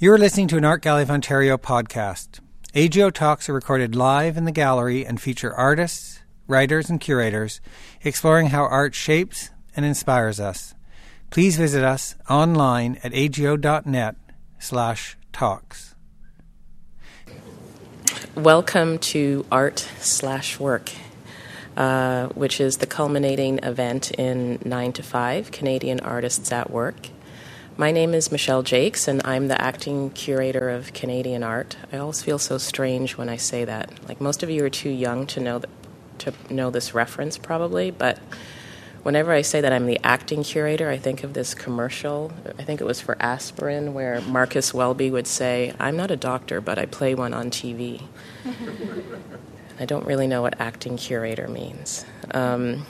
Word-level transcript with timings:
You're 0.00 0.18
listening 0.18 0.48
to 0.48 0.56
an 0.56 0.64
Art 0.64 0.82
Gallery 0.82 1.04
of 1.04 1.10
Ontario 1.10 1.56
podcast. 1.56 2.40
AGO 2.74 3.10
Talks 3.10 3.48
are 3.48 3.52
recorded 3.52 3.94
live 3.94 4.36
in 4.36 4.44
the 4.44 4.50
gallery 4.50 5.06
and 5.06 5.20
feature 5.20 5.54
artists, 5.54 6.18
writers, 6.48 6.90
and 6.90 7.00
curators 7.00 7.60
exploring 8.02 8.48
how 8.48 8.64
art 8.64 8.96
shapes 8.96 9.50
and 9.76 9.86
inspires 9.86 10.40
us. 10.40 10.74
Please 11.30 11.56
visit 11.56 11.84
us 11.84 12.16
online 12.28 12.98
at 13.04 13.14
ago.net 13.14 14.16
slash 14.58 15.16
talks. 15.32 15.94
Welcome 18.34 18.98
to 18.98 19.46
Art 19.52 19.88
slash 20.00 20.58
Work, 20.58 20.90
uh, 21.76 22.26
which 22.30 22.60
is 22.60 22.78
the 22.78 22.86
culminating 22.86 23.58
event 23.58 24.10
in 24.10 24.58
9 24.64 24.92
to 24.94 25.04
5 25.04 25.52
Canadian 25.52 26.00
Artists 26.00 26.50
at 26.50 26.68
Work. 26.68 27.10
My 27.76 27.90
name 27.90 28.14
is 28.14 28.30
Michelle 28.30 28.62
Jacques, 28.62 29.08
and 29.08 29.20
I'm 29.24 29.48
the 29.48 29.60
acting 29.60 30.10
curator 30.10 30.70
of 30.70 30.92
Canadian 30.92 31.42
art. 31.42 31.76
I 31.92 31.96
always 31.96 32.22
feel 32.22 32.38
so 32.38 32.56
strange 32.56 33.16
when 33.16 33.28
I 33.28 33.34
say 33.34 33.64
that. 33.64 33.90
Like 34.08 34.20
most 34.20 34.44
of 34.44 34.50
you 34.50 34.64
are 34.64 34.70
too 34.70 34.90
young 34.90 35.26
to 35.26 35.40
know 35.40 35.58
that, 35.58 35.70
to 36.18 36.32
know 36.48 36.70
this 36.70 36.94
reference, 36.94 37.36
probably. 37.36 37.90
But 37.90 38.20
whenever 39.02 39.32
I 39.32 39.42
say 39.42 39.60
that 39.60 39.72
I'm 39.72 39.86
the 39.86 39.98
acting 40.04 40.44
curator, 40.44 40.88
I 40.88 40.98
think 40.98 41.24
of 41.24 41.34
this 41.34 41.52
commercial. 41.52 42.32
I 42.60 42.62
think 42.62 42.80
it 42.80 42.84
was 42.84 43.00
for 43.00 43.16
aspirin, 43.18 43.92
where 43.92 44.20
Marcus 44.20 44.72
Welby 44.72 45.10
would 45.10 45.26
say, 45.26 45.74
"I'm 45.80 45.96
not 45.96 46.12
a 46.12 46.16
doctor, 46.16 46.60
but 46.60 46.78
I 46.78 46.86
play 46.86 47.16
one 47.16 47.34
on 47.34 47.50
TV." 47.50 48.02
I 49.80 49.84
don't 49.84 50.06
really 50.06 50.28
know 50.28 50.42
what 50.42 50.60
acting 50.60 50.96
curator 50.96 51.48
means. 51.48 52.04
Um, 52.30 52.86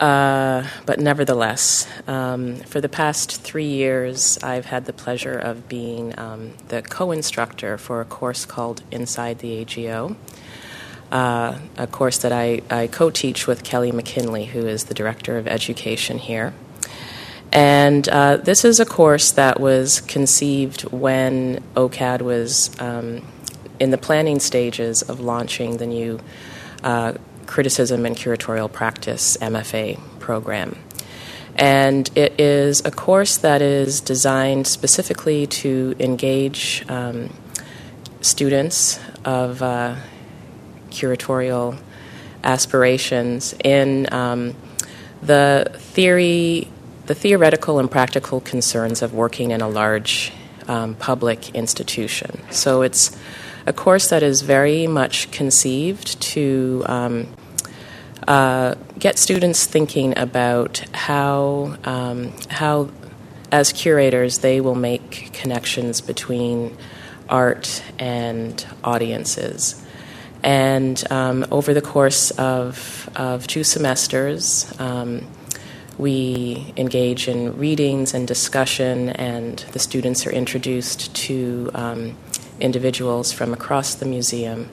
uh, 0.00 0.66
but 0.86 0.98
nevertheless, 0.98 1.86
um, 2.08 2.56
for 2.56 2.80
the 2.80 2.88
past 2.88 3.42
three 3.42 3.68
years, 3.68 4.38
I've 4.42 4.64
had 4.64 4.86
the 4.86 4.94
pleasure 4.94 5.38
of 5.38 5.68
being 5.68 6.18
um, 6.18 6.54
the 6.68 6.80
co 6.80 7.12
instructor 7.12 7.76
for 7.76 8.00
a 8.00 8.06
course 8.06 8.46
called 8.46 8.82
Inside 8.90 9.40
the 9.40 9.60
AGO, 9.60 10.16
uh, 11.12 11.58
a 11.76 11.86
course 11.86 12.16
that 12.18 12.32
I, 12.32 12.62
I 12.70 12.86
co 12.86 13.10
teach 13.10 13.46
with 13.46 13.62
Kelly 13.62 13.92
McKinley, 13.92 14.46
who 14.46 14.66
is 14.66 14.84
the 14.84 14.94
Director 14.94 15.36
of 15.36 15.46
Education 15.46 16.16
here. 16.18 16.54
And 17.52 18.08
uh, 18.08 18.38
this 18.38 18.64
is 18.64 18.80
a 18.80 18.86
course 18.86 19.32
that 19.32 19.60
was 19.60 20.00
conceived 20.00 20.82
when 20.92 21.62
OCAD 21.74 22.22
was 22.22 22.70
um, 22.80 23.26
in 23.78 23.90
the 23.90 23.98
planning 23.98 24.38
stages 24.38 25.02
of 25.02 25.20
launching 25.20 25.76
the 25.76 25.86
new 25.86 26.20
uh, 26.82 27.14
Criticism 27.50 28.06
and 28.06 28.16
Curatorial 28.16 28.70
Practice 28.70 29.36
MFA 29.38 29.98
program. 30.20 30.78
And 31.56 32.08
it 32.16 32.40
is 32.40 32.80
a 32.84 32.92
course 32.92 33.38
that 33.38 33.60
is 33.60 34.00
designed 34.00 34.68
specifically 34.68 35.48
to 35.48 35.96
engage 35.98 36.84
um, 36.88 37.34
students 38.20 39.00
of 39.24 39.62
uh, 39.62 39.96
curatorial 40.90 41.76
aspirations 42.44 43.52
in 43.64 44.12
um, 44.14 44.54
the 45.20 45.72
theory, 45.74 46.68
the 47.06 47.16
theoretical 47.16 47.80
and 47.80 47.90
practical 47.90 48.40
concerns 48.40 49.02
of 49.02 49.12
working 49.12 49.50
in 49.50 49.60
a 49.60 49.68
large 49.68 50.32
um, 50.68 50.94
public 50.94 51.52
institution. 51.52 52.40
So 52.50 52.82
it's 52.82 53.18
a 53.66 53.72
course 53.72 54.08
that 54.10 54.22
is 54.22 54.42
very 54.42 54.86
much 54.86 55.32
conceived 55.32 56.20
to 56.20 56.84
um, 56.86 57.26
uh, 58.26 58.74
get 58.98 59.18
students 59.18 59.66
thinking 59.66 60.16
about 60.18 60.78
how 60.92 61.76
um, 61.84 62.32
how 62.48 62.90
as 63.52 63.72
curators 63.72 64.38
they 64.38 64.60
will 64.60 64.74
make 64.74 65.30
connections 65.32 66.00
between 66.00 66.76
art 67.28 67.82
and 67.98 68.66
audiences. 68.84 69.84
And 70.42 71.02
um, 71.10 71.46
over 71.50 71.74
the 71.74 71.82
course 71.82 72.30
of, 72.32 73.08
of 73.14 73.46
two 73.46 73.62
semesters, 73.64 74.72
um, 74.80 75.26
we 75.98 76.72
engage 76.76 77.28
in 77.28 77.58
readings 77.58 78.14
and 78.14 78.26
discussion, 78.26 79.10
and 79.10 79.58
the 79.72 79.78
students 79.78 80.26
are 80.26 80.30
introduced 80.30 81.14
to 81.14 81.70
um, 81.74 82.16
individuals 82.58 83.32
from 83.32 83.52
across 83.52 83.94
the 83.96 84.06
museum. 84.06 84.70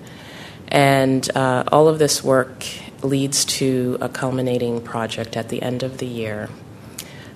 And 0.69 1.29
uh, 1.35 1.66
all 1.69 1.90
of 1.90 2.00
this 2.00 2.24
work 2.24 2.66
leads 3.03 3.46
to 3.46 3.97
a 4.02 4.09
culminating 4.09 4.81
project 4.81 5.38
at 5.38 5.50
the 5.50 5.62
end 5.62 5.84
of 5.84 5.97
the 5.97 6.06
year. 6.06 6.50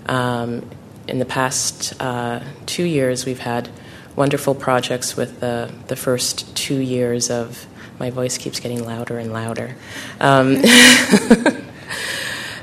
Um, 0.07 0.69
in 1.07 1.19
the 1.19 1.25
past 1.25 1.93
uh, 2.01 2.41
two 2.65 2.83
years, 2.83 3.25
we've 3.25 3.39
had 3.39 3.69
wonderful 4.15 4.55
projects 4.55 5.15
with 5.15 5.39
the, 5.39 5.71
the 5.87 5.95
first 5.95 6.55
two 6.55 6.79
years 6.79 7.29
of 7.29 7.65
my 7.99 8.09
voice 8.09 8.37
keeps 8.37 8.59
getting 8.59 8.83
louder 8.83 9.19
and 9.19 9.31
louder. 9.31 9.75
Um, 10.19 10.55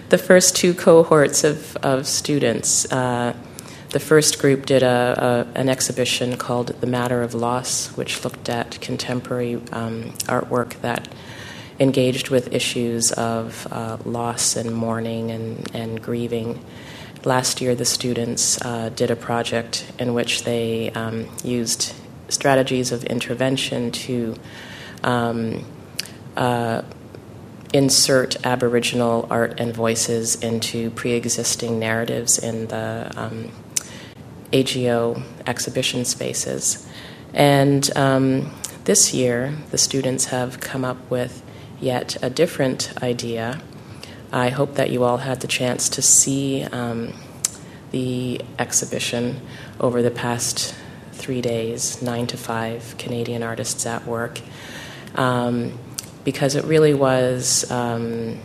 the 0.08 0.18
first 0.18 0.56
two 0.56 0.74
cohorts 0.74 1.44
of, 1.44 1.76
of 1.76 2.06
students. 2.06 2.90
Uh, 2.92 3.34
the 3.90 4.00
first 4.00 4.38
group 4.38 4.66
did 4.66 4.82
a, 4.82 5.46
a, 5.54 5.58
an 5.58 5.68
exhibition 5.68 6.36
called 6.36 6.68
The 6.80 6.86
Matter 6.86 7.22
of 7.22 7.34
Loss, 7.34 7.96
which 7.96 8.24
looked 8.24 8.48
at 8.48 8.80
contemporary 8.80 9.54
um, 9.72 10.12
artwork 10.26 10.80
that 10.80 11.08
engaged 11.80 12.30
with 12.30 12.52
issues 12.52 13.12
of 13.12 13.66
uh, 13.70 13.98
loss 14.04 14.56
and 14.56 14.74
mourning 14.74 15.30
and, 15.30 15.70
and 15.74 16.02
grieving. 16.02 16.64
Last 17.24 17.60
year, 17.60 17.74
the 17.74 17.84
students 17.84 18.60
uh, 18.62 18.90
did 18.90 19.10
a 19.10 19.16
project 19.16 19.90
in 19.98 20.14
which 20.14 20.44
they 20.44 20.90
um, 20.90 21.28
used 21.44 21.94
strategies 22.28 22.92
of 22.92 23.04
intervention 23.04 23.90
to 23.90 24.36
um, 25.02 25.64
uh, 26.36 26.82
insert 27.72 28.44
Aboriginal 28.46 29.26
art 29.30 29.60
and 29.60 29.74
voices 29.74 30.42
into 30.42 30.90
pre 30.90 31.12
existing 31.12 31.78
narratives 31.78 32.38
in 32.38 32.66
the 32.68 33.10
um, 33.16 33.50
AGO 34.52 35.22
exhibition 35.46 36.04
spaces. 36.04 36.86
And 37.34 37.94
um, 37.96 38.54
this 38.84 39.12
year, 39.12 39.54
the 39.70 39.78
students 39.78 40.26
have 40.26 40.60
come 40.60 40.84
up 40.84 41.10
with 41.10 41.42
yet 41.80 42.16
a 42.22 42.30
different 42.30 42.92
idea. 43.02 43.60
I 44.32 44.50
hope 44.50 44.74
that 44.74 44.90
you 44.90 45.04
all 45.04 45.18
had 45.18 45.40
the 45.40 45.46
chance 45.46 45.88
to 45.90 46.02
see 46.02 46.64
um, 46.64 47.14
the 47.90 48.40
exhibition 48.58 49.40
over 49.80 50.02
the 50.02 50.10
past 50.10 50.74
three 51.12 51.40
days, 51.40 52.02
nine 52.02 52.26
to 52.26 52.36
five 52.36 52.94
Canadian 52.98 53.42
artists 53.42 53.86
at 53.86 54.06
work, 54.06 54.40
um, 55.14 55.78
because 56.24 56.54
it 56.54 56.64
really 56.64 56.94
was 56.94 57.70
um, 57.70 58.38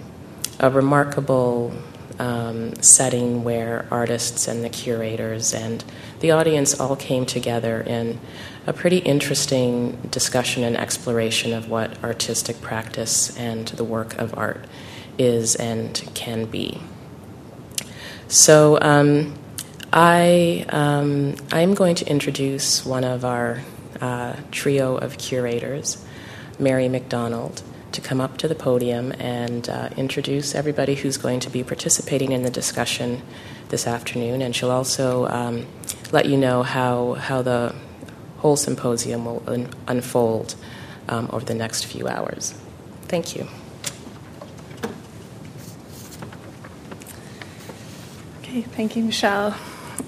a 0.60 0.70
remarkable 0.70 1.74
um, 2.20 2.74
setting 2.82 3.44
where 3.44 3.86
artists 3.92 4.48
and 4.48 4.64
the 4.64 4.70
curators 4.70 5.54
and 5.54 5.84
the 6.20 6.32
audience 6.32 6.80
all 6.80 6.96
came 6.96 7.26
together 7.26 7.82
in 7.82 8.20
a 8.66 8.74
pretty 8.74 8.97
interesting 9.00 9.91
discussion 10.09 10.63
and 10.63 10.78
exploration 10.78 11.53
of 11.53 11.69
what 11.69 12.01
artistic 12.03 12.62
practice 12.62 13.38
and 13.38 13.68
the 13.69 13.84
work 13.84 14.18
of 14.18 14.38
art 14.38 14.66
is 15.18 15.56
and 15.56 16.09
can 16.13 16.46
be. 16.46 16.81
So, 18.28 18.79
um, 18.81 19.38
I, 19.91 20.66
um, 20.69 21.35
I'm 21.52 21.75
going 21.75 21.94
to 21.96 22.09
introduce 22.09 22.84
one 22.84 23.03
of 23.03 23.23
our 23.23 23.62
uh, 24.02 24.35
trio 24.50 24.97
of 24.97 25.19
curators, 25.19 26.03
Mary 26.57 26.90
McDonald, 26.90 27.62
to 27.91 28.02
come 28.02 28.19
up 28.19 28.38
to 28.40 28.47
the 28.47 28.56
podium 28.56 29.12
and 29.19 29.69
uh, 29.69 29.90
introduce 29.96 30.56
everybody 30.56 30.96
who's 30.96 31.18
going 31.18 31.40
to 31.41 31.50
be 31.52 31.63
participating 31.63 32.31
in 32.31 32.41
the 32.41 32.50
discussion 32.50 33.22
this 33.69 33.85
afternoon. 33.85 34.41
And 34.41 34.56
she'll 34.56 34.72
also 34.72 35.28
um, 35.28 35.68
let 36.12 36.25
you 36.25 36.38
know 36.38 36.63
how, 36.63 37.13
how 37.13 37.44
the 37.44 37.76
whole 38.43 38.57
symposium 38.57 39.23
will 39.23 39.41
un- 39.47 39.69
unfold 39.87 40.55
um, 41.07 41.29
over 41.31 41.45
the 41.45 41.53
next 41.53 41.85
few 41.85 42.09
hours. 42.09 42.53
Thank 43.03 43.37
you. 43.37 43.47
Okay, 48.40 48.63
thank 48.63 48.97
you, 48.97 49.03
Michelle. 49.05 49.55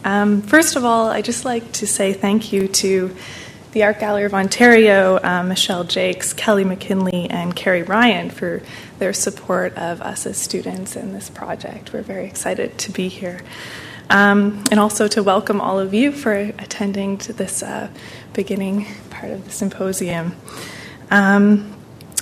Um, 0.04 0.42
first 0.42 0.76
of 0.76 0.84
all, 0.84 1.08
I'd 1.08 1.24
just 1.24 1.46
like 1.46 1.72
to 1.74 1.88
say 1.88 2.12
thank 2.12 2.52
you 2.52 2.68
to 2.68 3.16
the 3.72 3.84
Art 3.84 4.02
Gallery 4.02 4.26
of 4.26 4.34
Ontario, 4.34 5.18
uh, 5.24 5.42
Michelle 5.42 5.86
Jacques, 5.86 6.36
Kelly 6.36 6.66
McKinley, 6.66 7.30
and 7.30 7.56
Carrie 7.56 7.84
Ryan 7.84 8.30
for 8.30 8.62
their 9.00 9.14
support 9.14 9.78
of 9.78 10.02
us 10.02 10.26
as 10.26 10.38
students 10.38 10.98
in 10.98 11.14
this 11.14 11.30
project. 11.30 11.94
We're 11.94 12.02
very 12.02 12.26
excited 12.26 12.78
to 12.80 12.92
be 12.92 13.08
here. 13.08 13.40
Um, 14.10 14.64
and 14.70 14.80
also 14.80 15.08
to 15.08 15.24
welcome 15.24 15.60
all 15.60 15.80
of 15.80 15.94
you 15.94 16.12
for 16.12 16.34
attending 16.34 17.18
to 17.20 17.34
this 17.34 17.64
uh, 17.64 17.90
beginning 18.34 18.86
part 19.10 19.32
of 19.32 19.46
the 19.46 19.52
symposium. 19.52 20.36
Um, 21.10 21.76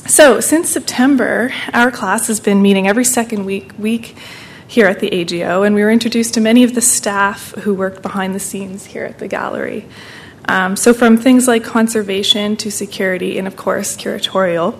so, 0.06 0.42
since 0.42 0.70
September, 0.70 1.54
our 1.74 1.90
class 1.90 2.28
has 2.28 2.40
been 2.40 2.62
meeting 2.62 2.88
every 2.88 3.06
second 3.06 3.46
week, 3.46 3.72
week 3.80 4.18
here 4.68 4.88
at 4.88 5.00
the 5.00 5.14
AGO, 5.14 5.64
and 5.64 5.76
we 5.76 5.82
were 5.82 5.92
introduced 5.92 6.34
to 6.34 6.42
many 6.42 6.64
of 6.64 6.76
the 6.76 6.82
staff 6.82 7.52
who 7.60 7.74
worked 7.74 8.02
behind 8.02 8.36
the 8.36 8.40
scenes 8.40 8.86
here 8.86 9.06
at 9.06 9.20
the 9.20 9.28
gallery. 9.28 9.88
Um, 10.50 10.76
so, 10.76 10.94
from 10.94 11.16
things 11.18 11.48
like 11.48 11.64
conservation 11.64 12.58
to 12.58 12.70
security, 12.70 13.38
and 13.38 13.48
of 13.48 13.56
course, 13.56 13.96
curatorial, 13.96 14.76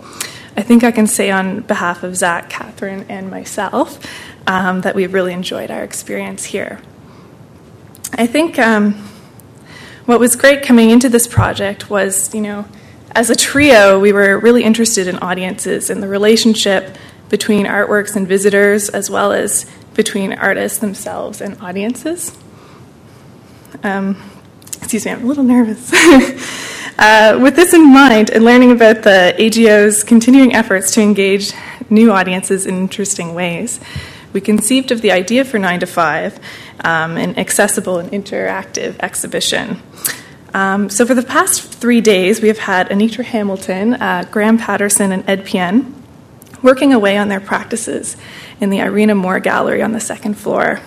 I 0.58 0.62
think 0.62 0.84
I 0.84 0.92
can 0.92 1.08
say 1.08 1.32
on 1.32 1.62
behalf 1.62 2.04
of 2.04 2.18
Zach, 2.18 2.50
Catherine, 2.50 3.06
and 3.08 3.32
myself 3.32 4.06
um, 4.46 4.82
that 4.82 4.94
we've 4.94 5.14
really 5.14 5.34
enjoyed 5.34 5.72
our 5.72 5.84
experience 5.84 6.44
here. 6.44 6.80
I 8.16 8.28
think 8.28 8.60
um, 8.60 8.94
what 10.06 10.20
was 10.20 10.36
great 10.36 10.62
coming 10.62 10.92
into 10.92 11.10
this 11.10 11.28
project 11.28 11.90
was, 11.90 12.34
you 12.36 12.42
know, 12.42 12.66
as 13.16 13.32
a 13.32 13.36
trio, 13.36 14.00
we 14.00 14.14
were 14.14 14.38
really 14.38 14.64
interested 14.64 15.08
in 15.08 15.18
audiences 15.18 15.90
and 15.90 16.02
the 16.02 16.08
relationship 16.08 16.96
between 17.30 17.66
artworks 17.66 18.16
and 18.16 18.28
visitors, 18.28 18.90
as 18.90 19.10
well 19.10 19.32
as 19.32 19.66
between 19.96 20.34
artists 20.34 20.78
themselves 20.78 21.42
and 21.42 21.60
audiences. 21.60 22.38
Um, 23.82 24.22
excuse 24.78 25.06
me, 25.06 25.12
I'm 25.12 25.24
a 25.24 25.28
little 25.28 25.44
nervous. 25.44 25.92
uh, 27.00 27.40
with 27.42 27.56
this 27.56 27.74
in 27.74 27.92
mind, 27.92 28.30
and 28.30 28.46
learning 28.46 28.72
about 28.72 29.02
the 29.02 29.34
AGO's 29.40 30.04
continuing 30.04 30.54
efforts 30.54 30.92
to 30.92 31.02
engage 31.02 31.52
new 31.90 32.12
audiences 32.12 32.68
in 32.68 32.76
interesting 32.76 33.34
ways, 33.34 33.80
we 34.34 34.42
conceived 34.42 34.92
of 34.92 35.02
the 35.02 35.12
idea 35.12 35.46
for 35.46 35.58
9 35.58 35.80
to 35.80 35.88
5, 35.88 36.40
um, 36.82 37.18
an 37.18 37.38
accessible 37.38 37.98
and 38.00 38.12
interactive 38.12 38.96
exhibition. 39.00 39.82
Um, 40.54 40.90
so, 40.90 41.06
for 41.06 41.16
the 41.16 41.24
past 41.24 41.62
three 41.74 42.02
days, 42.02 42.42
we 42.42 42.48
have 42.48 42.60
had 42.60 42.90
Anitra 42.90 43.24
Hamilton, 43.24 43.96
uh, 43.96 44.26
Graham 44.30 44.58
Patterson, 44.58 45.12
and 45.12 45.28
Ed 45.28 45.46
Pien 45.46 45.96
working 46.62 46.94
away 46.94 47.18
on 47.18 47.28
their 47.28 47.42
practices 47.42 48.16
in 48.62 48.70
the 48.70 48.80
Irena 48.80 49.16
Moore 49.16 49.40
Gallery 49.40 49.82
on 49.82 49.92
the 49.92 50.00
second 50.00 50.36
floor. 50.36 50.80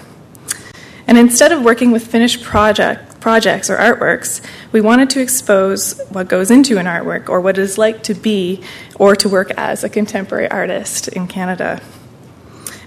And 1.07 1.19
instead 1.19 1.53
of 1.53 1.63
working 1.63 1.93
with 1.93 2.07
finished 2.07 2.43
project, 2.43 3.21
projects 3.21 3.71
or 3.71 3.77
artworks, 3.77 4.41
we 4.73 4.81
wanted 4.81 5.11
to 5.11 5.21
expose 5.21 6.01
what 6.11 6.29
goes 6.29 6.51
into 6.51 6.79
an 6.79 6.87
artwork 6.87 7.29
or 7.29 7.41
what 7.41 7.59
it 7.59 7.63
is 7.63 7.79
like 7.79 8.03
to 8.05 8.15
be 8.15 8.63
or 8.99 9.15
to 9.17 9.29
work 9.29 9.51
as 9.57 9.85
a 9.85 9.89
contemporary 9.89 10.51
artist 10.51 11.09
in 11.09 11.29
Canada. 11.29 11.81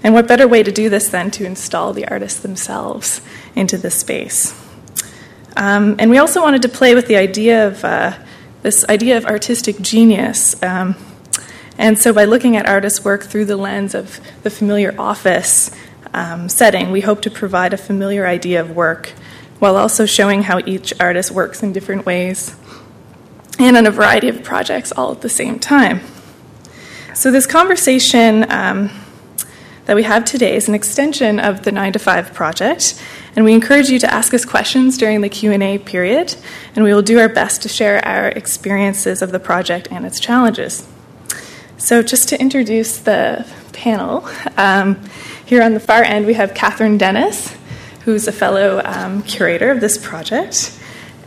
And 0.02 0.14
what 0.14 0.26
better 0.26 0.48
way 0.48 0.62
to 0.62 0.72
do 0.72 0.88
this 0.88 1.08
than 1.08 1.30
to 1.32 1.44
install 1.44 1.92
the 1.92 2.08
artists 2.08 2.40
themselves 2.40 3.20
into 3.54 3.76
this 3.76 3.96
space? 3.96 4.54
Um, 5.56 5.96
and 5.98 6.10
we 6.10 6.18
also 6.18 6.40
wanted 6.40 6.62
to 6.62 6.68
play 6.68 6.94
with 6.94 7.06
the 7.06 7.16
idea 7.16 7.66
of 7.66 7.84
uh, 7.84 8.18
this 8.62 8.84
idea 8.88 9.16
of 9.16 9.26
artistic 9.26 9.80
genius. 9.80 10.60
Um, 10.62 10.94
and 11.76 11.98
so, 11.98 12.12
by 12.12 12.24
looking 12.24 12.56
at 12.56 12.68
artists' 12.68 13.04
work 13.04 13.24
through 13.24 13.46
the 13.46 13.56
lens 13.56 13.94
of 13.94 14.20
the 14.42 14.50
familiar 14.50 14.94
office 14.98 15.70
um, 16.12 16.48
setting, 16.48 16.90
we 16.90 17.00
hope 17.00 17.22
to 17.22 17.30
provide 17.30 17.72
a 17.72 17.78
familiar 17.78 18.26
idea 18.26 18.60
of 18.60 18.70
work 18.70 19.12
while 19.58 19.76
also 19.76 20.06
showing 20.06 20.44
how 20.44 20.60
each 20.66 20.92
artist 21.00 21.30
works 21.30 21.62
in 21.62 21.72
different 21.72 22.06
ways 22.06 22.56
and 23.58 23.76
on 23.76 23.86
a 23.86 23.90
variety 23.90 24.28
of 24.28 24.42
projects 24.42 24.92
all 24.92 25.12
at 25.12 25.20
the 25.20 25.28
same 25.28 25.58
time. 25.58 26.00
So, 27.14 27.30
this 27.30 27.46
conversation 27.46 28.50
um, 28.50 28.90
that 29.90 29.96
we 29.96 30.04
have 30.04 30.24
today 30.24 30.54
is 30.54 30.68
an 30.68 30.74
extension 30.76 31.40
of 31.40 31.64
the 31.64 31.72
9 31.72 31.94
to 31.94 31.98
5 31.98 32.32
project, 32.32 32.94
and 33.34 33.44
we 33.44 33.52
encourage 33.52 33.88
you 33.88 33.98
to 33.98 34.14
ask 34.14 34.32
us 34.32 34.44
questions 34.44 34.96
during 34.96 35.20
the 35.20 35.28
Q&A 35.28 35.78
period, 35.78 36.36
and 36.76 36.84
we 36.84 36.94
will 36.94 37.02
do 37.02 37.18
our 37.18 37.28
best 37.28 37.62
to 37.62 37.68
share 37.68 37.98
our 38.06 38.28
experiences 38.28 39.20
of 39.20 39.32
the 39.32 39.40
project 39.40 39.88
and 39.90 40.06
its 40.06 40.20
challenges. 40.20 40.86
So, 41.76 42.04
just 42.04 42.28
to 42.28 42.40
introduce 42.40 42.98
the 42.98 43.44
panel, 43.72 44.28
um, 44.56 44.96
here 45.44 45.60
on 45.60 45.74
the 45.74 45.80
far 45.80 46.04
end 46.04 46.24
we 46.24 46.34
have 46.34 46.54
Catherine 46.54 46.96
Dennis, 46.96 47.52
who's 48.04 48.28
a 48.28 48.32
fellow 48.32 48.80
um, 48.84 49.24
curator 49.24 49.72
of 49.72 49.80
this 49.80 49.98
project, 49.98 50.72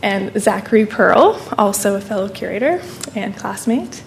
and 0.02 0.32
Zachary 0.40 0.86
Pearl, 0.86 1.38
also 1.58 1.96
a 1.96 2.00
fellow 2.00 2.30
curator 2.30 2.80
and 3.14 3.36
classmate. 3.36 4.02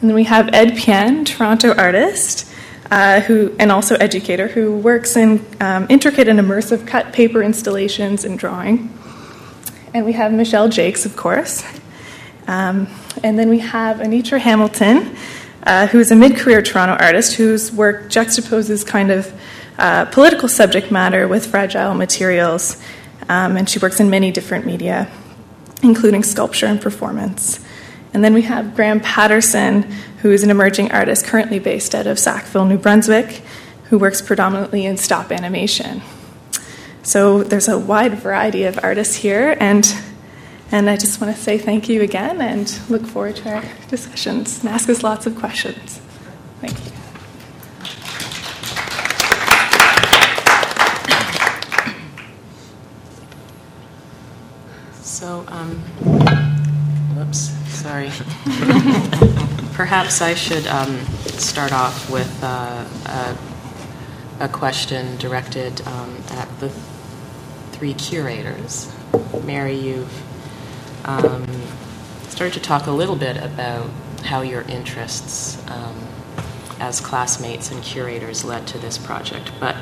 And 0.00 0.08
then 0.08 0.14
we 0.14 0.24
have 0.24 0.48
Ed 0.54 0.78
Pien, 0.78 1.26
Toronto 1.26 1.74
artist, 1.74 2.49
uh, 2.90 3.20
who 3.20 3.54
and 3.58 3.70
also 3.70 3.94
educator, 3.96 4.48
who 4.48 4.76
works 4.76 5.16
in 5.16 5.44
um, 5.60 5.86
intricate 5.88 6.28
and 6.28 6.38
immersive 6.38 6.86
cut 6.86 7.12
paper 7.12 7.42
installations 7.42 8.24
and 8.24 8.38
drawing. 8.38 8.92
And 9.94 10.04
we 10.04 10.12
have 10.12 10.32
Michelle 10.32 10.68
Jacques, 10.68 11.04
of 11.04 11.16
course. 11.16 11.64
Um, 12.46 12.88
and 13.22 13.38
then 13.38 13.48
we 13.48 13.60
have 13.60 13.98
Anitra 13.98 14.38
Hamilton, 14.38 15.16
uh, 15.64 15.86
who's 15.88 16.10
a 16.10 16.16
mid 16.16 16.36
career 16.36 16.62
Toronto 16.62 16.94
artist 17.02 17.34
whose 17.34 17.72
work 17.72 18.04
juxtaposes 18.06 18.86
kind 18.86 19.10
of 19.10 19.32
uh, 19.78 20.04
political 20.06 20.48
subject 20.48 20.90
matter 20.90 21.28
with 21.28 21.46
fragile 21.46 21.94
materials. 21.94 22.76
Um, 23.28 23.56
and 23.56 23.68
she 23.68 23.78
works 23.78 24.00
in 24.00 24.10
many 24.10 24.32
different 24.32 24.66
media, 24.66 25.08
including 25.82 26.22
sculpture 26.22 26.66
and 26.66 26.80
performance. 26.80 27.64
And 28.12 28.24
then 28.24 28.34
we 28.34 28.42
have 28.42 28.74
Graham 28.74 29.00
Patterson, 29.00 29.82
who 30.22 30.30
is 30.30 30.42
an 30.42 30.50
emerging 30.50 30.90
artist 30.90 31.26
currently 31.26 31.58
based 31.58 31.94
out 31.94 32.06
of 32.06 32.18
Sackville, 32.18 32.64
New 32.64 32.78
Brunswick, 32.78 33.42
who 33.84 33.98
works 33.98 34.20
predominantly 34.20 34.84
in 34.84 34.96
stop 34.96 35.30
animation. 35.32 36.02
So 37.02 37.42
there's 37.42 37.68
a 37.68 37.78
wide 37.78 38.14
variety 38.14 38.64
of 38.64 38.78
artists 38.82 39.16
here, 39.16 39.56
and 39.58 39.92
and 40.72 40.88
I 40.88 40.96
just 40.96 41.20
want 41.20 41.34
to 41.34 41.42
say 41.42 41.58
thank 41.58 41.88
you 41.88 42.00
again 42.02 42.40
and 42.40 42.78
look 42.88 43.04
forward 43.04 43.36
to 43.36 43.52
our 43.52 43.64
discussions 43.88 44.60
and 44.60 44.68
ask 44.68 44.88
us 44.88 45.02
lots 45.02 45.26
of 45.26 45.34
questions. 45.34 46.00
Thank 46.60 46.78
you. 46.84 46.92
So, 55.02 55.44
um, 55.48 55.76
whoops, 57.16 57.59
sorry. 57.80 58.10
Perhaps 59.72 60.20
I 60.20 60.34
should 60.34 60.66
um, 60.66 60.98
start 61.38 61.72
off 61.72 62.10
with 62.10 62.38
uh, 62.42 62.84
a, 63.06 64.44
a, 64.44 64.48
question 64.48 65.16
directed 65.16 65.80
um, 65.86 66.14
at 66.32 66.60
the 66.60 66.68
three 67.72 67.94
curators. 67.94 68.94
Mary, 69.44 69.74
you've 69.74 70.22
um, 71.06 71.46
started 72.28 72.52
to 72.52 72.60
talk 72.60 72.86
a 72.86 72.90
little 72.90 73.16
bit 73.16 73.38
about 73.38 73.88
how 74.24 74.42
your 74.42 74.60
interests 74.62 75.56
um, 75.68 75.96
as 76.80 77.00
classmates 77.00 77.70
and 77.70 77.82
curators 77.82 78.44
led 78.44 78.66
to 78.66 78.78
this 78.78 78.98
project. 78.98 79.52
But 79.58 79.74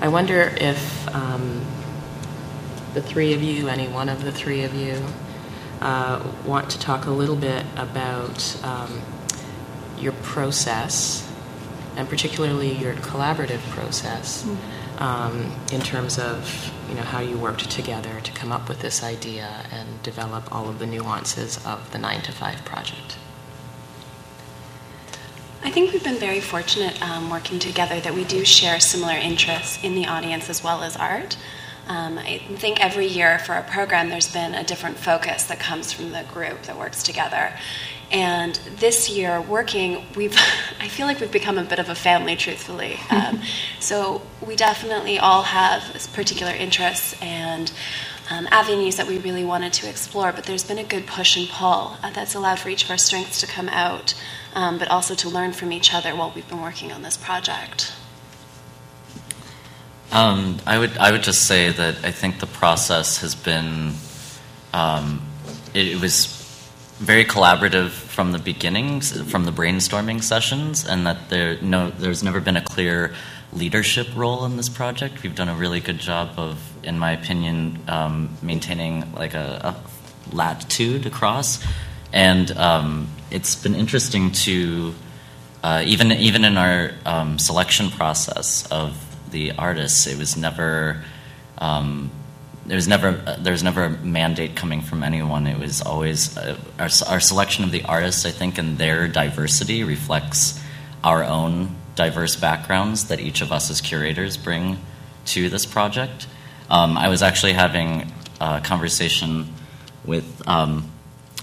I 0.00 0.08
wonder 0.08 0.54
if 0.56 1.14
um, 1.14 1.66
the 2.94 3.02
three 3.02 3.34
of 3.34 3.42
you, 3.42 3.68
any 3.68 3.88
one 3.88 4.08
of 4.08 4.24
the 4.24 4.32
three 4.32 4.64
of 4.64 4.74
you, 4.74 5.04
uh, 5.82 6.22
want 6.46 6.70
to 6.70 6.78
talk 6.78 7.06
a 7.06 7.10
little 7.10 7.36
bit 7.36 7.66
about 7.76 8.64
um, 8.64 9.02
your 9.98 10.12
process, 10.22 11.28
and 11.96 12.08
particularly 12.08 12.72
your 12.72 12.94
collaborative 12.94 13.60
process, 13.70 14.44
mm-hmm. 14.44 15.02
um, 15.02 15.52
in 15.72 15.80
terms 15.80 16.18
of 16.18 16.72
you 16.88 16.94
know 16.94 17.02
how 17.02 17.20
you 17.20 17.36
worked 17.36 17.68
together 17.70 18.20
to 18.20 18.32
come 18.32 18.52
up 18.52 18.68
with 18.68 18.80
this 18.80 19.02
idea 19.02 19.66
and 19.70 20.02
develop 20.02 20.52
all 20.54 20.68
of 20.68 20.78
the 20.78 20.86
nuances 20.86 21.64
of 21.66 21.90
the 21.92 21.98
Nine 21.98 22.22
to 22.22 22.32
Five 22.32 22.64
project. 22.64 23.18
I 25.64 25.70
think 25.70 25.92
we've 25.92 26.02
been 26.02 26.18
very 26.18 26.40
fortunate 26.40 27.00
um, 27.02 27.30
working 27.30 27.58
together 27.58 28.00
that 28.00 28.14
we 28.14 28.24
do 28.24 28.44
share 28.44 28.80
similar 28.80 29.14
interests 29.14 29.82
in 29.82 29.94
the 29.94 30.06
audience 30.06 30.50
as 30.50 30.62
well 30.62 30.82
as 30.82 30.96
art. 30.96 31.36
Um, 31.88 32.18
I 32.18 32.38
think 32.56 32.84
every 32.84 33.06
year 33.06 33.38
for 33.40 33.52
our 33.54 33.62
program, 33.62 34.08
there's 34.08 34.32
been 34.32 34.54
a 34.54 34.64
different 34.64 34.98
focus 34.98 35.44
that 35.44 35.58
comes 35.58 35.92
from 35.92 36.12
the 36.12 36.24
group 36.32 36.62
that 36.62 36.78
works 36.78 37.02
together. 37.02 37.52
And 38.12 38.54
this 38.76 39.08
year, 39.08 39.40
working, 39.40 40.04
we've 40.14 40.36
I 40.80 40.88
feel 40.88 41.06
like 41.06 41.20
we've 41.20 41.32
become 41.32 41.58
a 41.58 41.64
bit 41.64 41.78
of 41.78 41.88
a 41.88 41.94
family, 41.94 42.36
truthfully. 42.36 42.98
Um, 43.10 43.42
so 43.78 44.22
we 44.44 44.56
definitely 44.56 45.18
all 45.18 45.42
have 45.42 45.82
particular 46.14 46.52
interests 46.52 47.14
and 47.20 47.70
um, 48.30 48.48
avenues 48.50 48.96
that 48.96 49.06
we 49.06 49.18
really 49.18 49.44
wanted 49.44 49.72
to 49.74 49.88
explore. 49.88 50.32
But 50.32 50.44
there's 50.44 50.64
been 50.64 50.78
a 50.78 50.84
good 50.84 51.06
push 51.06 51.36
and 51.36 51.48
pull 51.48 51.96
uh, 52.02 52.10
that's 52.10 52.34
allowed 52.34 52.58
for 52.58 52.68
each 52.68 52.84
of 52.84 52.90
our 52.90 52.98
strengths 52.98 53.40
to 53.40 53.46
come 53.46 53.68
out, 53.68 54.14
um, 54.54 54.78
but 54.78 54.88
also 54.88 55.14
to 55.14 55.28
learn 55.28 55.52
from 55.52 55.72
each 55.72 55.92
other 55.92 56.16
while 56.16 56.32
we've 56.34 56.48
been 56.48 56.62
working 56.62 56.90
on 56.90 57.02
this 57.02 57.16
project. 57.16 57.92
Um, 60.12 60.58
I 60.66 60.78
would 60.78 60.98
I 60.98 61.10
would 61.10 61.22
just 61.22 61.46
say 61.46 61.72
that 61.72 62.04
I 62.04 62.10
think 62.10 62.38
the 62.38 62.46
process 62.46 63.22
has 63.22 63.34
been 63.34 63.94
um, 64.74 65.22
it, 65.72 65.88
it, 65.88 66.00
was 66.02 66.26
very 66.98 67.24
collaborative 67.24 67.88
from 67.88 68.32
the 68.32 68.38
beginnings, 68.38 69.18
from 69.30 69.46
the 69.46 69.50
brainstorming 69.50 70.22
sessions, 70.22 70.86
and 70.86 71.06
that 71.06 71.30
there 71.30 71.56
no 71.62 71.88
there's 71.88 72.22
never 72.22 72.40
been 72.40 72.58
a 72.58 72.62
clear 72.62 73.14
leadership 73.54 74.06
role 74.14 74.44
in 74.44 74.58
this 74.58 74.68
project. 74.68 75.22
We've 75.22 75.34
done 75.34 75.48
a 75.48 75.54
really 75.54 75.80
good 75.80 75.98
job 75.98 76.38
of, 76.38 76.58
in 76.84 76.98
my 76.98 77.12
opinion, 77.12 77.78
um, 77.88 78.36
maintaining 78.42 79.12
like 79.14 79.32
a, 79.32 79.74
a, 79.74 80.34
latitude 80.34 81.06
across, 81.06 81.64
and 82.12 82.50
um, 82.58 83.08
it's 83.30 83.54
been 83.54 83.74
interesting 83.74 84.30
to 84.32 84.94
uh, 85.62 85.82
even 85.86 86.12
even 86.12 86.44
in 86.44 86.58
our 86.58 86.90
um, 87.06 87.38
selection 87.38 87.88
process 87.90 88.66
of 88.70 89.11
the 89.32 89.52
artists. 89.52 90.06
It 90.06 90.18
was 90.18 90.36
never. 90.36 91.02
Um, 91.58 92.10
there 92.64 92.76
was 92.76 92.86
never 92.86 93.12
there 93.38 93.52
was 93.52 93.64
never 93.64 93.84
a 93.84 93.90
mandate 93.90 94.54
coming 94.54 94.82
from 94.82 95.02
anyone. 95.02 95.46
It 95.48 95.58
was 95.58 95.82
always 95.82 96.36
uh, 96.36 96.56
our, 96.78 96.88
our 97.08 97.20
selection 97.20 97.64
of 97.64 97.72
the 97.72 97.82
artists. 97.82 98.24
I 98.24 98.30
think 98.30 98.58
and 98.58 98.78
their 98.78 99.08
diversity 99.08 99.82
reflects 99.82 100.62
our 101.02 101.24
own 101.24 101.74
diverse 101.96 102.36
backgrounds 102.36 103.08
that 103.08 103.20
each 103.20 103.40
of 103.40 103.50
us 103.52 103.70
as 103.70 103.80
curators 103.80 104.36
bring 104.36 104.78
to 105.26 105.48
this 105.48 105.66
project. 105.66 106.26
Um, 106.70 106.96
I 106.96 107.08
was 107.08 107.22
actually 107.22 107.52
having 107.52 108.12
a 108.40 108.60
conversation 108.60 109.52
with 110.04 110.42
um, 110.46 110.90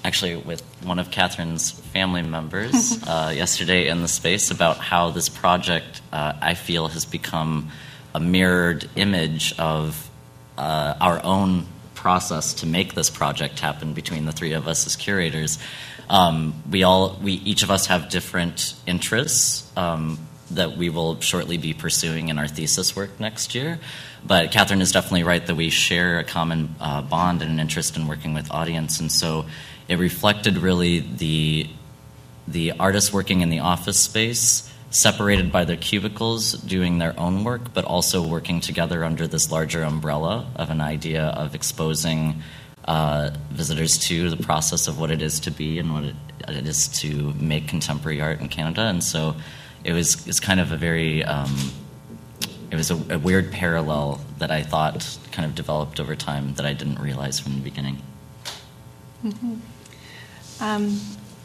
actually 0.03 0.38
with 0.38 0.63
one 0.84 1.00
of 1.00 1.12
Catherine's 1.12 1.72
family 1.72 2.22
members 2.22 3.02
uh, 3.08 3.32
yesterday 3.36 3.88
in 3.88 4.02
the 4.02 4.08
space 4.08 4.52
about 4.52 4.78
how 4.78 5.10
this 5.10 5.30
project 5.30 6.02
uh, 6.12 6.34
I 6.42 6.54
feel 6.54 6.88
has 6.88 7.06
become 7.06 7.72
a 8.14 8.20
mirrored 8.20 8.90
image 8.96 9.58
of 9.60 10.10
uh, 10.58 10.96
our 11.00 11.24
own 11.24 11.66
process 11.96 12.54
to 12.56 12.66
make 12.66 12.94
this 12.94 13.10
project 13.10 13.60
happen 13.60 13.94
between 13.94 14.26
the 14.26 14.32
three 14.32 14.54
of 14.54 14.68
us 14.68 14.88
as 14.88 14.96
curators. 14.96 15.60
Um, 16.10 16.64
we 16.70 16.84
all, 16.84 17.20
we 17.22 17.34
each 17.34 17.62
of 17.64 17.70
us 17.70 17.88
have 17.88 18.10
different 18.10 18.74
interests 18.88 19.70
um, 19.78 20.18
that 20.52 20.78
we 20.78 20.90
will 20.90 21.20
shortly 21.20 21.58
be 21.58 21.74
pursuing 21.74 22.30
in 22.30 22.40
our 22.40 22.48
thesis 22.48 22.96
work 22.96 23.20
next 23.20 23.54
year. 23.54 23.80
But 24.26 24.52
Catherine 24.52 24.82
is 24.82 24.92
definitely 24.92 25.24
right 25.24 25.46
that 25.46 25.56
we 25.56 25.70
share 25.70 26.20
a 26.20 26.24
common 26.24 26.76
uh, 26.80 27.02
bond 27.02 27.42
and 27.42 27.52
an 27.52 27.60
interest 27.60 27.96
in 27.96 28.08
working 28.08 28.34
with 28.34 28.52
audience, 28.52 29.00
and 29.00 29.12
so 29.12 29.46
it 29.89 29.98
reflected 29.98 30.58
really 30.58 31.00
the 31.00 31.67
the 32.48 32.72
artists 32.79 33.13
working 33.13 33.41
in 33.41 33.50
the 33.50 33.60
office 33.60 34.00
space, 34.00 34.72
separated 34.89 35.51
by 35.51 35.65
their 35.65 35.77
cubicles, 35.77 36.53
doing 36.53 36.98
their 36.98 37.19
own 37.19 37.43
work, 37.43 37.74
but 37.74 37.86
also 37.86 38.25
working 38.25 38.60
together 38.60 39.03
under 39.03 39.27
this 39.27 39.51
larger 39.51 39.84
umbrella 39.84 40.48
of 40.55 40.72
an 40.72 40.81
idea 40.81 41.25
of 41.25 41.53
exposing 41.53 42.41
uh, 42.86 43.29
visitors 43.51 44.00
to 44.00 44.31
the 44.31 44.38
process 44.38 44.88
of 44.88 45.00
what 45.00 45.12
it 45.12 45.22
is 45.22 45.39
to 45.41 45.51
be 45.51 45.77
and 45.77 45.93
what 45.93 46.03
it, 46.05 46.15
it 46.48 46.65
is 46.65 46.88
to 46.88 47.34
make 47.34 47.67
contemporary 47.67 48.19
art 48.19 48.39
in 48.39 48.50
Canada. 48.50 48.81
And 48.81 49.03
so 49.03 49.36
it 49.84 49.93
was 49.93 50.27
it's 50.27 50.39
kind 50.39 50.60
of 50.60 50.72
a 50.72 50.77
very 50.77 51.24
um, 51.24 51.72
it 52.72 52.75
was 52.75 52.89
a, 52.89 52.96
a, 53.13 53.19
weird 53.19 53.51
parallel 53.51 54.22
that 54.38 54.51
I 54.51 54.63
thought 54.63 55.17
kind 55.31 55.46
of 55.46 55.55
developed 55.55 56.00
over 56.00 56.15
time 56.15 56.53
that 56.55 56.65
I 56.65 56.74
didn't 56.74 57.00
realize 57.00 57.39
from 57.39 57.53
the 57.53 57.62
beginning. 57.62 58.01
Mm-hmm. 59.24 59.55
Um, 60.60 61.00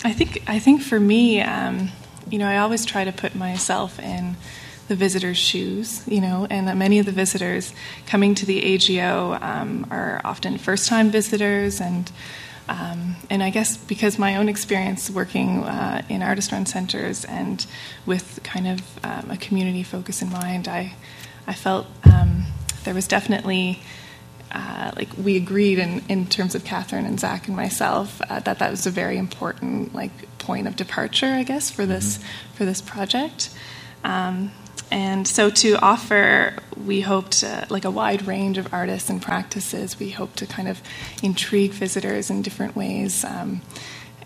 I 0.04 0.12
think 0.12 0.42
I 0.46 0.58
think 0.58 0.82
for 0.82 0.98
me, 0.98 1.40
um, 1.40 1.90
you 2.30 2.38
know, 2.38 2.46
I 2.46 2.58
always 2.58 2.84
try 2.84 3.04
to 3.04 3.12
put 3.12 3.34
myself 3.34 3.98
in 3.98 4.36
the 4.88 4.96
visitors' 4.96 5.38
shoes, 5.38 6.02
you 6.06 6.20
know, 6.20 6.46
and 6.50 6.68
that 6.68 6.76
many 6.76 6.98
of 6.98 7.06
the 7.06 7.12
visitors 7.12 7.72
coming 8.06 8.34
to 8.34 8.44
the 8.44 8.62
AGO 8.74 9.38
um, 9.40 9.86
are 9.90 10.20
often 10.24 10.58
first-time 10.58 11.10
visitors, 11.10 11.80
and 11.80 12.10
um, 12.68 13.16
and 13.30 13.42
I 13.42 13.50
guess 13.50 13.76
because 13.76 14.18
my 14.18 14.36
own 14.36 14.48
experience 14.48 15.10
working 15.10 15.64
uh, 15.64 16.02
in 16.08 16.22
artist-run 16.22 16.66
centers 16.66 17.24
and 17.24 17.64
with 18.04 18.40
kind 18.42 18.66
of 18.68 19.04
um, 19.04 19.30
a 19.30 19.36
community 19.36 19.82
focus 19.82 20.22
in 20.22 20.30
mind, 20.30 20.68
I 20.68 20.94
I 21.46 21.54
felt 21.54 21.86
um, 22.04 22.46
there 22.84 22.94
was 22.94 23.06
definitely 23.06 23.80
uh, 24.54 24.92
like 24.94 25.08
we 25.18 25.36
agreed 25.36 25.80
in, 25.80 26.02
in 26.08 26.26
terms 26.26 26.54
of 26.54 26.64
Catherine 26.64 27.06
and 27.06 27.18
Zach 27.18 27.48
and 27.48 27.56
myself 27.56 28.22
uh, 28.30 28.38
that 28.40 28.60
that 28.60 28.70
was 28.70 28.86
a 28.86 28.90
very 28.90 29.18
important 29.18 29.92
like 29.94 30.38
point 30.38 30.68
of 30.68 30.76
departure, 30.76 31.26
I 31.26 31.42
guess, 31.42 31.70
for 31.70 31.84
this 31.84 32.18
mm-hmm. 32.18 32.54
for 32.54 32.64
this 32.64 32.80
project. 32.80 33.50
Um, 34.04 34.52
and 34.92 35.26
so 35.26 35.50
to 35.50 35.74
offer, 35.82 36.54
we 36.86 37.00
hoped 37.00 37.42
uh, 37.42 37.64
like 37.68 37.84
a 37.84 37.90
wide 37.90 38.26
range 38.26 38.58
of 38.58 38.72
artists 38.72 39.10
and 39.10 39.20
practices. 39.20 39.98
We 39.98 40.10
hope 40.10 40.36
to 40.36 40.46
kind 40.46 40.68
of 40.68 40.80
intrigue 41.20 41.72
visitors 41.72 42.30
in 42.30 42.42
different 42.42 42.76
ways, 42.76 43.24
um, 43.24 43.60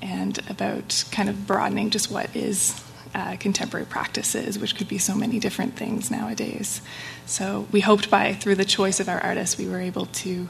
and 0.02 0.38
about 0.50 1.04
kind 1.10 1.30
of 1.30 1.46
broadening 1.46 1.88
just 1.88 2.10
what 2.10 2.34
is 2.36 2.78
uh, 3.14 3.36
contemporary 3.36 3.86
practices, 3.86 4.58
which 4.58 4.76
could 4.76 4.88
be 4.88 4.98
so 4.98 5.14
many 5.14 5.38
different 5.38 5.76
things 5.76 6.10
nowadays. 6.10 6.80
So 7.26 7.66
we 7.72 7.80
hoped 7.80 8.10
by 8.10 8.34
through 8.34 8.56
the 8.56 8.64
choice 8.64 9.00
of 9.00 9.08
our 9.08 9.20
artists, 9.20 9.58
we 9.58 9.68
were 9.68 9.80
able 9.80 10.06
to 10.06 10.48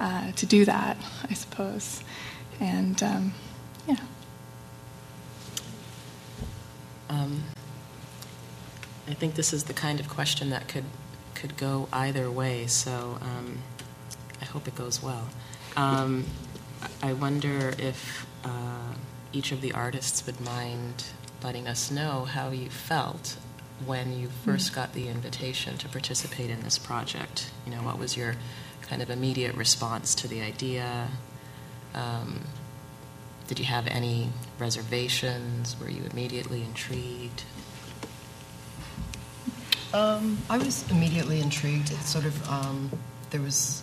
uh, 0.00 0.32
to 0.32 0.46
do 0.46 0.64
that, 0.64 0.96
I 1.28 1.34
suppose. 1.34 2.02
And 2.60 3.02
um, 3.02 3.34
yeah. 3.86 3.96
Um, 7.10 7.44
I 9.08 9.14
think 9.14 9.34
this 9.34 9.52
is 9.52 9.64
the 9.64 9.72
kind 9.72 10.00
of 10.00 10.08
question 10.08 10.50
that 10.50 10.68
could 10.68 10.84
could 11.34 11.56
go 11.56 11.88
either 11.92 12.30
way. 12.30 12.66
So 12.66 13.18
um, 13.20 13.58
I 14.40 14.44
hope 14.44 14.66
it 14.68 14.74
goes 14.74 15.02
well. 15.02 15.28
Um, 15.76 16.26
I 17.02 17.12
wonder 17.12 17.74
if 17.78 18.26
uh, 18.44 18.94
each 19.32 19.52
of 19.52 19.60
the 19.60 19.72
artists 19.72 20.26
would 20.26 20.40
mind 20.40 21.04
letting 21.42 21.68
us 21.68 21.90
know 21.90 22.24
how 22.24 22.50
you 22.50 22.68
felt 22.68 23.36
when 23.84 24.18
you 24.18 24.28
first 24.44 24.74
got 24.74 24.92
the 24.92 25.08
invitation 25.08 25.76
to 25.78 25.88
participate 25.88 26.50
in 26.50 26.62
this 26.62 26.78
project. 26.78 27.50
You 27.64 27.72
know, 27.72 27.82
what 27.82 27.98
was 27.98 28.16
your 28.16 28.34
kind 28.82 29.02
of 29.02 29.10
immediate 29.10 29.54
response 29.54 30.14
to 30.16 30.28
the 30.28 30.40
idea? 30.40 31.08
Um, 31.94 32.40
did 33.46 33.58
you 33.58 33.64
have 33.66 33.86
any 33.86 34.30
reservations? 34.58 35.78
Were 35.80 35.88
you 35.88 36.02
immediately 36.10 36.62
intrigued? 36.62 37.44
Um, 39.94 40.38
I 40.50 40.58
was 40.58 40.88
immediately 40.90 41.40
intrigued. 41.40 41.90
It 41.90 41.98
sort 41.98 42.26
of 42.26 42.48
um, 42.48 42.90
there 43.30 43.40
was 43.40 43.82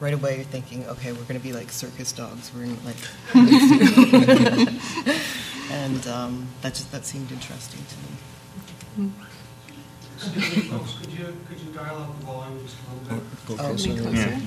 right 0.00 0.14
away 0.14 0.36
you're 0.36 0.44
thinking, 0.44 0.86
okay, 0.86 1.12
we're 1.12 1.22
going 1.22 1.40
to 1.40 1.44
be 1.44 1.52
like 1.52 1.72
circus 1.72 2.12
dogs. 2.12 2.52
We're 2.54 2.64
in 2.64 2.78
like, 2.84 2.96
and 5.70 6.06
um, 6.06 6.48
that 6.62 6.74
just 6.74 6.92
that 6.92 7.04
seemed 7.04 7.30
interesting 7.32 7.80
to 7.88 7.96
me. 9.02 9.10
Excuse 10.16 10.56
me, 10.56 10.62
folks. 10.70 10.94
Could 10.98 11.12
you 11.12 11.36
could 11.48 11.60
you 11.60 11.72
dial 11.72 11.98
up 11.98 12.18
the 12.20 12.26
volume 12.26 12.60
just 12.62 12.76
a 12.78 13.12
little 13.12 13.18
bit? 13.18 13.46
Go 13.46 13.56
closer. 13.56 13.90
Oh, 13.90 13.96
closer. 14.02 14.40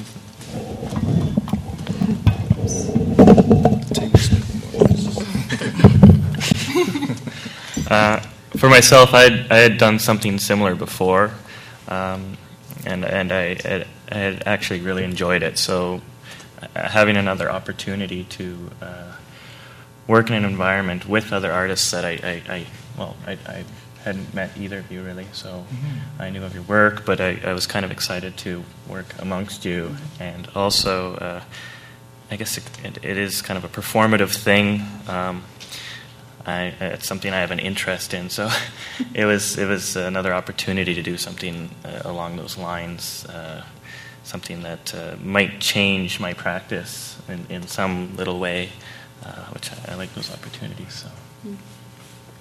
uh, 7.90 8.20
for 8.58 8.70
myself, 8.70 9.14
I'd, 9.14 9.52
I 9.52 9.58
had 9.58 9.78
done 9.78 10.00
something 10.00 10.40
similar 10.40 10.76
before, 10.76 11.32
um, 11.88 12.38
and 12.86 13.06
and 13.06 13.32
I 13.32 13.56
had, 13.62 13.88
I 14.12 14.16
had, 14.16 14.44
actually 14.46 14.82
really 14.82 15.04
enjoyed 15.04 15.44
it. 15.44 15.58
So, 15.58 16.02
uh, 16.62 16.88
having 16.90 17.18
another 17.18 17.52
opportunity 17.52 18.24
to 18.26 18.72
uh, 18.82 19.17
work 20.08 20.30
in 20.30 20.36
an 20.36 20.46
environment 20.46 21.08
with 21.08 21.34
other 21.34 21.52
artists 21.52 21.92
that 21.92 22.06
I, 22.06 22.12
I, 22.24 22.54
I 22.56 22.66
well, 22.98 23.16
I, 23.26 23.32
I, 23.46 23.64
hadn't 24.04 24.34
met 24.34 24.58
either 24.58 24.80
of 24.80 24.90
you 24.90 25.04
really, 25.04 25.28
so 25.34 25.50
mm-hmm. 25.50 26.22
I 26.22 26.30
knew 26.30 26.42
of 26.42 26.54
your 26.54 26.64
work, 26.64 27.06
but 27.06 27.20
I, 27.20 27.42
I, 27.44 27.52
was 27.52 27.68
kind 27.68 27.84
of 27.84 27.92
excited 27.92 28.38
to 28.38 28.64
work 28.88 29.08
amongst 29.20 29.66
you, 29.66 29.98
and 30.20 30.48
also. 30.56 31.16
Uh, 31.16 31.42
I 32.30 32.36
guess 32.36 32.58
it, 32.58 32.70
it, 32.84 32.98
it 33.04 33.18
is 33.18 33.42
kind 33.42 33.58
of 33.58 33.64
a 33.64 33.70
performative 33.70 34.36
thing. 34.36 34.82
Um, 35.08 35.44
I, 36.46 36.74
it's 36.80 37.08
something 37.08 37.34
I 37.34 37.40
have 37.40 37.52
an 37.52 37.60
interest 37.60 38.14
in. 38.14 38.30
So 38.30 38.50
it 39.14 39.26
was 39.26 39.58
it 39.58 39.68
was 39.68 39.96
another 39.96 40.34
opportunity 40.34 40.94
to 40.94 41.02
do 41.02 41.18
something 41.18 41.70
uh, 41.86 42.02
along 42.04 42.36
those 42.36 42.58
lines, 42.58 43.26
uh, 43.26 43.64
something 44.24 44.62
that 44.64 44.94
uh, 44.94 45.16
might 45.22 45.60
change 45.60 46.20
my 46.20 46.34
practice 46.34 47.18
in, 47.30 47.46
in 47.50 47.68
some 47.68 48.16
little 48.18 48.40
way, 48.40 48.70
which 49.52 49.72
I, 49.72 49.94
I, 49.94 49.96
like 49.96 50.14
those 50.14 50.32
opportunities. 50.32 50.94
So. 50.94 51.10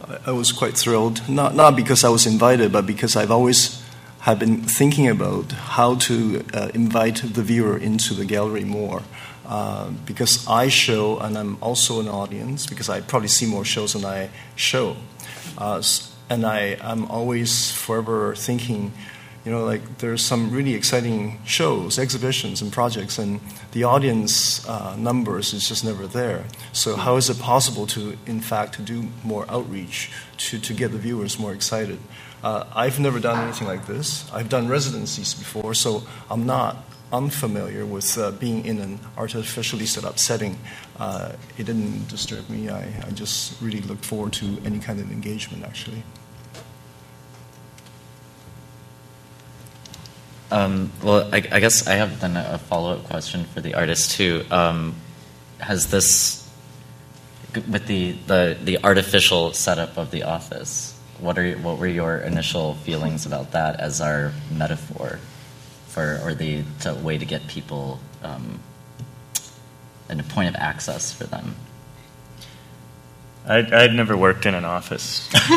I, 0.09 0.31
I 0.31 0.33
was 0.33 0.53
quite 0.53 0.77
thrilled, 0.77 1.29
not 1.29 1.55
not 1.55 1.77
because 1.77 2.05
I 2.05 2.09
was 2.09 2.27
invited, 2.27 2.73
but 2.73 2.87
because 2.87 3.17
I've 3.17 3.31
always 3.31 3.83
have 4.21 4.39
been 4.39 4.63
thinking 4.63 5.09
about 5.09 5.53
how 5.53 5.95
to 5.95 6.45
uh, 6.53 6.71
invite 6.75 7.23
the 7.23 7.43
viewer 7.43 7.79
into 7.79 8.15
the 8.15 8.25
gallery 8.25 8.65
more. 8.65 9.03
Uh, 9.47 9.91
because 10.05 10.45
I 10.49 10.67
show 10.67 11.21
and 11.21 11.39
I'm 11.39 11.57
also 11.63 12.01
an 12.01 12.09
audience 12.09 12.67
because 12.67 12.89
I 12.89 13.01
probably 13.01 13.29
see 13.29 13.47
more 13.47 13.65
shows 13.65 13.93
than 13.93 14.05
I 14.05 14.31
show. 14.57 14.97
Uh, 15.57 15.81
and 16.29 16.45
I, 16.45 16.77
I'm 16.81 17.05
always 17.05 17.71
forever 17.71 18.35
thinking, 18.35 18.93
you 19.47 19.53
know, 19.53 19.65
like 19.65 19.99
there's 19.99 20.23
some 20.23 20.51
really 20.51 20.75
exciting 20.75 21.39
shows, 21.45 22.01
exhibitions, 22.01 22.61
and 22.61 22.73
projects, 22.73 23.17
and 23.17 23.39
the 23.71 23.85
audience 23.85 24.67
uh, 24.69 24.97
numbers 24.97 25.55
is 25.55 25.69
just 25.69 25.85
never 25.85 26.09
there. 26.09 26.45
So 26.73 26.97
how 26.97 27.15
is 27.15 27.31
it 27.31 27.39
possible 27.39 27.87
to, 27.87 28.19
in 28.27 28.41
fact, 28.41 28.75
to 28.75 28.83
do 28.83 29.07
more 29.23 29.47
outreach 29.49 30.11
to, 30.39 30.59
to 30.59 30.75
get 30.75 30.91
the 30.91 30.99
viewers 30.99 31.39
more 31.39 31.55
excited? 31.55 32.01
Uh, 32.43 32.65
I've 32.75 32.99
never 32.99 33.21
done 33.21 33.45
anything 33.45 33.69
like 33.69 33.87
this. 33.87 34.29
I've 34.33 34.49
done 34.49 34.67
residencies 34.67 35.33
before, 35.33 35.75
so 35.75 36.03
I'm 36.29 36.45
not 36.45 36.79
unfamiliar 37.13 37.87
with 37.87 38.19
uh, 38.19 38.33
being 38.33 38.67
in 38.67 38.81
an 38.81 38.99
artificially 39.17 39.87
set 39.87 40.05
up 40.05 40.19
setting. 40.19 40.59
Uh, 40.99 41.35
it 41.57 41.67
didn't 41.67 42.09
disturb 42.09 42.51
me. 42.51 42.69
I, 42.69 42.83
I 43.07 43.11
just 43.13 43.63
really 43.63 43.81
looked 43.83 44.05
forward 44.05 44.33
to 44.35 44.59
any 44.65 44.81
kind 44.81 44.99
of 44.99 45.13
engagement, 45.13 45.63
actually. 45.63 46.03
Um, 50.51 50.93
well, 51.03 51.29
I, 51.33 51.39
I, 51.39 51.61
guess 51.61 51.89
I 51.89 51.95
have 51.95 52.21
then 52.21 52.37
a 52.37 52.59
follow 52.59 52.93
up 52.93 53.05
question 53.05 53.45
for 53.45 53.61
the 53.61 53.75
artist 53.75 54.13
too. 54.13 54.45
Um, 54.51 54.95
has 55.59 55.91
this, 55.91 56.49
with 57.55 57.87
the, 57.87 58.13
the, 58.27 58.57
the 58.63 58.85
artificial 58.85 59.53
setup 59.53 59.97
of 59.97 60.11
the 60.11 60.23
office, 60.23 60.97
what 61.19 61.39
are 61.39 61.53
what 61.59 61.79
were 61.79 61.87
your 61.87 62.19
initial 62.19 62.75
feelings 62.75 63.27
about 63.27 63.53
that 63.53 63.81
as 63.81 64.01
our 64.01 64.33
metaphor 64.51 65.19
for 65.87 66.21
or 66.23 66.35
the 66.35 66.63
to, 66.81 66.95
way 66.95 67.17
to 67.17 67.25
get 67.25 67.47
people 67.47 67.99
um, 68.23 68.61
and 70.09 70.21
a 70.21 70.23
point 70.23 70.49
of 70.49 70.57
access 70.57 71.13
for 71.13 71.25
them? 71.25 71.55
I'd, 73.49 73.73
I'd 73.73 73.95
never 73.95 74.17
worked 74.17 74.45
in 74.45 74.55
an 74.55 74.65
office. 74.65 75.33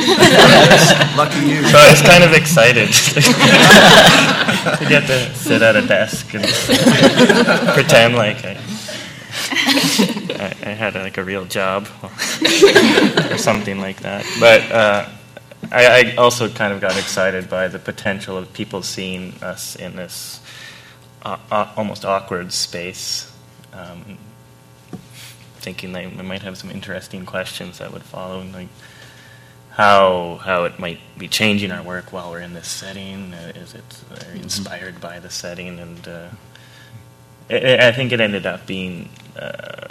Lucky 1.17 1.39
you. 1.39 1.63
So 1.63 1.77
I 1.77 1.89
was 1.89 2.01
kind 2.03 2.23
of 2.23 2.33
excited 2.33 2.87
to 4.77 4.85
get 4.87 5.07
to 5.07 5.33
sit 5.33 5.63
at 5.63 5.75
a 5.75 5.81
desk 5.87 6.33
and 6.35 6.43
pretend 7.73 8.15
like 8.15 8.45
I, 8.45 8.57
I, 10.39 10.55
I 10.69 10.69
had 10.69 10.93
like 10.93 11.17
a 11.17 11.23
real 11.23 11.45
job 11.45 11.87
or 13.31 13.37
something 13.37 13.79
like 13.79 14.01
that. 14.01 14.23
But 14.39 14.71
uh, 14.71 15.09
I, 15.71 16.11
I, 16.11 16.15
also 16.15 16.47
kind 16.47 16.71
of 16.73 16.81
got 16.81 16.95
excited 16.95 17.49
by 17.49 17.69
the 17.69 17.79
potential 17.79 18.37
of 18.37 18.53
people 18.53 18.83
seeing 18.83 19.33
us 19.41 19.75
in 19.75 19.95
this 19.95 20.41
uh, 21.23 21.37
uh, 21.51 21.73
almost 21.75 22.05
awkward 22.05 22.53
space. 22.53 23.31
Um, 23.73 24.19
thinking 25.59 25.93
they, 25.93 26.05
they 26.05 26.23
might 26.23 26.41
have 26.41 26.57
some 26.57 26.71
interesting 26.71 27.25
questions 27.25 27.77
that 27.77 27.93
would 27.93 28.03
follow, 28.03 28.41
and 28.41 28.53
like 28.53 28.69
how 29.71 30.39
how 30.43 30.65
it 30.65 30.79
might 30.79 30.99
be 31.17 31.27
changing 31.27 31.71
our 31.71 31.83
work 31.83 32.11
while 32.11 32.31
we're 32.31 32.41
in 32.41 32.53
this 32.53 32.67
setting. 32.67 33.33
Uh, 33.33 33.51
is 33.55 33.73
it 33.73 33.87
mm-hmm. 33.89 34.37
inspired 34.37 34.99
by 34.99 35.19
the 35.19 35.29
setting? 35.29 35.79
And 35.79 36.07
uh, 36.07 36.29
it, 37.49 37.79
I 37.79 37.91
think 37.91 38.11
it 38.11 38.19
ended 38.19 38.45
up 38.45 38.65
being 38.65 39.09
uh, 39.37 39.87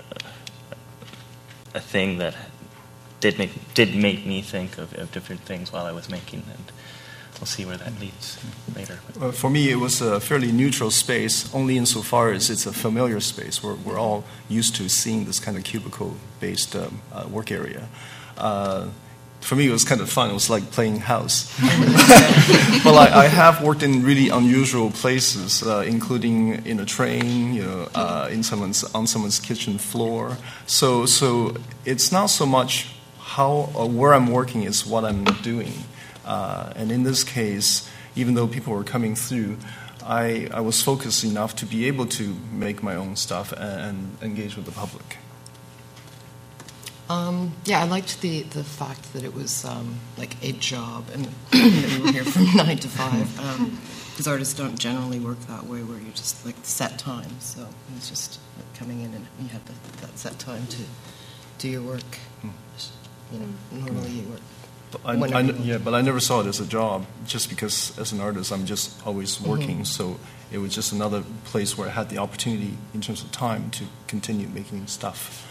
a 1.74 1.80
thing 1.80 2.18
that 2.18 2.34
did 3.20 3.38
make 3.38 3.74
did 3.74 3.94
make 3.94 4.26
me 4.26 4.42
think 4.42 4.78
of, 4.78 4.94
of 4.94 5.12
different 5.12 5.42
things 5.42 5.72
while 5.72 5.86
I 5.86 5.92
was 5.92 6.08
making 6.08 6.42
and 6.52 6.72
we'll 7.38 7.46
see 7.46 7.64
where 7.64 7.76
that 7.76 7.98
leads 8.00 8.38
later. 8.74 8.98
Uh, 9.20 9.32
for 9.32 9.50
me, 9.50 9.70
it 9.70 9.76
was 9.76 10.00
a 10.00 10.20
fairly 10.20 10.52
neutral 10.52 10.90
space, 10.90 11.52
only 11.54 11.76
insofar 11.76 12.32
as 12.32 12.50
it's 12.50 12.66
a 12.66 12.72
familiar 12.72 13.20
space. 13.20 13.62
We're, 13.62 13.74
we're 13.74 13.98
all 13.98 14.24
used 14.48 14.74
to 14.76 14.88
seeing 14.88 15.24
this 15.24 15.40
kind 15.40 15.56
of 15.56 15.64
cubicle 15.64 16.16
based 16.40 16.74
um, 16.74 17.00
uh, 17.12 17.26
work 17.30 17.50
area. 17.50 17.88
Uh, 18.36 18.88
for 19.40 19.54
me, 19.54 19.68
it 19.68 19.70
was 19.72 19.84
kind 19.84 20.00
of 20.00 20.10
fun. 20.10 20.30
It 20.30 20.34
was 20.34 20.50
like 20.50 20.70
playing 20.72 21.00
house. 21.00 21.48
but 22.84 22.94
I, 22.94 23.24
I, 23.24 23.26
have 23.26 23.62
worked 23.62 23.82
in 23.82 24.02
really 24.02 24.28
unusual 24.28 24.90
places, 24.90 25.62
uh, 25.62 25.84
including 25.86 26.66
in 26.66 26.80
a 26.80 26.84
train, 26.84 27.54
you 27.54 27.62
know, 27.62 27.88
uh, 27.94 28.28
in 28.30 28.42
someone's 28.42 28.82
on 28.94 29.06
someone's 29.06 29.38
kitchen 29.38 29.78
floor. 29.78 30.36
So, 30.66 31.06
so 31.06 31.56
it's 31.84 32.10
not 32.10 32.26
so 32.26 32.46
much 32.46 32.88
how 33.18 33.70
or 33.74 33.88
where 33.88 34.12
I'm 34.12 34.26
working; 34.26 34.64
it's 34.64 34.84
what 34.84 35.04
I'm 35.04 35.24
doing. 35.24 35.72
Uh, 36.28 36.70
and 36.76 36.92
in 36.92 37.04
this 37.04 37.24
case, 37.24 37.88
even 38.14 38.34
though 38.34 38.46
people 38.46 38.74
were 38.74 38.84
coming 38.84 39.14
through, 39.14 39.56
I, 40.04 40.48
I 40.52 40.60
was 40.60 40.82
focused 40.82 41.24
enough 41.24 41.56
to 41.56 41.66
be 41.66 41.86
able 41.86 42.04
to 42.06 42.36
make 42.52 42.82
my 42.82 42.94
own 42.94 43.16
stuff 43.16 43.50
and, 43.52 43.80
and 43.80 44.18
engage 44.22 44.54
with 44.54 44.66
the 44.66 44.72
public. 44.72 45.16
Um, 47.08 47.54
yeah, 47.64 47.80
I 47.80 47.84
liked 47.84 48.20
the, 48.20 48.42
the 48.42 48.62
fact 48.62 49.14
that 49.14 49.24
it 49.24 49.34
was 49.34 49.64
um, 49.64 50.00
like 50.18 50.36
a 50.42 50.52
job 50.52 51.06
and 51.14 51.24
that 51.24 51.32
we 51.98 52.04
were 52.04 52.12
here 52.12 52.24
from 52.24 52.44
nine 52.54 52.76
to 52.76 52.88
five. 52.88 53.34
Because 54.10 54.26
um, 54.26 54.32
artists 54.32 54.52
don't 54.52 54.78
generally 54.78 55.18
work 55.18 55.40
that 55.48 55.64
way, 55.64 55.82
where 55.82 55.98
you 55.98 56.10
just 56.10 56.44
like 56.44 56.56
set 56.62 56.98
time. 56.98 57.40
So 57.40 57.62
it 57.62 57.94
was 57.94 58.10
just 58.10 58.38
like, 58.58 58.74
coming 58.74 59.00
in 59.00 59.14
and 59.14 59.26
you 59.40 59.48
have 59.48 59.64
the, 59.64 60.02
that 60.02 60.18
set 60.18 60.38
time 60.38 60.66
to 60.66 60.82
do 61.56 61.70
your 61.70 61.82
work. 61.82 62.18
Hmm. 62.42 62.48
You 63.32 63.40
know, 63.40 63.46
normally 63.72 64.10
you 64.10 64.28
work 64.28 64.40
I, 65.04 65.12
I, 65.14 65.40
yeah, 65.40 65.78
but 65.78 65.94
I 65.94 66.00
never 66.00 66.20
saw 66.20 66.40
it 66.40 66.46
as 66.46 66.60
a 66.60 66.66
job, 66.66 67.06
just 67.26 67.48
because 67.48 67.98
as 67.98 68.12
an 68.12 68.20
artist, 68.20 68.52
I'm 68.52 68.66
just 68.66 69.06
always 69.06 69.36
mm-hmm. 69.36 69.50
working. 69.50 69.76
Mm-hmm. 69.76 69.84
So 69.84 70.18
it 70.50 70.58
was 70.58 70.74
just 70.74 70.92
another 70.92 71.22
place 71.44 71.76
where 71.76 71.88
I 71.88 71.92
had 71.92 72.08
the 72.08 72.18
opportunity, 72.18 72.76
in 72.94 73.00
terms 73.00 73.22
of 73.22 73.30
time, 73.32 73.70
to 73.72 73.84
continue 74.06 74.48
making 74.48 74.86
stuff. 74.86 75.44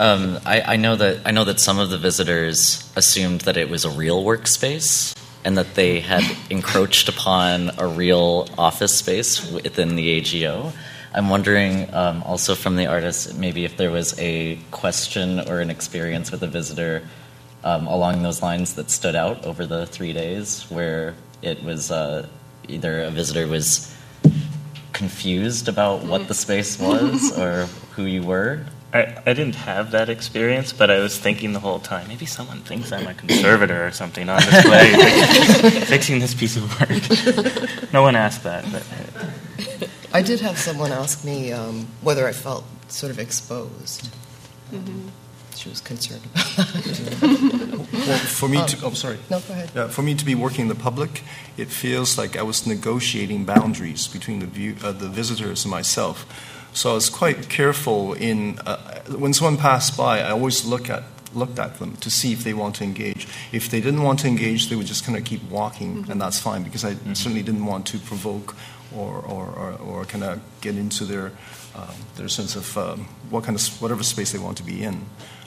Um, 0.00 0.38
I, 0.46 0.60
I, 0.60 0.76
know 0.76 0.94
that 0.94 1.22
I 1.26 1.32
know 1.32 1.44
that 1.44 1.58
some 1.58 1.80
of 1.80 1.90
the 1.90 1.98
visitors 1.98 2.88
assumed 2.94 3.40
that 3.42 3.56
it 3.56 3.68
was 3.68 3.84
a 3.84 3.90
real 3.90 4.22
workspace 4.22 5.18
and 5.44 5.58
that 5.58 5.74
they 5.74 5.98
had 5.98 6.22
encroached 6.50 7.08
upon 7.08 7.72
a 7.78 7.86
real 7.86 8.48
office 8.56 8.94
space 8.94 9.50
within 9.50 9.96
the 9.96 10.10
AGO. 10.18 10.72
I'm 11.14 11.28
wondering 11.28 11.92
um, 11.94 12.22
also 12.24 12.54
from 12.54 12.76
the 12.76 12.86
artist 12.86 13.36
maybe 13.36 13.64
if 13.64 13.76
there 13.76 13.90
was 13.90 14.18
a 14.18 14.58
question 14.70 15.40
or 15.40 15.60
an 15.60 15.70
experience 15.70 16.30
with 16.30 16.42
a 16.42 16.46
visitor 16.46 17.02
um, 17.64 17.86
along 17.86 18.22
those 18.22 18.42
lines 18.42 18.74
that 18.74 18.90
stood 18.90 19.16
out 19.16 19.44
over 19.44 19.66
the 19.66 19.86
three 19.86 20.12
days 20.12 20.62
where 20.70 21.14
it 21.42 21.62
was 21.62 21.90
uh, 21.90 22.26
either 22.68 23.02
a 23.02 23.10
visitor 23.10 23.46
was 23.46 23.94
confused 24.92 25.68
about 25.68 26.02
what 26.04 26.28
the 26.28 26.34
space 26.34 26.78
was 26.78 27.36
or 27.38 27.66
who 27.92 28.04
you 28.04 28.22
were. 28.22 28.64
I, 28.92 29.20
I 29.26 29.34
didn't 29.34 29.54
have 29.56 29.90
that 29.90 30.08
experience, 30.08 30.72
but 30.72 30.90
I 30.90 30.98
was 30.98 31.18
thinking 31.18 31.52
the 31.52 31.60
whole 31.60 31.78
time 31.78 32.08
maybe 32.08 32.24
someone 32.24 32.60
thinks 32.60 32.90
I'm 32.90 33.06
a 33.06 33.12
conservator 33.12 33.86
or 33.86 33.90
something 33.90 34.28
on 34.28 34.40
display, 34.40 35.80
fixing 35.84 36.20
this 36.20 36.34
piece 36.34 36.56
of 36.56 36.64
work. 36.80 36.88
No 37.92 38.02
one 38.02 38.16
asked 38.16 38.44
that, 38.44 38.64
but 38.70 39.88
I 40.12 40.22
did 40.22 40.40
have 40.40 40.58
someone 40.58 40.92
ask 40.92 41.24
me 41.24 41.52
um, 41.52 41.86
whether 42.02 42.26
I 42.26 42.32
felt 42.32 42.64
sort 42.88 43.10
of 43.10 43.18
exposed. 43.18 44.08
Mm-hmm. 44.72 45.08
She 45.54 45.68
was 45.68 45.80
concerned 45.80 46.22
about 46.32 46.46
that. 46.56 47.88
well, 47.92 48.18
for 48.18 48.48
me 48.48 48.58
um, 48.58 48.68
to, 48.68 48.86
oh, 48.86 48.90
sorry. 48.90 49.18
No, 49.28 49.40
go 49.40 49.52
ahead. 49.52 49.76
Uh, 49.76 49.88
for 49.88 50.02
me 50.02 50.14
to 50.14 50.24
be 50.24 50.34
working 50.34 50.62
in 50.62 50.68
the 50.68 50.74
public, 50.74 51.22
it 51.56 51.68
feels 51.68 52.16
like 52.16 52.36
I 52.36 52.42
was 52.42 52.66
negotiating 52.66 53.44
boundaries 53.44 54.06
between 54.06 54.38
the, 54.38 54.46
view, 54.46 54.76
uh, 54.82 54.92
the 54.92 55.08
visitors 55.08 55.64
and 55.64 55.70
myself. 55.70 56.26
So 56.72 56.92
I 56.92 56.94
was 56.94 57.10
quite 57.10 57.48
careful 57.48 58.12
in, 58.12 58.60
uh, 58.60 59.02
when 59.08 59.34
someone 59.34 59.56
passed 59.56 59.96
by, 59.96 60.20
I 60.20 60.30
always 60.30 60.64
look 60.64 60.88
at 60.88 61.02
looked 61.34 61.58
at 61.58 61.78
them 61.78 61.96
to 61.96 62.10
see 62.10 62.32
if 62.32 62.42
they 62.44 62.54
want 62.54 62.76
to 62.76 62.84
engage. 62.84 63.28
If 63.52 63.70
they 63.70 63.80
didn't 63.80 64.02
want 64.02 64.20
to 64.20 64.28
engage, 64.28 64.68
they 64.68 64.76
would 64.76 64.86
just 64.86 65.04
kind 65.04 65.16
of 65.18 65.24
keep 65.24 65.42
walking, 65.50 65.96
mm-hmm. 65.96 66.10
and 66.10 66.20
that's 66.20 66.38
fine 66.38 66.62
because 66.62 66.84
I 66.84 66.94
mm-hmm. 66.94 67.12
certainly 67.12 67.42
didn't 67.42 67.66
want 67.66 67.86
to 67.88 67.98
provoke 67.98 68.56
or, 68.94 69.18
or, 69.18 69.46
or, 69.46 69.72
or 69.74 70.04
kind 70.04 70.24
of 70.24 70.40
get 70.60 70.76
into 70.76 71.04
their, 71.04 71.32
um, 71.74 71.94
their 72.16 72.28
sense 72.28 72.56
of 72.56 72.76
um, 72.78 73.00
what 73.30 73.44
kind 73.44 73.58
of 73.58 73.82
whatever 73.82 74.02
space 74.02 74.32
they 74.32 74.38
want 74.38 74.56
to 74.56 74.62
be 74.62 74.82
in. 74.82 75.04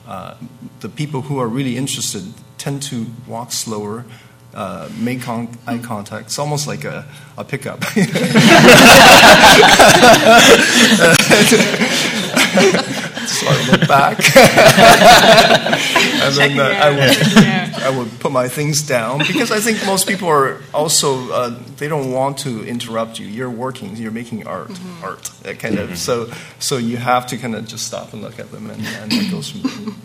Uh, 0.07 0.35
the 0.79 0.89
people 0.89 1.21
who 1.21 1.39
are 1.39 1.47
really 1.47 1.77
interested 1.77 2.23
tend 2.57 2.81
to 2.83 3.07
walk 3.27 3.51
slower, 3.51 4.05
uh, 4.53 4.89
make 4.97 5.21
con- 5.21 5.57
eye 5.65 5.77
contact. 5.77 6.27
It's 6.27 6.39
almost 6.39 6.67
like 6.67 6.83
a, 6.83 7.05
a 7.37 7.43
pickup. 7.43 7.83
so 13.71 13.75
I 13.75 13.79
look 13.79 13.87
back, 13.87 14.17
and 16.23 16.35
then 16.35 16.59
uh, 16.59 16.63
I 16.63 16.89
would 16.91 17.83
I 17.83 17.97
would 17.97 18.19
put 18.19 18.31
my 18.31 18.47
things 18.47 18.81
down 18.81 19.19
because 19.19 19.51
I 19.51 19.59
think 19.59 19.85
most 19.85 20.07
people 20.07 20.27
are 20.27 20.61
also 20.73 21.31
uh, 21.31 21.59
they 21.77 21.87
don't 21.87 22.11
want 22.11 22.39
to 22.39 22.63
interrupt 22.65 23.19
you. 23.19 23.27
You're 23.27 23.49
working, 23.49 23.95
you're 23.95 24.11
making 24.11 24.47
art, 24.47 24.69
mm-hmm. 24.69 25.03
art, 25.03 25.23
that 25.43 25.59
kind 25.59 25.79
of. 25.79 25.97
So 25.97 26.31
so 26.59 26.77
you 26.77 26.97
have 26.97 27.27
to 27.27 27.37
kind 27.37 27.55
of 27.55 27.67
just 27.67 27.87
stop 27.87 28.13
and 28.13 28.21
look 28.21 28.39
at 28.39 28.51
them, 28.51 28.69
and, 28.69 28.81
and 28.85 29.13
it 29.13 29.31
goes 29.31 29.51
from 29.51 29.61
there. 29.61 29.95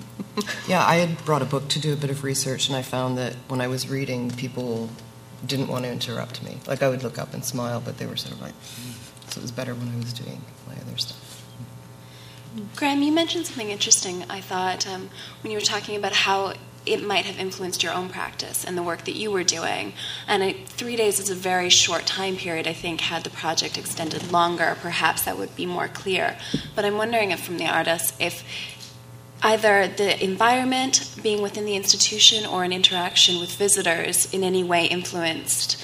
Yeah, 0.69 0.85
I 0.85 0.97
had 0.97 1.25
brought 1.25 1.43
a 1.43 1.47
book 1.47 1.69
to 1.69 1.81
do 1.81 1.93
a 1.93 1.97
bit 1.97 2.11
of 2.11 2.23
research, 2.23 2.69
and 2.69 2.77
I 2.77 2.83
found 2.83 3.17
that 3.19 3.35
when 3.49 3.61
I 3.61 3.69
was 3.69 3.89
reading, 3.89 4.31
people 4.31 4.91
didn't 5.47 5.69
want 5.69 5.85
to 5.85 5.91
interrupt 5.91 6.43
me. 6.43 6.59
Like 6.67 6.83
I 6.83 6.89
would 6.89 7.03
look 7.03 7.19
up 7.19 7.35
and 7.35 7.45
smile, 7.45 7.81
but 7.85 7.99
they 7.99 8.07
were 8.07 8.17
sort 8.17 8.35
of 8.35 8.43
like, 8.43 8.55
so 9.29 9.39
it 9.39 9.43
was 9.43 9.51
better 9.51 9.75
when 9.75 9.89
I 9.89 9.97
was 9.97 10.13
doing 10.13 10.41
my 10.67 10.75
other 10.75 10.97
stuff. 10.97 11.46
Graham, 12.75 13.03
you 13.03 13.13
mentioned 13.13 13.47
something 13.47 13.71
interesting, 13.71 14.25
I 14.31 14.41
thought, 14.41 14.87
um, 14.87 15.11
when 15.43 15.51
you 15.51 15.59
were 15.59 15.65
talking 15.65 15.97
about 15.97 16.13
how 16.13 16.55
it 16.87 17.03
might 17.03 17.25
have 17.25 17.39
influenced 17.39 17.83
your 17.83 17.93
own 17.93 18.09
practice 18.09 18.65
and 18.65 18.79
the 18.79 18.83
work 18.83 19.05
that 19.05 19.17
you 19.17 19.31
were 19.31 19.43
doing. 19.43 19.93
And 20.29 20.57
three 20.67 20.97
days 20.97 21.19
is 21.19 21.29
a 21.29 21.35
very 21.35 21.69
short 21.69 22.07
time 22.07 22.37
period. 22.37 22.67
I 22.69 22.73
think, 22.73 23.01
had 23.01 23.25
the 23.25 23.31
project 23.31 23.77
extended 23.77 24.31
longer, 24.31 24.77
perhaps 24.81 25.23
that 25.25 25.37
would 25.37 25.55
be 25.57 25.67
more 25.67 25.89
clear. 25.89 26.39
But 26.75 26.85
I'm 26.85 26.97
wondering 26.97 27.33
if, 27.33 27.41
from 27.41 27.59
the 27.59 27.67
artist, 27.67 28.15
if 28.21 28.45
either 29.43 29.89
the 29.89 30.23
environment, 30.23 31.15
being 31.23 31.43
within 31.43 31.67
the 31.67 31.75
institution, 31.75 32.47
or 32.47 32.65
an 32.65 32.73
interaction 32.73 33.41
with 33.41 33.57
visitors 33.57 34.33
in 34.33 34.45
any 34.45 34.63
way 34.63 34.87
influenced 34.87 35.83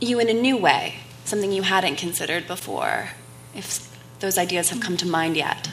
you 0.00 0.18
in 0.18 0.28
a 0.28 0.34
new 0.34 0.56
way, 0.56 0.96
something 1.24 1.52
you 1.52 1.62
hadn't 1.62 1.96
considered 1.96 2.46
before, 2.46 3.10
if 3.54 3.90
those 4.20 4.36
ideas 4.36 4.70
have 4.70 4.80
come 4.80 4.96
to 4.96 5.06
mind 5.06 5.36
yet. 5.36 5.70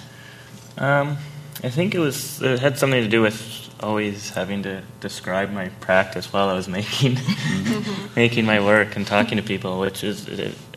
Um, 0.77 1.17
I 1.63 1.69
think 1.69 1.93
it 1.93 1.99
was 1.99 2.41
it 2.41 2.59
had 2.59 2.77
something 2.77 3.03
to 3.03 3.09
do 3.09 3.21
with 3.21 3.69
always 3.79 4.29
having 4.29 4.63
to 4.63 4.81
describe 4.99 5.51
my 5.51 5.69
practice 5.79 6.31
while 6.31 6.49
I 6.49 6.53
was 6.53 6.67
making 6.67 7.17
making 8.15 8.45
my 8.45 8.63
work 8.63 8.95
and 8.95 9.05
talking 9.05 9.37
to 9.37 9.43
people, 9.43 9.79
which 9.79 10.03
is 10.03 10.27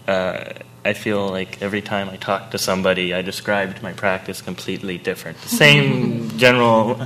uh, 0.07 0.53
I 0.85 0.93
feel 0.93 1.29
like 1.29 1.63
every 1.63 1.81
time 1.81 2.11
I 2.11 2.17
talked 2.17 2.51
to 2.53 2.59
somebody, 2.59 3.15
I 3.15 3.23
described 3.23 3.83
my 3.83 3.93
practice 3.93 4.43
completely 4.43 4.99
different. 4.99 5.41
The 5.41 5.49
same 5.49 6.31
general 6.37 7.01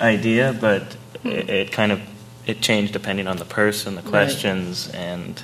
idea, 0.00 0.56
but 0.58 0.96
it, 1.24 1.50
it, 1.50 1.72
kind 1.72 1.92
of 1.92 2.00
it 2.46 2.62
changed 2.62 2.94
depending 2.94 3.26
on 3.26 3.36
the 3.36 3.44
person, 3.44 3.96
the 3.96 4.02
questions, 4.02 4.88
right. 4.88 4.96
and 4.96 5.42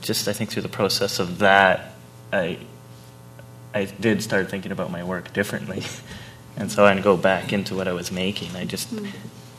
just 0.00 0.28
I 0.28 0.32
think 0.32 0.50
through 0.50 0.62
the 0.62 0.68
process 0.68 1.18
of 1.18 1.38
that, 1.38 1.94
I 2.32 2.58
I 3.74 3.84
did 3.84 4.22
start 4.22 4.50
thinking 4.50 4.72
about 4.72 4.90
my 4.90 5.02
work 5.02 5.32
differently. 5.32 5.82
and 6.56 6.70
so 6.70 6.84
I'd 6.84 7.02
go 7.02 7.16
back 7.16 7.52
into 7.52 7.74
what 7.74 7.88
I 7.88 7.92
was 7.92 8.12
making. 8.12 8.54
I 8.56 8.64
just 8.64 8.94
mm. 8.94 9.10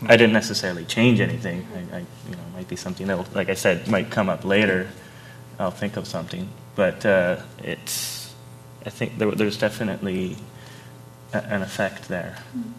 I 0.06 0.18
didn't 0.18 0.34
necessarily 0.34 0.86
change 0.86 1.20
anything. 1.20 1.66
I, 1.74 1.98
I, 1.98 2.00
you 2.00 2.36
know 2.36 2.44
might 2.54 2.68
be 2.68 2.76
something 2.76 3.08
that, 3.08 3.36
like 3.36 3.50
I 3.50 3.56
said, 3.56 3.88
might 3.88 4.10
come 4.12 4.30
up 4.30 4.46
later. 4.46 4.90
I'll 5.60 5.72
think 5.72 5.98
of 5.98 6.08
something, 6.08 6.50
but 6.76 7.06
uh, 7.06 7.38
it's 7.60 8.34
I 8.86 8.90
think 8.90 9.18
there, 9.18 9.32
there's 9.32 9.58
definitely 9.58 10.38
a, 11.34 11.38
an 11.38 11.62
effect 11.62 12.10
there. 12.10 12.38
Mm. 12.56 12.72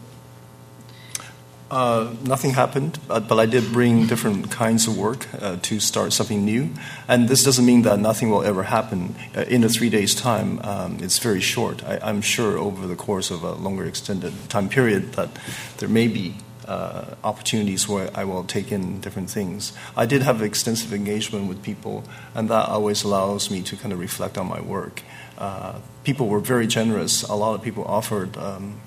Uh, 1.71 2.15
nothing 2.23 2.51
happened, 2.51 2.99
but, 3.09 3.27
but, 3.27 3.39
I 3.39 3.47
did 3.47 3.73
bring 3.73 4.07
different 4.07 4.51
kinds 4.51 4.87
of 4.87 4.99
work 4.99 5.27
uh, 5.41 5.57
to 5.63 5.81
start 5.81 6.13
something 6.13 6.45
new. 6.45 6.69
And 7.09 7.27
this 7.27 7.43
doesn't 7.43 7.65
mean 7.65 7.83
that 7.83 7.99
nothing 7.99 8.29
will 8.29 8.45
ever 8.45 8.65
happen 8.65 9.15
uh, 9.35 9.41
in 9.49 9.65
a 9.65 9.69
three 9.71 9.89
days' 9.89 10.15
time. 10.15 10.61
Um, 10.63 10.99
it's 11.01 11.19
very 11.19 11.41
short. 11.41 11.83
I, 11.83 12.11
am 12.11 12.21
sure 12.21 12.59
over 12.59 12.87
the 12.87 12.95
course 12.95 13.31
of 13.31 13.43
a 13.43 13.53
longer 13.53 13.87
extended 13.87 14.35
time 14.51 14.69
period 14.69 15.15
that 15.15 15.31
there 15.79 15.89
may 15.89 16.07
be 16.07 16.37
uh, 16.69 17.15
opportunities 17.25 17.89
where 17.89 18.11
I 18.15 18.25
will 18.25 18.45
take 18.45 18.71
in 18.71 19.01
different 19.01 19.31
things. 19.31 19.73
I 19.97 20.05
did 20.05 20.21
have 20.21 20.43
extensive 20.43 20.93
engagement 20.93 21.49
with 21.49 21.63
people, 21.63 22.05
and 22.35 22.51
that 22.51 22.69
always 22.69 23.05
allows 23.05 23.51
me 23.51 23.63
to 23.63 23.77
kind 23.77 23.93
of 23.93 23.99
reflect 23.99 24.37
on 24.37 24.49
my 24.49 24.61
work. 24.61 25.03
Uh, 25.39 25.79
people 26.05 26.29
were 26.29 26.41
very 26.41 26.67
generous. 26.67 27.23
A 27.23 27.35
lot 27.35 27.55
of 27.55 27.63
people 27.63 27.85
offered 27.85 28.37
um, 28.37 28.81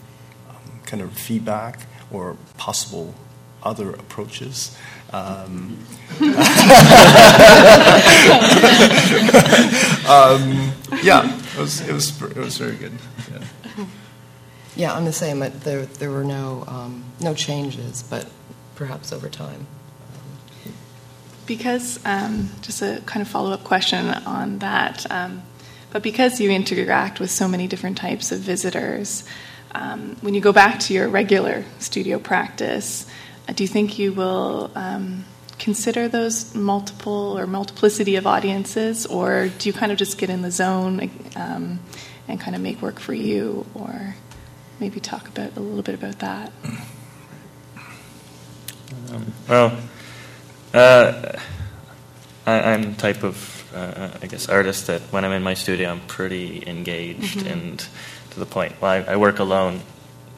um 0.48 0.80
kind 0.86 1.02
of 1.02 1.12
feedback 1.13 1.82
or 2.12 2.38
possible 2.58 3.13
other 3.63 3.91
approaches. 3.91 4.78
Um, 5.12 5.78
um, 10.08 10.74
yeah, 11.02 11.36
it 11.36 11.58
was, 11.58 11.82
it 11.82 11.93
was, 11.93 12.22
it 12.22 12.38
was 12.38 12.58
very 12.58 12.76
good. 12.76 12.93
Yeah, 13.32 13.86
yeah 14.76 14.93
I'm 14.93 15.06
the 15.06 15.13
same. 15.13 15.39
There, 15.39 15.86
there 15.86 16.12
were 16.12 16.24
no, 16.24 16.63
um, 16.67 17.04
no 17.20 17.34
changes, 17.34 18.04
but 18.04 18.30
perhaps 18.76 19.12
over 19.12 19.30
time. 19.30 19.67
Because, 21.46 22.00
um, 22.06 22.50
just 22.62 22.82
a 22.82 23.02
kind 23.06 23.22
of 23.22 23.30
follow 23.30 23.52
up 23.52 23.63
question 23.63 24.08
on 24.08 24.60
that, 24.60 25.10
um, 25.10 25.43
but 25.91 26.04
because 26.04 26.41
you 26.41 26.52
interact 26.52 27.22
with 27.22 27.32
so 27.32 27.48
many 27.48 27.67
different 27.67 27.98
types 27.98 28.34
of 28.34 28.39
visitors, 28.39 29.24
um, 29.73 30.15
when 30.21 30.34
you 30.34 30.41
go 30.41 30.51
back 30.51 30.80
to 30.82 30.93
your 30.93 31.08
regular 31.08 31.65
studio 31.80 32.19
practice, 32.19 33.06
uh, 33.47 33.53
do 33.53 33.63
you 33.63 33.67
think 33.67 33.99
you 33.99 34.13
will 34.13 34.71
um, 34.75 35.25
consider 35.60 36.08
those 36.08 36.53
multiple 36.56 37.38
or 37.38 37.47
multiplicity 37.47 38.15
of 38.15 38.27
audiences, 38.27 39.06
or 39.06 39.49
do 39.58 39.69
you 39.69 39.73
kind 39.73 39.91
of 39.91 39.97
just 39.97 40.17
get 40.17 40.30
in 40.30 40.41
the 40.41 40.51
zone 40.51 41.10
um, 41.36 41.80
and 42.27 42.39
kind 42.39 42.56
of 42.56 42.62
make 42.62 42.82
work 42.82 42.99
for 42.99 43.13
you, 43.13 43.65
or 43.73 44.15
maybe 44.80 44.99
talk 44.99 45.27
about 45.27 45.56
a 45.56 45.60
little 45.60 45.84
bit 45.84 45.95
about 45.95 46.19
that? 46.19 46.51
Um, 49.12 49.34
well, 49.47 49.77
uh, 50.73 51.38
I, 52.45 52.73
am 52.73 52.93
the 52.93 52.97
type 52.97 53.23
of, 53.23 53.71
uh, 53.73 54.10
I 54.21 54.27
guess, 54.27 54.49
artist 54.49 54.88
that 54.88 55.01
when 55.12 55.25
I'm 55.25 55.32
in 55.32 55.43
my 55.43 55.53
studio, 55.53 55.89
I'm 55.89 56.01
pretty 56.01 56.63
engaged 56.67 57.39
mm-hmm. 57.39 57.47
and 57.47 57.88
to 58.38 58.45
the 58.45 58.52
point. 58.52 58.80
Well, 58.80 58.91
I, 58.91 59.13
I 59.13 59.15
work 59.17 59.39
alone 59.39 59.82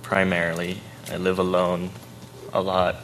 primarily. 0.01 0.77
I 1.11 1.17
live 1.17 1.37
alone 1.37 1.89
a 2.53 2.61
lot. 2.61 2.95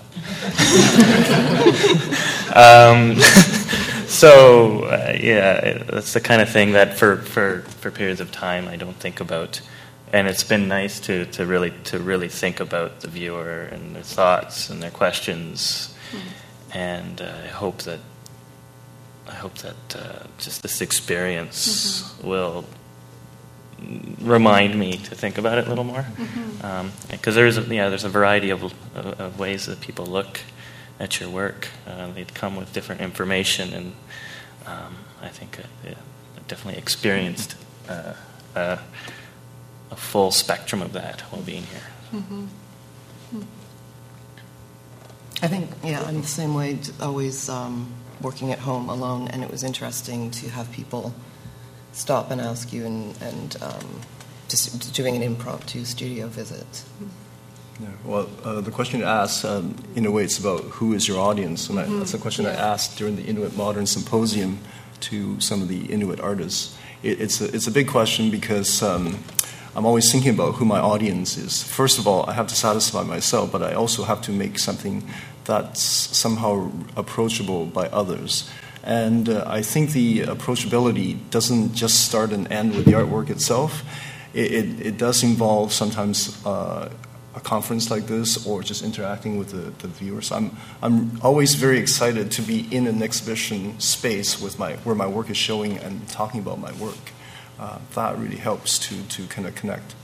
um, 2.55 3.15
so 4.08 4.84
uh, 4.86 5.17
yeah, 5.19 5.84
that's 5.84 6.13
the 6.13 6.21
kind 6.21 6.41
of 6.41 6.49
thing 6.49 6.71
that 6.71 6.97
for, 6.97 7.17
for, 7.17 7.62
for 7.62 7.91
periods 7.91 8.21
of 8.21 8.31
time 8.31 8.67
I 8.67 8.77
don't 8.77 8.95
think 8.95 9.19
about, 9.19 9.60
and 10.13 10.27
it's 10.27 10.43
been 10.43 10.67
nice 10.67 10.99
to, 11.01 11.25
to 11.25 11.45
really 11.45 11.73
to 11.86 11.99
really 11.99 12.29
think 12.29 12.60
about 12.60 13.01
the 13.01 13.10
viewer 13.10 13.63
and 13.63 13.95
their 13.95 14.03
thoughts 14.03 14.69
and 14.69 14.81
their 14.81 14.91
questions, 14.91 15.93
mm-hmm. 16.12 16.77
and 16.77 17.21
uh, 17.21 17.31
I 17.43 17.47
hope 17.47 17.79
that 17.79 17.99
I 19.27 19.34
hope 19.36 19.55
that 19.55 19.95
uh, 19.95 20.27
just 20.38 20.62
this 20.62 20.79
experience 20.81 22.01
mm-hmm. 22.01 22.27
will 22.27 22.65
remind 24.21 24.77
me 24.79 24.93
to 24.93 25.15
think 25.15 25.38
about 25.38 25.57
it 25.57 25.65
a 25.65 25.69
little 25.69 25.83
more. 25.83 26.05
Because 26.17 26.27
mm-hmm. 26.29 26.65
um, 26.65 26.91
there's 27.35 27.57
yeah 27.67 27.89
there's 27.89 28.03
a 28.03 28.09
variety 28.09 28.49
of, 28.49 28.73
of, 28.95 29.39
ways 29.39 29.65
that 29.65 29.81
people 29.81 30.05
look 30.05 30.41
at 30.99 31.19
your 31.19 31.29
work. 31.29 31.67
Uh, 31.88 32.11
they 32.11 32.23
come 32.25 32.55
with 32.55 32.73
different 32.73 33.01
information, 33.01 33.73
and 33.73 33.93
um, 34.65 34.95
I 35.21 35.29
think 35.29 35.59
I, 35.59 35.89
I 35.89 35.95
definitely 36.47 36.79
experienced 36.79 37.55
uh, 37.89 38.13
uh, 38.55 38.77
a 39.91 39.95
full 39.95 40.31
spectrum 40.31 40.81
of 40.81 40.93
that 40.93 41.21
while 41.21 41.41
being 41.41 41.63
here. 41.63 41.88
Mm-hmm. 42.13 42.45
I 45.41 45.47
think 45.47 45.69
yeah 45.83 46.01
I'm 46.03 46.21
the 46.21 46.27
same 46.27 46.55
way. 46.55 46.79
Always 47.01 47.49
um, 47.49 47.93
working 48.21 48.51
at 48.51 48.59
home 48.59 48.89
alone, 48.89 49.27
and 49.27 49.43
it 49.43 49.51
was 49.51 49.63
interesting 49.63 50.31
to 50.31 50.49
have 50.49 50.71
people 50.71 51.13
stop 51.95 52.29
and 52.29 52.39
ask 52.41 52.71
you 52.73 52.86
and, 52.86 53.15
and 53.21 53.58
um, 53.62 54.01
just 54.49 54.93
doing 54.93 55.15
an 55.15 55.23
impromptu 55.23 55.86
studio 55.86 56.27
visit. 56.27 56.84
Yeah, 57.79 57.88
well, 58.05 58.29
uh, 58.43 58.62
the 58.62 58.71
question 58.71 58.99
you 58.99 59.05
asked, 59.05 59.43
um, 59.43 59.75
in 59.95 60.05
a 60.05 60.12
way, 60.12 60.23
it's 60.23 60.38
about 60.38 60.62
who 60.62 60.93
is 60.93 61.08
your 61.08 61.19
audience, 61.19 61.69
and 61.69 61.77
mm-hmm. 61.77 61.95
I, 61.95 61.99
that's 61.99 62.13
a 62.13 62.17
question 62.17 62.45
yeah. 62.45 62.51
I 62.51 62.53
asked 62.53 62.97
during 62.97 63.15
the 63.15 63.23
Inuit 63.23 63.55
Modern 63.58 63.86
Symposium 63.86 64.60
to 65.01 65.39
some 65.41 65.62
of 65.62 65.67
the 65.67 65.86
Inuit 65.86 66.19
artists. 66.19 66.77
It, 67.03 67.19
it's 67.19 67.41
a, 67.41 67.53
it's 67.53 67.67
a 67.67 67.71
big 67.71 67.88
question 67.88 68.31
because 68.31 68.81
um, 68.81 69.19
I'm 69.75 69.86
always 69.86 70.10
thinking 70.10 70.34
about 70.34 70.55
who 70.55 70.63
my 70.63 70.79
audience 70.79 71.38
is. 71.38 71.63
First 71.63 71.99
of 71.99 72.08
all, 72.08 72.29
I 72.29 72.34
have 72.34 72.47
to 72.47 72.55
satisfy 72.55 73.03
myself, 73.03 73.51
but 73.51 73.62
I 73.62 73.73
also 73.73 74.03
have 74.03 74.21
to 74.21 74.31
make 74.31 74.58
something 74.58 75.03
that's 75.43 75.81
somehow 75.81 76.71
approachable 76.95 77.65
by 77.65 77.88
others. 77.89 78.49
And 78.86 79.30
uh, 79.30 79.43
I 79.48 79.63
think 79.63 79.91
the 79.91 80.19
approachability 80.21 81.17
doesn't 81.32 81.74
just 81.74 82.06
start 82.06 82.32
and 82.32 82.52
end 82.52 82.76
with 82.76 82.86
the 82.86 82.91
artwork 82.91 83.32
itself. 83.32 83.84
It, 84.34 84.52
it, 84.52 84.86
it 84.86 84.98
does 84.98 85.24
involve 85.24 85.74
sometimes 85.74 86.45
uh, 86.45 86.91
a 87.36 87.39
conference 87.39 87.89
like 87.89 88.06
this 88.06 88.45
or 88.45 88.62
just 88.62 88.84
interacting 88.84 89.38
with 89.38 89.50
the, 89.50 89.71
the, 89.86 89.88
viewers. 89.88 90.32
I'm, 90.32 90.56
I'm 90.82 91.19
always 91.21 91.56
very 91.56 91.80
excited 91.80 92.32
to 92.32 92.41
be 92.41 92.67
in 92.71 92.86
an 92.86 93.02
exhibition 93.02 93.80
space 93.80 94.39
with 94.39 94.60
my, 94.60 94.74
where 94.78 94.95
my 94.95 95.08
work 95.08 95.30
is 95.30 95.38
showing 95.38 95.78
and 95.80 96.08
talking 96.08 96.39
about 96.39 96.60
my 96.60 96.71
work. 96.74 97.12
Uh, 97.60 97.80
that 97.95 98.17
really 98.17 98.38
helps 98.38 98.78
to, 98.80 99.02
to 99.04 99.26
kind 99.28 99.48
of 99.48 99.56
connect 99.56 99.95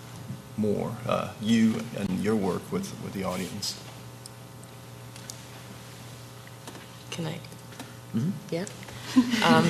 more 0.58 0.96
uh, 1.08 1.32
you 1.42 1.84
and 1.98 2.22
your 2.22 2.36
work 2.36 2.70
with, 2.72 2.94
with 3.04 3.14
the 3.14 3.24
audience. 3.24 3.80
Can 7.12 7.28
I 7.28 7.40
Mm-hmm. 8.16 8.32
Yeah. 8.50 8.66
Um, 9.44 9.66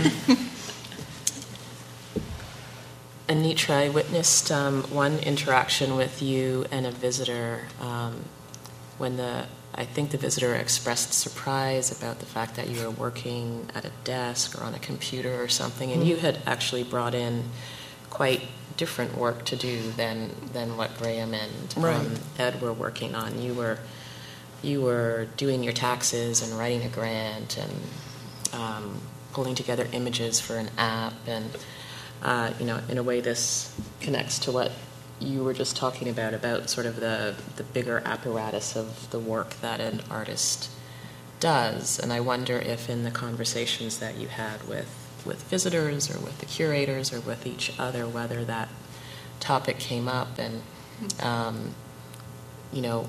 Anitra, 3.27 3.71
I 3.71 3.89
witnessed 3.89 4.51
um, 4.51 4.83
one 4.83 5.17
interaction 5.19 5.95
with 5.95 6.21
you 6.21 6.65
and 6.69 6.85
a 6.85 6.91
visitor 6.91 7.61
um, 7.79 8.25
when 8.97 9.17
the 9.17 9.45
I 9.73 9.85
think 9.85 10.11
the 10.11 10.17
visitor 10.17 10.53
expressed 10.53 11.13
surprise 11.13 11.97
about 11.97 12.19
the 12.19 12.25
fact 12.25 12.55
that 12.55 12.69
you 12.69 12.83
were 12.83 12.91
working 12.91 13.69
at 13.73 13.85
a 13.85 13.91
desk 14.03 14.59
or 14.59 14.65
on 14.65 14.75
a 14.75 14.79
computer 14.79 15.41
or 15.41 15.47
something, 15.47 15.91
and 15.91 16.01
mm-hmm. 16.01 16.09
you 16.09 16.15
had 16.17 16.39
actually 16.45 16.83
brought 16.83 17.15
in 17.15 17.45
quite 18.09 18.41
different 18.75 19.17
work 19.17 19.45
to 19.45 19.55
do 19.55 19.91
than 19.91 20.35
than 20.51 20.75
what 20.75 20.97
Graham 20.97 21.33
and 21.33 21.73
right. 21.77 21.95
um, 21.95 22.15
Ed 22.37 22.61
were 22.61 22.73
working 22.73 23.15
on. 23.15 23.41
You 23.41 23.53
were 23.53 23.79
you 24.61 24.81
were 24.81 25.27
doing 25.37 25.63
your 25.63 25.73
taxes 25.73 26.41
and 26.41 26.57
writing 26.59 26.83
a 26.83 26.89
grant 26.89 27.57
and 27.57 27.71
um, 28.53 29.01
pulling 29.33 29.55
together 29.55 29.87
images 29.91 30.39
for 30.39 30.57
an 30.57 30.69
app, 30.77 31.13
and 31.27 31.49
uh, 32.21 32.53
you 32.59 32.65
know, 32.65 32.79
in 32.89 32.97
a 32.97 33.03
way, 33.03 33.21
this 33.21 33.75
connects 33.99 34.39
to 34.39 34.51
what 34.51 34.71
you 35.19 35.43
were 35.43 35.53
just 35.53 35.75
talking 35.75 36.09
about 36.09 36.33
about 36.33 36.69
sort 36.69 36.85
of 36.85 36.99
the 36.99 37.35
the 37.55 37.63
bigger 37.63 38.01
apparatus 38.05 38.75
of 38.75 39.09
the 39.11 39.19
work 39.19 39.59
that 39.61 39.79
an 39.79 40.01
artist 40.09 40.69
does. 41.39 41.99
And 41.99 42.11
I 42.13 42.19
wonder 42.19 42.57
if 42.57 42.89
in 42.89 43.03
the 43.03 43.11
conversations 43.11 43.99
that 43.99 44.15
you 44.15 44.27
had 44.27 44.67
with 44.67 44.97
with 45.25 45.43
visitors 45.43 46.09
or 46.09 46.19
with 46.19 46.39
the 46.39 46.45
curators 46.45 47.13
or 47.13 47.19
with 47.19 47.45
each 47.45 47.73
other, 47.79 48.07
whether 48.07 48.43
that 48.45 48.69
topic 49.39 49.79
came 49.79 50.07
up 50.07 50.39
and 50.39 50.61
um, 51.21 51.75
you 52.71 52.81
know 52.81 53.07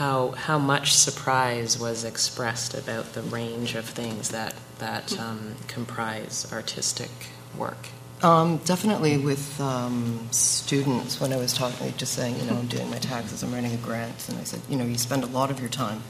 how 0.00 0.30
how 0.30 0.58
much 0.58 0.94
surprise 0.94 1.78
was 1.78 2.04
expressed 2.04 2.72
about 2.72 3.12
the 3.12 3.20
range 3.20 3.74
of 3.74 3.84
things 3.84 4.30
that 4.30 4.54
that 4.78 5.12
um, 5.20 5.54
comprise 5.68 6.50
artistic 6.50 7.10
work. 7.54 7.88
Um, 8.22 8.56
definitely 8.64 9.18
with 9.18 9.60
um, 9.60 10.26
students, 10.30 11.20
when 11.20 11.34
I 11.34 11.36
was 11.36 11.52
talking, 11.52 11.92
just 11.98 12.14
saying, 12.14 12.38
you 12.38 12.44
know, 12.46 12.56
I'm 12.56 12.66
doing 12.66 12.88
my 12.90 12.98
taxes, 12.98 13.42
I'm 13.42 13.52
writing 13.52 13.74
a 13.74 13.76
grant, 13.76 14.26
and 14.30 14.38
I 14.38 14.44
said, 14.44 14.60
you 14.70 14.76
know, 14.76 14.84
you 14.84 14.96
spend 14.96 15.22
a 15.22 15.26
lot 15.26 15.50
of 15.50 15.60
your 15.60 15.68
time 15.68 16.02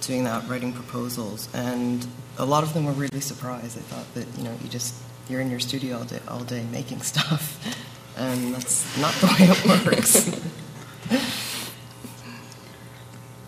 doing 0.00 0.22
that, 0.24 0.48
writing 0.48 0.72
proposals, 0.72 1.48
and 1.54 2.06
a 2.38 2.44
lot 2.44 2.62
of 2.62 2.72
them 2.72 2.84
were 2.84 2.92
really 2.92 3.20
surprised. 3.20 3.76
They 3.76 3.82
thought 3.82 4.12
that, 4.14 4.26
you 4.38 4.44
know, 4.44 4.56
you 4.62 4.68
just, 4.68 4.94
you're 5.28 5.40
in 5.40 5.50
your 5.50 5.60
studio 5.60 5.98
all 5.98 6.04
day, 6.04 6.20
all 6.28 6.44
day 6.44 6.64
making 6.70 7.02
stuff, 7.12 7.58
and 8.16 8.54
that's 8.54 8.96
not 8.98 9.12
the 9.14 9.26
way 9.26 9.48
it 9.48 9.86
works. 9.86 10.30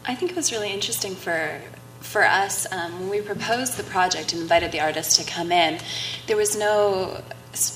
I 0.08 0.14
think 0.14 0.30
it 0.30 0.36
was 0.36 0.52
really 0.52 0.72
interesting 0.72 1.14
for 1.14 1.60
for 2.00 2.24
us 2.24 2.70
um, 2.72 3.00
when 3.00 3.08
we 3.08 3.20
proposed 3.20 3.76
the 3.76 3.82
project 3.82 4.32
and 4.32 4.40
invited 4.40 4.70
the 4.70 4.78
artists 4.78 5.16
to 5.16 5.24
come 5.28 5.50
in. 5.50 5.80
There 6.28 6.36
was 6.36 6.56
no 6.56 7.20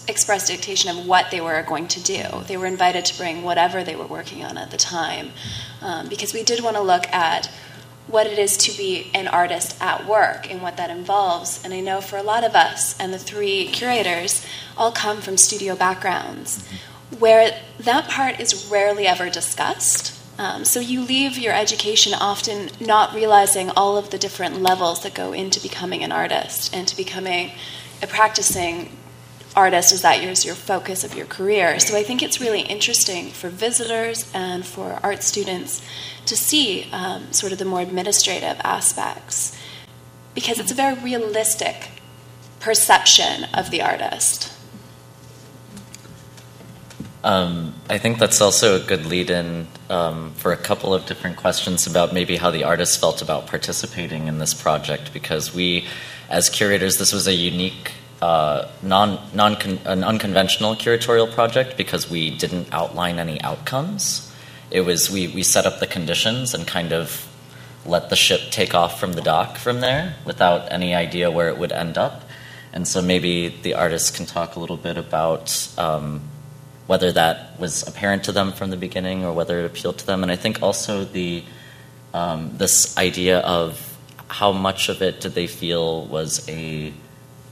express 0.07 0.47
dictation 0.47 0.97
of 0.97 1.05
what 1.05 1.33
they 1.33 1.41
were 1.41 1.61
going 1.65 1.89
to 1.89 2.01
do. 2.01 2.23
They 2.47 2.57
were 2.57 2.67
invited 2.67 3.05
to 3.07 3.19
bring 3.19 3.43
whatever 3.43 3.83
they 3.83 3.97
were 3.97 4.07
working 4.07 4.45
on 4.45 4.57
at 4.57 4.71
the 4.71 4.77
time, 4.77 5.31
um, 5.81 6.09
because 6.09 6.33
we 6.33 6.45
did 6.45 6.63
want 6.63 6.77
to 6.77 6.83
look 6.83 7.09
at 7.09 7.51
what 8.07 8.27
it 8.27 8.39
is 8.39 8.57
to 8.59 8.77
be 8.77 9.11
an 9.15 9.27
artist 9.27 9.77
at 9.83 10.07
work 10.07 10.49
and 10.51 10.63
what 10.63 10.77
that 10.77 10.91
involves. 10.91 11.65
And 11.65 11.75
I 11.75 11.81
know 11.81 12.01
for 12.01 12.17
a 12.17 12.23
lot 12.23 12.45
of 12.45 12.55
us 12.55 12.99
and 13.01 13.13
the 13.13 13.19
three 13.19 13.67
curators 13.67 14.47
all 14.77 14.93
come 14.93 15.21
from 15.21 15.37
studio 15.37 15.75
backgrounds 15.75 16.65
where 17.19 17.61
that 17.81 18.09
part 18.09 18.39
is 18.39 18.67
rarely 18.67 19.07
ever 19.07 19.29
discussed. 19.29 20.20
Um, 20.41 20.65
so 20.65 20.81
you 20.81 21.03
leave 21.03 21.37
your 21.37 21.53
education 21.53 22.15
often 22.15 22.71
not 22.81 23.15
realizing 23.15 23.69
all 23.77 23.99
of 23.99 24.09
the 24.09 24.17
different 24.17 24.63
levels 24.63 25.03
that 25.03 25.13
go 25.13 25.35
into 25.35 25.61
becoming 25.61 26.03
an 26.03 26.13
artist 26.13 26.75
and 26.75 26.89
to 26.89 26.97
becoming 26.97 27.51
a 28.03 28.07
practicing 28.07 28.97
artist 29.55 29.93
is 29.93 30.01
that 30.01 30.23
your, 30.23 30.33
your 30.33 30.55
focus 30.55 31.05
of 31.05 31.15
your 31.15 31.27
career. 31.27 31.79
So 31.79 31.95
I 31.95 32.03
think 32.03 32.23
it's 32.23 32.41
really 32.41 32.63
interesting 32.63 33.29
for 33.29 33.51
visitors 33.51 34.31
and 34.33 34.65
for 34.65 34.99
art 35.03 35.23
students 35.23 35.87
to 36.25 36.35
see 36.39 36.89
um, 36.91 37.35
sort 37.35 37.53
of 37.53 37.59
the 37.59 37.67
more 37.67 37.83
administrative 37.83 38.59
aspects 38.65 39.55
because 40.35 40.59
it's 40.59 40.73
a 40.73 40.75
very 40.75 40.99
realistic 41.01 41.91
perception 42.61 43.45
of 43.53 43.71
the 43.71 43.83
artist. 43.83 44.57
Um, 47.23 47.75
I 47.91 47.99
think 47.99 48.19
that's 48.19 48.41
also 48.41 48.81
a 48.81 48.83
good 48.83 49.05
lead 49.05 49.29
in 49.29 49.67
um, 49.91 50.33
for 50.35 50.53
a 50.53 50.57
couple 50.57 50.95
of 50.95 51.05
different 51.05 51.37
questions 51.37 51.87
about 51.87 52.15
maybe 52.15 52.37
how 52.37 52.51
the 52.51 52.65
artists 52.65 52.97
felt 52.97 53.21
about 53.21 53.47
participating 53.47 54.29
in 54.29 54.39
this 54.39 54.55
project 54.55 55.13
because 55.13 55.53
we, 55.53 55.87
as 56.29 56.49
curators, 56.49 56.99
this 56.99 57.13
was 57.13 57.27
a 57.27 57.35
unique 57.35 57.93
uh, 58.23 58.69
non, 58.83 59.19
non 59.35 59.57
an 59.85 60.05
unconventional 60.05 60.77
curatorial 60.77 61.31
project 61.33 61.77
because 61.77 62.09
we 62.09 62.31
didn't 62.31 62.73
outline 62.73 63.19
any 63.19 63.41
outcomes. 63.43 64.33
It 64.71 64.83
was 64.83 65.11
we, 65.11 65.29
we 65.29 65.43
set 65.43 65.67
up 65.67 65.81
the 65.81 65.87
conditions 65.87 66.55
and 66.55 66.67
kind 66.67 66.93
of 66.93 67.27
let 67.85 68.11
the 68.11 68.17
ship 68.17 68.41
take 68.51 68.75
off 68.75 69.01
from 69.01 69.15
the 69.15 69.23
dock 69.23 69.57
from 69.57 69.81
there 69.81 70.15
without 70.25 70.71
any 70.71 70.95
idea 70.95 71.31
where 71.31 71.49
it 71.49 71.59
would 71.59 71.73
end 71.73 71.99
up. 71.99 72.23
And 72.73 72.87
so 72.87 73.03
maybe 73.03 73.49
the 73.49 73.75
artists 73.75 74.17
can 74.17 74.27
talk 74.27 74.55
a 74.55 74.61
little 74.61 74.77
bit 74.77 74.97
about 74.97 75.69
um, 75.77 76.21
whether 76.91 77.13
that 77.13 77.57
was 77.61 77.87
apparent 77.87 78.25
to 78.25 78.33
them 78.33 78.51
from 78.51 78.71
the 78.71 78.77
beginning 78.77 79.25
or 79.25 79.33
whether 79.33 79.61
it 79.61 79.65
appealed 79.65 79.97
to 79.97 80.05
them. 80.05 80.25
And 80.25 80.33
I 80.33 80.35
think 80.35 80.61
also 80.61 81.05
the 81.05 81.45
um, 82.13 82.51
this 82.59 82.99
idea 82.99 83.39
of 83.39 83.97
how 84.27 84.51
much 84.51 84.89
of 84.89 85.01
it 85.01 85.21
did 85.21 85.35
they 85.35 85.47
feel 85.47 86.05
was 86.07 86.45
a 86.49 86.93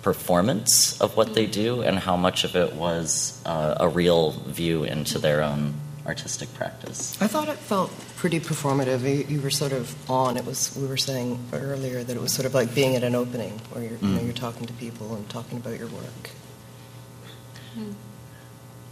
performance 0.02 1.00
of 1.00 1.16
what 1.16 1.34
they 1.34 1.46
do 1.46 1.82
and 1.82 2.00
how 2.00 2.16
much 2.16 2.42
of 2.42 2.56
it 2.56 2.72
was 2.74 3.40
uh, 3.46 3.76
a 3.78 3.88
real 3.88 4.32
view 4.58 4.82
into 4.82 5.20
their 5.20 5.40
own 5.44 5.74
artistic 6.04 6.52
practice. 6.54 7.00
I 7.22 7.28
thought 7.28 7.48
it 7.48 7.58
felt 7.58 7.92
pretty 8.16 8.40
performative. 8.40 9.02
You, 9.02 9.36
you, 9.36 9.40
were 9.40 9.50
sort 9.50 9.70
of 9.70 9.86
on. 10.10 10.36
It 10.36 10.46
was. 10.46 10.76
We 10.76 10.88
were 10.88 10.96
saying 10.96 11.38
earlier 11.52 12.02
that 12.02 12.16
it 12.16 12.20
was 12.20 12.32
sort 12.32 12.46
of 12.46 12.54
like 12.54 12.74
being 12.74 12.96
at 12.96 13.04
an 13.04 13.14
opening 13.14 13.60
where 13.70 13.84
you're, 13.84 13.98
mm. 13.98 14.02
you 14.02 14.14
know, 14.14 14.20
mm. 14.20 14.24
you're 14.24 14.42
talking 14.48 14.66
to 14.66 14.72
people 14.72 15.14
and 15.14 15.28
talking 15.28 15.58
about 15.58 15.78
your 15.78 15.86
work. 15.88 16.24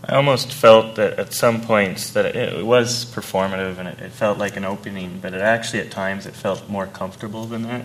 I 0.08 0.14
almost 0.16 0.52
felt 0.52 0.94
that 0.96 1.18
at 1.18 1.32
some 1.32 1.60
points 1.60 2.10
that 2.10 2.26
it, 2.26 2.36
it 2.36 2.64
was 2.64 3.04
performative 3.04 3.78
and 3.78 3.88
it, 3.88 4.00
it, 4.00 4.12
felt 4.12 4.38
like 4.38 4.56
an 4.56 4.64
opening, 4.64 5.18
but 5.20 5.34
it 5.34 5.40
actually 5.40 5.80
at 5.80 5.90
times 5.90 6.26
it 6.26 6.34
felt 6.34 6.68
more 6.68 6.86
comfortable 6.86 7.44
than 7.44 7.62
that 7.62 7.84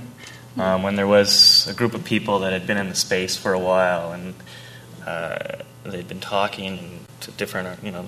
um, 0.57 0.83
when 0.83 0.95
there 0.95 1.07
was 1.07 1.67
a 1.67 1.73
group 1.73 1.93
of 1.93 2.03
people 2.03 2.39
that 2.39 2.53
had 2.53 2.67
been 2.67 2.77
in 2.77 2.89
the 2.89 2.95
space 2.95 3.37
for 3.37 3.53
a 3.53 3.59
while 3.59 4.11
and 4.11 4.33
uh, 5.05 5.63
they'd 5.83 6.07
been 6.07 6.19
talking 6.19 7.05
to 7.21 7.31
different, 7.31 7.83
you 7.83 7.91
know, 7.91 8.07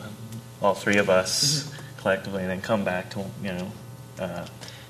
all 0.62 0.74
three 0.74 0.98
of 0.98 1.10
us 1.10 1.64
mm-hmm. 1.64 2.00
collectively, 2.00 2.42
and 2.42 2.52
then 2.52 2.62
come 2.62 2.84
back 2.84 3.10
to, 3.12 3.26
you 3.42 3.52
know, 3.52 3.72
uh, 4.20 4.46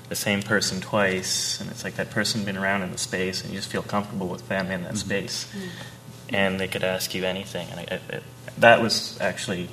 the 0.08 0.14
same 0.14 0.42
person 0.42 0.80
twice, 0.80 1.60
and 1.60 1.70
it's 1.70 1.82
like 1.82 1.94
that 1.94 2.10
person 2.10 2.44
been 2.44 2.56
around 2.56 2.82
in 2.82 2.92
the 2.92 2.98
space, 2.98 3.42
and 3.42 3.52
you 3.52 3.58
just 3.58 3.70
feel 3.70 3.82
comfortable 3.82 4.28
with 4.28 4.46
them 4.48 4.70
in 4.70 4.82
that 4.82 4.88
mm-hmm. 4.88 4.96
space, 4.96 5.46
mm-hmm. 5.46 6.03
And 6.28 6.58
they 6.58 6.68
could 6.68 6.84
ask 6.84 7.14
you 7.14 7.24
anything, 7.24 7.68
and 7.70 7.80
I, 7.80 8.00
I, 8.16 8.20
that 8.58 8.80
was 8.82 9.18
actually 9.20 9.68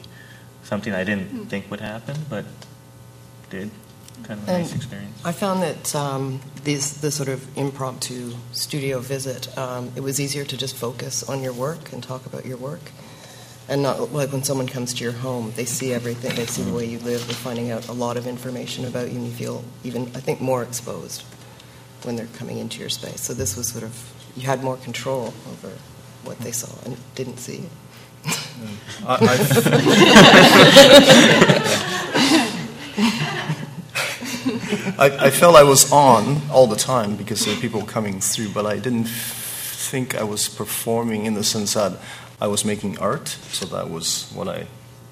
something 0.64 0.94
I 0.94 1.04
didn't 1.04 1.34
mm. 1.34 1.48
think 1.48 1.70
would 1.72 1.82
happen, 1.82 2.18
but 2.30 2.46
did 3.50 3.72
kind 4.24 4.40
of 4.40 4.48
a 4.48 4.52
nice 4.60 4.76
experience. 4.76 5.20
I 5.26 5.32
found 5.32 5.64
that 5.64 5.96
um, 5.96 6.42
these 6.64 7.02
this 7.02 7.16
sort 7.16 7.30
of 7.30 7.58
impromptu 7.58 8.34
studio 8.52 9.00
visit, 9.00 9.56
um, 9.58 9.92
it 9.96 10.02
was 10.02 10.20
easier 10.20 10.46
to 10.46 10.58
just 10.58 10.76
focus 10.76 11.24
on 11.24 11.42
your 11.42 11.54
work 11.54 11.92
and 11.92 12.04
talk 12.04 12.26
about 12.26 12.46
your 12.46 12.58
work, 12.58 12.92
and 13.68 13.82
not 13.82 14.12
like 14.14 14.32
when 14.32 14.44
someone 14.44 14.68
comes 14.68 14.94
to 14.96 15.04
your 15.04 15.14
home, 15.14 15.54
they 15.56 15.66
see 15.66 15.94
everything, 15.94 16.36
they 16.36 16.46
see 16.46 16.64
the 16.64 16.74
way 16.74 16.86
you 16.86 17.00
live, 17.00 17.26
they're 17.28 17.36
finding 17.36 17.72
out 17.72 17.88
a 17.88 17.94
lot 17.94 18.18
of 18.18 18.28
information 18.28 18.86
about 18.86 19.10
you, 19.10 19.18
and 19.18 19.26
you 19.26 19.34
feel 19.34 19.64
even 19.84 20.04
I 20.16 20.20
think 20.20 20.42
more 20.42 20.64
exposed 20.64 21.24
when 22.04 22.16
they're 22.16 22.28
coming 22.38 22.58
into 22.58 22.80
your 22.80 22.90
space. 22.90 23.22
So 23.22 23.34
this 23.34 23.56
was 23.56 23.68
sort 23.68 23.84
of 23.84 24.14
you 24.36 24.44
had 24.44 24.64
more 24.64 24.78
control 24.78 25.34
over 25.52 25.74
what 26.24 26.40
they 26.40 26.52
saw 26.52 26.70
and 26.86 26.98
didn't 27.16 27.38
see. 27.38 27.64
I, 29.06 29.08
I, 34.98 35.26
I, 35.26 35.30
felt 35.32 35.56
I 35.56 35.64
was 35.64 35.92
on 35.92 36.42
all 36.52 36.68
the 36.68 36.76
time 36.76 37.16
because 37.16 37.46
there 37.46 37.56
were 37.56 37.62
people 37.62 37.84
coming 37.84 38.20
through, 38.20 38.50
but 38.50 38.68
I 38.68 38.78
didn't 38.78 39.08
think 39.08 40.16
I 40.16 40.24
was 40.24 40.48
performing 40.48 41.26
in 41.26 41.34
the 41.34 41.44
sense 41.44 41.74
that 41.74 41.98
I 42.40 42.48
was 42.48 42.64
making 42.64 43.00
art. 43.00 43.28
So 43.28 43.66
that 43.68 43.90
was 43.90 44.32
what 44.34 44.48
I 44.48 44.68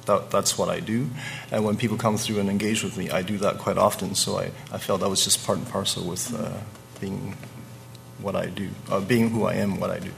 that, 0.06 0.32
that's 0.32 0.58
what 0.58 0.70
I 0.70 0.80
do. 0.80 1.10
And 1.52 1.64
when 1.64 1.78
people 1.78 1.98
come 1.98 2.18
through 2.18 2.40
and 2.40 2.50
engage 2.50 2.84
with 2.84 2.98
me, 2.98 3.10
I 3.10 3.22
do 3.22 3.38
that 3.38 3.60
quite 3.60 3.78
often. 3.78 4.16
So 4.16 4.40
I, 4.40 4.52
I 4.72 4.78
felt 4.78 5.02
that 5.02 5.10
was 5.10 5.24
just 5.24 5.46
part 5.46 5.60
and 5.60 5.68
parcel 5.68 6.04
with 6.04 6.34
uh, 6.34 6.58
being 7.00 7.38
what 8.20 8.36
I 8.36 8.48
do, 8.48 8.70
uh, 8.90 9.00
being 9.00 9.30
who 9.30 9.46
I 9.46 9.56
am, 9.56 9.80
what 9.80 9.92
I 9.92 10.00
do. 10.00 10.12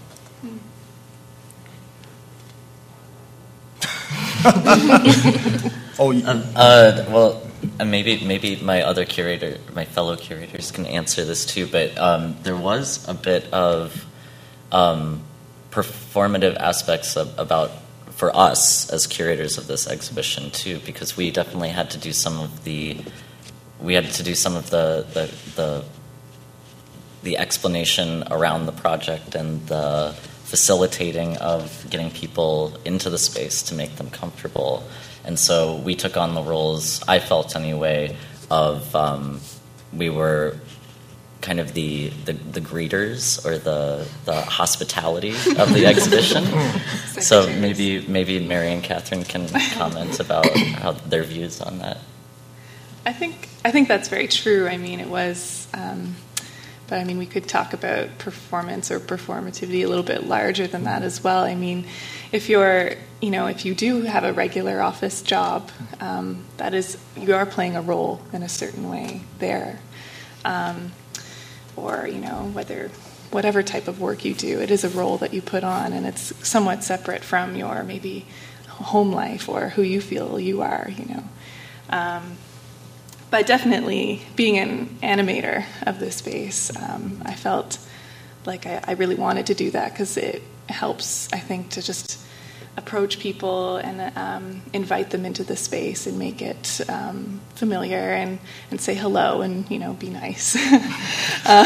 oh, 5.99 6.11
um, 6.25 6.43
uh, 6.55 7.05
well, 7.09 7.41
maybe 7.83 8.23
maybe 8.25 8.55
my 8.57 8.81
other 8.81 9.05
curator, 9.05 9.57
my 9.73 9.85
fellow 9.85 10.15
curators, 10.15 10.71
can 10.71 10.85
answer 10.85 11.25
this 11.25 11.45
too. 11.45 11.67
But 11.67 11.97
um, 11.97 12.35
there 12.43 12.57
was 12.57 13.07
a 13.07 13.13
bit 13.13 13.51
of 13.53 14.05
um, 14.71 15.21
performative 15.69 16.57
aspects 16.57 17.15
of, 17.15 17.37
about 17.37 17.71
for 18.11 18.35
us 18.35 18.89
as 18.91 19.07
curators 19.07 19.57
of 19.57 19.67
this 19.67 19.87
exhibition 19.87 20.51
too, 20.51 20.79
because 20.85 21.17
we 21.17 21.31
definitely 21.31 21.69
had 21.69 21.89
to 21.91 21.97
do 21.97 22.11
some 22.11 22.39
of 22.39 22.63
the 22.63 22.97
we 23.79 23.93
had 23.93 24.11
to 24.11 24.23
do 24.23 24.35
some 24.35 24.55
of 24.55 24.69
the 24.69 25.05
the, 25.13 25.33
the, 25.55 25.83
the 27.23 27.37
explanation 27.37 28.23
around 28.31 28.65
the 28.65 28.71
project 28.71 29.35
and 29.35 29.65
the 29.67 30.15
facilitating 30.51 31.37
of 31.37 31.85
getting 31.89 32.11
people 32.11 32.77
into 32.85 33.09
the 33.09 33.17
space 33.17 33.63
to 33.63 33.73
make 33.73 33.95
them 33.95 34.09
comfortable 34.09 34.83
and 35.23 35.37
so 35.37 35.75
we 35.77 35.95
took 35.95 36.17
on 36.17 36.33
the 36.33 36.41
roles, 36.41 37.03
I 37.07 37.19
felt 37.19 37.55
anyway, 37.55 38.15
of 38.49 38.95
um, 38.95 39.39
we 39.93 40.09
were 40.09 40.57
kind 41.41 41.59
of 41.59 41.73
the, 41.73 42.09
the, 42.25 42.33
the, 42.33 42.61
greeters 42.61 43.43
or 43.45 43.57
the, 43.57 44.07
the 44.25 44.41
hospitality 44.41 45.31
of 45.31 45.73
the 45.73 45.85
exhibition. 45.91 46.45
so 47.21 47.47
maybe 47.59 48.05
maybe 48.07 48.39
Mary 48.45 48.71
and 48.71 48.83
Catherine 48.83 49.23
can 49.23 49.47
comment 49.71 50.19
about 50.19 50.47
how 50.55 50.91
their 50.91 51.23
views 51.23 51.59
on 51.61 51.79
that. 51.79 51.97
I 53.05 53.13
think 53.13 53.49
I 53.65 53.71
think 53.71 53.87
that's 53.87 54.07
very 54.07 54.27
true. 54.27 54.67
I 54.67 54.77
mean, 54.77 54.99
it 54.99 55.07
was 55.07 55.67
um, 55.73 56.15
but 56.91 56.99
I 56.99 57.05
mean, 57.05 57.17
we 57.17 57.25
could 57.25 57.47
talk 57.47 57.71
about 57.71 58.17
performance 58.17 58.91
or 58.91 58.99
performativity 58.99 59.85
a 59.85 59.87
little 59.87 60.03
bit 60.03 60.25
larger 60.27 60.67
than 60.67 60.83
that 60.83 61.03
as 61.03 61.23
well. 61.23 61.45
I 61.45 61.55
mean, 61.55 61.85
if 62.33 62.49
you're, 62.49 62.95
you 63.21 63.31
know, 63.31 63.47
if 63.47 63.63
you 63.63 63.73
do 63.73 64.01
have 64.01 64.25
a 64.25 64.33
regular 64.33 64.81
office 64.81 65.21
job, 65.21 65.71
um, 66.01 66.43
that 66.57 66.73
is, 66.73 66.97
you 67.15 67.33
are 67.33 67.45
playing 67.45 67.77
a 67.77 67.81
role 67.81 68.21
in 68.33 68.43
a 68.43 68.49
certain 68.49 68.89
way 68.89 69.21
there. 69.39 69.79
Um, 70.43 70.91
or, 71.77 72.07
you 72.07 72.19
know, 72.19 72.51
whether, 72.51 72.89
whatever 73.31 73.63
type 73.63 73.87
of 73.87 74.01
work 74.01 74.25
you 74.25 74.33
do, 74.33 74.59
it 74.59 74.69
is 74.69 74.83
a 74.83 74.89
role 74.89 75.15
that 75.19 75.33
you 75.33 75.41
put 75.41 75.63
on, 75.63 75.93
and 75.93 76.05
it's 76.05 76.45
somewhat 76.45 76.83
separate 76.83 77.23
from 77.23 77.55
your 77.55 77.83
maybe 77.83 78.25
home 78.67 79.13
life 79.13 79.47
or 79.47 79.69
who 79.69 79.81
you 79.81 80.01
feel 80.01 80.37
you 80.37 80.61
are, 80.61 80.89
you 80.89 81.05
know. 81.05 81.23
Um, 81.89 82.35
but 83.31 83.47
definitely 83.47 84.21
being 84.35 84.57
an 84.59 84.87
animator 85.01 85.65
of 85.87 85.99
this 85.99 86.17
space, 86.17 86.75
um, 86.77 87.21
I 87.25 87.33
felt 87.33 87.79
like 88.45 88.67
I, 88.67 88.83
I, 88.85 88.91
really 88.93 89.15
wanted 89.15 89.47
to 89.47 89.53
do 89.53 89.71
that 89.71 89.93
because 89.93 90.17
it 90.17 90.41
helps, 90.67 91.31
I 91.31 91.39
think, 91.39 91.69
to 91.71 91.81
just 91.81 92.19
approach 92.77 93.19
people 93.19 93.77
and 93.77 94.15
um, 94.17 94.61
invite 94.73 95.09
them 95.11 95.25
into 95.25 95.43
the 95.43 95.55
space 95.55 96.07
and 96.07 96.17
make 96.17 96.41
it 96.41 96.81
um, 96.89 97.39
familiar 97.55 97.97
and, 97.97 98.39
and 98.69 98.79
say 98.79 98.95
hello 98.95 99.41
and 99.41 99.69
you 99.69 99.79
know 99.79 99.93
be 99.93 100.09
nice. 100.09 100.57
Um, 101.43 101.65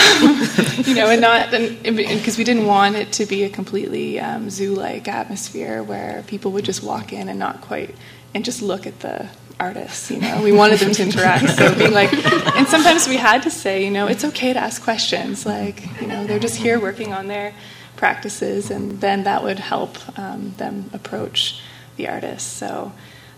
you 0.85 0.95
know 0.95 1.09
and 1.09 1.19
not 1.19 1.51
because 1.51 2.37
we 2.37 2.45
didn't 2.45 2.65
want 2.65 2.95
it 2.95 3.11
to 3.13 3.25
be 3.25 3.43
a 3.43 3.49
completely 3.49 4.21
um, 4.21 4.49
zoo-like 4.49 5.09
atmosphere 5.09 5.83
where 5.83 6.23
people 6.27 6.53
would 6.53 6.63
just 6.63 6.81
walk 6.81 7.11
in 7.11 7.27
and 7.27 7.37
not 7.37 7.59
quite 7.59 7.93
and 8.33 8.45
just 8.45 8.61
look 8.61 8.87
at 8.87 9.01
the 9.01 9.27
artists 9.59 10.11
you 10.11 10.19
know 10.19 10.41
we 10.43 10.51
wanted 10.51 10.79
them 10.79 10.91
to 10.91 11.01
interact 11.01 11.49
so 11.49 11.73
being 11.75 11.93
like 11.93 12.11
and 12.57 12.67
sometimes 12.67 13.07
we 13.07 13.15
had 13.15 13.41
to 13.43 13.49
say 13.49 13.85
you 13.85 13.91
know 13.91 14.05
it's 14.07 14.25
okay 14.25 14.51
to 14.51 14.59
ask 14.59 14.83
questions 14.83 15.45
like 15.45 15.85
you 16.01 16.07
know 16.07 16.25
they're 16.25 16.39
just 16.39 16.57
here 16.57 16.79
working 16.79 17.13
on 17.13 17.27
their 17.27 17.53
practices, 17.95 18.69
and 18.69 19.01
then 19.01 19.23
that 19.23 19.43
would 19.43 19.59
help 19.59 19.97
um, 20.17 20.53
them 20.57 20.89
approach 20.93 21.61
the 21.95 22.07
artist. 22.07 22.57
So, 22.57 22.91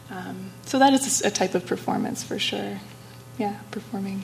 um, 0.10 0.52
so 0.66 0.80
that 0.80 0.94
is 0.94 1.22
a 1.22 1.32
type 1.32 1.56
of 1.56 1.66
performance 1.66 2.24
for 2.24 2.40
sure. 2.40 2.80
Yeah, 3.38 3.58
performing. 3.72 4.24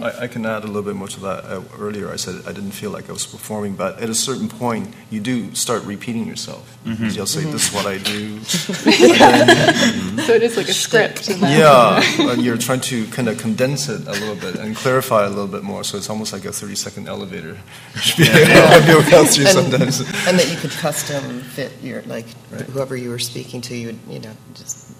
I, 0.00 0.24
I, 0.24 0.26
can 0.28 0.44
add 0.44 0.62
a 0.62 0.66
little 0.66 0.82
bit 0.82 0.94
more 0.94 1.08
to 1.08 1.20
that. 1.20 1.44
Uh, 1.44 1.62
earlier, 1.78 2.10
I 2.10 2.16
said 2.16 2.42
I 2.46 2.52
didn't 2.52 2.72
feel 2.72 2.90
like 2.90 3.08
I 3.08 3.12
was 3.12 3.26
performing, 3.26 3.74
but 3.74 3.98
at 3.98 4.10
a 4.10 4.14
certain 4.14 4.48
point, 4.48 4.94
you 5.10 5.20
do 5.20 5.54
start 5.54 5.84
repeating 5.84 6.26
yourself. 6.26 6.78
Mm-hmm. 6.84 7.08
You'll 7.08 7.26
say, 7.26 7.40
mm-hmm. 7.40 7.52
"This 7.52 7.68
is 7.68 7.74
what 7.74 7.86
I 7.86 7.98
do." 7.98 8.38
then, 8.38 10.18
so 10.18 10.32
it 10.34 10.42
is 10.42 10.56
like 10.56 10.68
a 10.68 10.72
script. 10.72 11.28
Yeah, 11.28 12.02
and 12.18 12.42
you're 12.42 12.58
trying 12.58 12.80
to 12.82 13.06
kind 13.08 13.28
of 13.28 13.38
condense 13.38 13.88
it 13.88 14.06
a 14.06 14.12
little 14.12 14.36
bit 14.36 14.56
and 14.56 14.76
clarify 14.76 15.24
a 15.24 15.30
little 15.30 15.48
bit 15.48 15.62
more. 15.62 15.82
So 15.82 15.96
it's 15.96 16.10
almost 16.10 16.32
like 16.32 16.44
a 16.44 16.48
30-second 16.48 17.08
elevator. 17.08 17.58
yeah. 18.18 18.76
and, 18.86 19.28
sometimes. 19.28 20.00
and 20.00 20.38
that 20.38 20.48
you 20.50 20.56
could 20.56 20.72
custom 20.72 21.40
fit 21.40 21.72
your 21.82 22.02
like 22.02 22.26
right. 22.50 22.62
whoever 22.62 22.96
you 22.96 23.10
were 23.10 23.18
speaking 23.18 23.60
to. 23.62 23.76
You 23.76 23.86
would, 23.88 23.98
you 24.08 24.18
know, 24.20 24.32
just 24.54 24.92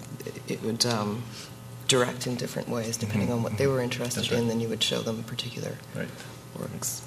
it 0.47 0.61
would. 0.63 0.85
Um, 0.85 1.23
direct 1.87 2.27
in 2.27 2.35
different 2.35 2.69
ways 2.69 2.97
depending 2.97 3.29
mm-hmm. 3.29 3.37
on 3.37 3.43
what 3.43 3.57
they 3.57 3.67
were 3.67 3.81
interested 3.81 4.31
right. 4.31 4.39
in. 4.39 4.47
Then 4.47 4.59
you 4.59 4.67
would 4.67 4.83
show 4.83 4.99
them 4.99 5.23
particular 5.23 5.73
right. 5.95 6.09
works. 6.59 7.03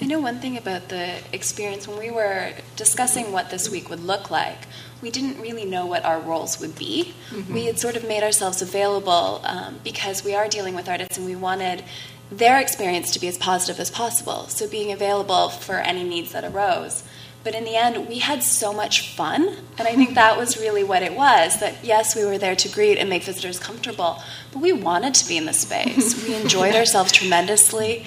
I 0.00 0.06
know 0.06 0.18
one 0.18 0.40
thing 0.40 0.56
about 0.56 0.88
the 0.88 1.18
experience 1.32 1.86
when 1.86 1.98
we 1.98 2.10
were 2.10 2.52
discussing 2.74 3.30
what 3.30 3.50
this 3.50 3.70
week 3.70 3.88
would 3.88 4.00
look 4.00 4.30
like. 4.30 4.58
We 5.00 5.10
didn't 5.10 5.40
really 5.40 5.64
know 5.64 5.86
what 5.86 6.04
our 6.04 6.18
roles 6.18 6.58
would 6.60 6.76
be. 6.76 7.14
Mm-hmm. 7.30 7.54
We 7.54 7.66
had 7.66 7.78
sort 7.78 7.94
of 7.94 8.06
made 8.08 8.24
ourselves 8.24 8.62
available 8.62 9.42
um, 9.44 9.78
because 9.84 10.24
we 10.24 10.34
are 10.34 10.48
dealing 10.48 10.74
with 10.74 10.88
artists 10.88 11.18
and 11.18 11.26
we 11.26 11.36
wanted 11.36 11.84
their 12.32 12.60
experience 12.60 13.12
to 13.12 13.20
be 13.20 13.28
as 13.28 13.38
positive 13.38 13.78
as 13.78 13.90
possible. 13.90 14.48
So 14.48 14.68
being 14.68 14.90
available 14.90 15.50
for 15.50 15.76
any 15.76 16.02
needs 16.02 16.32
that 16.32 16.44
arose. 16.44 17.04
But 17.44 17.54
in 17.54 17.64
the 17.64 17.76
end, 17.76 18.08
we 18.08 18.18
had 18.18 18.42
so 18.42 18.72
much 18.72 19.14
fun. 19.14 19.56
And 19.78 19.88
I 19.88 19.94
think 19.94 20.14
that 20.14 20.36
was 20.38 20.56
really 20.56 20.84
what 20.84 21.02
it 21.02 21.14
was 21.14 21.60
that, 21.60 21.84
yes, 21.84 22.14
we 22.14 22.24
were 22.24 22.38
there 22.38 22.56
to 22.56 22.68
greet 22.68 22.98
and 22.98 23.08
make 23.10 23.24
visitors 23.24 23.58
comfortable, 23.58 24.22
but 24.52 24.60
we 24.60 24.72
wanted 24.72 25.14
to 25.14 25.28
be 25.28 25.36
in 25.36 25.46
the 25.46 25.52
space. 25.52 26.20
We 26.28 26.36
enjoyed 26.36 26.74
ourselves 26.74 27.10
tremendously. 27.12 28.06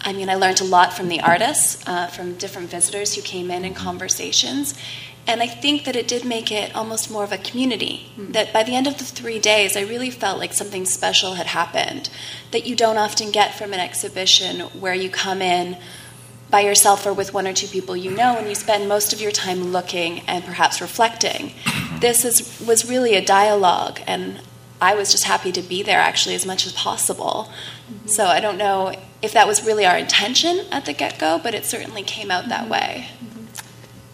I 0.00 0.12
mean, 0.12 0.30
I 0.30 0.34
learned 0.34 0.60
a 0.60 0.64
lot 0.64 0.92
from 0.92 1.08
the 1.08 1.20
artists, 1.20 1.86
uh, 1.86 2.06
from 2.06 2.34
different 2.34 2.70
visitors 2.70 3.14
who 3.14 3.22
came 3.22 3.50
in 3.50 3.64
in 3.64 3.74
conversations. 3.74 4.74
And 5.26 5.42
I 5.42 5.48
think 5.48 5.84
that 5.84 5.96
it 5.96 6.06
did 6.06 6.24
make 6.24 6.52
it 6.52 6.74
almost 6.76 7.10
more 7.10 7.24
of 7.24 7.32
a 7.32 7.38
community. 7.38 8.12
Mm. 8.16 8.32
That 8.32 8.52
by 8.52 8.62
the 8.62 8.76
end 8.76 8.86
of 8.86 8.98
the 8.98 9.04
three 9.04 9.40
days, 9.40 9.76
I 9.76 9.80
really 9.80 10.10
felt 10.10 10.38
like 10.38 10.52
something 10.52 10.84
special 10.84 11.34
had 11.34 11.46
happened 11.46 12.08
that 12.52 12.66
you 12.66 12.76
don't 12.76 12.96
often 12.96 13.32
get 13.32 13.54
from 13.54 13.72
an 13.72 13.80
exhibition 13.80 14.60
where 14.80 14.94
you 14.94 15.10
come 15.10 15.42
in 15.42 15.78
by 16.50 16.60
yourself 16.60 17.04
or 17.06 17.12
with 17.12 17.34
one 17.34 17.46
or 17.46 17.52
two 17.52 17.66
people 17.66 17.96
you 17.96 18.10
know, 18.10 18.36
and 18.38 18.48
you 18.48 18.54
spend 18.54 18.88
most 18.88 19.12
of 19.12 19.20
your 19.20 19.32
time 19.32 19.72
looking 19.72 20.20
and 20.20 20.44
perhaps 20.44 20.80
reflecting. 20.80 21.52
This 22.00 22.24
is, 22.24 22.64
was 22.66 22.88
really 22.88 23.14
a 23.14 23.24
dialogue, 23.24 24.00
and 24.06 24.40
I 24.80 24.94
was 24.94 25.10
just 25.10 25.24
happy 25.24 25.50
to 25.52 25.62
be 25.62 25.82
there 25.82 25.98
actually 25.98 26.34
as 26.34 26.46
much 26.46 26.66
as 26.66 26.72
possible. 26.72 27.50
Mm-hmm. 27.90 28.08
So 28.08 28.26
I 28.26 28.40
don't 28.40 28.58
know 28.58 28.94
if 29.22 29.32
that 29.32 29.46
was 29.46 29.64
really 29.64 29.86
our 29.86 29.96
intention 29.96 30.60
at 30.70 30.84
the 30.84 30.92
get 30.92 31.18
go, 31.18 31.40
but 31.42 31.54
it 31.54 31.64
certainly 31.64 32.02
came 32.02 32.30
out 32.30 32.48
that 32.48 32.68
way. 32.68 33.08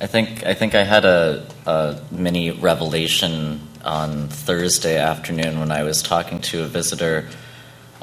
I 0.01 0.07
think 0.07 0.45
I 0.45 0.55
think 0.55 0.75
I 0.75 0.83
had 0.83 1.05
a, 1.05 1.47
a 1.65 2.01
mini 2.11 2.51
revelation 2.51 3.61
on 3.85 4.29
Thursday 4.29 4.99
afternoon 4.99 5.61
when 5.61 5.71
I 5.71 5.83
was 5.85 6.03
talking 6.03 6.41
to 6.41 6.63
a 6.63 6.67
visitor 6.67 7.29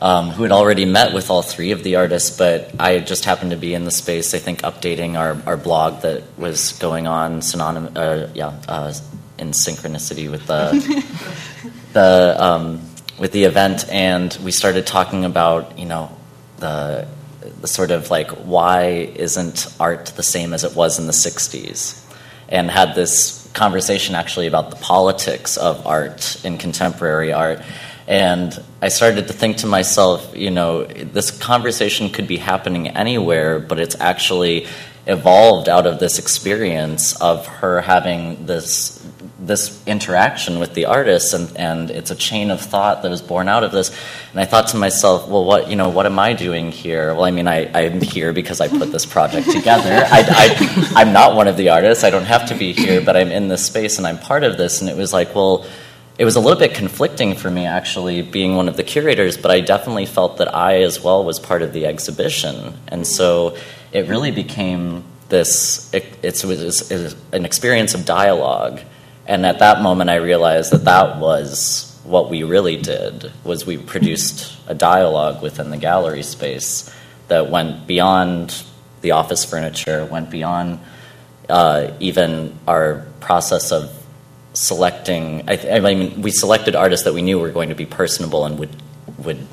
um, 0.02 0.30
who 0.30 0.44
had 0.44 0.52
already 0.52 0.86
met 0.86 1.14
with 1.14 1.30
all 1.30 1.42
three 1.42 1.72
of 1.72 1.84
the 1.84 1.98
artists, 1.98 2.36
but 2.36 2.72
I 2.80 3.00
just 3.00 3.26
happened 3.26 3.52
to 3.52 3.58
be 3.58 3.74
in 3.74 3.84
the 3.84 3.92
space, 3.92 4.34
I 4.34 4.40
think, 4.40 4.62
updating 4.62 5.18
our, 5.18 5.42
our 5.46 5.58
blog 5.58 6.02
that 6.02 6.24
was 6.38 6.74
going 6.74 7.06
on 7.06 7.42
synonymous, 7.42 7.96
uh, 7.96 8.30
yeah, 8.34 8.60
uh, 8.68 8.94
in 9.38 9.50
synchronicity 9.50 10.32
with 10.32 10.48
the, 10.48 11.04
the, 11.94 12.36
um, 12.40 12.82
with 13.20 13.34
the 13.34 13.44
event, 13.44 13.90
and 13.90 14.38
we 14.42 14.52
started 14.52 14.88
talking 14.88 15.26
about, 15.26 15.78
you 15.78 15.86
know, 15.86 16.16
the, 16.60 17.06
the 17.60 17.68
sort 17.68 17.92
of 17.92 18.10
like, 18.10 18.32
why 18.32 18.86
isn't 19.16 19.68
art 19.82 20.08
the 20.16 20.24
same 20.24 20.54
as 20.54 20.64
it 20.64 20.76
was 20.76 20.98
in 20.98 21.08
the 21.08 21.14
60s? 21.14 22.06
And 22.48 22.72
had 22.72 22.96
this 22.96 23.50
conversation 23.54 24.16
actually 24.16 24.48
about 24.48 24.70
the 24.70 24.76
politics 24.78 25.58
of 25.58 25.86
art 25.86 26.44
in 26.46 26.58
contemporary 26.58 27.34
art 27.34 27.62
and 28.10 28.60
I 28.82 28.88
started 28.88 29.28
to 29.28 29.34
think 29.34 29.58
to 29.58 29.68
myself, 29.68 30.36
you 30.36 30.50
know, 30.50 30.84
this 30.84 31.30
conversation 31.30 32.10
could 32.10 32.28
be 32.28 32.38
happening 32.38 32.88
anywhere, 32.88 33.60
but 33.60 33.80
it's 33.80 33.96
actually 34.00 34.66
evolved 35.06 35.70
out 35.70 35.86
of 35.86 36.00
this 36.00 36.18
experience 36.18 37.20
of 37.22 37.46
her 37.46 37.82
having 37.82 38.48
this 38.48 38.96
this 39.40 39.82
interaction 39.88 40.60
with 40.60 40.74
the 40.74 40.86
artist 40.86 41.34
and, 41.34 41.56
and 41.56 41.90
it's 41.90 42.12
a 42.12 42.16
chain 42.16 42.52
of 42.52 42.60
thought 42.60 43.02
that 43.02 43.10
was 43.10 43.22
born 43.22 43.48
out 43.48 43.64
of 43.64 43.72
this. 43.72 43.90
And 44.32 44.40
i 44.40 44.46
thought 44.46 44.68
to 44.70 44.78
myself 44.78 45.28
well 45.28 45.46
what 45.46 45.70
you 45.70 45.76
know 45.76 45.90
what 45.90 46.06
am 46.06 46.20
i 46.20 46.34
doing 46.34 46.72
here? 46.72 47.14
Well 47.14 47.26
i 47.26 47.32
mean 47.32 47.48
I, 47.48 47.72
i'm 47.74 48.02
here 48.02 48.34
because 48.34 48.60
i 48.60 48.68
put 48.68 48.92
this 48.92 49.06
project 49.06 49.50
together. 49.50 49.92
I, 50.12 50.24
I, 50.28 51.02
i'm 51.02 51.14
not 51.14 51.36
one 51.36 51.48
of 51.48 51.58
the 51.58 51.70
artists. 51.70 52.04
I 52.04 52.10
don't 52.10 52.26
have 52.26 52.50
to 52.50 52.56
be 52.56 52.74
here 52.74 53.02
but 53.02 53.16
i'm 53.16 53.32
in 53.32 53.48
this 53.48 53.66
space 53.66 53.98
and 53.98 54.06
i'm 54.06 54.18
part 54.18 54.44
of 54.44 54.58
this. 54.58 54.82
And 54.82 54.90
it 54.90 54.98
was 54.98 55.14
like 55.14 55.34
well 55.34 55.66
it 56.20 56.26
was 56.26 56.36
a 56.36 56.42
little 56.42 56.60
bit 56.60 56.74
conflicting 56.74 57.34
for 57.34 57.50
me 57.50 57.66
actually 57.66 58.22
being 58.22 58.58
one 58.58 58.68
of 58.68 58.76
the 58.76 58.84
curators, 58.84 59.38
but 59.38 59.52
I 59.52 59.62
definitely 59.62 60.06
felt 60.06 60.38
that 60.40 60.54
I 60.54 60.82
as 60.82 61.02
well 61.02 61.24
was 61.24 61.40
part 61.40 61.62
of 61.62 61.72
the 61.72 61.86
exhibition. 61.86 62.74
And 62.90 63.08
so 63.08 63.56
it 63.94 64.10
really 64.10 64.32
became 64.32 65.06
this 65.30 65.92
it, 65.94 66.06
it's, 66.22 66.44
it's, 66.44 66.92
it's 66.92 67.16
an 67.32 67.46
experience 67.46 67.94
of 67.94 68.06
dialogue. 68.06 68.82
And 69.28 69.46
at 69.46 69.60
that 69.60 69.82
moment 69.82 70.10
I 70.10 70.16
realized 70.16 70.74
that 70.74 70.84
that 70.84 71.20
was 71.20 71.98
what 72.04 72.30
we 72.30 72.44
really 72.44 72.76
did 72.76 73.32
was 73.46 73.66
we 73.66 73.78
produced 73.78 74.58
a 74.68 74.76
dialogue 74.76 75.42
within 75.42 75.70
the 75.70 75.78
gallery 75.78 76.24
space 76.24 76.94
that 77.30 77.50
went 77.50 77.88
beyond 77.88 78.62
the 79.00 79.12
office 79.12 79.46
furniture, 79.46 80.04
went 80.04 80.30
beyond 80.30 80.80
uh, 81.48 81.92
even 82.02 82.60
our 82.68 83.06
process 83.22 83.72
of 83.72 83.99
selecting. 84.54 85.50
I, 85.50 85.56
th- 85.56 85.74
I, 85.74 85.80
mean, 85.80 86.22
we 86.22 86.32
selected 86.32 86.76
artists 86.76 87.06
that 87.06 87.14
we 87.14 87.22
knew 87.22 87.40
were 87.40 87.52
going 87.52 87.70
to 87.70 87.76
be 87.76 87.86
personable 87.86 88.46
and 88.46 88.60
would 88.60 88.76
would 89.18 89.46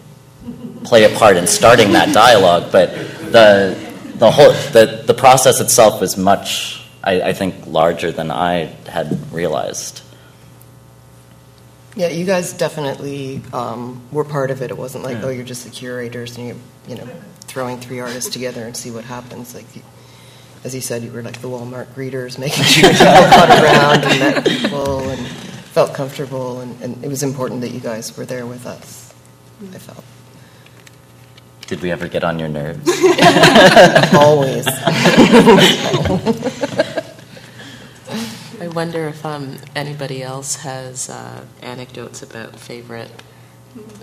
play 0.84 1.04
a 1.04 1.18
part 1.18 1.36
in 1.36 1.46
starting 1.46 1.92
that 1.92 2.14
dialogue. 2.14 2.72
But 2.72 2.92
the 3.32 3.76
the 4.16 4.30
whole 4.30 4.52
the 4.72 5.02
the 5.06 5.14
process 5.14 5.60
itself 5.60 6.00
was 6.00 6.16
much, 6.16 6.82
I, 7.02 7.22
I 7.22 7.32
think, 7.32 7.66
larger 7.66 8.12
than 8.12 8.30
I 8.30 8.74
had 8.88 9.32
realized. 9.32 10.02
Yeah, 11.96 12.08
you 12.08 12.26
guys 12.26 12.52
definitely 12.52 13.40
um, 13.54 14.02
were 14.12 14.24
part 14.24 14.50
of 14.50 14.60
it. 14.60 14.70
It 14.70 14.76
wasn't 14.76 15.02
like, 15.02 15.16
yeah. 15.16 15.24
oh, 15.24 15.28
you're 15.30 15.46
just 15.46 15.64
the 15.64 15.70
curators 15.70 16.36
and 16.36 16.48
you 16.48 16.56
you 16.86 16.96
know 16.96 17.08
throwing 17.42 17.80
three 17.80 18.00
artists 18.00 18.30
together 18.30 18.64
and 18.64 18.76
see 18.76 18.90
what 18.90 19.04
happens. 19.04 19.54
Like 19.54 19.64
as 20.64 20.72
he 20.72 20.80
said, 20.80 21.02
you 21.02 21.12
were 21.12 21.22
like 21.22 21.40
the 21.40 21.48
Walmart 21.48 21.86
greeters, 21.94 22.38
making 22.38 22.64
sure 22.64 22.90
people 22.90 23.06
got 23.06 23.62
around 23.62 24.04
and 24.04 24.20
met 24.20 24.46
people 24.46 25.08
and 25.08 25.26
felt 25.26 25.94
comfortable. 25.94 26.60
And, 26.60 26.80
and, 26.82 27.04
it 27.04 27.08
was 27.08 27.22
important 27.22 27.60
that 27.60 27.70
you 27.70 27.80
guys 27.80 28.16
were 28.16 28.26
there 28.26 28.46
with 28.46 28.66
us, 28.66 29.14
I 29.72 29.78
felt. 29.78 30.04
Did 31.66 31.82
we 31.82 31.90
ever 31.90 32.08
get 32.08 32.22
on 32.24 32.38
your 32.38 32.48
nerves? 32.48 32.88
Always. 34.14 34.66
I 38.58 38.68
wonder 38.68 39.08
if 39.08 39.24
um, 39.26 39.58
anybody 39.74 40.22
else 40.22 40.56
has 40.56 41.10
uh, 41.10 41.44
anecdotes 41.60 42.22
about 42.22 42.56
favorite 42.56 43.10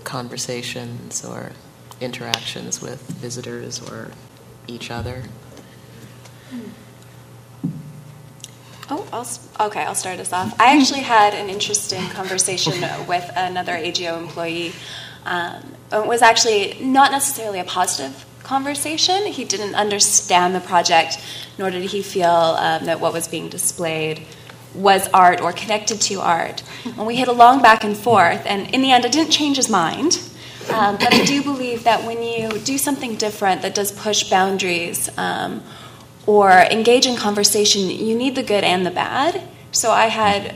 conversations 0.03 1.25
or 1.25 1.53
interactions 1.99 2.81
with 2.81 3.01
visitors 3.09 3.81
or 3.89 4.11
each 4.67 4.91
other. 4.91 5.23
Oh, 8.89 9.07
I'll, 9.11 9.67
okay, 9.67 9.83
I'll 9.83 9.95
start 9.95 10.19
us 10.19 10.33
off. 10.33 10.59
I 10.59 10.77
actually 10.77 11.01
had 11.01 11.33
an 11.33 11.49
interesting 11.49 12.03
conversation 12.09 12.73
with 13.07 13.31
another 13.35 13.73
AGO 13.73 14.17
employee. 14.17 14.73
Um, 15.25 15.63
it 15.91 16.05
was 16.05 16.21
actually 16.21 16.77
not 16.81 17.11
necessarily 17.11 17.59
a 17.59 17.63
positive 17.63 18.25
conversation. 18.43 19.25
He 19.25 19.45
didn't 19.45 19.75
understand 19.75 20.53
the 20.53 20.59
project, 20.59 21.17
nor 21.57 21.71
did 21.71 21.83
he 21.83 22.03
feel 22.03 22.27
um, 22.27 22.85
that 22.85 22.99
what 22.99 23.13
was 23.13 23.27
being 23.27 23.49
displayed 23.49 24.25
was 24.75 25.07
art 25.09 25.39
or 25.39 25.53
connected 25.53 26.01
to 26.01 26.19
art. 26.19 26.63
And 26.83 27.05
we 27.05 27.15
had 27.15 27.27
a 27.27 27.33
long 27.33 27.61
back 27.61 27.83
and 27.83 27.95
forth, 27.95 28.45
and 28.45 28.73
in 28.73 28.81
the 28.81 28.91
end, 28.91 29.05
it 29.05 29.11
didn't 29.11 29.31
change 29.31 29.57
his 29.57 29.69
mind. 29.69 30.19
Um, 30.71 30.95
but 30.97 31.13
I 31.13 31.25
do 31.25 31.43
believe 31.43 31.83
that 31.83 32.05
when 32.05 32.23
you 32.23 32.57
do 32.59 32.77
something 32.77 33.15
different 33.15 33.61
that 33.63 33.75
does 33.75 33.91
push 33.91 34.29
boundaries 34.29 35.09
um, 35.17 35.61
or 36.25 36.51
engage 36.51 37.05
in 37.05 37.15
conversation, 37.15 37.89
you 37.89 38.15
need 38.15 38.35
the 38.35 38.43
good 38.43 38.63
and 38.63 38.85
the 38.85 38.91
bad. 38.91 39.41
So 39.71 39.91
I 39.91 40.07
had 40.07 40.55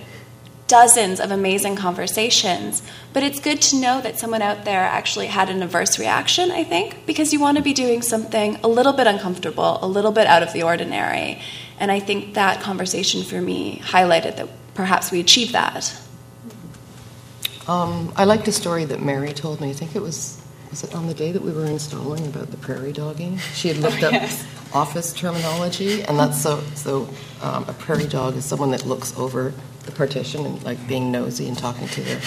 dozens 0.68 1.20
of 1.20 1.32
amazing 1.32 1.76
conversations, 1.76 2.84
but 3.13 3.24
it's 3.24 3.39
good 3.39 3.61
to 3.61 3.76
know 3.78 4.01
that 4.01 4.20
someone 4.20 4.41
out 4.41 4.65
there 4.65 4.82
actually 4.82 5.28
had 5.28 5.49
an 5.49 5.63
adverse 5.63 5.97
reaction, 5.97 6.51
I 6.51 6.63
think, 6.63 7.05
because 7.05 7.32
you 7.32 7.39
want 7.39 7.57
to 7.57 7.63
be 7.63 7.74
doing 7.74 8.01
something 8.01 8.57
a 8.63 8.68
little 8.68 8.93
bit 8.93 9.07
uncomfortable, 9.07 9.80
a 9.82 9.88
little 9.88 10.11
bit 10.11 10.28
out 10.28 10.43
of 10.43 10.53
the 10.53 10.63
ordinary. 10.63 11.41
And 11.80 11.91
I 11.91 11.99
think 11.99 12.34
that 12.34 12.61
conversation 12.61 13.24
for 13.24 13.41
me 13.41 13.82
highlighted 13.84 14.38
that 14.38 14.49
perhaps 14.74 15.11
we 15.11 15.20
achieved 15.20 15.53
that. 15.53 15.99
Um, 17.68 18.13
I 18.15 18.26
liked 18.26 18.47
a 18.47 18.51
story 18.51 18.86
that 18.86 19.01
Mary 19.01 19.34
told 19.34 19.61
me. 19.61 19.70
I 19.70 19.74
think 19.74 19.95
it 19.95 20.01
was 20.01 20.41
was 20.70 20.84
it 20.84 20.93
on 20.93 21.07
the 21.07 21.13
day 21.13 21.32
that 21.32 21.41
we 21.41 21.51
were 21.51 21.65
installing 21.65 22.26
about 22.28 22.51
the 22.51 22.57
prairie 22.57 22.91
dogging. 22.91 23.38
She 23.53 23.70
had 23.70 23.78
looked 23.78 24.03
up 24.03 24.13
office 24.78 25.11
terminology, 25.13 26.03
and 26.03 26.19
that's 26.19 26.41
so 26.41 26.61
so. 26.75 27.07
Um, 27.41 27.65
a 27.67 27.73
prairie 27.73 28.07
dog 28.07 28.36
is 28.36 28.45
someone 28.45 28.71
that 28.71 28.86
looks 28.86 29.17
over 29.17 29.53
the 29.86 29.91
partition 29.91 30.45
and 30.45 30.63
like 30.63 30.86
being 30.88 31.11
nosy 31.11 31.47
and 31.47 31.57
talking 31.57 31.88
to 31.89 32.01
their 32.01 32.19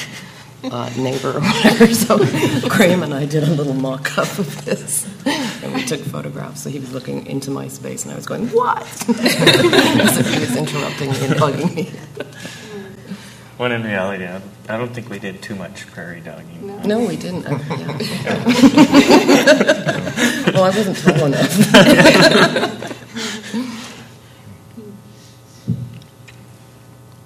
uh, 0.65 0.91
neighbor 0.97 1.37
or 1.37 1.41
whatever. 1.41 1.87
So 2.07 2.19
Graham 2.69 3.03
and 3.03 3.13
I 3.13 3.27
did 3.27 3.43
a 3.43 3.51
little 3.51 3.75
mock 3.75 4.17
up 4.19 4.39
of 4.39 4.65
this, 4.65 5.07
and 5.63 5.75
we 5.75 5.85
took 5.85 6.01
photographs. 6.01 6.63
So 6.63 6.71
he 6.71 6.79
was 6.79 6.93
looking 6.93 7.27
into 7.27 7.51
my 7.51 7.69
space, 7.69 8.05
and 8.05 8.13
I 8.13 8.17
was 8.17 8.27
going, 8.27 8.49
"What?" 8.49 8.83
As 10.07 10.19
if 10.19 10.33
he 10.33 10.41
was 10.41 10.57
interrupting 10.57 11.11
me 11.11 11.25
and 11.27 11.35
bugging 11.35 11.75
me. 11.75 11.91
When 13.59 13.73
in 13.73 13.83
reality, 13.83 14.25
I 14.25 14.77
don't 14.79 14.95
think 14.95 15.11
we 15.11 15.19
did 15.19 15.43
too 15.43 15.55
much 15.55 15.87
prairie 15.89 16.21
dogging. 16.21 16.81
No, 16.87 17.01
we 17.01 17.17
didn't. 17.17 17.45
Yeah. 17.81 17.99
Well, 20.55 20.65
I 20.65 20.71
wasn't 20.71 20.97
tall 20.99 21.27
enough. 21.27 21.75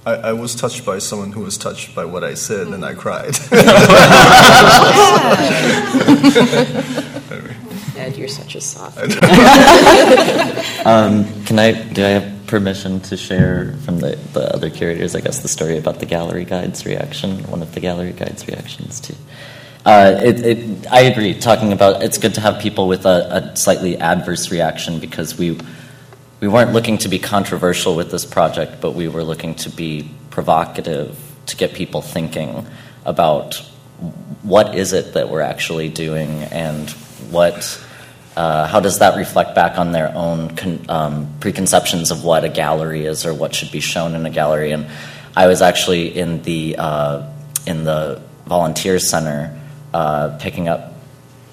I, 0.06 0.14
I 0.14 0.32
was 0.34 0.54
touched 0.54 0.84
by 0.84 0.98
someone 0.98 1.32
who 1.32 1.40
was 1.40 1.56
touched 1.56 1.94
by 1.94 2.04
what 2.04 2.24
I 2.24 2.34
said, 2.34 2.66
and 2.68 2.84
I 2.84 2.94
cried. 2.94 3.34
Ed, 7.96 8.16
you're 8.16 8.28
such 8.28 8.54
a 8.54 8.60
soft. 8.60 8.98
Um, 10.84 11.24
can 11.44 11.58
I? 11.58 11.72
Do 11.72 12.04
I 12.04 12.08
have 12.08 12.46
permission 12.46 13.00
to 13.00 13.16
share 13.16 13.72
from 13.84 14.00
the, 14.00 14.16
the 14.34 14.54
other 14.54 14.68
curators? 14.68 15.16
I 15.16 15.20
guess 15.20 15.40
the 15.40 15.48
story 15.48 15.78
about 15.78 16.00
the 16.00 16.06
gallery 16.06 16.44
guide's 16.44 16.84
reaction. 16.84 17.42
One 17.44 17.62
of 17.62 17.72
the 17.72 17.80
gallery 17.80 18.12
guide's 18.12 18.46
reactions 18.46 19.00
to. 19.00 19.14
Uh, 19.84 20.18
it, 20.22 20.46
it, 20.46 20.86
I 20.90 21.02
agree. 21.02 21.34
Talking 21.38 21.72
about 21.72 22.02
it's 22.02 22.16
good 22.16 22.34
to 22.34 22.40
have 22.40 22.58
people 22.58 22.88
with 22.88 23.04
a, 23.04 23.50
a 23.52 23.56
slightly 23.56 23.98
adverse 23.98 24.50
reaction 24.50 24.98
because 24.98 25.36
we 25.36 25.58
we 26.40 26.48
weren't 26.48 26.72
looking 26.72 26.98
to 26.98 27.08
be 27.08 27.18
controversial 27.18 27.94
with 27.94 28.10
this 28.10 28.24
project, 28.24 28.80
but 28.80 28.92
we 28.92 29.08
were 29.08 29.22
looking 29.22 29.54
to 29.56 29.70
be 29.70 30.10
provocative 30.30 31.18
to 31.46 31.56
get 31.56 31.74
people 31.74 32.00
thinking 32.00 32.66
about 33.04 33.56
what 34.42 34.74
is 34.74 34.92
it 34.92 35.14
that 35.14 35.28
we're 35.28 35.42
actually 35.42 35.88
doing 35.88 36.30
and 36.44 36.90
what 37.30 37.82
uh, 38.36 38.66
how 38.66 38.80
does 38.80 38.98
that 38.98 39.16
reflect 39.16 39.54
back 39.54 39.78
on 39.78 39.92
their 39.92 40.12
own 40.14 40.54
con- 40.56 40.84
um, 40.88 41.34
preconceptions 41.40 42.10
of 42.10 42.24
what 42.24 42.44
a 42.44 42.48
gallery 42.48 43.04
is 43.04 43.24
or 43.24 43.32
what 43.32 43.54
should 43.54 43.70
be 43.70 43.80
shown 43.80 44.14
in 44.14 44.26
a 44.26 44.30
gallery 44.30 44.72
and 44.72 44.86
i 45.36 45.46
was 45.46 45.62
actually 45.62 46.16
in 46.16 46.42
the 46.42 46.74
uh, 46.76 47.22
in 47.66 47.84
the 47.84 48.20
volunteer 48.46 48.98
center 48.98 49.58
uh, 49.94 50.36
picking 50.38 50.68
up 50.68 50.92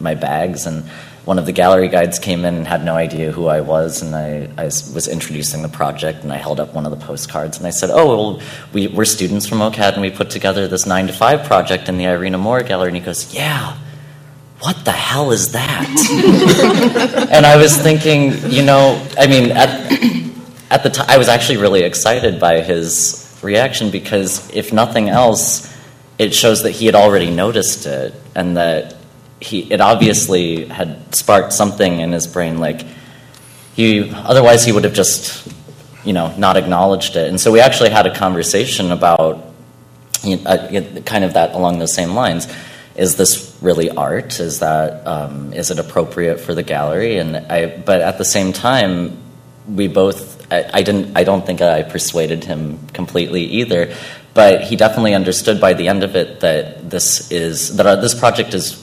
my 0.02 0.16
bags 0.16 0.66
and 0.66 0.84
one 1.26 1.38
of 1.38 1.46
the 1.46 1.52
gallery 1.52 1.88
guides 1.88 2.18
came 2.18 2.46
in 2.46 2.56
and 2.56 2.68
had 2.68 2.84
no 2.84 2.96
idea 2.96 3.32
who 3.32 3.46
I 3.46 3.62
was, 3.62 4.02
and 4.02 4.16
I, 4.16 4.50
I 4.58 4.66
was 4.66 5.08
introducing 5.08 5.62
the 5.62 5.70
project, 5.70 6.24
and 6.24 6.34
I 6.34 6.38
held 6.38 6.60
up 6.60 6.74
one 6.74 6.86
of 6.86 6.92
the 6.92 7.06
postcards, 7.06 7.58
and 7.58 7.68
I 7.68 7.70
said, 7.70 7.92
"Oh, 7.92 8.08
well, 8.08 8.42
we, 8.74 8.88
we're 8.88 9.06
students 9.06 9.48
from 9.48 9.60
OCAD, 9.60 9.94
and 9.94 10.02
we 10.02 10.10
put 10.10 10.32
together 10.32 10.68
this 10.68 10.86
nine 10.86 11.08
to 11.08 11.14
five 11.14 11.46
project 11.46 11.89
in 11.89 11.98
the 11.98 12.06
Henry 12.06 12.30
Moore 12.32 12.64
Gallery." 12.64 12.88
And 12.88 12.98
he 12.98 13.04
goes, 13.04 13.34
"Yeah, 13.34 13.78
what 14.62 14.84
the 14.84 14.92
hell 14.92 15.32
is 15.32 15.52
that?" 15.52 17.28
and 17.32 17.46
I 17.46 17.56
was 17.56 17.78
thinking, 17.78 18.34
you 18.52 18.64
know, 18.64 19.06
I 19.18 19.28
mean, 19.28 19.52
at 19.52 19.70
at 20.72 20.82
the 20.82 20.89
time, 20.89 21.06
I 21.08 21.18
was 21.18 21.30
actually 21.30 21.58
really 21.58 21.84
excited 21.84 22.39
by 22.39 22.62
his 22.62 23.39
reaction 23.44 23.92
because, 23.92 24.50
if 24.56 24.74
nothing 24.74 25.10
else, 25.10 25.70
it 26.22 26.36
shows 26.36 26.61
that 26.63 26.72
he 26.72 26.86
had 26.86 26.93
already 26.93 27.32
noticed 27.32 27.88
it, 27.88 28.13
and 28.36 28.55
that 28.55 28.95
he 29.39 29.61
it 29.74 29.82
obviously 29.82 30.65
had 30.65 31.15
sparked 31.15 31.51
something 31.51 31.99
in 31.99 32.11
his 32.11 32.28
brain 32.28 32.59
like 32.59 32.86
he 33.74 34.11
otherwise 34.13 34.63
he 34.63 34.72
would 34.72 34.84
have 34.84 34.93
just 34.93 35.51
you 36.05 36.13
know 36.13 36.34
not 36.38 36.57
acknowledged 36.57 37.15
it. 37.15 37.28
And 37.28 37.41
so 37.41 37.51
we 37.51 37.59
actually 37.59 37.89
had 37.89 38.05
a 38.05 38.15
conversation 38.15 38.91
about 38.91 39.51
you 40.24 40.38
know, 40.38 40.43
uh, 40.43 41.01
kind 41.01 41.24
of 41.24 41.34
that 41.34 41.55
along 41.55 41.80
those 41.80 41.95
same 41.95 42.11
lines. 42.11 42.47
Is 42.95 43.15
this 43.15 43.57
really 43.59 43.89
art? 43.89 44.39
Is 44.39 44.59
that 44.59 45.07
um, 45.07 45.53
is 45.53 45.72
it 45.72 45.80
appropriate 45.80 46.39
for 46.39 46.53
the 46.53 46.61
gallery? 46.61 47.17
And 47.17 47.36
i 47.36 47.65
but 47.65 48.01
at 48.01 48.19
the 48.19 48.26
same 48.26 48.53
time 48.53 49.17
we 49.67 49.88
both 49.88 50.51
I, 50.51 50.69
I 50.74 50.82
didn't 50.84 51.17
i 51.17 51.24
don't 51.24 51.45
think 51.45 51.61
i 51.61 51.84
persuaded 51.84 52.43
him 52.43 52.88
completely 52.93 53.43
either 53.43 53.93
but 54.34 54.64
he 54.64 54.76
definitely 54.76 55.14
understood 55.14 55.60
by 55.60 55.74
the 55.74 55.88
end 55.88 56.04
of 56.04 56.16
it 56.16 56.40
that 56.40 56.90
this 56.90 57.32
is 57.32 57.76
that 57.78 57.86
our, 57.86 57.96
this 57.96 58.14
project 58.14 58.54
is 58.54 58.82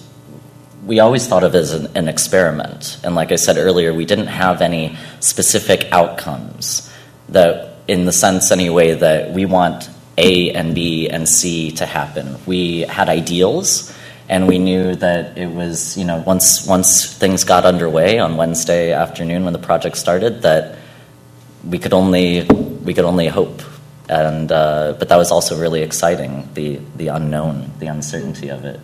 we 0.88 1.00
always 1.00 1.26
thought 1.26 1.44
of 1.44 1.54
as 1.54 1.72
an, 1.72 1.88
an, 1.94 2.08
experiment. 2.08 2.98
And 3.04 3.14
like 3.14 3.30
I 3.30 3.36
said 3.36 3.58
earlier, 3.58 3.92
we 3.92 4.06
didn't 4.06 4.28
have 4.28 4.62
any 4.62 4.96
specific 5.20 5.86
outcomes 5.92 6.90
that, 7.28 7.76
in 7.86 8.06
the 8.06 8.12
sense 8.12 8.50
anyway, 8.50 8.94
that 8.94 9.32
we 9.32 9.44
want 9.44 9.90
A 10.16 10.50
and 10.52 10.74
B 10.74 11.10
and 11.10 11.28
C 11.28 11.72
to 11.72 11.84
happen. 11.84 12.38
We 12.46 12.80
had 12.80 13.10
ideals, 13.10 13.94
and 14.30 14.48
we 14.48 14.58
knew 14.58 14.94
that 14.94 15.36
it 15.36 15.48
was, 15.48 15.98
you 15.98 16.06
know, 16.06 16.22
once 16.26 16.66
once 16.66 17.12
things 17.12 17.44
got 17.44 17.66
underway 17.66 18.18
on 18.18 18.38
Wednesday 18.38 18.92
afternoon 18.92 19.44
when 19.44 19.52
the 19.52 19.58
project 19.58 19.98
started, 19.98 20.40
that 20.42 20.78
we 21.64 21.78
could 21.78 21.92
only 21.92 22.44
we 22.44 22.94
could 22.94 23.04
only 23.04 23.28
hope. 23.28 23.60
And 24.08 24.50
uh, 24.50 24.94
but 24.98 25.08
that 25.10 25.16
was 25.16 25.30
also 25.30 25.58
really 25.58 25.82
exciting, 25.82 26.48
the 26.54 26.80
the 26.96 27.08
unknown, 27.08 27.72
the 27.78 27.86
uncertainty 27.86 28.48
of 28.48 28.64
it. 28.64 28.80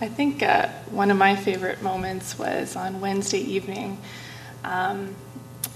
I 0.00 0.08
think 0.08 0.42
uh, 0.42 0.68
one 0.90 1.10
of 1.10 1.18
my 1.18 1.36
favorite 1.36 1.82
moments 1.82 2.38
was 2.38 2.74
on 2.74 3.00
Wednesday 3.00 3.40
evening. 3.40 3.98
Um, 4.64 5.14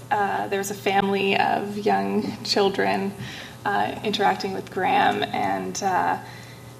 uh, 0.09 0.47
there 0.47 0.59
was 0.59 0.71
a 0.71 0.75
family 0.75 1.37
of 1.37 1.77
young 1.77 2.43
children 2.43 3.13
uh, 3.65 3.95
interacting 4.03 4.53
with 4.53 4.71
Graham, 4.71 5.23
and 5.23 5.81
uh, 5.83 6.17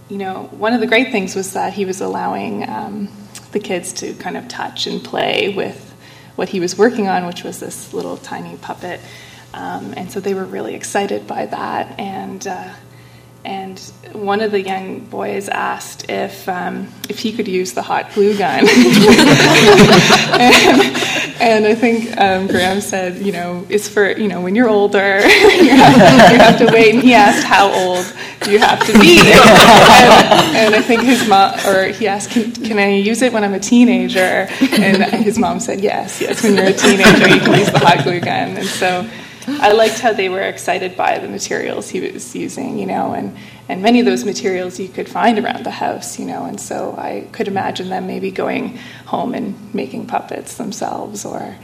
you 0.09 0.17
know, 0.17 0.49
one 0.51 0.73
of 0.73 0.81
the 0.81 0.87
great 0.87 1.11
things 1.11 1.35
was 1.35 1.53
that 1.53 1.73
he 1.73 1.85
was 1.85 2.01
allowing 2.01 2.67
um, 2.69 3.09
the 3.51 3.59
kids 3.59 3.93
to 3.93 4.13
kind 4.15 4.37
of 4.37 4.47
touch 4.47 4.85
and 4.87 5.03
play 5.03 5.53
with 5.55 5.93
what 6.35 6.49
he 6.49 6.59
was 6.59 6.77
working 6.77 7.07
on, 7.07 7.25
which 7.25 7.43
was 7.43 7.59
this 7.59 7.93
little 7.93 8.17
tiny 8.17 8.57
puppet. 8.57 8.99
Um, 9.55 9.93
and 9.95 10.11
so 10.11 10.19
they 10.19 10.33
were 10.33 10.43
really 10.43 10.75
excited 10.75 11.27
by 11.27 11.45
that, 11.45 11.97
and 11.97 12.45
uh, 12.45 12.73
and 13.45 13.79
one 14.11 14.41
of 14.41 14.51
the 14.51 14.61
young 14.61 14.99
boys 14.99 15.47
asked 15.47 16.09
if 16.09 16.49
um, 16.49 16.89
if 17.07 17.19
he 17.19 17.31
could 17.31 17.47
use 17.47 17.71
the 17.71 17.81
hot 17.81 18.13
glue 18.13 18.37
gun, 18.37 18.67
and, 18.67 18.69
and, 21.39 21.65
I 21.65 21.73
think 21.73 22.17
um, 22.17 22.47
Graham 22.47 22.81
said, 22.81 23.25
you 23.25 23.31
know, 23.31 23.65
it's 23.69 23.87
for 23.87 24.11
you 24.17 24.27
know 24.27 24.41
when 24.41 24.55
you're 24.55 24.67
older, 24.67 25.19
you, 25.19 25.69
have, 25.69 26.31
you, 26.31 26.37
have, 26.37 26.57
to 26.57 26.65
wait. 26.73 26.95
And 26.95 27.03
he 27.03 27.13
asked, 27.13 27.45
how 27.45 27.71
old 27.71 28.13
do 28.41 28.51
you 28.51 28.59
have 28.59 28.85
to 28.85 28.99
be? 28.99 29.21
And, 29.95 30.57
and 30.57 30.75
I 30.75 30.81
think 30.81 31.03
his 31.03 31.27
mom, 31.29 31.53
or 31.65 31.87
he 31.87 32.07
asked, 32.07 32.31
can, 32.31 32.51
can, 32.51 32.77
I 32.77 32.95
use 32.95 33.21
it 33.21 33.31
when 33.31 33.43
I'm 33.43 33.53
a 33.53 33.59
teenager? 33.59 34.47
And 34.73 35.03
his 35.23 35.39
mom 35.39 35.59
said, 35.59 35.79
yes, 35.79 36.19
yes. 36.19 36.43
When 36.43 36.55
you're 36.55 36.65
a 36.65 36.73
teenager, 36.73 37.29
you 37.29 37.39
can 37.39 37.57
use 37.57 37.71
the 37.71 37.79
hot 37.79 38.03
glue 38.03 38.19
gun. 38.19 38.57
And 38.57 38.65
so. 38.65 39.07
I 39.47 39.73
liked 39.73 39.99
how 39.99 40.13
they 40.13 40.29
were 40.29 40.41
excited 40.41 40.97
by 40.97 41.19
the 41.19 41.27
materials 41.27 41.89
he 41.89 42.01
was 42.01 42.35
using, 42.35 42.79
you 42.79 42.85
know, 42.85 43.13
and, 43.13 43.37
and 43.69 43.81
many 43.81 43.99
of 43.99 44.05
those 44.05 44.25
materials 44.25 44.79
you 44.79 44.87
could 44.87 45.07
find 45.07 45.37
around 45.37 45.63
the 45.63 45.71
house, 45.71 46.17
you 46.19 46.25
know, 46.25 46.45
and 46.45 46.59
so 46.59 46.95
I 46.97 47.27
could 47.31 47.47
imagine 47.47 47.89
them 47.89 48.07
maybe 48.07 48.31
going 48.31 48.77
home 49.05 49.35
and 49.35 49.73
making 49.73 50.07
puppets 50.07 50.57
themselves, 50.57 51.25
or 51.25 51.55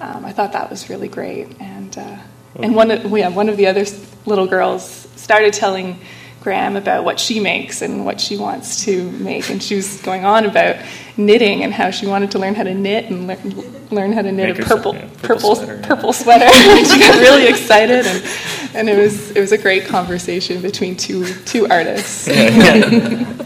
um, 0.00 0.24
I 0.24 0.32
thought 0.32 0.52
that 0.52 0.68
was 0.68 0.90
really 0.90 1.08
great. 1.08 1.48
And, 1.60 1.96
uh, 1.96 2.16
and 2.56 2.74
one, 2.74 2.90
of, 2.90 3.04
yeah, 3.16 3.28
one 3.28 3.48
of 3.48 3.56
the 3.56 3.68
other 3.68 3.84
little 4.26 4.46
girls 4.46 5.08
started 5.16 5.52
telling 5.52 6.00
Graham 6.48 6.76
about 6.76 7.04
what 7.04 7.20
she 7.20 7.40
makes 7.40 7.82
and 7.82 8.06
what 8.06 8.18
she 8.18 8.34
wants 8.34 8.82
to 8.86 9.10
make. 9.12 9.50
And 9.50 9.62
she 9.62 9.74
was 9.76 10.00
going 10.00 10.24
on 10.24 10.46
about 10.46 10.76
knitting 11.18 11.62
and 11.62 11.74
how 11.74 11.90
she 11.90 12.06
wanted 12.06 12.30
to 12.30 12.38
learn 12.38 12.54
how 12.54 12.62
to 12.62 12.72
knit 12.72 13.04
and 13.10 13.26
learn, 13.26 13.88
learn 13.90 14.12
how 14.14 14.22
to 14.22 14.32
knit 14.32 14.56
Make 14.56 14.64
a 14.64 14.66
purple 14.66 14.94
herself, 14.94 15.12
yeah, 15.12 15.20
purple 15.20 15.52
purple 15.52 15.54
sweater, 15.56 15.82
purple 15.82 16.12
sweater. 16.14 16.48
she 16.90 17.00
got 17.00 17.20
really 17.20 17.48
excited, 17.48 18.06
and, 18.06 18.24
and 18.74 18.88
it 18.88 18.96
was 18.96 19.30
it 19.32 19.40
was 19.40 19.52
a 19.52 19.58
great 19.58 19.84
conversation 19.84 20.62
between 20.62 20.96
two 20.96 21.26
two 21.44 21.68
artists. 21.68 22.26
It's, 22.30 23.40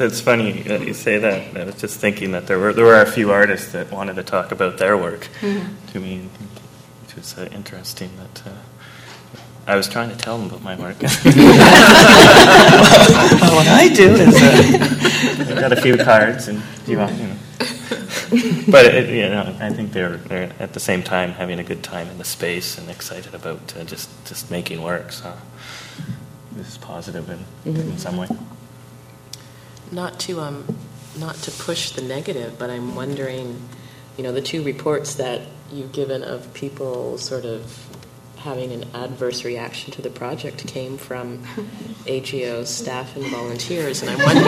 it's 0.00 0.20
funny 0.22 0.62
that 0.62 0.86
you 0.86 0.94
say 0.94 1.18
that. 1.18 1.54
I 1.54 1.64
was 1.64 1.78
just 1.78 2.00
thinking 2.00 2.32
that 2.32 2.46
there 2.46 2.58
were 2.58 2.72
there 2.72 2.86
were 2.86 3.02
a 3.02 3.10
few 3.12 3.32
artists 3.32 3.72
that 3.72 3.92
wanted 3.92 4.16
to 4.16 4.22
talk 4.22 4.50
about 4.50 4.78
their 4.78 4.96
work 4.96 5.28
to 5.42 6.00
me, 6.00 6.30
which 7.02 7.16
was 7.16 7.36
uh, 7.36 7.50
interesting. 7.52 8.12
That 8.16 8.46
uh, 8.46 8.54
I 9.68 9.76
was 9.76 9.86
trying 9.86 10.08
to 10.08 10.16
tell 10.16 10.38
them 10.38 10.48
about 10.48 10.62
my 10.62 10.76
work. 10.76 10.96
what 11.02 11.14
I 13.68 13.90
do 13.94 14.14
is 14.14 14.34
uh, 14.34 15.56
I 15.56 15.60
got 15.60 15.72
a 15.72 15.80
few 15.82 15.98
cards 15.98 16.48
and 16.48 16.62
you 16.86 16.96
know. 16.96 17.06
You 17.10 17.26
know. 17.26 17.36
but 18.70 18.86
it, 18.86 19.10
you 19.10 19.28
know, 19.28 19.54
I 19.60 19.68
think 19.68 19.92
they're, 19.92 20.16
they're 20.16 20.52
at 20.58 20.72
the 20.72 20.80
same 20.80 21.02
time 21.02 21.32
having 21.32 21.58
a 21.58 21.64
good 21.64 21.82
time 21.82 22.08
in 22.08 22.16
the 22.16 22.24
space 22.24 22.78
and 22.78 22.88
excited 22.88 23.34
about 23.34 23.76
uh, 23.76 23.84
just 23.84 24.08
just 24.24 24.50
making 24.50 24.82
work. 24.82 25.12
So 25.12 25.36
this 26.52 26.68
is 26.68 26.78
positive 26.78 27.28
in, 27.28 27.76
in 27.76 27.98
some 27.98 28.16
way. 28.16 28.28
Not 29.92 30.18
to 30.20 30.40
um, 30.40 30.78
not 31.18 31.34
to 31.36 31.50
push 31.50 31.90
the 31.90 32.00
negative, 32.00 32.58
but 32.58 32.70
I'm 32.70 32.94
wondering, 32.94 33.68
you 34.16 34.24
know, 34.24 34.32
the 34.32 34.40
two 34.40 34.62
reports 34.62 35.16
that 35.16 35.42
you've 35.70 35.92
given 35.92 36.22
of 36.22 36.54
people 36.54 37.18
sort 37.18 37.44
of 37.44 37.87
having 38.38 38.72
an 38.72 38.84
adverse 38.94 39.44
reaction 39.44 39.92
to 39.92 40.02
the 40.02 40.10
project 40.10 40.66
came 40.66 40.96
from 40.96 41.42
AGO 42.06 42.64
staff 42.64 43.16
and 43.16 43.26
volunteers, 43.26 44.02
and 44.02 44.10
I'm 44.10 44.18
wondering. 44.18 44.46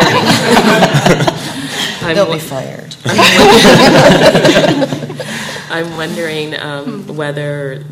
I'm 2.02 2.14
They'll 2.14 2.32
be 2.32 2.38
fired. 2.38 2.96
I'm 5.70 5.96
wondering 5.96 6.54
um, 6.58 7.06
whether 7.16 7.84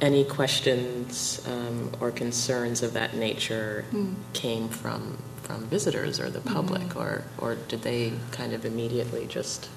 any 0.00 0.24
questions 0.24 1.40
um, 1.48 1.92
or 2.00 2.10
concerns 2.10 2.82
of 2.82 2.92
that 2.94 3.14
nature 3.14 3.84
came 4.32 4.68
from 4.68 5.18
from 5.42 5.66
visitors 5.66 6.18
or 6.20 6.30
the 6.30 6.40
public, 6.40 6.96
or 6.96 7.24
or 7.38 7.54
did 7.54 7.82
they 7.82 8.12
kind 8.32 8.52
of 8.52 8.64
immediately 8.64 9.26
just 9.26 9.68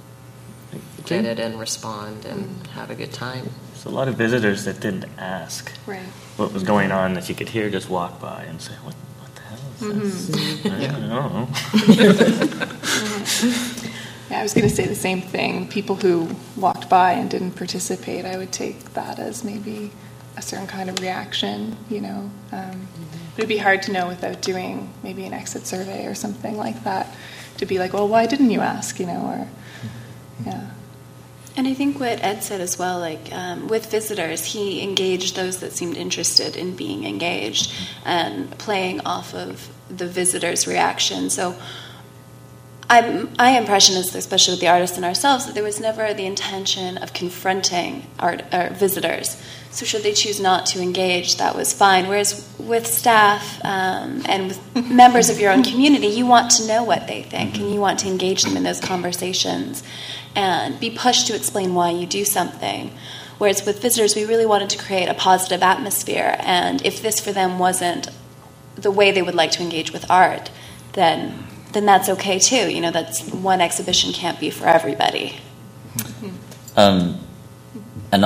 get 1.05 1.26
it 1.26 1.39
and 1.39 1.59
respond 1.59 2.26
and 2.26 2.68
have 2.68 2.89
a 2.89 2.95
good 2.95 3.13
time? 3.13 3.49
There's 3.74 3.86
a 3.86 3.89
lot 3.89 4.07
of 4.07 4.15
visitors 4.15 4.65
that 4.65 4.80
didn't 4.80 5.05
ask 5.18 5.72
Right. 5.86 5.99
what 6.38 6.51
was 6.53 6.63
going 6.63 6.91
on 6.91 7.13
that 7.13 7.30
you 7.30 7.36
could 7.36 7.49
hear 7.49 7.70
just 7.70 7.89
walk 7.89 8.20
by 8.20 8.43
and 8.43 8.61
say, 8.61 8.74
"What, 8.84 8.95
what 9.20 9.36
the 9.36 9.41
hell 9.41 9.59
is 10.03 10.28
this?" 10.30 10.65
I 10.74 10.88
don't 10.88 11.07
know. 11.09 11.47
Yeah, 14.30 14.41
I 14.41 14.43
was 14.43 14.53
going 14.53 14.68
to 14.68 14.76
say 14.76 14.86
the 14.86 14.93
same 14.95 15.22
thing. 15.22 15.70
People 15.70 15.95
who 15.95 16.28
walked 16.57 16.89
by 16.89 17.13
and 17.13 17.30
didn't 17.30 17.51
participate, 17.51 18.26
I 18.26 18.36
would 18.36 18.51
take 18.51 18.93
that 18.93 19.20
as 19.20 19.45
maybe 19.45 19.89
a 20.36 20.41
certain 20.41 20.68
kind 20.68 20.89
of 20.89 20.99
reaction, 20.99 21.78
you 21.89 22.01
know. 22.01 22.30
Um, 22.51 22.89
but 23.36 23.38
it'd 23.38 23.47
be 23.47 23.57
hard 23.57 23.82
to 23.84 23.93
know 23.93 24.05
without 24.05 24.41
doing 24.41 24.93
maybe 25.01 25.24
an 25.26 25.32
exit 25.32 25.65
survey 25.65 26.05
or 26.07 26.13
something 26.13 26.57
like 26.57 26.84
that 26.84 27.07
to 27.57 27.65
be 27.65 27.80
like, 27.80 27.93
well, 27.93 28.07
why 28.09 28.26
didn't 28.26 28.51
you 28.51 28.59
ask, 28.59 28.99
you 28.99 29.05
know, 29.05 29.22
or, 29.22 29.47
yeah. 30.46 30.70
And 31.58 31.68
I 31.68 31.74
think 31.74 32.00
what 32.00 32.24
Ed 32.24 32.44
said 32.44 32.62
as 32.62 32.78
well, 32.78 33.00
like 33.00 33.34
um, 33.34 33.68
with 33.68 33.90
visitors, 33.90 34.46
he 34.46 34.84
engaged 34.84 35.36
those 35.36 35.58
that 35.62 35.74
seemed 35.74 35.98
interested 35.98 36.56
in 36.56 36.76
being 36.76 37.04
engaged 37.04 37.74
and 38.06 38.56
playing 38.60 39.02
off 39.02 39.34
of 39.34 39.68
the 39.90 40.08
visitors' 40.08 40.68
reaction. 40.68 41.32
So, 41.32 41.56
I'm, 42.90 43.34
my 43.38 43.58
impression 43.58 43.98
is, 43.98 44.16
especially 44.16 44.54
with 44.54 44.62
the 44.62 44.70
artists 44.70 44.96
and 44.96 45.06
ourselves, 45.06 45.46
that 45.46 45.56
there 45.56 45.64
was 45.64 45.80
never 45.80 46.14
the 46.14 46.26
intention 46.26 46.98
of 47.00 47.12
confronting 47.12 48.06
art 48.18 48.44
or 48.54 48.70
visitors. 48.70 49.42
So, 49.72 49.84
should 49.84 50.04
they 50.04 50.14
choose 50.14 50.40
not 50.40 50.68
to 50.68 50.80
engage, 50.80 51.38
that 51.38 51.56
was 51.56 51.74
fine. 51.74 52.08
Whereas 52.08 52.48
with 52.60 52.86
staff 52.86 53.60
um, 53.66 54.22
and 54.26 54.50
with 54.50 54.76
members 54.92 55.32
of 55.32 55.40
your 55.40 55.52
own 55.52 55.64
community, 55.64 56.08
you 56.08 56.28
want 56.28 56.52
to 56.52 56.68
know 56.68 56.84
what 56.84 57.08
they 57.08 57.24
think 57.24 57.58
and 57.58 57.74
you 57.74 57.80
want 57.80 58.00
to 58.00 58.08
engage 58.08 58.44
them 58.44 58.56
in 58.56 58.62
those 58.62 58.80
conversations 58.80 59.82
and 60.38 60.80
be 60.80 60.92
pushed 60.92 61.26
to 61.28 61.36
explain 61.36 61.74
why 61.74 61.90
you 61.90 62.06
do 62.06 62.24
something. 62.24 62.92
Whereas 63.40 63.66
with 63.66 63.82
visitors, 63.82 64.16
we 64.16 64.24
really 64.24 64.46
wanted 64.46 64.70
to 64.70 64.78
create 64.78 65.10
a 65.10 65.16
positive 65.16 65.64
atmosphere, 65.64 66.38
and 66.40 66.86
if 66.86 67.02
this 67.02 67.20
for 67.20 67.32
them 67.32 67.60
wasn't 67.60 68.08
the 68.76 68.92
way 68.92 69.12
they 69.12 69.24
would 69.24 69.36
like 69.36 69.52
to 69.52 69.64
engage 69.64 69.92
with 69.92 70.10
art, 70.10 70.52
then 70.94 71.44
then 71.74 71.86
that's 71.86 72.08
okay 72.10 72.40
too. 72.40 72.72
You 72.72 72.82
know, 72.82 72.92
that's 72.92 73.28
one 73.30 73.62
exhibition 73.62 74.14
can't 74.14 74.40
be 74.40 74.50
for 74.50 74.68
everybody. 74.68 75.38
Um, 76.76 77.20
and 78.12 78.24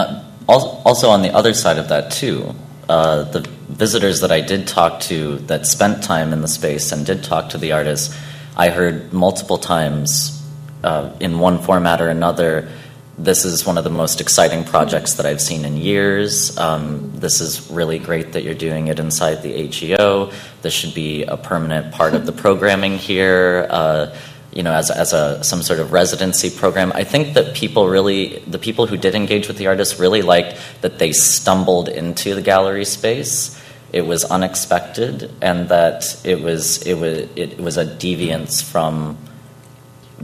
also 0.47 1.09
on 1.09 1.21
the 1.21 1.33
other 1.33 1.53
side 1.53 1.77
of 1.77 1.87
that 1.89 2.11
too, 2.11 2.53
uh, 2.89 3.23
the 3.23 3.39
visitors 3.69 4.19
that 4.19 4.31
I 4.31 4.41
did 4.41 4.67
talk 4.67 4.99
to 5.01 5.37
that 5.47 5.65
spent 5.65 6.03
time 6.03 6.33
in 6.33 6.41
the 6.41 6.47
space 6.47 6.91
and 6.91 7.05
did 7.05 7.23
talk 7.23 7.49
to 7.51 7.57
the 7.57 7.71
artists, 7.71 8.13
I 8.57 8.69
heard 8.69 9.13
multiple 9.13 9.57
times 9.57 10.40
uh, 10.83 11.13
in 11.19 11.39
one 11.39 11.59
format 11.59 12.01
or 12.01 12.09
another. 12.09 12.69
This 13.17 13.45
is 13.45 13.65
one 13.65 13.77
of 13.77 13.83
the 13.83 13.89
most 13.89 14.21
exciting 14.21 14.63
projects 14.63 15.13
that 15.15 15.25
I've 15.25 15.41
seen 15.41 15.65
in 15.65 15.77
years. 15.77 16.57
Um, 16.57 17.11
this 17.15 17.39
is 17.39 17.69
really 17.69 17.99
great 17.99 18.31
that 18.33 18.43
you're 18.43 18.55
doing 18.55 18.87
it 18.87 18.99
inside 18.99 19.43
the 19.43 19.53
AGO. 19.53 20.31
This 20.61 20.73
should 20.73 20.95
be 20.95 21.23
a 21.23 21.37
permanent 21.37 21.93
part 21.93 22.13
of 22.15 22.25
the 22.25 22.31
programming 22.31 22.97
here. 22.97 23.67
Uh, 23.69 24.15
you 24.51 24.63
know, 24.63 24.73
as, 24.73 24.91
as 24.91 25.13
a 25.13 25.43
some 25.43 25.61
sort 25.61 25.79
of 25.79 25.91
residency 25.91 26.49
program. 26.49 26.91
I 26.93 27.03
think 27.03 27.35
that 27.35 27.55
people 27.55 27.87
really, 27.87 28.39
the 28.39 28.59
people 28.59 28.85
who 28.85 28.97
did 28.97 29.15
engage 29.15 29.47
with 29.47 29.57
the 29.57 29.67
artists, 29.67 29.99
really 29.99 30.21
liked 30.21 30.57
that 30.81 30.99
they 30.99 31.13
stumbled 31.13 31.87
into 31.87 32.35
the 32.35 32.41
gallery 32.41 32.85
space. 32.85 33.57
It 33.93 34.01
was 34.01 34.23
unexpected, 34.25 35.31
and 35.41 35.69
that 35.69 36.19
it 36.25 36.41
was 36.41 36.85
it 36.85 36.95
was 36.95 37.29
it 37.35 37.59
was 37.59 37.77
a 37.77 37.85
deviance 37.85 38.61
from 38.61 39.17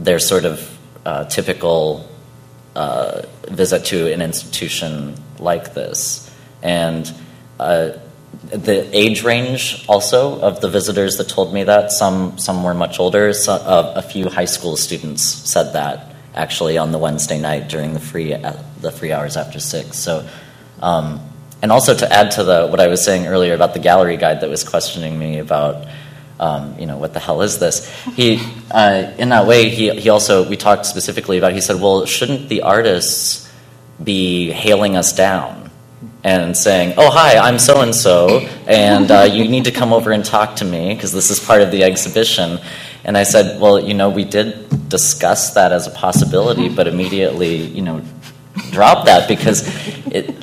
their 0.04 0.18
sort 0.18 0.44
of 0.44 0.78
uh, 1.04 1.24
typical 1.24 2.08
uh, 2.74 3.22
visit 3.48 3.84
to 3.86 4.12
an 4.12 4.22
institution 4.22 5.16
like 5.38 5.74
this, 5.74 6.30
and. 6.62 7.12
Uh, 7.58 7.98
the 8.50 8.88
age 8.96 9.24
range 9.24 9.84
also 9.88 10.40
of 10.40 10.60
the 10.60 10.68
visitors 10.68 11.16
that 11.16 11.28
told 11.28 11.52
me 11.52 11.64
that 11.64 11.90
some 11.90 12.38
some 12.38 12.62
were 12.62 12.74
much 12.74 13.00
older. 13.00 13.32
So, 13.32 13.54
uh, 13.54 13.94
a 13.96 14.02
few 14.02 14.28
high 14.28 14.44
school 14.44 14.76
students 14.76 15.22
said 15.22 15.72
that 15.72 16.14
actually 16.34 16.78
on 16.78 16.92
the 16.92 16.98
Wednesday 16.98 17.40
night 17.40 17.68
during 17.68 17.94
the 17.94 18.00
free 18.00 18.32
uh, 18.32 18.52
the 18.80 18.92
free 18.92 19.12
hours 19.12 19.36
after 19.36 19.58
six. 19.58 19.96
So, 19.96 20.26
um, 20.80 21.20
and 21.62 21.72
also 21.72 21.94
to 21.94 22.12
add 22.12 22.32
to 22.32 22.44
the 22.44 22.68
what 22.68 22.80
I 22.80 22.86
was 22.86 23.04
saying 23.04 23.26
earlier 23.26 23.54
about 23.54 23.74
the 23.74 23.80
gallery 23.80 24.16
guide 24.16 24.40
that 24.40 24.50
was 24.50 24.64
questioning 24.64 25.18
me 25.18 25.38
about. 25.38 25.86
Um, 26.40 26.78
you 26.78 26.86
know 26.86 26.96
what 26.96 27.14
the 27.14 27.20
hell 27.20 27.42
is 27.42 27.58
this? 27.58 27.88
He, 28.14 28.40
uh, 28.70 29.12
in 29.18 29.30
that 29.30 29.46
way, 29.46 29.68
he 29.68 29.90
he 29.98 30.08
also 30.08 30.48
we 30.48 30.56
talked 30.56 30.86
specifically 30.86 31.38
about. 31.38 31.52
He 31.52 31.60
said, 31.60 31.80
"Well, 31.80 32.06
shouldn't 32.06 32.48
the 32.48 32.62
artists 32.62 33.50
be 34.02 34.50
hailing 34.50 34.96
us 34.96 35.12
down?" 35.12 35.70
and 36.22 36.56
saying, 36.56 36.94
"Oh, 36.96 37.10
hi, 37.10 37.38
I'm 37.38 37.58
so 37.58 37.80
and 37.80 37.94
so, 37.94 38.40
and 38.66 39.10
uh, 39.10 39.28
you 39.30 39.48
need 39.48 39.64
to 39.64 39.72
come 39.72 39.92
over 39.92 40.12
and 40.12 40.24
talk 40.24 40.56
to 40.56 40.64
me 40.64 40.94
because 40.94 41.12
this 41.12 41.30
is 41.30 41.40
part 41.40 41.62
of 41.62 41.70
the 41.70 41.82
exhibition." 41.82 42.58
And 43.04 43.16
I 43.16 43.24
said, 43.24 43.60
"Well, 43.60 43.80
you 43.80 43.94
know, 43.94 44.10
we 44.10 44.24
did 44.24 44.88
discuss 44.88 45.54
that 45.54 45.72
as 45.72 45.86
a 45.86 45.90
possibility, 45.90 46.68
but 46.68 46.86
immediately, 46.86 47.56
you 47.56 47.82
know, 47.82 48.02
dropped 48.70 49.06
that 49.06 49.28
because 49.28 49.66
it, 50.06 50.34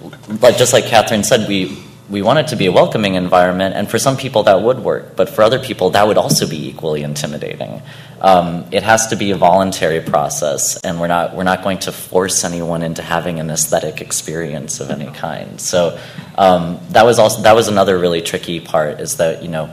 like 0.41 0.57
just 0.57 0.73
like 0.73 0.85
Catherine 0.85 1.23
said, 1.23 1.47
we 1.47 1.84
we 2.09 2.21
want 2.21 2.39
it 2.39 2.47
to 2.49 2.55
be 2.55 2.67
a 2.67 2.71
welcoming 2.71 3.15
environment, 3.15 3.75
and 3.75 3.89
for 3.89 3.97
some 3.97 4.15
people 4.15 4.43
that 4.43 4.61
would 4.61 4.79
work, 4.79 5.15
but 5.15 5.29
for 5.29 5.41
other 5.41 5.59
people 5.59 5.89
that 5.91 6.07
would 6.07 6.17
also 6.17 6.47
be 6.47 6.67
equally 6.69 7.01
intimidating. 7.01 7.81
Um, 8.21 8.65
it 8.71 8.83
has 8.83 9.07
to 9.07 9.15
be 9.15 9.31
a 9.31 9.35
voluntary 9.35 10.01
process, 10.01 10.77
and 10.77 10.99
we're 10.99 11.07
not 11.07 11.35
we're 11.35 11.43
not 11.43 11.63
going 11.63 11.79
to 11.79 11.91
force 11.91 12.43
anyone 12.43 12.83
into 12.83 13.01
having 13.01 13.39
an 13.39 13.49
aesthetic 13.49 14.01
experience 14.01 14.79
of 14.79 14.91
any 14.91 15.11
kind. 15.11 15.59
So 15.59 15.99
um, 16.37 16.79
that 16.89 17.05
was 17.05 17.17
also 17.17 17.41
that 17.41 17.55
was 17.55 17.67
another 17.67 17.97
really 17.97 18.21
tricky 18.21 18.59
part 18.59 18.99
is 18.99 19.17
that 19.17 19.41
you 19.41 19.49
know, 19.49 19.69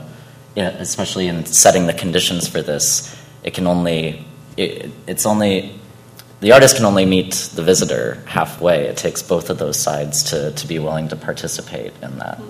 especially 0.55 1.27
in 1.27 1.45
setting 1.45 1.85
the 1.85 1.93
conditions 1.93 2.47
for 2.47 2.61
this, 2.61 3.15
it 3.43 3.53
can 3.53 3.67
only 3.67 4.25
it, 4.57 4.91
it's 5.07 5.25
only 5.25 5.79
the 6.43 6.51
artist 6.51 6.75
can 6.75 6.83
only 6.83 7.05
meet 7.05 7.31
the 7.55 7.63
visitor 7.63 8.21
halfway. 8.25 8.85
It 8.87 8.97
takes 8.97 9.21
both 9.21 9.49
of 9.49 9.59
those 9.59 9.79
sides 9.79 10.23
to, 10.23 10.51
to 10.51 10.67
be 10.67 10.77
willing 10.77 11.07
to 11.07 11.15
participate 11.15 11.93
in 12.01 12.19
that. 12.19 12.41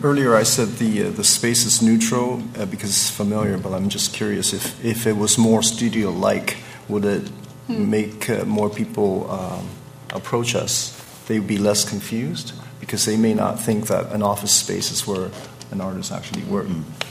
Earlier, 0.00 0.36
I 0.36 0.44
said 0.44 0.68
the 0.78 1.06
uh, 1.06 1.10
the 1.10 1.24
space 1.24 1.66
is 1.66 1.82
neutral 1.82 2.44
uh, 2.56 2.66
because 2.66 2.90
it's 2.90 3.10
familiar, 3.10 3.58
but 3.58 3.72
I'm 3.72 3.88
just 3.88 4.14
curious 4.14 4.52
if, 4.52 4.82
if 4.84 5.04
it 5.04 5.16
was 5.16 5.36
more 5.36 5.62
studio 5.64 6.10
like, 6.10 6.58
would 6.88 7.04
it 7.04 7.28
hmm. 7.66 7.90
make 7.90 8.30
uh, 8.30 8.44
more 8.44 8.70
people 8.70 9.28
um, 9.28 9.68
approach 10.10 10.54
us? 10.54 10.96
They'd 11.26 11.46
be 11.46 11.58
less 11.58 11.84
confused 11.84 12.52
because 12.78 13.04
they 13.04 13.16
may 13.16 13.34
not 13.34 13.58
think 13.58 13.88
that 13.88 14.12
an 14.12 14.22
office 14.22 14.54
space 14.54 14.92
is 14.92 15.08
where 15.08 15.30
an 15.72 15.80
artist 15.80 16.12
actually 16.12 16.44
works. 16.44 16.70
Hmm. 16.70 17.09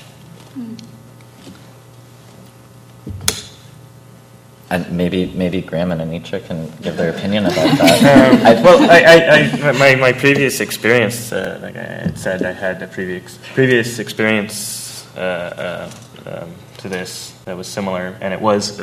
And 4.71 4.91
maybe 4.91 5.25
maybe 5.25 5.61
Graham 5.61 5.91
and 5.91 5.99
Anitra 5.99 6.45
can 6.45 6.71
give 6.81 6.95
their 6.95 7.09
opinion 7.09 7.45
about 7.45 7.55
that. 7.77 8.03
Um, 8.03 8.45
I, 8.45 8.61
well, 8.61 8.89
I, 8.89 9.69
I, 9.69 9.71
my, 9.73 9.95
my 9.95 10.13
previous 10.13 10.59
experience, 10.59 11.31
uh, 11.31 11.59
like 11.61 11.75
I 11.75 11.83
had 11.83 12.17
said, 12.19 12.43
I 12.43 12.51
had 12.51 12.81
a 12.83 12.87
previous 12.87 13.39
previous 13.53 13.97
experience 13.97 15.07
uh, 15.17 15.89
uh, 16.25 16.41
um, 16.43 16.53
to 16.77 16.89
this 16.89 17.31
that 17.45 17.57
was 17.57 17.67
similar, 17.67 18.15
and 18.21 18.31
it 18.31 18.41
was 18.41 18.79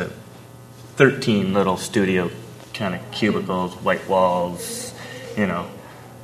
13 0.96 1.54
little 1.54 1.76
studio 1.76 2.30
kind 2.74 2.94
of 2.94 3.10
cubicles, 3.10 3.74
white 3.76 4.06
walls, 4.08 4.94
you 5.36 5.46
know, 5.46 5.68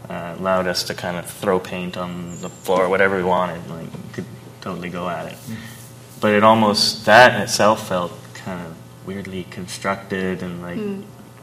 uh, 0.09 0.35
allowed 0.39 0.67
us 0.67 0.85
to 0.85 0.95
kind 0.95 1.17
of 1.17 1.27
throw 1.27 1.59
paint 1.59 1.97
on 1.97 2.41
the 2.41 2.49
floor, 2.49 2.89
whatever 2.89 3.17
we 3.17 3.23
wanted, 3.23 3.67
like 3.69 4.13
could 4.13 4.27
totally 4.61 4.91
go 4.91 5.09
at 5.09 5.33
it. 5.33 5.39
Mm. 5.47 5.57
But 6.21 6.35
it 6.35 6.45
almost 6.45 7.07
that 7.07 7.35
in 7.35 7.43
itself 7.43 7.89
felt 7.89 8.13
kind 8.35 8.67
of 8.67 8.77
weirdly 9.07 9.45
constructed 9.45 10.43
and 10.43 10.63
like 10.63 10.81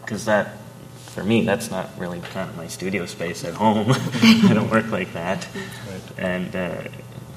because 0.02 0.24
mm. 0.24 0.26
that 0.26 0.58
for 1.08 1.24
me 1.24 1.44
that's 1.44 1.72
not 1.72 1.90
really 1.98 2.20
kind 2.20 2.50
of 2.50 2.56
my 2.56 2.68
studio 2.68 3.06
space 3.06 3.44
at 3.44 3.54
home 3.54 3.88
i 3.92 4.52
don't 4.54 4.70
work 4.70 4.90
like 4.92 5.12
that 5.14 5.48
right. 5.90 6.02
and 6.18 6.56
uh, 6.56 6.84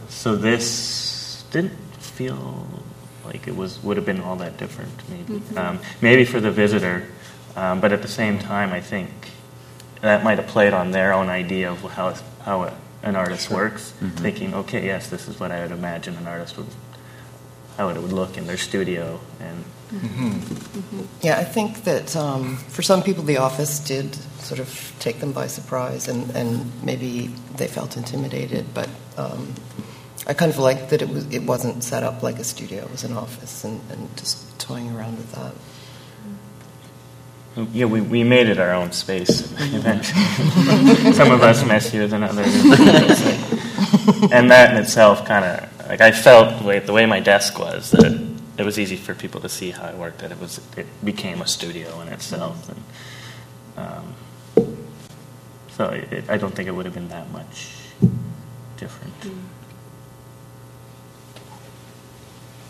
so 0.08 0.36
this 0.36 1.44
didn't 1.50 1.72
feel 1.96 2.66
like 3.24 3.48
it 3.48 3.56
was 3.56 3.82
would 3.82 3.96
have 3.96 4.06
been 4.06 4.20
all 4.20 4.36
that 4.36 4.56
different 4.56 4.92
maybe 5.08 5.34
mm-hmm. 5.34 5.58
um, 5.58 5.78
maybe 6.00 6.24
for 6.24 6.40
the 6.40 6.50
visitor 6.50 7.06
um, 7.56 7.80
but 7.80 7.92
at 7.92 8.02
the 8.02 8.08
same 8.08 8.38
time 8.38 8.72
i 8.72 8.80
think 8.80 9.10
that 10.00 10.22
might 10.22 10.38
have 10.38 10.48
played 10.48 10.72
on 10.72 10.90
their 10.90 11.12
own 11.12 11.28
idea 11.28 11.70
of 11.70 11.80
how 11.92 12.14
how 12.42 12.62
a, 12.64 12.76
an 13.02 13.16
artist 13.16 13.48
sure. 13.48 13.56
works 13.56 13.92
mm-hmm. 14.00 14.16
thinking 14.18 14.54
okay 14.54 14.84
yes 14.84 15.08
this 15.08 15.28
is 15.28 15.40
what 15.40 15.50
i 15.50 15.62
would 15.62 15.72
imagine 15.72 16.14
an 16.16 16.26
artist 16.26 16.56
would 16.56 16.66
how 17.76 17.88
it 17.88 18.00
would 18.00 18.12
look 18.12 18.36
in 18.36 18.46
their 18.46 18.56
studio 18.56 19.18
and 19.40 19.64
Mm-hmm. 19.92 20.30
Mm-hmm. 20.30 21.02
Yeah, 21.20 21.38
I 21.38 21.44
think 21.44 21.84
that 21.84 22.16
um, 22.16 22.56
for 22.56 22.80
some 22.80 23.02
people, 23.02 23.24
the 23.24 23.36
office 23.36 23.78
did 23.78 24.14
sort 24.40 24.58
of 24.58 24.94
take 25.00 25.20
them 25.20 25.32
by 25.32 25.48
surprise, 25.48 26.08
and, 26.08 26.30
and 26.34 26.70
maybe 26.82 27.26
they 27.56 27.66
felt 27.66 27.96
intimidated. 27.98 28.72
But 28.72 28.88
um, 29.18 29.52
I 30.26 30.32
kind 30.32 30.50
of 30.50 30.58
liked 30.58 30.88
that 30.90 31.02
it 31.02 31.10
was 31.10 31.26
it 31.32 31.42
wasn't 31.42 31.84
set 31.84 32.02
up 32.04 32.22
like 32.22 32.38
a 32.38 32.44
studio; 32.44 32.84
it 32.84 32.90
was 32.90 33.04
an 33.04 33.16
office, 33.16 33.64
and, 33.64 33.80
and 33.90 34.16
just 34.16 34.58
toying 34.58 34.96
around 34.96 35.18
with 35.18 35.32
that. 35.32 35.52
Yeah, 37.74 37.84
we, 37.84 38.00
we 38.00 38.24
made 38.24 38.46
it 38.46 38.58
our 38.58 38.72
own 38.72 38.92
space 38.92 39.52
eventually. 39.74 40.22
Some 41.12 41.30
of 41.30 41.42
us 41.42 41.66
messier 41.66 42.06
than 42.06 42.22
others. 42.22 42.46
and 44.32 44.50
that 44.50 44.70
in 44.74 44.82
itself 44.82 45.26
kind 45.26 45.44
of, 45.44 45.86
like, 45.86 46.00
I 46.00 46.12
felt 46.12 46.60
the 46.60 46.66
way, 46.66 46.78
the 46.78 46.94
way 46.94 47.04
my 47.04 47.20
desk 47.20 47.58
was 47.58 47.90
that 47.90 48.31
it 48.58 48.64
was 48.64 48.78
easy 48.78 48.96
for 48.96 49.14
people 49.14 49.40
to 49.40 49.48
see 49.48 49.70
how 49.70 49.84
I 49.84 49.94
worked. 49.94 50.18
That 50.18 50.32
it 50.32 50.40
was 50.40 50.60
it 50.76 50.86
became 51.04 51.40
a 51.40 51.46
studio 51.46 52.00
in 52.00 52.08
itself, 52.08 52.68
and 52.68 52.82
um, 53.76 54.14
so 55.76 55.88
it, 55.88 56.28
I 56.28 56.36
don't 56.36 56.54
think 56.54 56.68
it 56.68 56.72
would 56.72 56.84
have 56.84 56.94
been 56.94 57.08
that 57.08 57.30
much 57.30 57.76
different. 58.76 59.14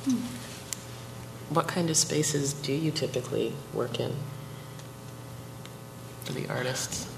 Hmm. 0.05 0.17
What 1.49 1.69
kind 1.69 1.91
of 1.91 1.97
spaces 1.97 2.53
do 2.53 2.73
you 2.73 2.91
typically 2.91 3.53
work 3.75 4.01
in 4.01 4.15
for 6.25 6.33
the 6.33 6.49
artists? 6.49 7.09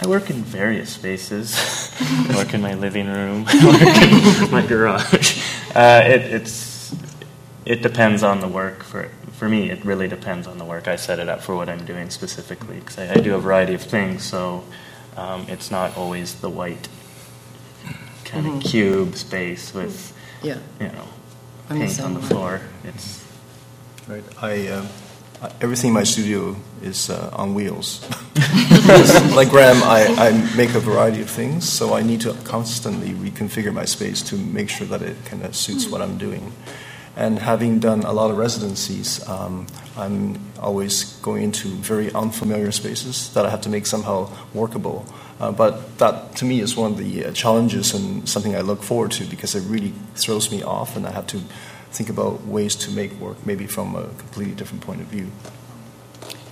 I 0.00 0.06
work 0.06 0.30
in 0.30 0.36
various 0.36 0.90
spaces. 0.90 1.58
I 2.00 2.36
work 2.36 2.54
in 2.54 2.60
my 2.60 2.74
living 2.74 3.08
room. 3.08 3.46
I 3.48 3.66
work 4.38 4.42
in 4.42 4.50
my 4.52 4.64
garage. 4.64 5.42
Uh, 5.74 6.02
it, 6.04 6.20
it's 6.22 6.67
it 7.68 7.82
depends 7.82 8.22
on 8.22 8.40
the 8.40 8.48
work. 8.48 8.82
For 8.82 9.10
for 9.32 9.48
me, 9.48 9.70
it 9.70 9.84
really 9.84 10.08
depends 10.08 10.46
on 10.46 10.58
the 10.58 10.64
work. 10.64 10.88
I 10.88 10.96
set 10.96 11.18
it 11.18 11.28
up 11.28 11.42
for 11.42 11.54
what 11.54 11.68
I'm 11.68 11.84
doing 11.84 12.10
specifically 12.10 12.80
because 12.80 12.98
I, 12.98 13.12
I, 13.12 13.16
do 13.16 13.34
a 13.34 13.38
variety 13.38 13.74
of 13.74 13.82
things. 13.82 14.24
So 14.24 14.64
um, 15.16 15.46
it's 15.48 15.70
not 15.70 15.96
always 15.96 16.40
the 16.40 16.48
white 16.48 16.88
kind 18.24 18.46
mm-hmm. 18.46 18.56
of 18.56 18.64
cube 18.64 19.14
space 19.16 19.74
with 19.74 20.16
yeah. 20.42 20.58
you 20.80 20.88
know 20.88 21.08
paint 21.68 22.00
on 22.00 22.14
the 22.14 22.22
floor. 22.22 22.62
It's 22.84 23.24
right. 24.08 24.24
I. 24.42 24.68
Uh, 24.68 24.86
everything 25.60 25.88
in 25.88 25.94
my 25.94 26.02
studio 26.02 26.56
is 26.82 27.10
uh, 27.10 27.30
on 27.32 27.54
wheels. 27.54 28.04
like 29.36 29.50
Graham, 29.50 29.80
I, 29.84 30.06
I, 30.18 30.56
make 30.56 30.74
a 30.74 30.80
variety 30.80 31.20
of 31.22 31.30
things, 31.30 31.68
so 31.68 31.94
I 31.94 32.02
need 32.02 32.22
to 32.22 32.34
constantly 32.42 33.10
reconfigure 33.10 33.72
my 33.72 33.84
space 33.84 34.20
to 34.22 34.36
make 34.36 34.68
sure 34.68 34.88
that 34.88 35.00
it 35.00 35.16
kind 35.26 35.44
of 35.44 35.54
suits 35.54 35.84
mm-hmm. 35.84 35.92
what 35.92 36.02
I'm 36.02 36.18
doing. 36.18 36.52
And 37.16 37.38
having 37.38 37.80
done 37.80 38.02
a 38.02 38.12
lot 38.12 38.30
of 38.30 38.36
residencies, 38.36 39.26
um, 39.28 39.66
I'm 39.96 40.38
always 40.60 41.04
going 41.20 41.42
into 41.42 41.68
very 41.68 42.12
unfamiliar 42.12 42.70
spaces 42.70 43.32
that 43.34 43.44
I 43.44 43.50
have 43.50 43.60
to 43.62 43.68
make 43.68 43.86
somehow 43.86 44.30
workable. 44.54 45.04
Uh, 45.40 45.52
but 45.52 45.98
that, 45.98 46.36
to 46.36 46.44
me, 46.44 46.60
is 46.60 46.76
one 46.76 46.92
of 46.92 46.98
the 46.98 47.26
uh, 47.26 47.32
challenges 47.32 47.94
and 47.94 48.28
something 48.28 48.54
I 48.54 48.60
look 48.60 48.82
forward 48.82 49.12
to 49.12 49.24
because 49.24 49.54
it 49.54 49.62
really 49.68 49.92
throws 50.14 50.50
me 50.50 50.62
off, 50.62 50.96
and 50.96 51.06
I 51.06 51.10
have 51.10 51.26
to 51.28 51.40
think 51.90 52.10
about 52.10 52.46
ways 52.46 52.74
to 52.76 52.90
make 52.90 53.12
work, 53.20 53.44
maybe 53.46 53.66
from 53.66 53.94
a 53.94 54.08
completely 54.18 54.54
different 54.54 54.82
point 54.82 55.00
of 55.00 55.06
view. 55.06 55.30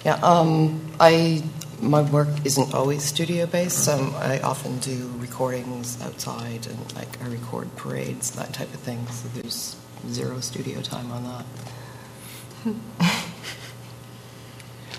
Yeah, 0.04 0.14
um, 0.22 0.80
I 1.00 1.42
my 1.80 2.02
work 2.02 2.28
isn't 2.44 2.74
always 2.74 3.02
studio 3.02 3.46
based. 3.46 3.88
Um, 3.88 4.14
I 4.16 4.40
often 4.40 4.78
do 4.78 5.10
recordings 5.18 6.00
outside, 6.02 6.66
and 6.66 6.94
like 6.94 7.20
I 7.22 7.26
record 7.26 7.74
parades, 7.76 8.30
that 8.32 8.52
type 8.52 8.72
of 8.72 8.80
thing. 8.80 9.06
So 9.08 9.28
there's 9.34 9.76
zero 10.08 10.40
studio 10.40 10.80
time 10.80 11.10
on 11.10 11.24
that. 11.24 11.44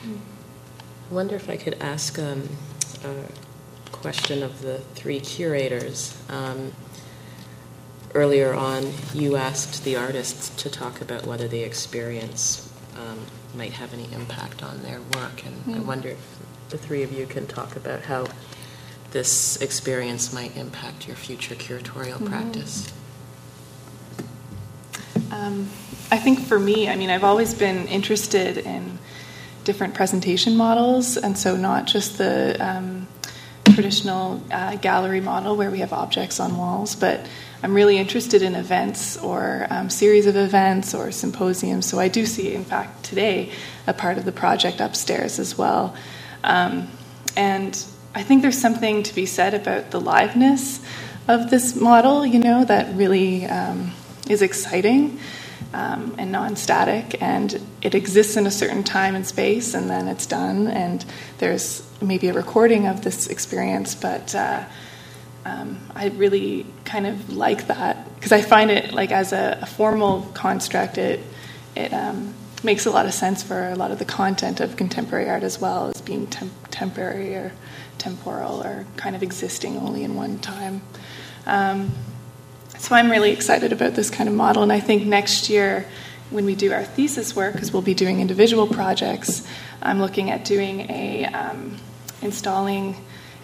I 0.03 1.11
wonder 1.11 1.35
if 1.35 1.49
I 1.49 1.57
could 1.57 1.75
ask 1.81 2.17
um, 2.19 2.49
a 3.03 3.25
question 3.91 4.43
of 4.43 4.61
the 4.61 4.79
three 4.95 5.19
curators. 5.19 6.17
Um, 6.29 6.73
earlier 8.13 8.53
on, 8.53 8.93
you 9.13 9.35
asked 9.35 9.83
the 9.83 9.95
artists 9.95 10.49
to 10.63 10.69
talk 10.69 11.01
about 11.01 11.25
whether 11.25 11.47
the 11.47 11.61
experience 11.61 12.71
um, 12.95 13.19
might 13.55 13.73
have 13.73 13.93
any 13.93 14.11
impact 14.13 14.63
on 14.63 14.81
their 14.83 15.01
work, 15.15 15.45
and 15.45 15.65
mm. 15.65 15.75
I 15.75 15.77
hmm. 15.77 15.87
wonder 15.87 16.09
if 16.09 16.39
the 16.69 16.77
three 16.77 17.03
of 17.03 17.11
you 17.11 17.25
can 17.25 17.47
talk 17.47 17.75
about 17.75 18.01
how 18.03 18.27
this 19.11 19.61
experience 19.61 20.33
might 20.33 20.55
impact 20.57 21.07
your 21.07 21.15
future 21.15 21.55
curatorial 21.55 22.15
mm-hmm. 22.15 22.27
practice. 22.27 22.91
Um, 25.31 25.69
I 26.11 26.17
think 26.17 26.39
for 26.39 26.59
me, 26.59 26.87
I 26.87 26.95
mean, 26.95 27.09
I've 27.09 27.23
always 27.23 27.53
been 27.53 27.87
interested 27.87 28.57
in 28.57 28.97
different 29.63 29.93
presentation 29.93 30.55
models, 30.55 31.17
and 31.17 31.37
so 31.37 31.57
not 31.57 31.85
just 31.85 32.17
the 32.17 32.55
um, 32.59 33.07
traditional 33.65 34.41
uh, 34.49 34.75
gallery 34.77 35.19
model 35.19 35.55
where 35.55 35.69
we 35.69 35.79
have 35.79 35.91
objects 35.91 36.39
on 36.39 36.57
walls, 36.57 36.95
but 36.95 37.27
I'm 37.61 37.73
really 37.73 37.97
interested 37.97 38.41
in 38.41 38.55
events 38.55 39.17
or 39.17 39.67
um, 39.69 39.89
series 39.89 40.25
of 40.25 40.35
events 40.35 40.93
or 40.93 41.11
symposiums. 41.11 41.85
So 41.85 41.99
I 41.99 42.07
do 42.07 42.25
see, 42.25 42.53
in 42.53 42.63
fact, 42.63 43.03
today 43.03 43.51
a 43.85 43.93
part 43.93 44.17
of 44.17 44.25
the 44.25 44.31
project 44.31 44.79
upstairs 44.79 45.39
as 45.39 45.57
well. 45.57 45.95
Um, 46.43 46.87
and 47.35 47.83
I 48.15 48.23
think 48.23 48.41
there's 48.41 48.57
something 48.57 49.03
to 49.03 49.13
be 49.13 49.25
said 49.25 49.53
about 49.53 49.91
the 49.91 49.99
liveness 49.99 50.83
of 51.27 51.49
this 51.49 51.75
model, 51.75 52.25
you 52.25 52.39
know, 52.39 52.63
that 52.63 52.95
really 52.95 53.45
um, 53.45 53.91
is 54.29 54.41
exciting 54.41 55.19
um, 55.73 56.15
and 56.17 56.31
non 56.31 56.55
static, 56.55 57.21
and 57.21 57.61
it 57.81 57.95
exists 57.95 58.37
in 58.37 58.47
a 58.47 58.51
certain 58.51 58.83
time 58.83 59.15
and 59.15 59.25
space, 59.25 59.73
and 59.73 59.89
then 59.89 60.07
it's 60.07 60.25
done. 60.25 60.67
And 60.67 61.03
there's 61.39 61.87
maybe 62.01 62.29
a 62.29 62.33
recording 62.33 62.87
of 62.87 63.03
this 63.03 63.27
experience, 63.27 63.95
but 63.95 64.33
uh, 64.35 64.63
um, 65.45 65.79
I 65.95 66.09
really 66.09 66.65
kind 66.85 67.07
of 67.07 67.33
like 67.33 67.67
that 67.67 68.15
because 68.15 68.31
I 68.31 68.41
find 68.41 68.69
it 68.71 68.93
like 68.93 69.11
as 69.11 69.33
a, 69.33 69.59
a 69.61 69.65
formal 69.65 70.21
construct, 70.33 70.97
it 70.97 71.19
it 71.75 71.93
um, 71.93 72.33
makes 72.63 72.85
a 72.85 72.91
lot 72.91 73.05
of 73.05 73.13
sense 73.13 73.43
for 73.43 73.69
a 73.69 73.75
lot 73.75 73.91
of 73.91 73.99
the 73.99 74.05
content 74.05 74.59
of 74.59 74.75
contemporary 74.75 75.29
art 75.29 75.43
as 75.43 75.59
well 75.59 75.89
as 75.89 76.01
being 76.01 76.27
temp- 76.27 76.69
temporary 76.71 77.35
or 77.35 77.51
temporal 77.97 78.63
or 78.63 78.85
kind 78.95 79.15
of 79.15 79.23
existing 79.23 79.77
only 79.77 80.03
in 80.03 80.15
one 80.15 80.39
time. 80.39 80.81
Um, 81.45 81.91
so 82.77 82.95
I'm 82.95 83.09
really 83.09 83.31
excited 83.31 83.71
about 83.73 83.95
this 83.95 84.09
kind 84.09 84.29
of 84.29 84.35
model, 84.35 84.63
and 84.63 84.71
I 84.71 84.79
think 84.79 85.05
next 85.05 85.49
year 85.49 85.85
when 86.29 86.45
we 86.45 86.55
do 86.55 86.73
our 86.73 86.83
thesis 86.83 87.35
work, 87.35 87.53
because 87.53 87.71
we'll 87.71 87.81
be 87.81 87.93
doing 87.93 88.19
individual 88.19 88.67
projects, 88.67 89.47
I'm 89.81 89.99
looking 89.99 90.29
at 90.29 90.43
doing 90.45 90.81
a 90.89 91.25
um, 91.25 91.77
installing 92.21 92.95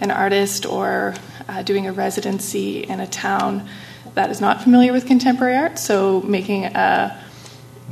an 0.01 0.11
artist 0.11 0.65
or 0.65 1.13
uh, 1.47 1.63
doing 1.63 1.87
a 1.87 1.93
residency 1.93 2.83
in 2.83 2.99
a 2.99 3.07
town 3.07 3.67
that 4.15 4.29
is 4.29 4.41
not 4.41 4.61
familiar 4.61 4.91
with 4.91 5.05
contemporary 5.05 5.55
art. 5.55 5.79
So 5.79 6.21
making 6.21 6.65
a, 6.65 7.23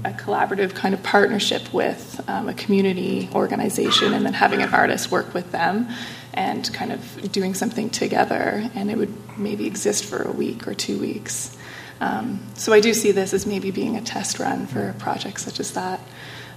a 0.03 0.09
collaborative 0.11 0.75
kind 0.75 0.93
of 0.93 1.01
partnership 1.03 1.73
with 1.73 2.21
um, 2.27 2.49
a 2.49 2.53
community 2.53 3.29
organization, 3.33 4.13
and 4.13 4.25
then 4.25 4.33
having 4.33 4.61
an 4.61 4.73
artist 4.73 5.09
work 5.09 5.33
with 5.33 5.51
them 5.51 5.87
and 6.33 6.71
kind 6.73 6.91
of 6.91 7.31
doing 7.31 7.53
something 7.53 7.89
together, 7.89 8.69
and 8.73 8.89
it 8.89 8.97
would 8.97 9.37
maybe 9.37 9.67
exist 9.67 10.05
for 10.05 10.21
a 10.21 10.31
week 10.31 10.67
or 10.67 10.73
two 10.73 10.99
weeks. 10.99 11.55
Um, 11.99 12.39
so 12.55 12.73
I 12.73 12.79
do 12.79 12.93
see 12.93 13.11
this 13.11 13.33
as 13.33 13.45
maybe 13.45 13.69
being 13.69 13.95
a 13.95 14.01
test 14.01 14.39
run 14.39 14.65
for 14.65 14.89
a 14.89 14.93
project 14.93 15.39
such 15.39 15.59
as 15.59 15.71
that. 15.73 15.99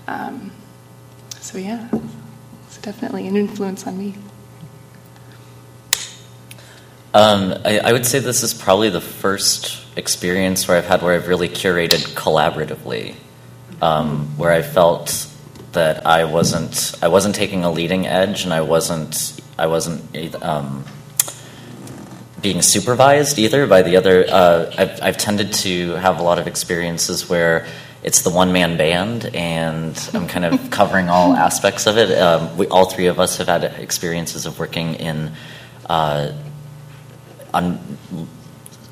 Um, 0.07 0.53
so 1.41 1.59
yeah, 1.59 1.89
it's 2.66 2.79
definitely 2.79 3.27
an 3.27 3.37
influence 3.37 3.87
on 3.87 3.99
me. 3.99 4.14
Um, 7.12 7.55
I, 7.64 7.79
I, 7.79 7.93
would 7.93 8.05
say 8.05 8.18
this 8.18 8.43
is 8.43 8.53
probably 8.53 8.91
the 8.91 9.01
first 9.01 9.87
experience 9.97 10.66
where 10.66 10.79
I've 10.79 10.87
had 10.87 11.01
where 11.01 11.14
I've 11.14 11.29
really 11.29 11.49
curated 11.49 12.01
collaboratively, 12.14 13.14
um, 13.81 14.37
where 14.37 14.51
I 14.51 14.62
felt 14.62 15.31
that 15.75 16.07
I 16.07 16.25
wasn't 16.25 16.93
I 17.03 17.09
wasn't 17.09 17.37
taking 17.37 17.62
a 17.62 17.70
leading 17.70 18.07
edge 18.07 18.43
and 18.45 18.53
I 18.53 18.62
wasn't 18.62 19.41
I 19.59 19.66
wasn't 19.66 20.42
um, 20.42 20.84
being 22.40 22.61
supervised 22.61 23.38
either 23.38 23.66
by 23.66 23.82
the 23.82 23.96
other. 23.96 24.26
Uh, 24.28 24.72
I've, 24.76 25.02
I've, 25.02 25.16
tended 25.16 25.52
to 25.64 25.92
have 25.92 26.18
a 26.18 26.22
lot 26.22 26.38
of 26.38 26.46
experiences 26.46 27.28
where 27.28 27.66
it's 28.02 28.22
the 28.22 28.30
one 28.30 28.52
man 28.52 28.76
band, 28.76 29.30
and 29.34 30.11
I'm 30.12 30.28
kind 30.28 30.44
of 30.44 30.70
covering 30.70 31.09
all 31.09 31.32
aspects 31.34 31.86
of 31.86 31.96
it. 31.96 32.16
Um, 32.18 32.57
we, 32.59 32.66
all 32.66 32.84
three 32.84 33.07
of 33.07 33.18
us 33.18 33.38
have 33.38 33.46
had 33.46 33.64
experiences 33.64 34.44
of 34.44 34.59
working 34.59 34.94
in. 34.96 35.32
Uh, 35.88 36.32
on, 37.55 37.78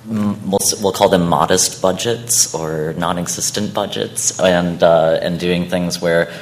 we'll, 0.07 0.59
we'll 0.81 0.93
call 0.93 1.09
them 1.09 1.29
modest 1.29 1.83
budgets 1.83 2.55
or 2.55 2.95
non-existent 2.97 3.75
budgets, 3.75 4.41
and 4.41 4.83
uh, 4.83 5.19
and 5.21 5.39
doing 5.39 5.69
things 5.69 6.01
where 6.01 6.33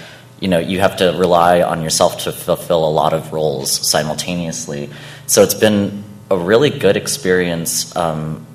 you 0.41 0.49
know 0.49 0.59
you 0.59 0.81
have 0.81 0.97
to 0.97 1.11
rely 1.17 1.63
on 1.63 1.83
yourself 1.83 2.25
to 2.25 2.33
fulfill 2.33 2.89
a 2.89 2.91
lot 2.91 3.13
of 3.13 3.33
roles 3.33 3.89
simultaneously. 3.89 4.91
So 5.27 5.43
it's 5.43 5.55
been 5.55 6.03
a 6.31 6.37
really 6.37 6.71
good 6.71 6.97
experience. 6.97 7.95
Um, 7.95 8.47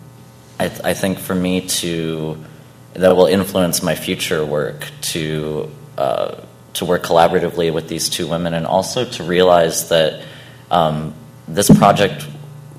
I, 0.60 0.70
th- 0.70 0.82
I, 0.84 0.94
think 0.94 1.20
for 1.20 1.36
me 1.36 1.62
to 1.68 2.44
that 2.94 3.16
will 3.16 3.28
influence 3.28 3.84
my 3.84 3.96
future 3.96 4.46
work 4.46 4.90
to 5.14 5.70
uh, 5.98 6.42
to 6.74 6.86
work 6.86 7.04
collaboratively 7.04 7.74
with 7.74 7.88
these 7.88 8.10
two 8.10 8.28
women, 8.28 8.54
and 8.54 8.66
also 8.66 9.06
to 9.06 9.24
realize 9.24 9.90
that 9.90 10.26
um, 10.72 11.14
this 11.48 11.70
project 11.70 12.28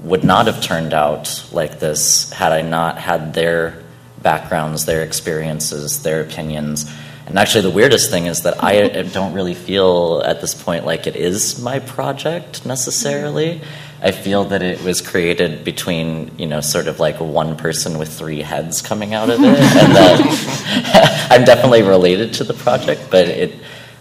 would 0.03 0.25
not 0.25 0.47
have 0.47 0.61
turned 0.63 0.95
out 0.95 1.45
like 1.53 1.79
this 1.79 2.31
had 2.33 2.53
I 2.53 2.63
not 2.63 2.99
had 2.99 3.35
their 3.35 3.83
backgrounds, 4.23 4.87
their 4.87 5.03
experiences, 5.03 6.03
their 6.03 6.21
opinions. 6.21 6.91
And 7.27 7.39
actually, 7.41 7.63
the 7.63 7.71
weirdest 7.71 8.11
thing 8.11 8.27
is 8.27 8.43
that 8.43 8.63
I 8.63 9.03
don't 9.13 9.33
really 9.33 9.55
feel 9.55 10.23
at 10.25 10.41
this 10.41 10.55
point 10.55 10.87
like 10.87 11.07
it 11.07 11.17
is 11.17 11.61
my 11.61 11.81
project 11.81 12.65
necessarily. 12.65 13.61
I 14.01 14.13
feel 14.13 14.45
that 14.45 14.63
it 14.63 14.83
was 14.85 15.01
created 15.01 15.65
between, 15.65 16.39
you 16.39 16.47
know, 16.47 16.61
sort 16.61 16.87
of 16.87 17.01
like 17.01 17.19
one 17.19 17.57
person 17.57 17.99
with 17.99 18.13
three 18.17 18.43
heads 18.43 18.83
coming 18.83 19.15
out 19.15 19.31
of 19.31 19.41
it, 19.41 19.47
and 19.47 19.97
that 19.97 21.29
I'm 21.31 21.45
definitely 21.45 21.83
related 21.83 22.35
to 22.35 22.45
the 22.45 22.55
project, 22.55 23.09
but 23.11 23.27
it, 23.27 23.55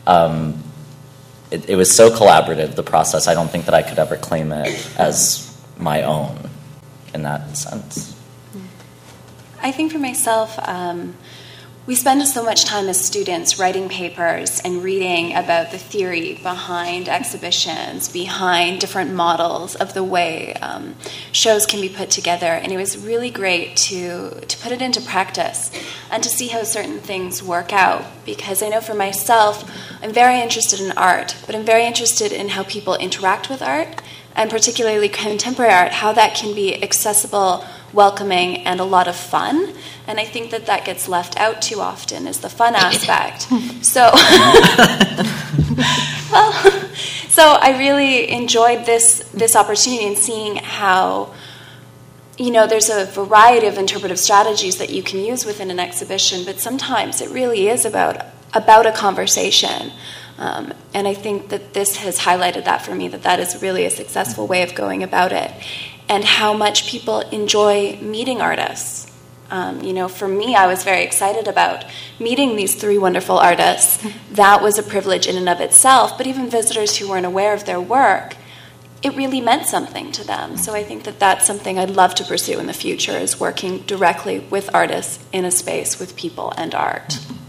um, 0.06 0.62
it, 1.50 1.70
it 1.70 1.76
was 1.78 1.96
so 1.96 2.10
collaborative. 2.10 2.76
The 2.76 2.84
process, 2.84 3.28
I 3.28 3.34
don't 3.34 3.50
think 3.50 3.66
that 3.66 3.74
I 3.74 3.82
could 3.82 3.98
ever 3.98 4.18
claim 4.18 4.52
it 4.52 5.00
as 5.00 5.58
my 5.78 6.04
own 6.04 6.50
in 7.14 7.24
that 7.24 7.58
sense. 7.58 8.16
I 9.64 9.72
think 9.72 9.92
for 9.92 10.00
myself. 10.00 10.60
Um, 10.62 11.16
we 11.88 11.94
spend 11.94 12.28
so 12.28 12.44
much 12.44 12.66
time 12.66 12.90
as 12.90 13.00
students 13.00 13.60
writing 13.60 13.88
papers 13.88 14.60
and 14.62 14.82
reading 14.82 15.36
about 15.36 15.70
the 15.70 15.78
theory 15.78 16.34
behind 16.42 17.08
exhibitions, 17.08 18.10
behind 18.10 18.80
different 18.80 19.14
models 19.14 19.76
of 19.76 19.94
the 19.94 20.04
way 20.04 20.56
um, 20.56 20.96
shows 21.32 21.68
can 21.68 21.80
be 21.80 21.90
put 21.90 22.10
together. 22.10 22.48
And 22.48 22.72
it 22.72 22.78
was 22.78 22.98
really 22.98 23.30
great 23.30 23.78
to, 23.78 24.32
to 24.32 24.58
put 24.58 24.72
it 24.72 24.82
into 24.82 25.00
practice 25.00 25.72
and 26.10 26.24
to 26.24 26.30
see 26.30 26.48
how 26.48 26.64
certain 26.64 27.00
things 27.00 27.44
work 27.44 27.72
out. 27.72 28.04
Because 28.26 28.64
I 28.64 28.70
know 28.70 28.82
for 28.82 28.96
myself, 28.96 29.70
I'm 30.02 30.12
very 30.12 30.42
interested 30.42 30.80
in 30.80 30.92
art, 30.98 31.38
but 31.46 31.54
I'm 31.54 31.66
very 31.66 31.86
interested 31.86 32.32
in 32.32 32.50
how 32.50 32.64
people 32.64 32.96
interact 32.96 33.48
with 33.48 33.62
art, 33.62 34.02
and 34.36 34.50
particularly 34.50 35.10
contemporary 35.10 35.74
art, 35.74 35.92
how 35.92 36.14
that 36.14 36.36
can 36.36 36.54
be 36.54 36.82
accessible 36.84 37.66
welcoming, 37.94 38.58
and 38.66 38.80
a 38.80 38.84
lot 38.84 39.08
of 39.08 39.16
fun. 39.16 39.74
And 40.08 40.20
I 40.20 40.26
think 40.26 40.52
that 40.52 40.66
that 40.66 40.86
gets 40.86 41.08
left 41.08 41.40
out 41.40 41.62
too 41.62 41.80
often 41.80 42.28
is 42.28 42.42
the 42.42 42.50
fun 42.50 42.76
aspect. 42.88 43.44
so, 43.84 44.12
well, 46.32 46.52
so 47.30 47.44
I 47.44 47.76
really 47.78 48.30
enjoyed 48.30 48.86
this 48.86 49.20
this 49.34 49.56
opportunity 49.56 50.06
and 50.06 50.18
seeing 50.18 50.58
how 50.58 51.34
you 52.38 52.52
know 52.52 52.68
there's 52.68 52.90
a 52.90 53.06
variety 53.06 53.68
of 53.68 53.78
interpretive 53.78 54.20
strategies 54.20 54.78
that 54.78 54.90
you 54.90 55.02
can 55.02 55.20
use 55.20 55.46
within 55.46 55.72
an 55.72 55.80
exhibition, 55.80 56.44
but 56.44 56.60
sometimes 56.60 57.22
it 57.22 57.30
really 57.30 57.70
is 57.70 57.86
about 57.86 58.26
about 58.54 58.86
a 58.86 58.92
conversation. 58.92 59.94
Um, 60.38 60.74
and 60.94 61.08
I 61.08 61.14
think 61.14 61.50
that 61.50 61.74
this 61.74 61.98
has 61.98 62.20
highlighted 62.20 62.66
that 62.66 62.82
for 62.82 62.94
me 62.94 63.08
that 63.10 63.24
that 63.24 63.40
is 63.40 63.62
really 63.62 63.86
a 63.86 63.90
successful 63.90 64.48
way 64.48 64.64
of 64.64 64.76
going 64.76 65.02
about 65.02 65.32
it 65.32 65.52
and 66.10 66.24
how 66.24 66.54
much 66.54 66.88
people 66.88 67.22
enjoy 67.22 67.98
meeting 68.02 68.42
artists. 68.42 69.12
Um, 69.50 69.82
you 69.82 69.94
know, 69.94 70.08
for 70.08 70.28
me, 70.28 70.56
I 70.56 70.68
was 70.68 70.84
very 70.84 71.04
excited 71.04 71.48
about 71.48 71.86
meeting 72.20 72.56
these 72.56 72.76
three 72.76 72.98
wonderful 72.98 73.38
artists. 73.38 74.06
That 74.32 74.62
was 74.62 74.78
a 74.78 74.84
privilege 74.84 75.28
in 75.28 75.38
and 75.38 75.48
of 75.48 75.62
itself, 75.62 76.18
but 76.18 76.28
even 76.28 76.50
visitors 76.50 76.98
who 76.98 77.08
weren't 77.08 77.26
aware 77.26 77.54
of 77.54 77.66
their 77.66 77.80
work, 77.80 78.36
it 79.02 79.16
really 79.16 79.40
meant 79.40 79.66
something 79.66 80.12
to 80.12 80.26
them. 80.26 80.58
So 80.58 80.74
I 80.74 80.84
think 80.84 81.04
that 81.04 81.20
that's 81.20 81.48
something 81.48 81.80
I'd 81.80 81.92
love 81.92 82.16
to 82.16 82.26
pursue 82.26 82.60
in 82.60 82.68
the 82.68 82.74
future 82.74 83.18
is 83.18 83.40
working 83.40 83.78
directly 83.84 84.40
with 84.40 84.70
artists 84.74 85.24
in 85.32 85.46
a 85.46 85.52
space 85.52 86.00
with 86.00 86.18
people 86.18 86.54
and 86.58 86.76
art. 86.76 87.20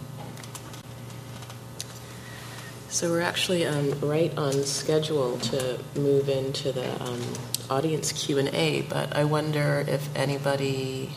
So 2.96 3.10
we're 3.10 3.20
actually 3.20 3.66
um, 3.66 4.00
right 4.00 4.34
on 4.38 4.64
schedule 4.64 5.36
to 5.36 5.78
move 5.96 6.30
into 6.30 6.72
the 6.72 6.90
um, 7.04 7.20
audience 7.68 8.10
Q 8.10 8.38
and 8.38 8.48
A. 8.54 8.80
But 8.88 9.14
I 9.14 9.24
wonder 9.24 9.84
if 9.86 10.08
anybody 10.16 11.10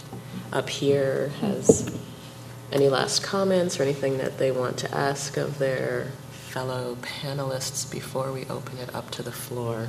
up 0.52 0.70
here 0.70 1.30
has 1.40 1.98
any 2.70 2.90
last 2.90 3.24
comments 3.24 3.80
or 3.80 3.84
anything 3.84 4.18
that 4.18 4.38
they 4.38 4.52
want 4.52 4.76
to 4.80 4.94
ask 4.94 5.38
of 5.38 5.58
their 5.58 6.12
fellow 6.32 6.98
panelists 7.02 7.90
before 7.90 8.34
we 8.34 8.44
open 8.48 8.78
it 8.80 8.94
up 8.94 9.10
to 9.12 9.24
the 9.24 9.32
floor. 9.32 9.88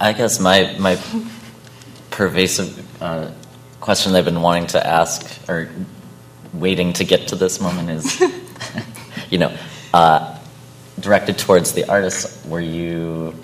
I 0.00 0.12
guess 0.12 0.40
my 0.40 0.74
my 0.80 1.00
pervasive 2.10 3.00
uh, 3.00 3.30
question 3.78 4.12
they've 4.12 4.24
been 4.24 4.42
wanting 4.42 4.66
to 4.74 4.84
ask 4.84 5.48
or 5.48 5.70
waiting 6.52 6.94
to 6.94 7.04
get 7.04 7.28
to 7.28 7.36
this 7.36 7.60
moment 7.60 7.90
is 7.90 8.20
you 9.30 9.38
know, 9.38 9.56
uh, 9.94 10.38
directed 11.00 11.38
towards 11.38 11.72
the 11.72 11.88
artists. 11.88 12.44
Were 12.46 12.60
you? 12.60 13.34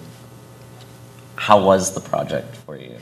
How 1.36 1.64
was 1.64 1.94
the 1.94 2.00
project 2.00 2.56
for 2.56 2.76
you? 2.76 2.96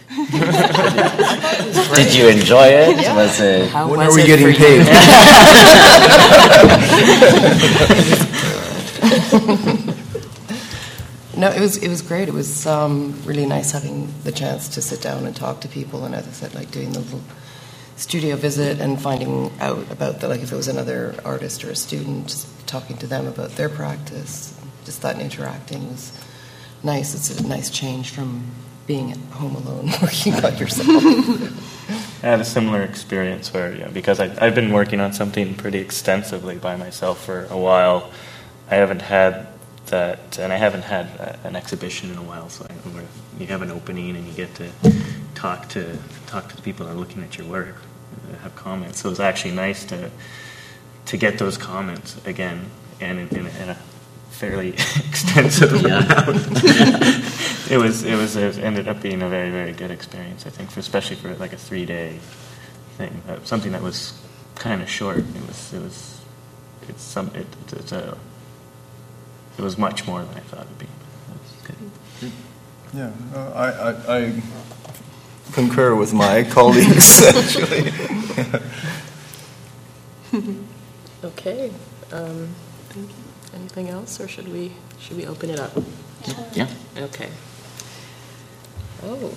Did 1.95 2.15
you 2.15 2.29
enjoy 2.29 2.67
it? 2.67 3.01
Yeah. 3.01 3.17
Was 3.17 3.41
it? 3.41 3.71
How 3.71 3.89
when 3.89 4.01
was 4.01 4.09
are 4.09 4.21
we 4.21 4.27
getting 4.27 4.53
paid? 4.55 4.87
no, 11.37 11.51
it 11.51 11.61
was 11.61 11.77
it 11.77 11.89
was 11.89 12.03
great. 12.03 12.29
It 12.29 12.35
was 12.35 12.67
um, 12.67 13.15
really 13.25 13.47
nice 13.47 13.73
having 13.73 14.13
the 14.25 14.33
chance 14.33 14.69
to 14.71 14.83
sit 14.83 15.01
down 15.01 15.27
and 15.27 15.35
talk 15.35 15.61
to 15.63 15.69
people, 15.69 16.05
and 16.05 16.15
as 16.15 16.27
I 16.27 16.31
said, 16.33 16.55
like 16.55 16.71
doing 16.71 16.93
the 16.93 17.01
little 17.01 17.23
studio 17.97 18.37
visit 18.37 18.81
and 18.81 19.01
finding 19.01 19.51
out 19.61 19.91
about 19.91 20.21
the 20.21 20.29
like 20.29 20.41
if 20.41 20.53
it 20.53 20.57
was 20.57 20.69
another 20.69 21.15
artist 21.25 21.65
or 21.65 21.71
a 21.71 21.77
student, 21.77 22.29
just 22.29 22.47
talking 22.73 22.97
to 22.97 23.07
them 23.07 23.27
about 23.27 23.51
their 23.51 23.69
practice. 23.69 24.59
just 24.87 25.03
that 25.03 25.21
interacting 25.21 25.91
was 25.91 26.11
nice. 26.83 27.15
It's 27.15 27.39
a 27.39 27.47
nice 27.47 27.69
change 27.69 28.09
from 28.09 28.47
being 28.87 29.13
at 29.13 29.19
home 29.41 29.55
alone 29.57 29.91
working 30.03 30.33
on 30.43 30.57
yourself. 30.57 30.89
I 32.25 32.27
had 32.27 32.41
a 32.41 32.45
similar 32.47 32.83
experience 32.83 33.53
where, 33.53 33.91
because 33.91 34.21
I, 34.21 34.35
I've 34.41 34.55
been 34.55 34.73
working 34.73 35.01
on 35.01 35.13
something 35.13 35.55
pretty 35.55 35.81
extensively 35.81 36.57
by 36.57 36.77
myself 36.77 37.23
for 37.23 37.45
a 37.51 37.59
while, 37.59 38.11
I 38.71 38.77
haven't 38.77 39.03
had 39.03 39.49
that, 39.87 40.39
and 40.39 40.51
I 40.51 40.57
haven't 40.57 40.85
had 40.85 41.07
a, 41.21 41.39
an 41.45 41.57
exhibition 41.57 42.11
in 42.11 42.17
a 42.17 42.23
while. 42.23 42.49
So 42.49 42.67
I, 42.71 42.73
you 43.39 43.49
have 43.49 43.61
an 43.61 43.71
opening 43.71 44.17
and 44.17 44.27
you 44.27 44.33
get 44.33 44.55
to 44.55 44.71
talk 45.35 45.69
to 45.71 45.99
talk 46.27 46.49
to 46.49 46.57
the 46.57 46.63
people 46.63 46.87
that 46.87 46.93
are 46.93 46.99
looking 46.99 47.23
at 47.23 47.37
your 47.37 47.47
work, 47.49 47.77
uh, 47.77 48.39
have 48.39 48.57
comments. 48.57 49.01
So 49.01 49.11
it's 49.11 49.21
actually 49.21 49.55
nice 49.55 49.85
to 49.87 50.11
to 51.07 51.17
get 51.17 51.39
those 51.39 51.57
comments 51.57 52.25
again 52.27 52.67
and 53.01 53.19
in, 53.19 53.29
in, 53.29 53.47
a, 53.47 53.63
in 53.63 53.69
a 53.71 53.75
fairly 54.31 54.69
extensive 55.09 55.73
amount. 55.73 56.37
it 57.71 57.79
was 57.79 58.05
it 58.05 58.17
was 58.17 58.37
it 58.37 58.59
ended 58.59 58.89
up 58.89 59.01
being 59.03 59.23
a 59.23 59.29
very 59.29 59.51
very 59.51 59.73
good 59.73 59.91
experience. 59.91 60.47
I 60.47 60.51
think, 60.51 60.71
for, 60.71 60.81
especially 60.81 61.17
for 61.17 61.35
like 61.37 61.53
a 61.53 61.57
three 61.57 61.85
day 61.85 62.19
thing, 62.97 63.23
uh, 63.29 63.39
something 63.45 63.73
that 63.73 63.83
was 63.83 64.21
kind 64.57 64.83
of 64.83 64.89
short. 64.89 65.19
It 65.19 65.47
was 65.47 65.73
it 65.73 65.81
was 65.81 66.21
it's 66.89 67.03
some 67.03 67.31
it, 67.35 67.47
it's 67.73 67.93
a 67.93 68.17
it 69.59 69.63
was 69.63 69.77
much 69.79 70.07
more 70.07 70.23
than 70.25 70.37
I 70.37 70.41
thought 70.41 70.67
it'd 70.67 70.79
be. 70.79 70.87
Yeah, 72.95 73.11
uh, 73.35 73.53
I, 73.55 73.69
I, 73.71 74.19
I 74.19 74.43
concur 75.53 75.95
with 75.95 76.13
my 76.13 76.43
colleagues 76.51 77.23
actually. 77.25 77.91
okay. 81.43 81.73
Um, 82.13 82.55
anything 83.55 83.89
else, 83.89 84.21
or 84.21 84.29
should 84.29 84.49
we 84.53 84.73
should 85.01 85.17
we 85.17 85.27
open 85.27 85.51
it 85.51 85.59
up? 85.59 85.73
Yeah. 86.53 86.69
Okay. 86.97 87.29
Oh, 89.03 89.35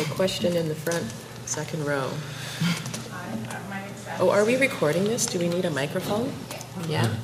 a 0.00 0.04
question 0.14 0.56
in 0.56 0.68
the 0.68 0.74
front, 0.74 1.04
second 1.44 1.84
row. 1.84 2.10
Oh, 4.18 4.30
are 4.30 4.44
we 4.44 4.56
recording 4.56 5.04
this? 5.04 5.26
Do 5.26 5.38
we 5.38 5.48
need 5.48 5.64
a 5.64 5.70
microphone? 5.70 6.32
Yeah. 6.88 7.14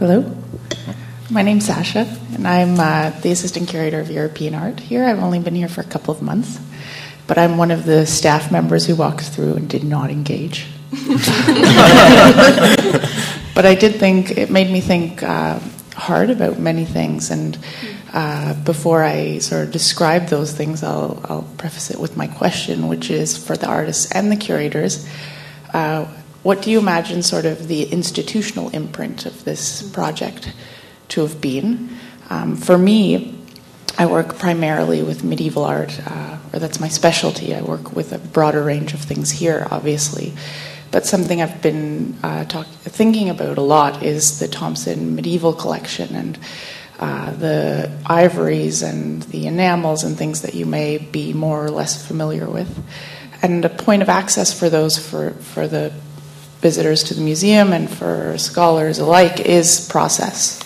Hello. 0.00 0.24
My 1.28 1.42
name's 1.42 1.66
Sasha, 1.66 2.06
and 2.32 2.48
I'm 2.48 2.80
uh, 2.80 3.10
the 3.20 3.32
assistant 3.32 3.68
curator 3.68 4.00
of 4.00 4.10
European 4.10 4.54
art 4.54 4.80
here. 4.80 5.04
I've 5.04 5.18
only 5.18 5.40
been 5.40 5.54
here 5.54 5.68
for 5.68 5.82
a 5.82 5.84
couple 5.84 6.14
of 6.14 6.22
months, 6.22 6.58
but 7.26 7.36
I'm 7.36 7.58
one 7.58 7.70
of 7.70 7.84
the 7.84 8.06
staff 8.06 8.50
members 8.50 8.86
who 8.86 8.96
walked 8.96 9.24
through 9.24 9.56
and 9.56 9.68
did 9.68 9.84
not 9.84 10.08
engage. 10.08 10.64
but 13.54 13.66
I 13.66 13.76
did 13.78 13.96
think 13.96 14.38
it 14.38 14.48
made 14.48 14.70
me 14.70 14.80
think 14.80 15.22
uh, 15.22 15.58
hard 15.94 16.30
about 16.30 16.58
many 16.58 16.86
things, 16.86 17.30
and 17.30 17.58
uh, 18.14 18.54
before 18.64 19.04
I 19.04 19.36
sort 19.40 19.66
of 19.66 19.70
describe 19.70 20.28
those 20.28 20.54
things, 20.54 20.82
I'll, 20.82 21.20
I'll, 21.24 21.48
preface 21.58 21.90
it 21.90 22.00
with 22.00 22.16
my 22.16 22.26
question, 22.26 22.88
which 22.88 23.10
is 23.10 23.36
for 23.36 23.54
the 23.54 23.66
artists 23.66 24.10
and 24.12 24.32
the 24.32 24.36
curators. 24.36 25.06
What 26.42 26.62
do 26.62 26.70
you 26.70 26.78
imagine 26.78 27.22
sort 27.22 27.44
of 27.44 27.68
the 27.68 27.84
institutional 27.84 28.70
imprint 28.70 29.26
of 29.26 29.44
this 29.44 29.82
project 29.82 30.52
to 31.10 31.20
have 31.22 31.40
been. 31.40 31.90
Um, 32.30 32.56
for 32.56 32.78
me, 32.78 33.36
I 33.98 34.06
work 34.06 34.38
primarily 34.38 35.02
with 35.02 35.22
medieval 35.22 35.64
art, 35.64 36.00
uh, 36.06 36.38
or 36.52 36.58
that's 36.58 36.80
my 36.80 36.88
specialty. 36.88 37.54
I 37.54 37.60
work 37.60 37.94
with 37.94 38.12
a 38.12 38.18
broader 38.18 38.62
range 38.62 38.94
of 38.94 39.00
things 39.00 39.30
here, 39.30 39.66
obviously. 39.70 40.32
But 40.90 41.06
something 41.06 41.42
I've 41.42 41.60
been 41.62 42.18
uh, 42.22 42.44
talk- 42.44 42.66
thinking 42.66 43.28
about 43.28 43.58
a 43.58 43.62
lot 43.62 44.02
is 44.02 44.40
the 44.40 44.48
Thomson 44.48 45.14
Medieval 45.14 45.52
Collection 45.52 46.14
and 46.16 46.38
uh, 46.98 47.32
the 47.32 47.90
ivories 48.06 48.82
and 48.82 49.22
the 49.24 49.46
enamels 49.46 50.04
and 50.04 50.16
things 50.16 50.42
that 50.42 50.54
you 50.54 50.66
may 50.66 50.98
be 50.98 51.32
more 51.32 51.64
or 51.64 51.70
less 51.70 52.04
familiar 52.06 52.48
with. 52.48 52.84
And 53.42 53.64
a 53.64 53.70
point 53.70 54.02
of 54.02 54.08
access 54.08 54.58
for 54.58 54.68
those 54.68 54.98
for, 54.98 55.30
for 55.30 55.66
the 55.66 55.92
visitors 56.60 57.04
to 57.04 57.14
the 57.14 57.20
museum 57.20 57.72
and 57.72 57.90
for 57.90 58.36
scholars 58.38 58.98
alike 58.98 59.40
is 59.40 59.88
process. 59.88 60.60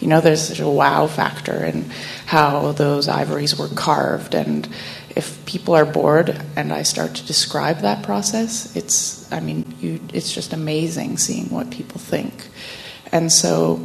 You 0.00 0.06
know, 0.08 0.20
there's 0.20 0.46
such 0.46 0.60
a 0.60 0.68
wow 0.68 1.06
factor 1.06 1.64
in 1.64 1.90
how 2.26 2.72
those 2.72 3.08
ivories 3.08 3.58
were 3.58 3.68
carved. 3.68 4.34
And 4.34 4.68
if 5.16 5.44
people 5.44 5.74
are 5.74 5.84
bored 5.84 6.40
and 6.54 6.72
I 6.72 6.82
start 6.82 7.14
to 7.16 7.26
describe 7.26 7.78
that 7.78 8.04
process, 8.04 8.76
it's, 8.76 9.30
I 9.32 9.40
mean, 9.40 9.74
you, 9.80 10.00
it's 10.12 10.32
just 10.32 10.52
amazing 10.52 11.18
seeing 11.18 11.50
what 11.50 11.70
people 11.70 11.98
think. 11.98 12.32
And 13.10 13.32
so, 13.32 13.84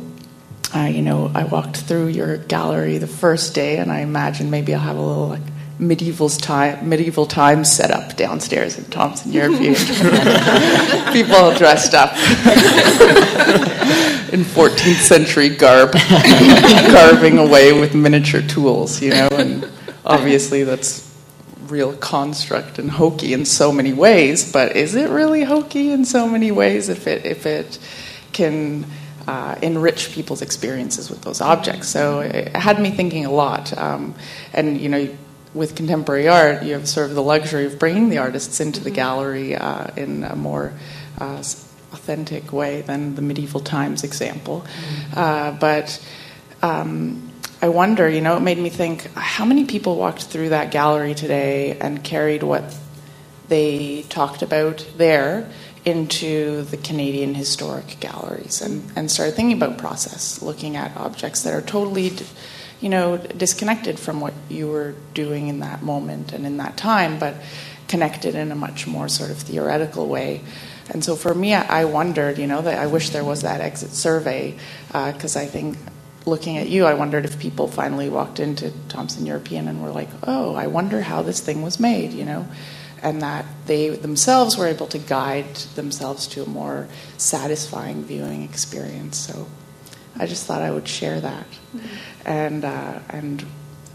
uh, 0.76 0.82
you 0.82 1.02
know, 1.02 1.32
I 1.34 1.46
walked 1.46 1.78
through 1.78 2.08
your 2.08 2.38
gallery 2.38 2.98
the 2.98 3.08
first 3.08 3.56
day, 3.56 3.78
and 3.78 3.92
I 3.92 4.00
imagine 4.00 4.50
maybe 4.50 4.74
I'll 4.74 4.82
have 4.82 4.98
a 4.98 5.02
little 5.02 5.28
like, 5.30 5.42
medieval 5.88 6.30
time 6.30 6.88
medieval 6.88 7.26
times 7.26 7.72
set 7.72 7.92
up 7.92 8.16
downstairs 8.16 8.78
in 8.78 8.86
Thomson 8.86 9.32
European. 9.32 9.76
People 11.14 11.54
dressed 11.56 11.94
up 11.94 12.12
in 14.34 14.42
14th 14.42 15.02
century 15.02 15.50
garb, 15.50 15.92
carving 15.92 17.38
away 17.38 17.80
with 17.80 17.94
miniature 17.94 18.42
tools, 18.42 19.02
you 19.02 19.12
know, 19.12 19.28
and 19.32 19.70
obviously 20.06 20.64
that's 20.64 21.12
real 21.68 21.96
construct 21.98 22.80
and 22.80 22.92
hokey 22.92 23.34
in 23.34 23.46
so 23.46 23.72
many 23.72 23.94
ways, 23.94 24.52
but 24.52 24.76
is 24.76 24.96
it 24.96 25.10
really 25.10 25.44
hokey 25.44 25.92
in 25.92 26.06
so 26.06 26.28
many 26.28 26.52
ways 26.52 26.90
if 26.90 27.08
it 27.08 27.26
if 27.26 27.46
it 27.46 27.80
can 28.32 28.86
uh, 29.28 29.56
enrich 29.62 30.12
people's 30.12 30.42
experiences 30.42 31.10
with 31.10 31.22
those 31.22 31.42
objects? 31.42 31.90
So 31.90 32.20
it 32.20 32.56
had 32.56 32.80
me 32.80 32.92
thinking 32.92 33.26
a 33.26 33.32
lot, 33.32 33.76
um, 33.78 34.16
and 34.54 34.80
you 34.80 34.90
know 34.90 35.10
with 35.54 35.76
contemporary 35.76 36.28
art, 36.28 36.64
you 36.64 36.74
have 36.74 36.88
sort 36.88 37.10
of 37.10 37.16
the 37.16 37.22
luxury 37.22 37.66
of 37.66 37.78
bringing 37.78 38.10
the 38.10 38.18
artists 38.18 38.60
into 38.60 38.84
the 38.84 38.92
gallery 38.92 39.56
uh, 39.56 39.88
in 39.96 40.24
a 40.24 40.36
more 40.36 40.74
uh, 41.20 41.44
authentic 41.94 42.52
way 42.52 42.82
than 42.82 43.16
the 43.16 43.22
medieval 43.22 43.60
times 43.60 44.04
example. 44.04 44.66
Uh, 45.16 45.52
but 45.52 46.04
um, 46.62 47.32
I 47.62 47.70
wonder, 47.70 48.10
you 48.10 48.22
know, 48.22 48.36
it 48.36 48.42
made 48.42 48.58
me 48.58 48.70
think 48.70 49.10
how 49.14 49.46
many 49.46 49.66
people 49.66 49.96
walked 49.96 50.24
through 50.24 50.50
that 50.50 50.72
gallery 50.72 51.14
today 51.14 51.78
and 51.78 52.04
carried 52.04 52.44
what 52.44 52.76
they 53.48 54.04
talked 54.10 54.42
about 54.42 54.86
there 54.98 55.50
into 55.86 56.64
the 56.64 56.78
Canadian 56.78 57.36
historic 57.36 58.00
galleries 58.00 58.62
and, 58.62 58.84
and 58.96 59.12
started 59.12 59.36
thinking 59.36 59.58
about 59.58 59.78
process, 59.78 60.42
looking 60.42 60.76
at 60.76 60.96
objects 60.96 61.44
that 61.44 61.54
are 61.54 61.62
totally 61.62 62.12
you 62.84 62.90
know, 62.90 63.16
disconnected 63.16 63.98
from 63.98 64.20
what 64.20 64.34
you 64.50 64.68
were 64.68 64.94
doing 65.14 65.48
in 65.48 65.62
that 65.62 65.82
moment 65.82 66.34
and 66.34 66.46
in 66.46 66.58
that 66.58 66.76
time, 66.76 67.18
but 67.18 67.34
connected 67.88 68.36
in 68.36 68.52
a 68.52 68.56
much 68.56 68.86
more 68.86 69.08
sort 69.08 69.32
of 69.32 69.38
theoretical 69.38 70.06
way. 70.10 70.42
And 70.90 71.02
so 71.02 71.16
for 71.16 71.34
me, 71.34 71.54
I 71.54 71.86
wondered, 71.86 72.38
you 72.38 72.46
know, 72.46 72.62
that 72.62 72.78
I 72.78 72.88
wish 72.88 73.12
there 73.12 73.24
was 73.24 73.44
that 73.44 73.62
exit 73.62 73.92
survey 73.92 74.58
because 74.88 75.38
uh, 75.38 75.40
I 75.40 75.46
think 75.46 75.78
looking 76.26 76.58
at 76.58 76.68
you, 76.68 76.84
I 76.84 76.96
wondered 76.96 77.24
if 77.24 77.40
people 77.40 77.70
finally 77.70 78.10
walked 78.10 78.42
into 78.42 78.74
Thomson 78.90 79.26
European 79.26 79.70
and 79.70 79.82
were 79.82 79.92
like, 79.92 80.10
oh, 80.24 80.54
I 80.54 80.68
wonder 80.68 81.00
how 81.00 81.22
this 81.22 81.40
thing 81.40 81.62
was 81.62 81.80
made, 81.80 82.12
you 82.12 82.26
know, 82.26 82.46
and 83.02 83.22
that 83.22 83.46
they 83.66 83.92
themselves 83.92 84.58
were 84.58 84.68
able 84.68 84.88
to 84.88 84.98
guide 84.98 85.56
themselves 85.76 86.28
to 86.28 86.44
a 86.44 86.50
more 86.50 86.90
satisfying 87.16 88.04
viewing 88.04 88.44
experience. 88.44 89.18
So 89.18 89.48
I 90.18 90.26
just 90.28 90.46
thought 90.46 90.62
I 90.62 90.72
would 90.72 90.88
share 90.88 91.20
that. 91.22 91.48
Mm-hmm 91.76 91.88
and 92.26 92.66
uh, 92.66 93.00
and 93.10 93.46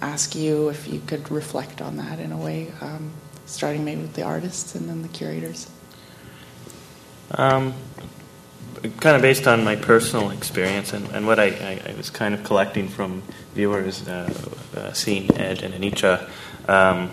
ask 0.01 0.35
you 0.35 0.69
if 0.69 0.87
you 0.89 1.01
could 1.07 1.31
reflect 1.31 1.81
on 1.81 1.97
that 1.97 2.21
in 2.21 2.33
a 2.33 2.37
way, 2.37 2.73
um, 2.81 3.11
starting 3.47 3.85
maybe 3.85 4.03
with 4.03 4.15
the 4.15 4.23
artists 4.23 4.75
and 4.75 4.89
then 4.89 5.03
the 5.03 5.09
curators. 5.09 5.69
Um, 7.33 7.75
kind 9.01 9.17
of 9.17 9.23
based 9.23 9.49
on 9.49 9.65
my 9.65 9.75
personal 9.75 10.31
experience 10.31 10.93
and, 10.93 11.09
and 11.09 11.27
what 11.27 11.41
I, 11.41 11.47
I, 11.47 11.91
I 11.91 11.95
was 11.97 12.11
kind 12.11 12.33
of 12.33 12.45
collecting 12.45 12.89
from 12.89 13.23
viewers, 13.55 14.07
uh, 14.07 14.33
uh, 14.77 14.93
seeing 14.93 15.35
Ed 15.37 15.63
and 15.63 15.75
Anitra, 15.75 16.29
um, 16.69 17.11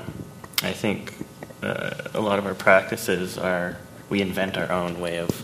I 0.62 0.72
think 0.72 1.16
uh, 1.64 1.96
a 2.14 2.22
lot 2.22 2.38
of 2.38 2.46
our 2.46 2.54
practices 2.54 3.38
are 3.38 3.78
we 4.10 4.22
invent 4.22 4.58
our 4.58 4.72
own 4.72 5.00
way 5.00 5.18
of 5.18 5.44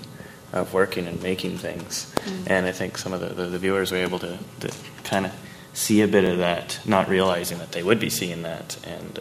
of 0.53 0.73
working 0.73 1.07
and 1.07 1.21
making 1.23 1.57
things, 1.57 2.13
mm-hmm. 2.15 2.43
and 2.47 2.65
I 2.65 2.71
think 2.71 2.97
some 2.97 3.13
of 3.13 3.21
the, 3.21 3.27
the, 3.27 3.45
the 3.45 3.59
viewers 3.59 3.91
were 3.91 3.97
able 3.97 4.19
to, 4.19 4.37
to 4.61 4.71
kind 5.03 5.25
of 5.25 5.33
see 5.73 6.01
a 6.01 6.07
bit 6.07 6.25
of 6.25 6.39
that, 6.39 6.79
not 6.85 7.07
realizing 7.07 7.57
that 7.59 7.71
they 7.71 7.83
would 7.83 7.99
be 7.99 8.09
seeing 8.09 8.41
that, 8.41 8.77
and 8.85 9.19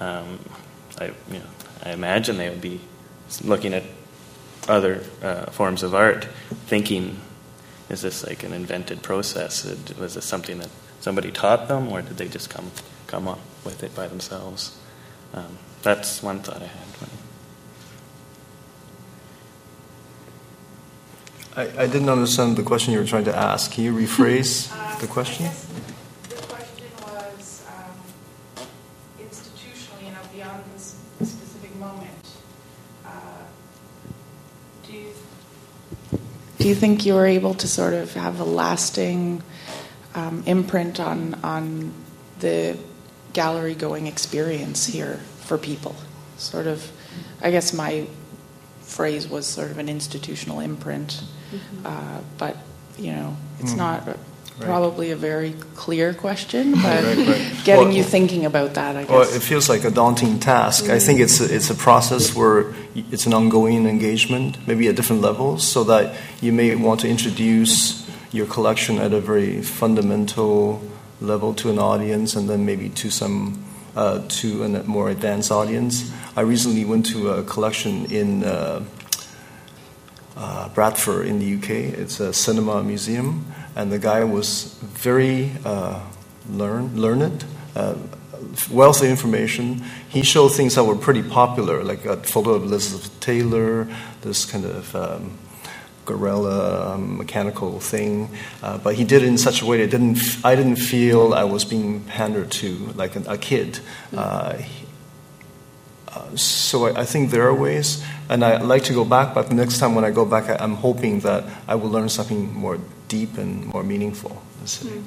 uh, 0.00 0.04
um, 0.04 0.38
I, 0.98 1.06
you 1.06 1.38
know, 1.38 1.46
I 1.82 1.90
imagine 1.90 2.36
they 2.36 2.48
would 2.48 2.60
be 2.60 2.80
looking 3.42 3.74
at 3.74 3.82
other 4.68 5.02
uh, 5.22 5.46
forms 5.46 5.82
of 5.82 5.94
art, 5.94 6.24
thinking, 6.66 7.20
"Is 7.88 8.02
this 8.02 8.26
like 8.26 8.42
an 8.44 8.52
invented 8.52 9.02
process? 9.02 9.64
Was 9.98 10.14
this 10.14 10.24
something 10.24 10.58
that 10.58 10.70
somebody 11.00 11.30
taught 11.32 11.68
them, 11.68 11.88
or 11.88 12.02
did 12.02 12.16
they 12.16 12.28
just 12.28 12.50
come 12.50 12.70
come 13.06 13.26
up 13.28 13.40
with 13.64 13.82
it 13.82 13.94
by 13.94 14.06
themselves? 14.08 14.78
Um, 15.34 15.58
that's 15.82 16.22
one 16.22 16.40
thought 16.40 16.62
I 16.62 16.66
had. 16.66 16.86
I, 21.56 21.84
I 21.84 21.86
didn't 21.86 22.10
understand 22.10 22.56
the 22.56 22.62
question 22.62 22.92
you 22.92 22.98
were 23.00 23.06
trying 23.06 23.24
to 23.24 23.34
ask. 23.34 23.72
Can 23.72 23.84
you 23.84 23.94
rephrase 23.94 24.70
Uh, 24.86 24.98
the 24.98 25.06
question? 25.06 25.46
The 26.28 26.34
question 26.34 26.86
was 27.02 27.64
um, 27.68 27.94
institutionally, 29.18 30.06
you 30.06 30.10
know, 30.10 30.20
beyond 30.34 30.62
this 30.74 30.96
specific 31.16 31.74
moment. 31.76 32.28
Uh, 33.04 33.10
do 34.86 34.92
you 34.92 35.12
Do 36.58 36.68
you 36.68 36.74
think 36.74 37.06
you 37.06 37.14
were 37.14 37.26
able 37.26 37.54
to 37.54 37.66
sort 37.66 37.94
of 37.94 38.12
have 38.14 38.40
a 38.40 38.44
lasting 38.44 39.42
um, 40.14 40.42
imprint 40.46 41.00
on 41.00 41.34
on 41.42 41.92
the 42.40 42.78
gallery 43.32 43.74
going 43.74 44.06
experience 44.06 44.86
here 44.86 45.20
for 45.40 45.56
people? 45.56 45.96
Sort 46.36 46.66
of, 46.66 46.90
I 47.40 47.50
guess 47.50 47.72
my 47.72 48.06
phrase 48.82 49.28
was 49.28 49.46
sort 49.46 49.70
of 49.70 49.78
an 49.78 49.88
institutional 49.88 50.60
imprint, 50.60 51.22
uh, 51.84 52.18
but 52.38 52.56
you 52.98 53.12
know, 53.12 53.36
it's 53.60 53.72
Mm. 53.74 53.78
not 53.78 54.08
a, 54.08 54.16
probably 54.60 55.10
a 55.10 55.16
very 55.16 55.54
clear 55.74 56.14
question, 56.14 56.72
but 56.72 57.04
Right, 57.04 57.28
right. 57.28 57.42
getting 57.64 57.88
Well- 57.88 57.96
you 57.96 58.02
thinking 58.02 58.46
about 58.46 58.72
that, 58.74 58.96
I 58.96 59.02
guess. 59.02 59.10
Well, 59.10 59.22
it 59.36 59.42
feels 59.42 59.68
like 59.68 59.84
a 59.84 59.90
daunting 59.90 60.38
task. 60.38 60.88
I 60.88 60.98
think 60.98 61.20
it's 61.20 61.40
a, 61.40 61.44
it's 61.54 61.68
a 61.68 61.74
process 61.74 62.34
where 62.34 62.72
y- 62.94 63.04
it's 63.12 63.26
an 63.26 63.34
ongoing 63.34 63.86
engagement, 63.86 64.56
maybe 64.66 64.88
at 64.88 64.96
different 64.96 65.20
levels, 65.20 65.62
so 65.68 65.84
that 65.84 66.14
you 66.40 66.52
may 66.52 66.74
want 66.74 67.00
to 67.00 67.08
introduce 67.08 68.04
your 68.32 68.46
collection 68.46 68.98
at 68.98 69.12
a 69.12 69.20
very 69.20 69.60
fundamental 69.62 70.80
level 71.20 71.52
to 71.54 71.68
an 71.70 71.78
audience, 71.78 72.34
and 72.34 72.48
then 72.48 72.64
maybe 72.64 72.88
to 72.90 73.10
some 73.10 73.58
uh, 73.94 74.20
to 74.28 74.62
a 74.64 74.68
more 74.84 75.08
advanced 75.10 75.50
audience. 75.50 76.10
I 76.36 76.42
recently 76.42 76.84
went 76.84 77.06
to 77.12 77.30
a 77.30 77.42
collection 77.42 78.06
in. 78.06 78.44
Uh, 78.44 78.80
uh, 80.36 80.68
Bradford 80.68 81.26
in 81.26 81.38
the 81.38 81.54
UK. 81.54 81.70
It's 81.98 82.20
a 82.20 82.32
cinema 82.32 82.82
museum, 82.82 83.46
and 83.74 83.90
the 83.90 83.98
guy 83.98 84.24
was 84.24 84.74
very 84.82 85.52
uh, 85.64 86.00
learn, 86.48 87.00
learned, 87.00 87.44
uh, 87.74 87.94
wealth 88.70 89.02
information. 89.02 89.82
He 90.08 90.22
showed 90.22 90.48
things 90.48 90.74
that 90.74 90.84
were 90.84 90.96
pretty 90.96 91.22
popular, 91.22 91.82
like 91.82 92.04
a 92.04 92.16
photo 92.18 92.50
of 92.50 92.64
Elizabeth 92.64 93.18
Taylor, 93.20 93.88
this 94.22 94.44
kind 94.44 94.64
of 94.64 94.94
um, 94.94 95.38
gorilla 96.04 96.94
um, 96.94 97.18
mechanical 97.18 97.80
thing. 97.80 98.30
Uh, 98.62 98.78
but 98.78 98.94
he 98.94 99.04
did 99.04 99.22
it 99.22 99.28
in 99.28 99.38
such 99.38 99.62
a 99.62 99.66
way 99.66 99.78
that 99.78 99.90
didn't. 99.90 100.18
I 100.44 100.54
didn't 100.54 100.76
feel 100.76 101.34
I 101.34 101.44
was 101.44 101.64
being 101.64 102.02
pandered 102.04 102.50
to 102.52 102.76
like 102.94 103.16
a, 103.16 103.32
a 103.32 103.38
kid. 103.38 103.80
Uh, 104.16 104.58
so 106.36 106.86
I, 106.86 107.00
I 107.02 107.04
think 107.04 107.30
there 107.30 107.46
are 107.48 107.54
ways, 107.54 108.02
and 108.28 108.44
I 108.44 108.60
like 108.62 108.84
to 108.84 108.92
go 108.94 109.04
back. 109.04 109.34
But 109.34 109.48
the 109.48 109.54
next 109.54 109.78
time 109.78 109.94
when 109.94 110.04
I 110.04 110.10
go 110.10 110.24
back, 110.24 110.48
I, 110.48 110.56
I'm 110.62 110.74
hoping 110.74 111.20
that 111.20 111.44
I 111.68 111.74
will 111.74 111.90
learn 111.90 112.08
something 112.08 112.52
more 112.54 112.78
deep 113.08 113.38
and 113.38 113.66
more 113.72 113.82
meaningful. 113.82 114.42
Let's 114.60 114.72
say. 114.72 115.00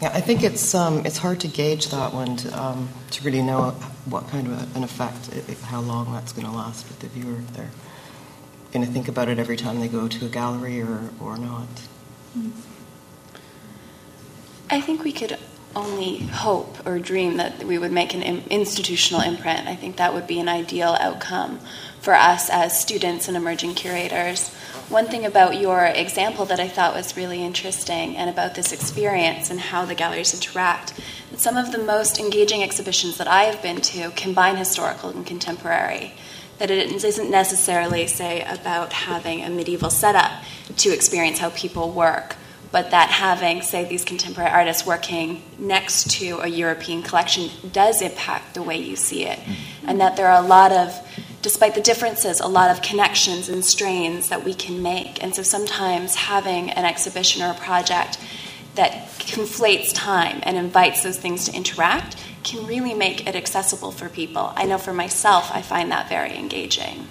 Yeah, 0.00 0.10
I 0.14 0.20
think 0.20 0.42
it's 0.44 0.74
um, 0.74 1.04
it's 1.04 1.18
hard 1.18 1.40
to 1.40 1.48
gauge 1.48 1.88
that 1.90 2.14
one 2.14 2.36
to, 2.36 2.48
um, 2.62 2.88
to 3.10 3.24
really 3.24 3.42
know 3.42 3.70
what 4.06 4.28
kind 4.28 4.46
of 4.46 4.52
a, 4.54 4.76
an 4.78 4.84
effect, 4.84 5.28
i- 5.34 5.50
i- 5.52 5.66
how 5.66 5.80
long 5.80 6.12
that's 6.12 6.32
going 6.32 6.46
to 6.46 6.52
last 6.52 6.86
with 6.88 7.00
the 7.00 7.08
viewer. 7.08 7.38
If 7.38 7.52
they're 7.54 7.70
going 8.72 8.86
to 8.86 8.92
think 8.92 9.08
about 9.08 9.28
it 9.28 9.38
every 9.40 9.56
time 9.56 9.80
they 9.80 9.88
go 9.88 10.06
to 10.06 10.26
a 10.26 10.28
gallery 10.28 10.80
or, 10.80 11.10
or 11.20 11.36
not. 11.38 11.66
I 14.70 14.80
think 14.80 15.02
we 15.02 15.12
could 15.12 15.36
only 15.76 16.18
hope 16.18 16.86
or 16.86 16.98
dream 16.98 17.36
that 17.36 17.64
we 17.64 17.78
would 17.78 17.92
make 17.92 18.14
an 18.14 18.22
institutional 18.22 19.20
imprint. 19.20 19.68
I 19.68 19.76
think 19.76 19.96
that 19.96 20.14
would 20.14 20.26
be 20.26 20.40
an 20.40 20.48
ideal 20.48 20.96
outcome 21.00 21.60
for 22.00 22.14
us 22.14 22.48
as 22.50 22.80
students 22.80 23.28
and 23.28 23.36
emerging 23.36 23.74
curators. 23.74 24.48
One 24.88 25.06
thing 25.06 25.26
about 25.26 25.60
your 25.60 25.84
example 25.84 26.46
that 26.46 26.60
I 26.60 26.68
thought 26.68 26.94
was 26.94 27.16
really 27.16 27.42
interesting 27.42 28.16
and 28.16 28.30
about 28.30 28.54
this 28.54 28.72
experience 28.72 29.50
and 29.50 29.60
how 29.60 29.84
the 29.84 29.94
galleries 29.94 30.32
interact, 30.32 30.94
that 31.30 31.40
some 31.40 31.56
of 31.56 31.72
the 31.72 31.78
most 31.78 32.18
engaging 32.18 32.62
exhibitions 32.62 33.18
that 33.18 33.28
I 33.28 33.44
have 33.44 33.60
been 33.62 33.80
to 33.82 34.10
combine 34.12 34.56
historical 34.56 35.10
and 35.10 35.26
contemporary. 35.26 36.14
That 36.58 36.70
it 36.70 37.04
isn't 37.04 37.30
necessarily, 37.30 38.06
say, 38.08 38.42
about 38.42 38.92
having 38.92 39.44
a 39.44 39.50
medieval 39.50 39.90
setup 39.90 40.42
to 40.78 40.92
experience 40.92 41.38
how 41.38 41.50
people 41.50 41.92
work, 41.92 42.34
but 42.70 42.90
that 42.90 43.08
having, 43.08 43.62
say, 43.62 43.84
these 43.84 44.04
contemporary 44.04 44.50
artists 44.50 44.86
working 44.86 45.42
next 45.58 46.10
to 46.10 46.40
a 46.40 46.48
European 46.48 47.02
collection 47.02 47.50
does 47.72 48.02
impact 48.02 48.54
the 48.54 48.62
way 48.62 48.76
you 48.76 48.96
see 48.96 49.24
it. 49.24 49.38
And 49.86 50.00
that 50.00 50.16
there 50.16 50.28
are 50.28 50.42
a 50.42 50.46
lot 50.46 50.72
of, 50.72 50.94
despite 51.40 51.74
the 51.74 51.80
differences, 51.80 52.40
a 52.40 52.46
lot 52.46 52.70
of 52.70 52.82
connections 52.82 53.48
and 53.48 53.64
strains 53.64 54.28
that 54.28 54.44
we 54.44 54.52
can 54.52 54.82
make. 54.82 55.22
And 55.22 55.34
so 55.34 55.42
sometimes 55.42 56.14
having 56.14 56.70
an 56.70 56.84
exhibition 56.84 57.42
or 57.42 57.52
a 57.52 57.54
project 57.54 58.18
that 58.74 59.08
conflates 59.18 59.92
time 59.94 60.40
and 60.42 60.56
invites 60.56 61.02
those 61.02 61.18
things 61.18 61.46
to 61.46 61.56
interact 61.56 62.16
can 62.44 62.66
really 62.66 62.94
make 62.94 63.26
it 63.26 63.34
accessible 63.34 63.90
for 63.90 64.08
people. 64.08 64.52
I 64.56 64.66
know 64.66 64.78
for 64.78 64.92
myself, 64.92 65.50
I 65.52 65.62
find 65.62 65.90
that 65.90 66.08
very 66.08 66.36
engaging. 66.36 67.08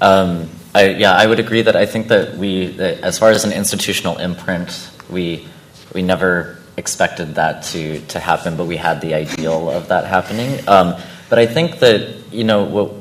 Um, 0.00 0.48
I, 0.74 0.90
yeah, 0.90 1.12
I 1.12 1.26
would 1.26 1.40
agree 1.40 1.62
that 1.62 1.74
I 1.74 1.86
think 1.86 2.08
that 2.08 2.36
we, 2.36 2.68
that 2.68 3.00
as 3.00 3.18
far 3.18 3.30
as 3.30 3.44
an 3.44 3.52
institutional 3.52 4.18
imprint, 4.18 4.90
we 5.10 5.46
we 5.92 6.02
never 6.02 6.58
expected 6.76 7.34
that 7.34 7.64
to 7.64 8.00
to 8.08 8.20
happen, 8.20 8.56
but 8.56 8.66
we 8.66 8.76
had 8.76 9.00
the 9.00 9.14
ideal 9.14 9.70
of 9.70 9.88
that 9.88 10.06
happening. 10.06 10.66
Um, 10.68 10.94
but 11.28 11.38
I 11.38 11.46
think 11.46 11.80
that 11.80 12.32
you 12.32 12.44
know 12.44 12.64
what, 12.64 12.92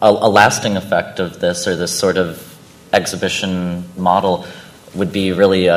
a, 0.00 0.08
a 0.08 0.30
lasting 0.30 0.76
effect 0.76 1.20
of 1.20 1.38
this 1.40 1.66
or 1.66 1.76
this 1.76 1.96
sort 1.96 2.16
of 2.16 2.44
exhibition 2.92 3.84
model 3.96 4.46
would 4.94 5.12
be 5.12 5.32
really, 5.32 5.68
uh, 5.68 5.76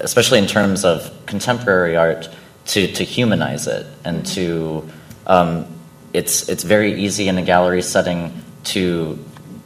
especially 0.00 0.38
in 0.38 0.46
terms 0.46 0.84
of 0.84 1.10
contemporary 1.26 1.96
art, 1.96 2.28
to 2.66 2.92
to 2.92 3.04
humanize 3.04 3.66
it 3.66 3.86
and 4.04 4.26
to 4.26 4.88
um, 5.26 5.66
it's 6.12 6.48
it's 6.48 6.64
very 6.64 7.00
easy 7.00 7.28
in 7.28 7.38
a 7.38 7.42
gallery 7.42 7.82
setting 7.82 8.42
to 8.64 9.18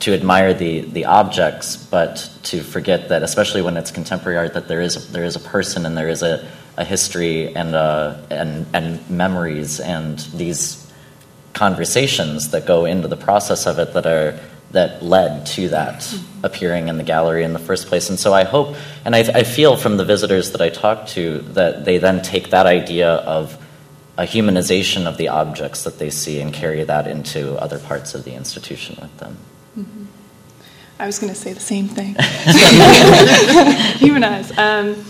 to 0.02 0.12
admire 0.12 0.52
the 0.52 0.80
the 0.80 1.04
objects, 1.04 1.76
but 1.76 2.28
to 2.42 2.62
forget 2.62 3.08
that, 3.08 3.22
especially 3.22 3.62
when 3.62 3.76
it's 3.76 3.92
contemporary 3.92 4.36
art, 4.36 4.54
that 4.54 4.66
there 4.66 4.80
is 4.80 5.12
there 5.12 5.24
is 5.24 5.36
a 5.36 5.40
person 5.40 5.86
and 5.86 5.96
there 5.96 6.08
is 6.08 6.22
a, 6.22 6.48
a 6.76 6.84
history 6.84 7.54
and 7.54 7.74
uh, 7.74 8.16
and 8.28 8.66
and 8.74 9.08
memories 9.08 9.78
and 9.78 10.18
these 10.34 10.92
conversations 11.52 12.50
that 12.50 12.66
go 12.66 12.84
into 12.84 13.06
the 13.06 13.16
process 13.16 13.66
of 13.66 13.78
it 13.78 13.92
that 13.94 14.06
are 14.06 14.40
that 14.72 15.02
led 15.04 15.46
to 15.46 15.68
that 15.68 16.12
appearing 16.42 16.88
in 16.88 16.96
the 16.96 17.04
gallery 17.04 17.44
in 17.44 17.52
the 17.52 17.58
first 17.58 17.86
place. 17.86 18.08
And 18.08 18.18
so 18.18 18.32
I 18.32 18.44
hope, 18.44 18.74
and 19.04 19.14
I, 19.14 19.20
I 19.20 19.42
feel 19.44 19.76
from 19.76 19.98
the 19.98 20.04
visitors 20.04 20.52
that 20.52 20.62
I 20.62 20.70
talk 20.70 21.08
to, 21.08 21.40
that 21.52 21.84
they 21.84 21.98
then 21.98 22.22
take 22.22 22.50
that 22.50 22.64
idea 22.66 23.12
of 23.12 23.56
a 24.16 24.22
humanization 24.22 25.06
of 25.06 25.18
the 25.18 25.28
objects 25.28 25.84
that 25.84 25.98
they 25.98 26.10
see 26.10 26.40
and 26.40 26.52
carry 26.54 26.82
that 26.84 27.06
into 27.06 27.54
other 27.56 27.78
parts 27.78 28.14
of 28.14 28.24
the 28.24 28.34
institution 28.34 28.96
with 29.00 29.14
them. 29.18 29.36
I 30.98 31.06
was 31.06 31.18
going 31.18 31.32
to 31.32 31.38
say 31.38 31.52
the 31.52 31.60
same 31.60 31.88
thing. 31.88 32.14
Humanize. 33.98 34.56
Um, 34.56 35.04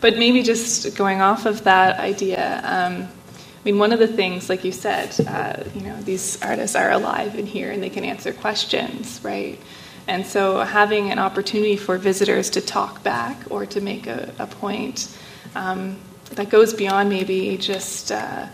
but 0.00 0.16
maybe 0.18 0.42
just 0.42 0.96
going 0.96 1.20
off 1.20 1.46
of 1.46 1.64
that 1.64 2.00
idea, 2.00 2.60
um, 2.64 3.02
I 3.02 3.62
mean, 3.64 3.78
one 3.78 3.92
of 3.92 3.98
the 3.98 4.06
things, 4.06 4.48
like 4.48 4.64
you 4.64 4.72
said, 4.72 5.14
uh, 5.28 5.62
you 5.74 5.82
know, 5.82 6.00
these 6.02 6.40
artists 6.42 6.74
are 6.74 6.90
alive 6.90 7.38
in 7.38 7.46
here 7.46 7.70
and 7.70 7.82
they 7.82 7.90
can 7.90 8.04
answer 8.04 8.32
questions, 8.32 9.20
right? 9.22 9.60
And 10.06 10.26
so 10.26 10.60
having 10.60 11.10
an 11.10 11.18
opportunity 11.18 11.76
for 11.76 11.98
visitors 11.98 12.50
to 12.50 12.60
talk 12.60 13.02
back 13.02 13.36
or 13.50 13.66
to 13.66 13.80
make 13.80 14.06
a, 14.06 14.32
a 14.38 14.46
point 14.46 15.14
um, 15.54 15.98
that 16.32 16.48
goes 16.48 16.72
beyond 16.72 17.10
maybe 17.10 17.56
just, 17.58 18.10
uh, 18.10 18.46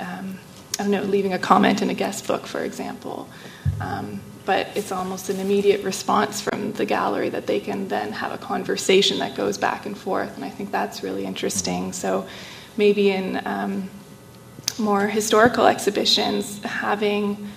um, 0.00 0.38
I 0.78 0.82
don't 0.82 0.90
know, 0.90 1.02
leaving 1.02 1.34
a 1.34 1.38
comment 1.38 1.82
in 1.82 1.90
a 1.90 1.94
guest 1.94 2.26
book, 2.26 2.46
for 2.46 2.60
example. 2.60 3.28
Um, 3.80 4.20
but 4.44 4.68
it's 4.74 4.92
almost 4.92 5.30
an 5.30 5.40
immediate 5.40 5.82
response 5.84 6.40
from 6.40 6.72
the 6.72 6.84
gallery 6.84 7.30
that 7.30 7.46
they 7.46 7.60
can 7.60 7.88
then 7.88 8.12
have 8.12 8.32
a 8.32 8.38
conversation 8.38 9.18
that 9.18 9.34
goes 9.34 9.58
back 9.58 9.86
and 9.86 9.96
forth. 9.96 10.34
And 10.36 10.44
I 10.44 10.50
think 10.50 10.70
that's 10.70 11.02
really 11.02 11.24
interesting. 11.24 11.92
So 11.92 12.26
maybe 12.76 13.10
in 13.10 13.40
um, 13.46 13.90
more 14.78 15.06
historical 15.06 15.66
exhibitions, 15.66 16.62
having 16.62 17.48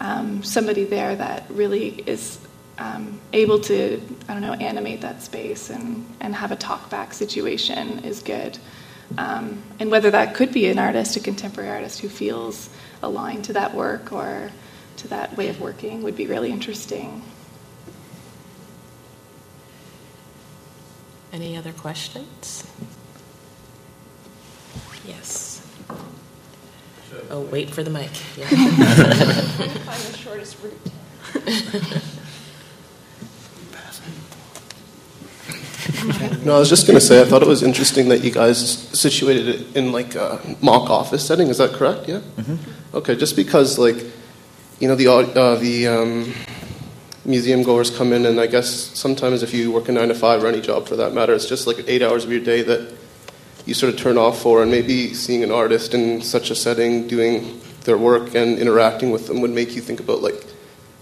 um, 0.00 0.42
somebody 0.42 0.84
there 0.84 1.14
that 1.16 1.44
really 1.50 1.88
is 1.88 2.38
um, 2.78 3.20
able 3.32 3.60
to, 3.60 4.00
I 4.28 4.32
don't 4.32 4.42
know, 4.42 4.54
animate 4.54 5.02
that 5.02 5.22
space 5.22 5.68
and, 5.68 6.06
and 6.20 6.34
have 6.34 6.50
a 6.50 6.56
talk 6.56 6.88
back 6.88 7.12
situation 7.12 8.04
is 8.04 8.22
good. 8.22 8.58
Um, 9.18 9.62
and 9.78 9.90
whether 9.90 10.10
that 10.10 10.34
could 10.34 10.52
be 10.52 10.66
an 10.68 10.78
artist, 10.78 11.16
a 11.16 11.20
contemporary 11.20 11.70
artist 11.70 12.00
who 12.00 12.08
feels 12.08 12.70
aligned 13.02 13.44
to 13.46 13.52
that 13.54 13.74
work 13.74 14.12
or 14.12 14.50
to 15.00 15.08
that 15.08 15.36
way 15.36 15.48
of 15.48 15.60
working 15.60 16.02
would 16.02 16.16
be 16.16 16.26
really 16.26 16.50
interesting. 16.50 17.22
Any 21.32 21.56
other 21.56 21.72
questions? 21.72 22.66
Yes. 25.06 25.66
Oh, 27.30 27.40
wait 27.42 27.70
for 27.70 27.82
the 27.82 27.90
mic. 27.90 28.10
Yeah. 28.36 28.46
Find 28.48 30.00
the 30.02 30.16
shortest 30.16 30.56
route. 30.62 30.76
No, 36.44 36.56
I 36.56 36.58
was 36.58 36.68
just 36.68 36.86
going 36.86 36.98
to 36.98 37.04
say, 37.04 37.20
I 37.20 37.24
thought 37.24 37.42
it 37.42 37.48
was 37.48 37.62
interesting 37.62 38.08
that 38.08 38.24
you 38.24 38.30
guys 38.30 38.88
situated 38.98 39.48
it 39.48 39.76
in 39.76 39.92
like 39.92 40.14
a 40.14 40.40
mock 40.62 40.88
office 40.88 41.26
setting. 41.26 41.48
Is 41.48 41.58
that 41.58 41.72
correct? 41.72 42.08
Yeah. 42.08 42.20
Mm-hmm. 42.36 42.96
Okay, 42.96 43.14
just 43.16 43.36
because 43.36 43.78
like, 43.78 44.04
you 44.80 44.88
know, 44.88 44.94
the 44.94 45.06
uh, 45.06 45.54
the 45.56 45.86
um, 45.86 46.34
museum 47.26 47.62
goers 47.62 47.90
come 47.96 48.12
in, 48.14 48.24
and 48.24 48.40
I 48.40 48.46
guess 48.46 48.68
sometimes 48.68 49.42
if 49.42 49.52
you 49.52 49.70
work 49.70 49.88
a 49.88 49.92
nine 49.92 50.08
to 50.08 50.14
five 50.14 50.42
or 50.42 50.46
any 50.46 50.62
job 50.62 50.88
for 50.88 50.96
that 50.96 51.12
matter, 51.12 51.34
it's 51.34 51.46
just 51.46 51.66
like 51.66 51.84
eight 51.86 52.02
hours 52.02 52.24
of 52.24 52.32
your 52.32 52.40
day 52.40 52.62
that 52.62 52.92
you 53.66 53.74
sort 53.74 53.92
of 53.92 54.00
turn 54.00 54.16
off 54.16 54.40
for, 54.40 54.62
and 54.62 54.70
maybe 54.70 55.12
seeing 55.12 55.44
an 55.44 55.52
artist 55.52 55.92
in 55.92 56.22
such 56.22 56.50
a 56.50 56.54
setting 56.54 57.06
doing 57.06 57.60
their 57.84 57.98
work 57.98 58.34
and 58.34 58.58
interacting 58.58 59.10
with 59.10 59.26
them 59.26 59.42
would 59.42 59.50
make 59.50 59.74
you 59.74 59.82
think 59.82 60.00
about 60.00 60.22
like 60.22 60.46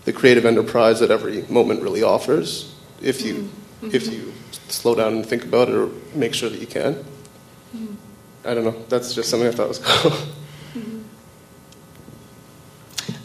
the 0.04 0.12
creative 0.12 0.44
enterprise 0.44 0.98
that 1.00 1.10
every 1.10 1.42
moment 1.42 1.80
really 1.80 2.02
offers. 2.02 2.74
If 3.00 3.22
you 3.22 3.48
if 3.82 4.12
you 4.12 4.32
slow 4.68 4.96
down 4.96 5.12
and 5.14 5.24
think 5.24 5.44
about 5.44 5.68
it, 5.68 5.74
or 5.76 5.88
make 6.16 6.34
sure 6.34 6.50
that 6.50 6.60
you 6.60 6.66
can. 6.66 7.04
I 8.44 8.54
don't 8.54 8.64
know. 8.64 8.84
That's 8.88 9.14
just 9.14 9.30
something 9.30 9.46
I 9.46 9.52
thought 9.52 9.68
was 9.68 9.78
cool. 9.78 10.12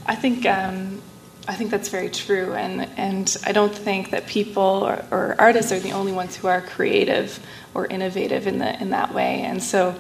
I 0.05 0.15
think 0.15 0.45
um, 0.45 1.01
I 1.47 1.55
think 1.55 1.71
that's 1.71 1.89
very 1.89 2.09
true, 2.09 2.53
and 2.53 2.87
and 2.97 3.35
I 3.45 3.51
don't 3.51 3.73
think 3.73 4.11
that 4.11 4.27
people 4.27 4.61
or, 4.61 5.03
or 5.11 5.35
artists 5.39 5.71
are 5.71 5.79
the 5.79 5.91
only 5.91 6.11
ones 6.11 6.35
who 6.35 6.47
are 6.47 6.61
creative 6.61 7.39
or 7.73 7.85
innovative 7.87 8.47
in 8.47 8.59
the 8.59 8.79
in 8.81 8.91
that 8.91 9.13
way. 9.13 9.41
And 9.41 9.61
so, 9.61 9.95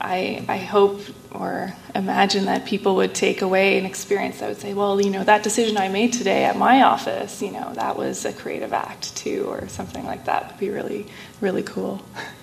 I 0.00 0.44
I 0.48 0.58
hope 0.58 1.00
or 1.32 1.74
imagine 1.94 2.46
that 2.46 2.64
people 2.66 2.96
would 2.96 3.14
take 3.14 3.42
away 3.42 3.78
an 3.78 3.84
experience 3.84 4.40
that 4.40 4.48
would 4.48 4.60
say, 4.60 4.72
well, 4.74 5.00
you 5.00 5.10
know, 5.10 5.24
that 5.24 5.42
decision 5.42 5.76
I 5.76 5.88
made 5.88 6.12
today 6.14 6.44
at 6.44 6.56
my 6.56 6.82
office, 6.82 7.42
you 7.42 7.50
know, 7.50 7.72
that 7.74 7.96
was 7.96 8.24
a 8.24 8.32
creative 8.32 8.72
act 8.72 9.16
too, 9.16 9.44
or 9.48 9.68
something 9.68 10.04
like 10.04 10.24
that 10.24 10.50
would 10.50 10.60
be 10.60 10.70
really 10.70 11.06
really 11.40 11.62
cool. 11.62 12.02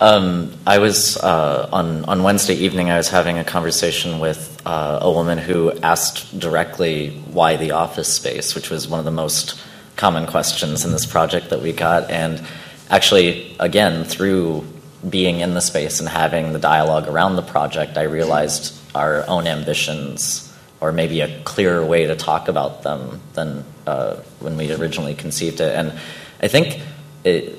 Um, 0.00 0.52
I 0.64 0.78
was 0.78 1.16
uh, 1.16 1.68
on 1.72 2.04
on 2.04 2.22
Wednesday 2.22 2.54
evening. 2.54 2.88
I 2.88 2.98
was 2.98 3.08
having 3.08 3.38
a 3.38 3.44
conversation 3.44 4.20
with 4.20 4.62
uh, 4.64 5.00
a 5.02 5.10
woman 5.10 5.38
who 5.38 5.72
asked 5.72 6.38
directly 6.38 7.10
why 7.32 7.56
the 7.56 7.72
office 7.72 8.12
space, 8.14 8.54
which 8.54 8.70
was 8.70 8.86
one 8.86 9.00
of 9.00 9.04
the 9.04 9.10
most 9.10 9.60
common 9.96 10.26
questions 10.26 10.84
in 10.84 10.92
this 10.92 11.04
project 11.04 11.50
that 11.50 11.62
we 11.62 11.72
got. 11.72 12.10
And 12.10 12.46
actually, 12.88 13.56
again, 13.58 14.04
through 14.04 14.64
being 15.08 15.40
in 15.40 15.54
the 15.54 15.60
space 15.60 15.98
and 15.98 16.08
having 16.08 16.52
the 16.52 16.60
dialogue 16.60 17.08
around 17.08 17.34
the 17.34 17.42
project, 17.42 17.98
I 17.98 18.02
realized 18.02 18.74
our 18.94 19.26
own 19.26 19.48
ambitions, 19.48 20.56
or 20.80 20.92
maybe 20.92 21.22
a 21.22 21.42
clearer 21.42 21.84
way 21.84 22.06
to 22.06 22.14
talk 22.14 22.46
about 22.46 22.84
them 22.84 23.20
than 23.32 23.64
uh, 23.84 24.14
when 24.38 24.56
we 24.56 24.72
originally 24.72 25.16
conceived 25.16 25.60
it. 25.60 25.74
And 25.74 25.98
I 26.40 26.46
think 26.46 26.80
it, 27.24 27.58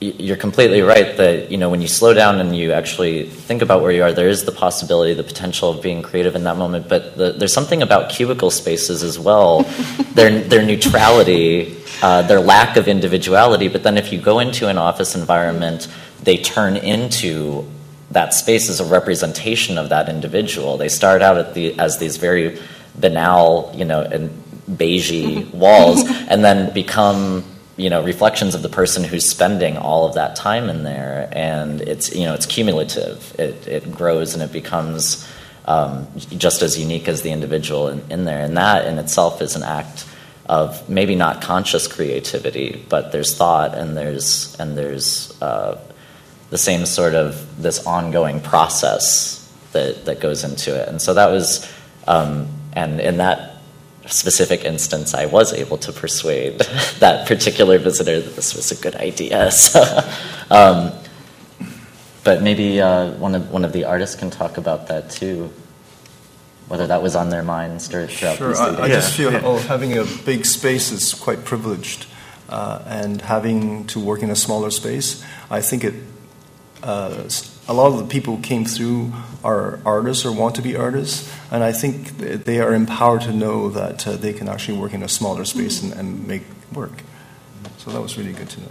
you're 0.00 0.36
completely 0.36 0.80
right 0.80 1.16
that 1.16 1.50
you 1.50 1.56
know 1.56 1.70
when 1.70 1.82
you 1.82 1.88
slow 1.88 2.14
down 2.14 2.40
and 2.40 2.56
you 2.56 2.72
actually 2.72 3.24
think 3.26 3.62
about 3.62 3.82
where 3.82 3.90
you 3.90 4.02
are, 4.02 4.12
there 4.12 4.28
is 4.28 4.44
the 4.44 4.52
possibility, 4.52 5.12
the 5.14 5.24
potential 5.24 5.70
of 5.70 5.82
being 5.82 6.02
creative 6.02 6.36
in 6.36 6.44
that 6.44 6.56
moment. 6.56 6.88
But 6.88 7.16
the, 7.16 7.32
there's 7.32 7.52
something 7.52 7.82
about 7.82 8.10
cubicle 8.10 8.50
spaces 8.50 9.02
as 9.02 9.18
well, 9.18 9.62
their 10.14 10.40
their 10.40 10.64
neutrality, 10.64 11.76
uh, 12.02 12.22
their 12.22 12.40
lack 12.40 12.76
of 12.76 12.86
individuality. 12.86 13.68
But 13.68 13.82
then 13.82 13.98
if 13.98 14.12
you 14.12 14.20
go 14.20 14.38
into 14.38 14.68
an 14.68 14.78
office 14.78 15.16
environment, 15.16 15.88
they 16.22 16.36
turn 16.36 16.76
into 16.76 17.68
that 18.12 18.34
space 18.34 18.70
as 18.70 18.80
a 18.80 18.84
representation 18.84 19.78
of 19.78 19.88
that 19.88 20.08
individual. 20.08 20.76
They 20.76 20.88
start 20.88 21.22
out 21.22 21.38
at 21.38 21.54
the 21.54 21.76
as 21.78 21.98
these 21.98 22.18
very 22.18 22.60
banal, 22.94 23.72
you 23.74 23.84
know, 23.84 24.02
and 24.02 24.30
beigey 24.70 25.50
walls, 25.52 26.04
and 26.28 26.44
then 26.44 26.72
become 26.72 27.42
you 27.78 27.88
know 27.88 28.02
reflections 28.02 28.54
of 28.54 28.62
the 28.62 28.68
person 28.68 29.04
who's 29.04 29.24
spending 29.24 29.78
all 29.78 30.06
of 30.06 30.14
that 30.14 30.36
time 30.36 30.68
in 30.68 30.82
there. 30.82 31.28
And 31.32 31.80
it's 31.80 32.14
you 32.14 32.24
know 32.24 32.34
it's 32.34 32.44
cumulative. 32.44 33.34
It, 33.38 33.66
it 33.66 33.92
grows 33.92 34.34
and 34.34 34.42
it 34.42 34.52
becomes 34.52 35.26
um, 35.64 36.06
just 36.16 36.60
as 36.60 36.78
unique 36.78 37.08
as 37.08 37.22
the 37.22 37.30
individual 37.30 37.88
in, 37.88 38.02
in 38.10 38.24
there. 38.24 38.40
And 38.40 38.56
that 38.56 38.86
in 38.86 38.98
itself 38.98 39.40
is 39.40 39.56
an 39.56 39.62
act 39.62 40.04
of 40.46 40.88
maybe 40.88 41.14
not 41.14 41.42
conscious 41.42 41.86
creativity 41.86 42.82
but 42.88 43.12
there's 43.12 43.36
thought 43.36 43.74
and 43.74 43.94
there's 43.94 44.58
and 44.58 44.78
there's 44.78 45.40
uh, 45.42 45.78
the 46.50 46.56
same 46.56 46.86
sort 46.86 47.14
of 47.14 47.62
this 47.62 47.86
ongoing 47.86 48.40
process 48.40 49.38
that 49.72 50.04
that 50.06 50.20
goes 50.20 50.44
into 50.44 50.74
it. 50.74 50.88
And 50.88 51.00
so 51.00 51.14
that 51.14 51.30
was 51.30 51.70
um, 52.06 52.48
and 52.72 53.00
in 53.00 53.18
that 53.18 53.47
specific 54.08 54.64
instance, 54.64 55.14
I 55.14 55.26
was 55.26 55.52
able 55.52 55.78
to 55.78 55.92
persuade 55.92 56.58
that 56.98 57.26
particular 57.26 57.78
visitor 57.78 58.20
that 58.20 58.36
this 58.36 58.54
was 58.54 58.72
a 58.72 58.76
good 58.76 58.96
idea. 58.96 59.50
So, 59.58 59.82
um, 60.50 60.92
but 62.24 62.42
maybe 62.42 62.80
uh, 62.80 63.12
one 63.12 63.34
of 63.34 63.50
one 63.50 63.64
of 63.64 63.72
the 63.72 63.84
artists 63.84 64.16
can 64.16 64.30
talk 64.30 64.56
about 64.56 64.88
that 64.88 65.10
too, 65.10 65.50
whether 66.68 66.86
that 66.86 67.02
was 67.02 67.16
on 67.16 67.30
their 67.30 67.42
minds 67.42 67.86
throughout 67.86 68.10
Sure, 68.10 68.48
these 68.48 68.60
I, 68.60 68.82
I 68.82 68.88
just 68.88 69.16
feel 69.16 69.34
oh, 69.34 69.58
having 69.58 69.96
a 69.96 70.04
big 70.24 70.44
space 70.44 70.90
is 70.90 71.14
quite 71.14 71.44
privileged, 71.44 72.06
uh, 72.48 72.82
and 72.86 73.20
having 73.22 73.86
to 73.88 74.00
work 74.00 74.22
in 74.22 74.30
a 74.30 74.36
smaller 74.36 74.70
space, 74.70 75.24
I 75.50 75.60
think 75.60 75.84
it. 75.84 75.94
Uh, 76.82 77.28
a 77.68 77.74
lot 77.74 77.92
of 77.92 77.98
the 77.98 78.06
people 78.06 78.36
who 78.36 78.42
came 78.42 78.64
through 78.64 79.12
are 79.44 79.78
artists 79.84 80.24
or 80.24 80.32
want 80.32 80.54
to 80.54 80.62
be 80.62 80.74
artists, 80.74 81.30
and 81.50 81.62
I 81.62 81.72
think 81.72 82.16
they 82.16 82.60
are 82.60 82.72
empowered 82.74 83.20
to 83.22 83.32
know 83.32 83.68
that 83.68 84.06
uh, 84.06 84.16
they 84.16 84.32
can 84.32 84.48
actually 84.48 84.78
work 84.78 84.94
in 84.94 85.02
a 85.02 85.08
smaller 85.08 85.44
space 85.44 85.82
and, 85.82 85.92
and 85.92 86.26
make 86.26 86.44
work. 86.72 87.02
So 87.76 87.90
that 87.90 88.00
was 88.00 88.16
really 88.16 88.32
good 88.32 88.48
to 88.48 88.60
know. 88.60 88.68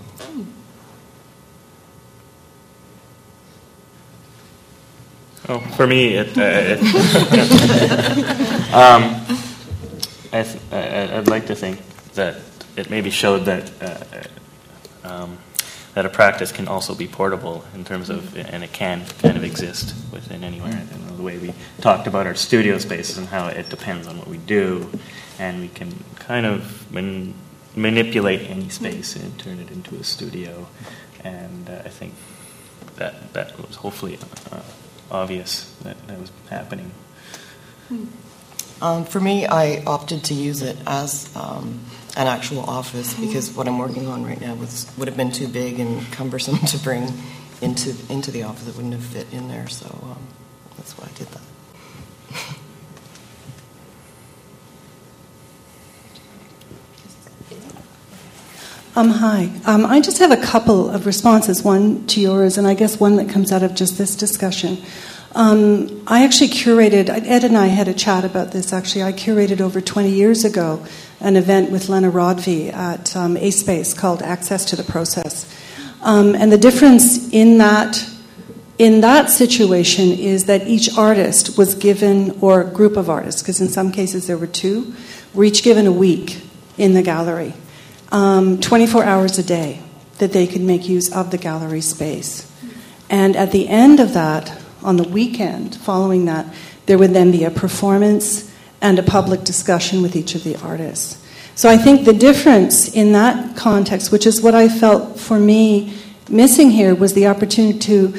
Oh, 5.50 5.60
for 5.78 5.88
me, 5.88 6.16
it, 6.16 6.38
uh, 6.38 6.42
it, 6.44 6.80
um, 8.74 9.16
I 10.34 10.44
th- 10.44 10.74
I'd 10.74 11.28
like 11.30 11.46
to 11.46 11.56
think 11.56 11.80
that 12.16 12.42
it 12.76 12.90
maybe 12.90 13.12
showed 13.12 13.46
that 13.46 13.72
uh, 13.82 15.08
um, 15.08 15.38
that 15.98 16.06
a 16.06 16.10
practice 16.10 16.52
can 16.52 16.68
also 16.68 16.94
be 16.94 17.08
portable 17.08 17.66
in 17.74 17.84
terms 17.84 18.12
of, 18.12 18.38
and 18.38 18.64
it 18.64 18.72
can 18.72 19.04
kind 19.18 19.36
of 19.36 19.44
exist 19.44 19.96
within 20.12 20.44
anywhere. 20.44 20.70
Know 21.08 21.16
the 21.16 21.24
way 21.24 21.40
we 21.40 21.56
talked 21.82 22.06
about 22.06 22.28
our 22.28 22.36
studio 22.36 22.78
spaces 22.78 23.18
and 23.18 23.28
how 23.30 23.48
it 23.48 23.68
depends 23.70 24.06
on 24.06 24.20
what 24.20 24.28
we 24.28 24.38
do, 24.38 24.92
and 25.40 25.60
we 25.60 25.70
can 25.70 26.04
kind 26.18 26.46
of 26.46 26.92
man- 26.92 27.34
manipulate 27.76 28.48
any 28.48 28.70
space 28.70 29.16
and 29.16 29.40
turn 29.40 29.58
it 29.58 29.72
into 29.72 29.96
a 29.96 30.04
studio. 30.04 30.68
And 31.24 31.68
uh, 31.68 31.82
I 31.84 31.90
think 31.90 32.14
that 32.98 33.34
that 33.34 33.58
was 33.58 33.78
hopefully 33.78 34.20
uh, 34.52 34.62
obvious 35.10 35.74
that 35.82 35.98
that 36.06 36.20
was 36.20 36.32
happening. 36.52 36.92
Um, 38.84 39.04
for 39.04 39.20
me, 39.20 39.48
I 39.48 39.84
opted 39.88 40.26
to 40.26 40.36
use 40.36 40.62
it 40.62 40.78
as 40.86 41.36
um, 41.36 41.80
an 42.18 42.26
actual 42.28 42.62
office 42.62 43.14
because 43.14 43.52
what 43.52 43.68
I'm 43.68 43.78
working 43.78 44.08
on 44.08 44.26
right 44.26 44.42
now 44.42 44.56
was, 44.56 44.92
would 44.98 45.08
have 45.08 45.16
been 45.16 45.32
too 45.32 45.48
big 45.48 45.80
and 45.80 46.02
cumbersome 46.12 46.58
to 46.58 46.78
bring 46.80 47.14
into 47.62 47.96
into 48.10 48.32
the 48.32 48.44
office. 48.44 48.68
It 48.68 48.76
wouldn't 48.76 48.94
have 48.94 49.04
fit 49.04 49.28
in 49.32 49.48
there, 49.48 49.68
so 49.68 49.86
um, 50.04 50.28
that's 50.76 50.98
why 50.98 51.08
I 51.08 51.18
did 51.18 51.28
that. 51.28 51.42
Um, 58.96 59.10
hi. 59.10 59.52
Um, 59.66 59.86
I 59.86 60.02
just 60.02 60.18
have 60.18 60.32
a 60.32 60.38
couple 60.38 60.90
of 60.90 61.06
responses, 61.06 61.62
one 61.62 62.08
to 62.08 62.20
yours, 62.20 62.58
and 62.58 62.66
I 62.66 62.74
guess 62.74 63.00
one 63.00 63.18
that 63.18 63.30
comes 63.30 63.52
out 63.52 63.62
of 63.62 63.76
just 63.76 64.00
this 64.00 64.16
discussion. 64.16 64.80
Um, 65.36 66.02
I 66.08 66.24
actually 66.24 66.48
curated, 66.48 67.10
Ed 67.10 67.44
and 67.44 67.56
I 67.56 67.68
had 67.68 67.88
a 67.88 67.94
chat 67.94 68.26
about 68.26 68.54
this 68.54 68.74
actually. 68.74 69.04
I 69.04 69.14
curated 69.14 69.62
over 69.62 69.82
20 69.82 70.10
years 70.10 70.44
ago 70.44 70.84
an 71.20 71.36
event 71.36 71.72
with 71.72 71.90
Lena 71.90 72.12
Rodvi 72.12 72.72
at 72.74 73.16
um, 73.16 73.38
A 73.38 73.52
Space 73.52 73.94
called 73.94 74.22
Access 74.22 74.66
to 74.66 74.76
the 74.76 74.84
Process. 74.84 75.52
Um, 76.02 76.36
and 76.36 76.52
the 76.52 76.58
difference 76.58 77.32
in 77.34 77.58
that 77.58 78.08
in 78.78 79.02
that 79.02 79.30
situation 79.30 80.12
is 80.12 80.46
that 80.46 80.68
each 80.68 80.96
artist 80.96 81.58
was 81.58 81.74
given, 81.74 82.38
or 82.42 82.64
group 82.64 82.96
of 82.96 83.10
artists, 83.10 83.42
because 83.42 83.60
in 83.60 83.70
some 83.70 83.92
cases 83.92 84.28
there 84.28 84.38
were 84.38 84.46
two, 84.46 84.94
were 85.34 85.44
each 85.44 85.64
given 85.64 85.88
a 85.88 85.92
week 85.92 86.42
in 86.78 86.94
the 86.94 87.02
gallery, 87.02 87.54
um, 88.12 88.60
24 88.60 89.04
hours 89.04 89.40
a 89.40 89.44
day 89.44 89.82
that 90.20 90.32
they 90.32 90.46
could 90.46 90.62
make 90.62 90.88
use 90.88 91.12
of 91.12 91.32
the 91.32 91.38
gallery 91.38 91.82
space. 91.82 92.52
And 93.10 93.36
at 93.36 93.52
the 93.52 93.68
end 93.68 94.00
of 94.00 94.14
that, 94.14 94.62
on 94.84 94.98
the 94.98 95.08
weekend 95.08 95.76
following 95.76 96.26
that, 96.26 96.54
there 96.86 96.98
would 96.98 97.12
then 97.12 97.32
be 97.32 97.44
a 97.44 97.52
performance 97.52 98.47
and 98.82 99.00
a 99.00 99.04
public 99.04 99.44
discussion 99.44 100.02
with 100.02 100.16
each 100.16 100.36
of 100.36 100.44
the 100.44 100.56
artists. 100.58 101.24
So 101.56 101.70
I 101.70 101.78
think 101.78 102.06
the 102.06 102.14
difference 102.14 102.88
in 102.88 103.14
that 103.14 103.58
context, 103.58 104.12
which 104.12 104.28
is 104.28 104.42
what 104.42 104.54
I 104.54 104.70
felt 104.70 105.20
for 105.20 105.40
me 105.40 105.94
missing 106.30 106.70
here, 106.70 106.94
was 106.94 107.14
the 107.14 107.26
opportunity 107.26 107.80
to, 107.80 108.14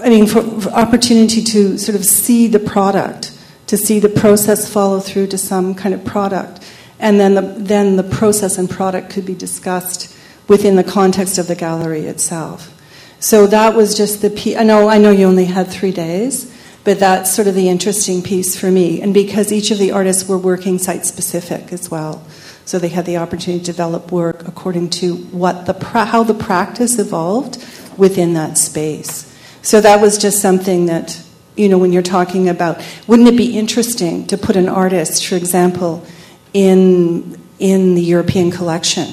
I 0.00 0.08
mean, 0.08 0.26
for, 0.26 0.42
for 0.42 0.70
opportunity 0.70 1.42
to 1.42 1.78
sort 1.78 1.94
of 1.94 2.04
see 2.04 2.48
the 2.48 2.58
product, 2.58 3.38
to 3.68 3.76
see 3.76 4.00
the 4.00 4.08
process 4.08 4.68
follow 4.68 4.98
through 4.98 5.28
to 5.28 5.38
some 5.38 5.74
kind 5.76 5.94
of 5.94 6.04
product, 6.04 6.60
and 6.98 7.20
then 7.20 7.34
the 7.34 7.42
then 7.42 7.96
the 7.96 8.02
process 8.02 8.58
and 8.58 8.68
product 8.68 9.10
could 9.10 9.26
be 9.26 9.34
discussed 9.34 10.12
within 10.48 10.76
the 10.76 10.84
context 10.84 11.38
of 11.38 11.46
the 11.46 11.54
gallery 11.54 12.06
itself. 12.06 12.72
So 13.20 13.46
that 13.46 13.74
was 13.74 13.96
just 13.96 14.22
the 14.22 14.30
piece. 14.30 14.56
I 14.56 14.64
know 14.64 14.88
I 14.88 14.98
know 14.98 15.10
you 15.10 15.26
only 15.26 15.44
had 15.44 15.68
three 15.68 15.92
days, 15.92 16.52
but 16.86 17.00
that's 17.00 17.34
sort 17.34 17.48
of 17.48 17.56
the 17.56 17.68
interesting 17.68 18.22
piece 18.22 18.56
for 18.56 18.70
me, 18.70 19.02
and 19.02 19.12
because 19.12 19.50
each 19.50 19.72
of 19.72 19.78
the 19.78 19.90
artists 19.90 20.28
were 20.28 20.38
working 20.38 20.78
site 20.78 21.04
specific 21.04 21.72
as 21.72 21.90
well. 21.90 22.24
So 22.64 22.78
they 22.78 22.90
had 22.90 23.06
the 23.06 23.16
opportunity 23.16 23.58
to 23.58 23.66
develop 23.66 24.12
work 24.12 24.46
according 24.46 24.90
to 24.90 25.16
what 25.16 25.66
the 25.66 25.74
how 25.84 26.22
the 26.22 26.32
practice 26.32 26.96
evolved 27.00 27.58
within 27.98 28.34
that 28.34 28.56
space. 28.56 29.26
So 29.62 29.80
that 29.80 30.00
was 30.00 30.16
just 30.16 30.40
something 30.40 30.86
that 30.86 31.20
you 31.56 31.68
know 31.68 31.76
when 31.76 31.92
you're 31.92 32.02
talking 32.02 32.48
about 32.48 32.80
wouldn't 33.08 33.28
it 33.28 33.36
be 33.36 33.58
interesting 33.58 34.24
to 34.28 34.38
put 34.38 34.54
an 34.54 34.68
artist, 34.68 35.26
for 35.26 35.34
example, 35.34 36.06
in 36.52 37.36
in 37.58 37.96
the 37.96 38.02
European 38.02 38.52
collection 38.52 39.08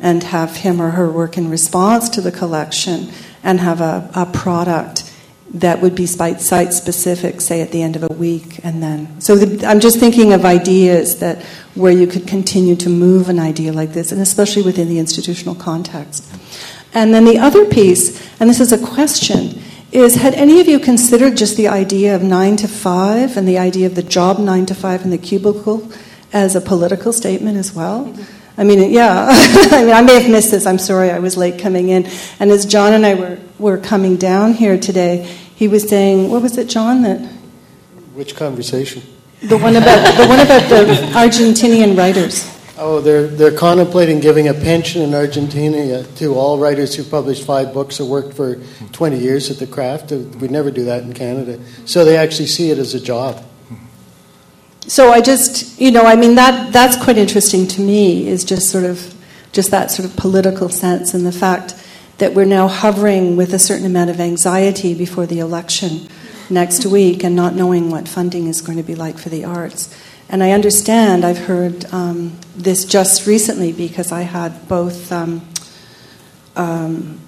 and 0.00 0.22
have 0.22 0.56
him 0.56 0.80
or 0.80 0.92
her 0.92 1.12
work 1.12 1.36
in 1.36 1.50
response 1.50 2.08
to 2.08 2.22
the 2.22 2.32
collection 2.32 3.10
and 3.44 3.60
have 3.60 3.82
a, 3.82 4.10
a 4.14 4.24
product 4.24 5.11
that 5.54 5.82
would 5.82 5.94
be 5.94 6.06
site 6.06 6.40
specific, 6.40 7.40
say 7.40 7.60
at 7.60 7.72
the 7.72 7.82
end 7.82 7.96
of 7.96 8.02
a 8.04 8.12
week, 8.14 8.60
and 8.64 8.82
then. 8.82 9.20
So 9.20 9.36
the, 9.36 9.66
I'm 9.66 9.80
just 9.80 10.00
thinking 10.00 10.32
of 10.32 10.44
ideas 10.44 11.18
that 11.18 11.42
where 11.74 11.92
you 11.92 12.06
could 12.06 12.26
continue 12.26 12.74
to 12.76 12.88
move 12.88 13.28
an 13.28 13.38
idea 13.38 13.72
like 13.72 13.92
this, 13.92 14.12
and 14.12 14.20
especially 14.20 14.62
within 14.62 14.88
the 14.88 14.98
institutional 14.98 15.54
context. 15.54 16.24
And 16.94 17.12
then 17.12 17.24
the 17.24 17.38
other 17.38 17.66
piece, 17.66 18.20
and 18.40 18.48
this 18.48 18.60
is 18.60 18.72
a 18.72 18.78
question, 18.86 19.60
is 19.92 20.14
had 20.14 20.34
any 20.34 20.58
of 20.60 20.68
you 20.68 20.78
considered 20.78 21.36
just 21.36 21.56
the 21.56 21.68
idea 21.68 22.16
of 22.16 22.22
nine 22.22 22.56
to 22.56 22.68
five 22.68 23.36
and 23.36 23.46
the 23.46 23.58
idea 23.58 23.86
of 23.86 23.94
the 23.94 24.02
job 24.02 24.38
nine 24.38 24.64
to 24.66 24.74
five 24.74 25.04
in 25.04 25.10
the 25.10 25.18
cubicle 25.18 25.90
as 26.32 26.56
a 26.56 26.60
political 26.62 27.12
statement 27.12 27.58
as 27.58 27.74
well? 27.74 28.06
Mm-hmm. 28.06 28.38
I 28.58 28.64
mean, 28.64 28.92
yeah. 28.92 29.28
I 29.30 29.84
mean, 29.84 29.94
I 29.94 30.02
may 30.02 30.20
have 30.20 30.30
missed 30.30 30.50
this. 30.50 30.66
I'm 30.66 30.78
sorry, 30.78 31.10
I 31.10 31.18
was 31.18 31.36
late 31.36 31.58
coming 31.58 31.88
in. 31.88 32.06
And 32.38 32.50
as 32.50 32.66
John 32.66 32.92
and 32.92 33.06
I 33.06 33.14
were, 33.14 33.38
were 33.58 33.78
coming 33.78 34.16
down 34.16 34.52
here 34.52 34.78
today, 34.78 35.34
he 35.62 35.68
was 35.68 35.88
saying, 35.88 36.28
what 36.28 36.42
was 36.42 36.58
it, 36.58 36.68
John? 36.68 37.02
That 37.02 37.20
which 38.14 38.34
conversation? 38.34 39.02
The 39.42 39.56
one 39.56 39.76
about 39.76 40.16
the 40.16 40.26
one 40.26 40.40
about 40.40 40.68
the 40.68 40.84
Argentinian 41.14 41.96
writers. 41.96 42.48
Oh, 42.78 43.00
they're 43.00 43.28
they're 43.28 43.56
contemplating 43.56 44.18
giving 44.18 44.48
a 44.48 44.54
pension 44.54 45.02
in 45.02 45.14
Argentina 45.14 46.02
to 46.16 46.34
all 46.34 46.58
writers 46.58 46.96
who 46.96 47.04
published 47.04 47.44
five 47.44 47.72
books 47.72 48.00
or 48.00 48.08
worked 48.08 48.34
for 48.34 48.58
20 48.92 49.18
years 49.18 49.50
at 49.50 49.58
the 49.58 49.66
craft. 49.66 50.10
We'd 50.10 50.50
never 50.50 50.72
do 50.72 50.84
that 50.86 51.04
in 51.04 51.12
Canada. 51.12 51.60
So 51.84 52.04
they 52.04 52.16
actually 52.16 52.48
see 52.48 52.70
it 52.70 52.78
as 52.78 52.94
a 52.94 53.00
job 53.00 53.44
so 54.86 55.12
I 55.12 55.20
just, 55.20 55.80
you 55.80 55.90
know, 55.90 56.02
I 56.02 56.16
mean 56.16 56.34
that 56.34 56.72
that's 56.72 57.02
quite 57.02 57.16
interesting 57.16 57.66
to 57.68 57.80
me. 57.80 58.28
Is 58.28 58.44
just 58.44 58.70
sort 58.70 58.84
of 58.84 59.14
just 59.52 59.70
that 59.70 59.90
sort 59.90 60.08
of 60.08 60.16
political 60.16 60.68
sense 60.68 61.14
and 61.14 61.24
the 61.26 61.32
fact 61.32 61.74
that 62.22 62.34
we're 62.34 62.44
now 62.44 62.68
hovering 62.68 63.34
with 63.34 63.52
a 63.52 63.58
certain 63.58 63.84
amount 63.84 64.08
of 64.08 64.20
anxiety 64.20 64.94
before 64.94 65.26
the 65.26 65.40
election 65.40 66.06
next 66.48 66.86
week 66.86 67.24
and 67.24 67.34
not 67.34 67.52
knowing 67.52 67.90
what 67.90 68.06
funding 68.06 68.46
is 68.46 68.60
going 68.60 68.78
to 68.78 68.84
be 68.84 68.94
like 68.94 69.18
for 69.18 69.28
the 69.28 69.44
arts. 69.44 69.92
And 70.28 70.40
I 70.40 70.52
understand, 70.52 71.24
I've 71.24 71.46
heard 71.46 71.84
um, 71.86 72.38
this 72.54 72.84
just 72.84 73.26
recently 73.26 73.72
because 73.72 74.12
I 74.12 74.20
had 74.20 74.68
both 74.68 75.10
um, 75.10 75.42
um, 76.54 77.20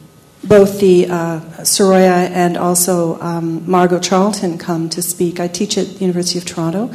both 0.44 0.78
the 0.78 1.06
uh, 1.06 1.40
Soraya 1.62 2.30
and 2.30 2.56
also 2.56 3.20
um, 3.20 3.68
Margo 3.68 3.98
Charlton 3.98 4.58
come 4.58 4.88
to 4.90 5.02
speak. 5.02 5.40
I 5.40 5.48
teach 5.48 5.76
at 5.76 5.88
the 5.88 6.04
University 6.04 6.38
of 6.38 6.44
Toronto, 6.44 6.94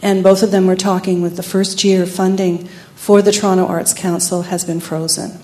and 0.00 0.22
both 0.22 0.44
of 0.44 0.52
them 0.52 0.68
were 0.68 0.76
talking 0.76 1.20
with 1.20 1.34
the 1.34 1.42
first 1.42 1.82
year 1.82 2.06
funding 2.06 2.68
for 2.94 3.20
the 3.20 3.32
Toronto 3.32 3.66
Arts 3.66 3.92
Council 3.92 4.42
has 4.42 4.64
been 4.64 4.78
frozen. 4.78 5.42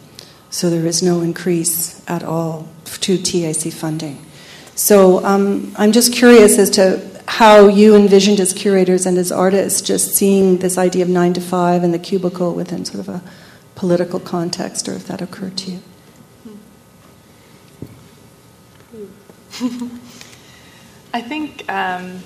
So 0.50 0.70
there 0.70 0.86
is 0.86 1.02
no 1.02 1.20
increase 1.20 2.02
at 2.08 2.22
all 2.22 2.68
to 2.84 3.18
TAC 3.18 3.72
funding. 3.72 4.24
So 4.74 5.24
um, 5.24 5.74
I'm 5.76 5.92
just 5.92 6.12
curious 6.12 6.58
as 6.58 6.70
to 6.70 7.00
how 7.26 7.68
you 7.68 7.94
envisioned 7.96 8.40
as 8.40 8.52
curators 8.52 9.06
and 9.06 9.18
as 9.18 9.32
artists 9.32 9.80
just 9.80 10.14
seeing 10.14 10.58
this 10.58 10.78
idea 10.78 11.02
of 11.02 11.08
nine 11.08 11.32
to 11.34 11.40
five 11.40 11.82
and 11.82 11.92
the 11.92 11.98
cubicle 11.98 12.54
within 12.54 12.84
sort 12.84 13.00
of 13.00 13.08
a 13.08 13.22
political 13.74 14.20
context, 14.20 14.88
or 14.88 14.94
if 14.94 15.06
that 15.06 15.20
occurred 15.20 15.56
to 15.58 15.72
you. 15.72 15.80
I 21.12 21.20
think 21.22 21.70
um, 21.70 22.22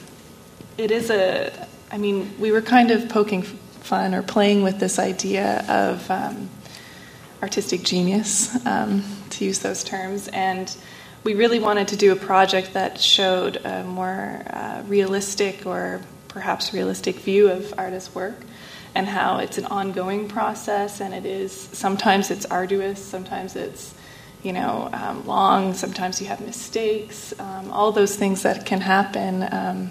it 0.77 0.91
is 0.91 1.11
a 1.11 1.69
I 1.93 1.99
mean, 1.99 2.33
we 2.39 2.53
were 2.53 2.63
kind 2.63 2.93
of 2.93 3.09
poking 3.09 3.43
fun 3.43 4.15
or 4.15 4.23
playing 4.23 4.63
with 4.63 4.79
this 4.79 4.99
idea 4.99 5.65
of 5.69 6.09
um, 6.11 6.49
artistic 7.43 7.83
genius, 7.83 8.65
um, 8.67 9.03
to 9.31 9.45
use 9.45 9.61
those 9.61 9.83
terms, 9.85 10.29
and 10.29 10.77
we 11.23 11.35
really 11.35 11.59
wanted 11.59 11.89
to 11.89 11.97
do 11.97 12.13
a 12.13 12.17
project 12.17 12.73
that 12.73 12.99
showed 12.99 13.57
a 13.57 13.85
more 13.85 14.43
uh, 14.47 14.83
realistic 14.87 15.67
or 15.67 16.01
perhaps 16.29 16.73
realistic 16.73 17.17
view 17.17 17.49
of 17.51 17.75
artists' 17.77 18.15
work 18.15 18.37
and 18.95 19.07
how 19.07 19.39
it's 19.39 19.59
an 19.59 19.67
ongoing 19.67 20.29
process 20.29 21.01
and 21.01 21.13
it 21.15 21.27
is 21.27 21.53
sometimes 21.53 22.31
it's 22.31 22.47
arduous, 22.47 23.05
sometimes 23.05 23.55
it's 23.55 23.95
you 24.43 24.53
know 24.53 24.89
um, 24.93 25.27
long, 25.27 25.75
sometimes 25.75 26.21
you 26.21 26.27
have 26.27 26.41
mistakes, 26.41 27.39
um, 27.39 27.71
all 27.71 27.93
those 27.93 28.17
things 28.17 28.43
that 28.43 28.65
can 28.65 28.81
happen 28.81 29.47
um, 29.53 29.91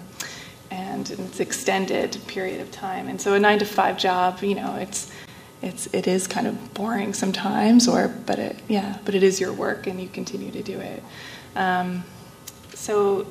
and 0.70 1.10
it's 1.10 1.40
extended 1.40 2.16
period 2.26 2.60
of 2.60 2.70
time. 2.70 3.08
And 3.08 3.20
so 3.20 3.34
a 3.34 3.40
nine 3.40 3.58
to 3.60 3.64
five 3.64 3.98
job, 3.98 4.42
you 4.42 4.54
know, 4.54 4.76
it's 4.76 5.10
it's 5.62 5.86
it 5.92 6.06
is 6.06 6.26
kind 6.26 6.46
of 6.46 6.74
boring 6.74 7.12
sometimes, 7.14 7.86
or 7.86 8.08
but 8.08 8.38
it 8.38 8.58
yeah, 8.68 8.98
but 9.04 9.14
it 9.14 9.22
is 9.22 9.40
your 9.40 9.52
work 9.52 9.86
and 9.86 10.00
you 10.00 10.08
continue 10.08 10.50
to 10.52 10.62
do 10.62 10.78
it. 10.80 11.02
Um, 11.54 12.04
so 12.74 13.26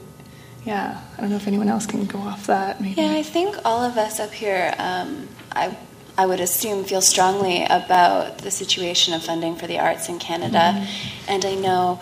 yeah, 0.66 1.02
I 1.18 1.22
don't 1.22 1.30
know 1.30 1.38
if 1.38 1.48
anyone 1.48 1.70
else 1.70 1.86
can 1.86 2.06
go 2.06 2.20
off 2.20 2.48
that. 2.48 2.82
Maybe. 2.82 3.02
Yeah, 3.02 3.12
I 3.12 3.24
think 3.24 3.58
all 3.66 3.82
of 3.84 3.98
us 3.98 4.20
up 4.20 4.32
here, 4.32 4.74
um, 4.78 5.28
I 5.52 5.76
I 6.18 6.26
would 6.26 6.40
assume 6.40 6.84
feel 6.84 7.02
strongly 7.02 7.64
about 7.66 8.40
the 8.40 8.52
situation 8.52 9.14
of 9.14 9.24
funding 9.24 9.56
for 9.56 9.68
the 9.68 9.80
arts 9.80 10.10
in 10.10 10.20
Canada, 10.20 10.74
mm-hmm. 10.76 11.32
and 11.32 11.46
I 11.46 11.56
know 11.56 12.00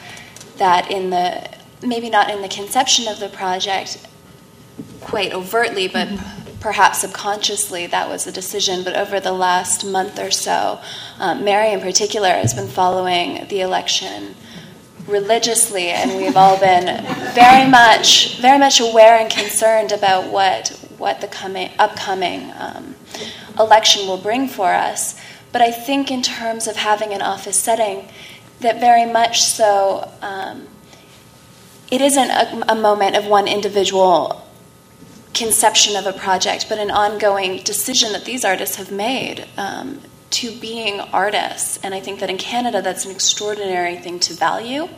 that 0.57 0.91
in 0.91 1.09
the 1.11 1.49
maybe 1.81 2.09
not 2.09 2.29
in 2.29 2.41
the 2.41 2.49
conception 2.49 3.07
of 3.07 3.19
the 3.19 3.29
project 3.29 4.05
quite 5.01 5.33
overtly, 5.33 5.87
but 5.87 6.07
mm-hmm. 6.07 6.46
Perhaps 6.59 7.01
subconsciously, 7.01 7.87
that 7.87 8.09
was 8.09 8.25
the 8.25 8.31
decision. 8.31 8.83
But 8.83 8.95
over 8.95 9.19
the 9.19 9.31
last 9.31 9.85
month 9.85 10.19
or 10.19 10.31
so, 10.31 10.79
um, 11.19 11.43
Mary 11.43 11.71
in 11.71 11.81
particular 11.81 12.29
has 12.29 12.53
been 12.53 12.67
following 12.67 13.47
the 13.47 13.61
election 13.61 14.35
religiously, 15.07 15.89
and 15.89 16.17
we've 16.17 16.35
all 16.35 16.59
been 16.59 16.85
very 17.33 17.69
much, 17.69 18.39
very 18.39 18.59
much 18.59 18.79
aware 18.79 19.17
and 19.17 19.31
concerned 19.31 19.91
about 19.91 20.31
what 20.31 20.69
what 20.97 21.21
the 21.21 21.27
coming, 21.27 21.69
upcoming 21.77 22.51
um, 22.57 22.95
election 23.59 24.07
will 24.07 24.17
bring 24.17 24.47
for 24.47 24.73
us. 24.73 25.19
But 25.51 25.61
I 25.61 25.71
think, 25.71 26.11
in 26.11 26.21
terms 26.21 26.67
of 26.67 26.75
having 26.75 27.13
an 27.13 27.21
office 27.21 27.59
setting, 27.59 28.07
that 28.61 28.79
very 28.79 29.05
much 29.05 29.43
so. 29.43 30.11
Um, 30.21 30.67
it 31.89 32.01
isn't 32.01 32.29
a, 32.29 32.73
a, 32.73 32.75
moment 32.75 33.15
of 33.15 33.27
one 33.27 33.47
individual 33.47 34.46
conception 35.37 35.95
of 35.95 36.05
a 36.07 36.13
project, 36.13 36.67
but 36.69 36.79
an 36.79 36.89
ongoing 36.89 37.61
decision 37.63 38.11
that 38.13 38.25
these 38.25 38.43
artists 38.43 38.77
have 38.77 38.91
made 38.91 39.45
um, 39.57 40.01
to 40.29 40.51
being 40.59 40.99
artists. 40.99 41.79
And 41.83 41.93
I 41.93 41.99
think 41.99 42.19
that 42.19 42.29
in 42.29 42.37
Canada, 42.37 42.81
that's 42.81 43.05
an 43.05 43.11
extraordinary 43.11 43.97
thing 43.97 44.19
to 44.21 44.33
value 44.33 44.89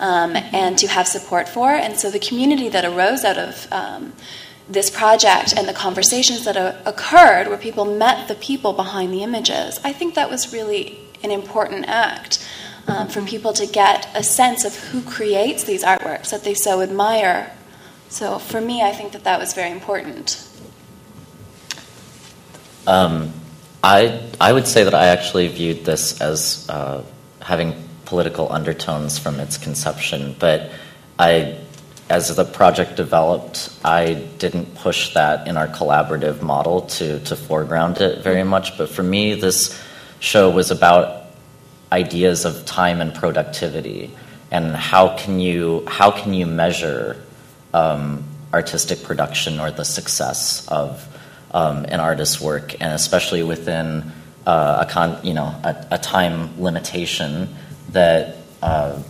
um, 0.00 0.34
and 0.34 0.78
to 0.78 0.86
have 0.88 1.06
support 1.06 1.48
for. 1.48 1.70
And 1.70 1.98
so 1.98 2.10
the 2.10 2.18
community 2.18 2.68
that 2.70 2.84
arose 2.84 3.24
out 3.24 3.38
of 3.38 3.68
um, 3.70 4.12
this 4.68 4.90
project 4.90 5.54
and 5.56 5.68
the 5.68 5.72
conversations 5.72 6.44
that 6.44 6.56
occurred, 6.86 7.48
where 7.48 7.58
people 7.58 7.84
met 7.84 8.28
the 8.28 8.34
people 8.34 8.72
behind 8.72 9.12
the 9.12 9.22
images, 9.22 9.78
I 9.84 9.92
think 9.92 10.14
that 10.14 10.30
was 10.30 10.52
really 10.52 10.98
an 11.22 11.30
important 11.30 11.86
act. 11.88 12.46
Um, 12.88 13.06
for 13.06 13.22
people 13.22 13.52
to 13.52 13.64
get 13.64 14.08
a 14.12 14.24
sense 14.24 14.64
of 14.64 14.74
who 14.74 15.02
creates 15.02 15.62
these 15.62 15.84
artworks 15.84 16.30
that 16.30 16.42
they 16.42 16.52
so 16.52 16.80
admire 16.80 17.52
so 18.12 18.38
for 18.38 18.60
me, 18.60 18.82
I 18.82 18.92
think 18.92 19.12
that 19.12 19.24
that 19.24 19.40
was 19.40 19.54
very 19.54 19.70
important. 19.70 20.48
Um, 22.86 23.32
I 23.82 24.20
I 24.40 24.52
would 24.52 24.66
say 24.66 24.84
that 24.84 24.94
I 24.94 25.06
actually 25.06 25.48
viewed 25.48 25.84
this 25.84 26.20
as 26.20 26.66
uh, 26.68 27.02
having 27.40 27.74
political 28.04 28.52
undertones 28.52 29.18
from 29.18 29.40
its 29.40 29.56
conception, 29.56 30.36
but 30.38 30.70
I 31.18 31.58
as 32.10 32.34
the 32.36 32.44
project 32.44 32.96
developed, 32.96 33.70
I 33.84 34.14
didn't 34.38 34.74
push 34.74 35.14
that 35.14 35.48
in 35.48 35.56
our 35.56 35.68
collaborative 35.68 36.42
model 36.42 36.82
to, 36.82 37.20
to 37.20 37.34
foreground 37.36 38.02
it 38.02 38.22
very 38.22 38.44
much. 38.44 38.76
But 38.76 38.90
for 38.90 39.02
me, 39.02 39.34
this 39.34 39.80
show 40.20 40.50
was 40.50 40.70
about 40.70 41.22
ideas 41.90 42.44
of 42.44 42.66
time 42.66 43.00
and 43.00 43.14
productivity 43.14 44.10
and 44.50 44.76
how 44.76 45.16
can 45.16 45.40
you 45.40 45.84
how 45.86 46.10
can 46.10 46.34
you 46.34 46.46
measure 46.46 47.16
um, 47.72 48.24
artistic 48.52 49.02
production 49.02 49.60
or 49.60 49.70
the 49.70 49.84
success 49.84 50.66
of 50.68 51.06
um, 51.52 51.84
an 51.84 52.00
artist's 52.00 52.40
work, 52.40 52.74
and 52.80 52.92
especially 52.92 53.42
within 53.42 54.12
uh, 54.46 54.84
a 54.86 54.90
con, 54.90 55.24
you 55.24 55.34
know 55.34 55.54
a, 55.64 55.86
a 55.92 55.98
time 55.98 56.60
limitation 56.60 57.54
that. 57.90 58.36
Uh, 58.62 59.02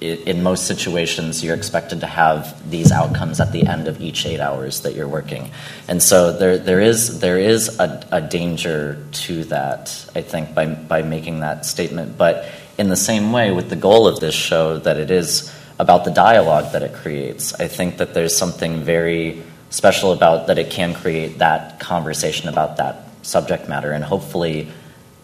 in 0.00 0.42
most 0.42 0.66
situations, 0.66 1.42
you're 1.42 1.56
expected 1.56 2.00
to 2.00 2.06
have 2.06 2.70
these 2.70 2.92
outcomes 2.92 3.40
at 3.40 3.50
the 3.50 3.66
end 3.66 3.88
of 3.88 4.00
each 4.00 4.24
eight 4.24 4.38
hours 4.38 4.82
that 4.82 4.94
you're 4.94 5.08
working, 5.08 5.50
and 5.88 6.00
so 6.00 6.32
there 6.32 6.56
there 6.56 6.80
is 6.80 7.18
there 7.18 7.38
is 7.38 7.80
a, 7.80 8.06
a 8.12 8.20
danger 8.20 9.04
to 9.12 9.44
that. 9.44 10.08
I 10.14 10.22
think 10.22 10.54
by 10.54 10.66
by 10.66 11.02
making 11.02 11.40
that 11.40 11.66
statement, 11.66 12.16
but 12.16 12.48
in 12.78 12.88
the 12.88 12.96
same 12.96 13.32
way, 13.32 13.50
with 13.50 13.68
the 13.68 13.76
goal 13.76 14.06
of 14.06 14.20
this 14.20 14.34
show, 14.34 14.78
that 14.78 14.96
it 14.96 15.10
is 15.10 15.52
about 15.78 16.04
the 16.04 16.10
dialogue 16.10 16.72
that 16.72 16.82
it 16.82 16.94
creates. 16.94 17.54
I 17.54 17.68
think 17.68 17.98
that 17.98 18.14
there's 18.14 18.36
something 18.36 18.82
very 18.82 19.42
special 19.70 20.12
about 20.12 20.46
that 20.46 20.58
it 20.58 20.70
can 20.70 20.94
create 20.94 21.38
that 21.38 21.80
conversation 21.80 22.48
about 22.48 22.76
that 22.76 23.08
subject 23.22 23.68
matter, 23.68 23.92
and 23.92 24.04
hopefully 24.04 24.68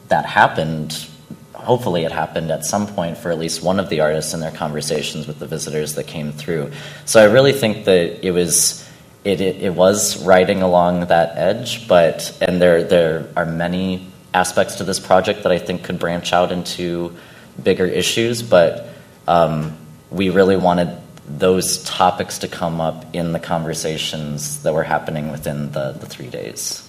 that 0.09 0.27
happened 0.27 1.06
hopefully 1.55 2.05
it 2.05 2.12
happened 2.12 2.51
at 2.51 2.64
some 2.64 2.86
point 2.86 3.18
for 3.18 3.31
at 3.31 3.39
least 3.39 3.62
one 3.62 3.78
of 3.78 3.90
the 3.90 4.01
artists 4.01 4.32
in 4.32 4.40
their 4.40 4.51
conversations 4.51 5.27
with 5.27 5.39
the 5.39 5.47
visitors 5.47 5.94
that 5.94 6.06
came 6.06 6.32
through. 6.32 6.70
So 7.05 7.20
I 7.20 7.24
really 7.24 7.52
think 7.52 7.85
that 7.85 8.27
it 8.27 8.31
was 8.31 8.86
it, 9.24 9.43
it, 9.43 9.62
it 9.62 9.74
was 9.74 10.24
riding 10.24 10.62
along 10.62 11.06
that 11.06 11.36
edge, 11.36 11.86
but 11.86 12.36
and 12.40 12.60
there 12.60 12.82
there 12.82 13.28
are 13.36 13.44
many 13.44 14.10
aspects 14.32 14.77
to 14.77 14.85
this 14.85 14.98
project 14.98 15.43
that 15.43 15.52
I 15.52 15.59
think 15.59 15.85
could 15.85 15.98
branch 15.98 16.32
out 16.32 16.52
into 16.52 17.14
bigger 17.62 17.86
issues, 17.86 18.43
but 18.43 18.89
um, 19.28 19.77
we 20.11 20.31
really 20.31 20.57
wanted 20.57 20.97
those 21.27 21.82
topics 21.85 22.39
to 22.39 22.49
come 22.49 22.81
up 22.81 23.15
in 23.15 23.32
the 23.32 23.39
conversations 23.39 24.62
that 24.62 24.74
were 24.74 24.82
happening 24.82 25.31
within 25.31 25.73
the, 25.73 25.93
the 25.93 26.07
three 26.07 26.28
days. 26.28 26.87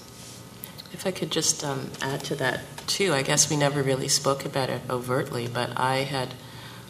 If 0.92 1.06
I 1.06 1.12
could 1.12 1.32
just 1.32 1.64
um, 1.64 1.92
add 2.02 2.24
to 2.26 2.36
that, 2.36 2.62
too, 2.88 3.14
I 3.14 3.22
guess 3.22 3.50
we 3.50 3.58
never 3.58 3.82
really 3.82 4.08
spoke 4.08 4.46
about 4.46 4.70
it 4.70 4.82
overtly, 4.90 5.48
but 5.48 5.78
I 5.78 5.98
had 5.98 6.34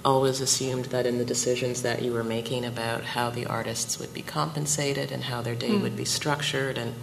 always 0.03 0.41
assumed 0.41 0.86
that 0.86 1.06
in 1.06 1.18
the 1.18 1.26
decisions 1.26 1.82
that 1.84 2.02
you 2.02 2.12
were 2.12 2.24
making 2.24 2.66
about 2.66 3.03
how 3.03 3.30
the 3.30 3.45
artists 3.45 3.99
would 3.99 4.14
be 4.14 4.22
compensated 4.22 5.12
and 5.12 5.26
how 5.26 5.41
their 5.41 5.56
day 5.56 5.70
mm. 5.70 5.82
would 5.82 5.95
be 5.95 6.06
structured 6.06 6.78
and 6.78 6.95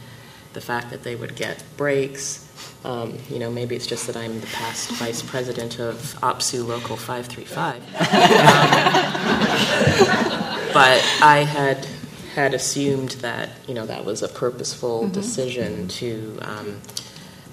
the 0.54 0.60
fact 0.60 0.90
that 0.90 1.04
they 1.04 1.14
would 1.14 1.36
get 1.36 1.62
breaks. 1.76 2.47
Um, 2.84 3.18
you 3.28 3.38
know, 3.38 3.50
maybe 3.50 3.74
it's 3.76 3.86
just 3.86 4.06
that 4.06 4.16
I'm 4.16 4.40
the 4.40 4.46
past 4.46 4.90
vice 4.92 5.22
president 5.22 5.78
of 5.78 5.96
OPSEU 6.22 6.66
Local 6.66 6.96
535. 6.96 7.76
um, 7.76 7.82
but 10.72 11.04
I 11.22 11.44
had 11.44 11.86
had 12.34 12.54
assumed 12.54 13.10
that 13.20 13.50
you 13.66 13.74
know 13.74 13.86
that 13.86 14.04
was 14.04 14.22
a 14.22 14.28
purposeful 14.28 15.02
mm-hmm. 15.02 15.12
decision 15.12 15.88
to 15.88 16.38
um, 16.42 16.80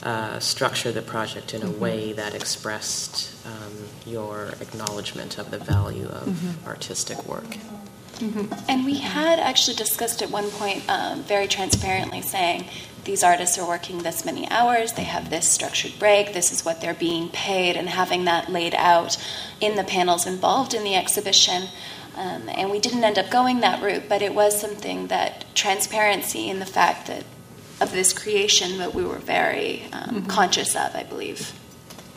uh, 0.03 0.39
structure 0.39 0.91
the 0.91 1.01
project 1.01 1.53
in 1.53 1.63
a 1.63 1.65
mm-hmm. 1.65 1.79
way 1.79 2.13
that 2.13 2.35
expressed 2.35 3.33
um, 3.45 3.73
your 4.05 4.49
acknowledgement 4.61 5.39
of 5.39 5.49
the 5.49 5.57
value 5.57 6.05
of 6.05 6.27
mm-hmm. 6.27 6.67
artistic 6.67 7.25
work. 7.25 7.57
Mm-hmm. 8.19 8.53
And 8.69 8.85
we 8.85 8.99
had 8.99 9.39
actually 9.39 9.75
discussed 9.75 10.21
at 10.21 10.29
one 10.29 10.49
point 10.51 10.83
um, 10.89 11.23
very 11.23 11.47
transparently 11.47 12.21
saying 12.21 12.65
these 13.03 13.23
artists 13.23 13.57
are 13.57 13.67
working 13.67 13.99
this 13.99 14.25
many 14.25 14.49
hours, 14.49 14.93
they 14.93 15.03
have 15.03 15.29
this 15.29 15.47
structured 15.47 15.99
break, 15.99 16.33
this 16.33 16.51
is 16.51 16.65
what 16.65 16.81
they're 16.81 16.93
being 16.93 17.29
paid, 17.29 17.75
and 17.75 17.87
having 17.87 18.25
that 18.25 18.49
laid 18.49 18.73
out 18.73 19.17
in 19.61 19.75
the 19.75 19.83
panels 19.83 20.25
involved 20.25 20.73
in 20.73 20.83
the 20.83 20.95
exhibition. 20.95 21.67
Um, 22.15 22.49
and 22.49 22.71
we 22.71 22.79
didn't 22.79 23.03
end 23.03 23.19
up 23.19 23.29
going 23.29 23.59
that 23.59 23.83
route, 23.83 24.09
but 24.09 24.21
it 24.21 24.33
was 24.33 24.59
something 24.59 25.07
that 25.07 25.45
transparency 25.53 26.49
in 26.49 26.59
the 26.59 26.65
fact 26.65 27.07
that 27.07 27.25
of 27.81 27.91
this 27.91 28.13
creation 28.13 28.77
that 28.77 28.95
we 28.95 29.03
were 29.03 29.19
very 29.19 29.83
um, 29.91 30.15
mm-hmm. 30.15 30.27
conscious 30.27 30.75
of, 30.75 30.95
I 30.95 31.03
believe. 31.03 31.51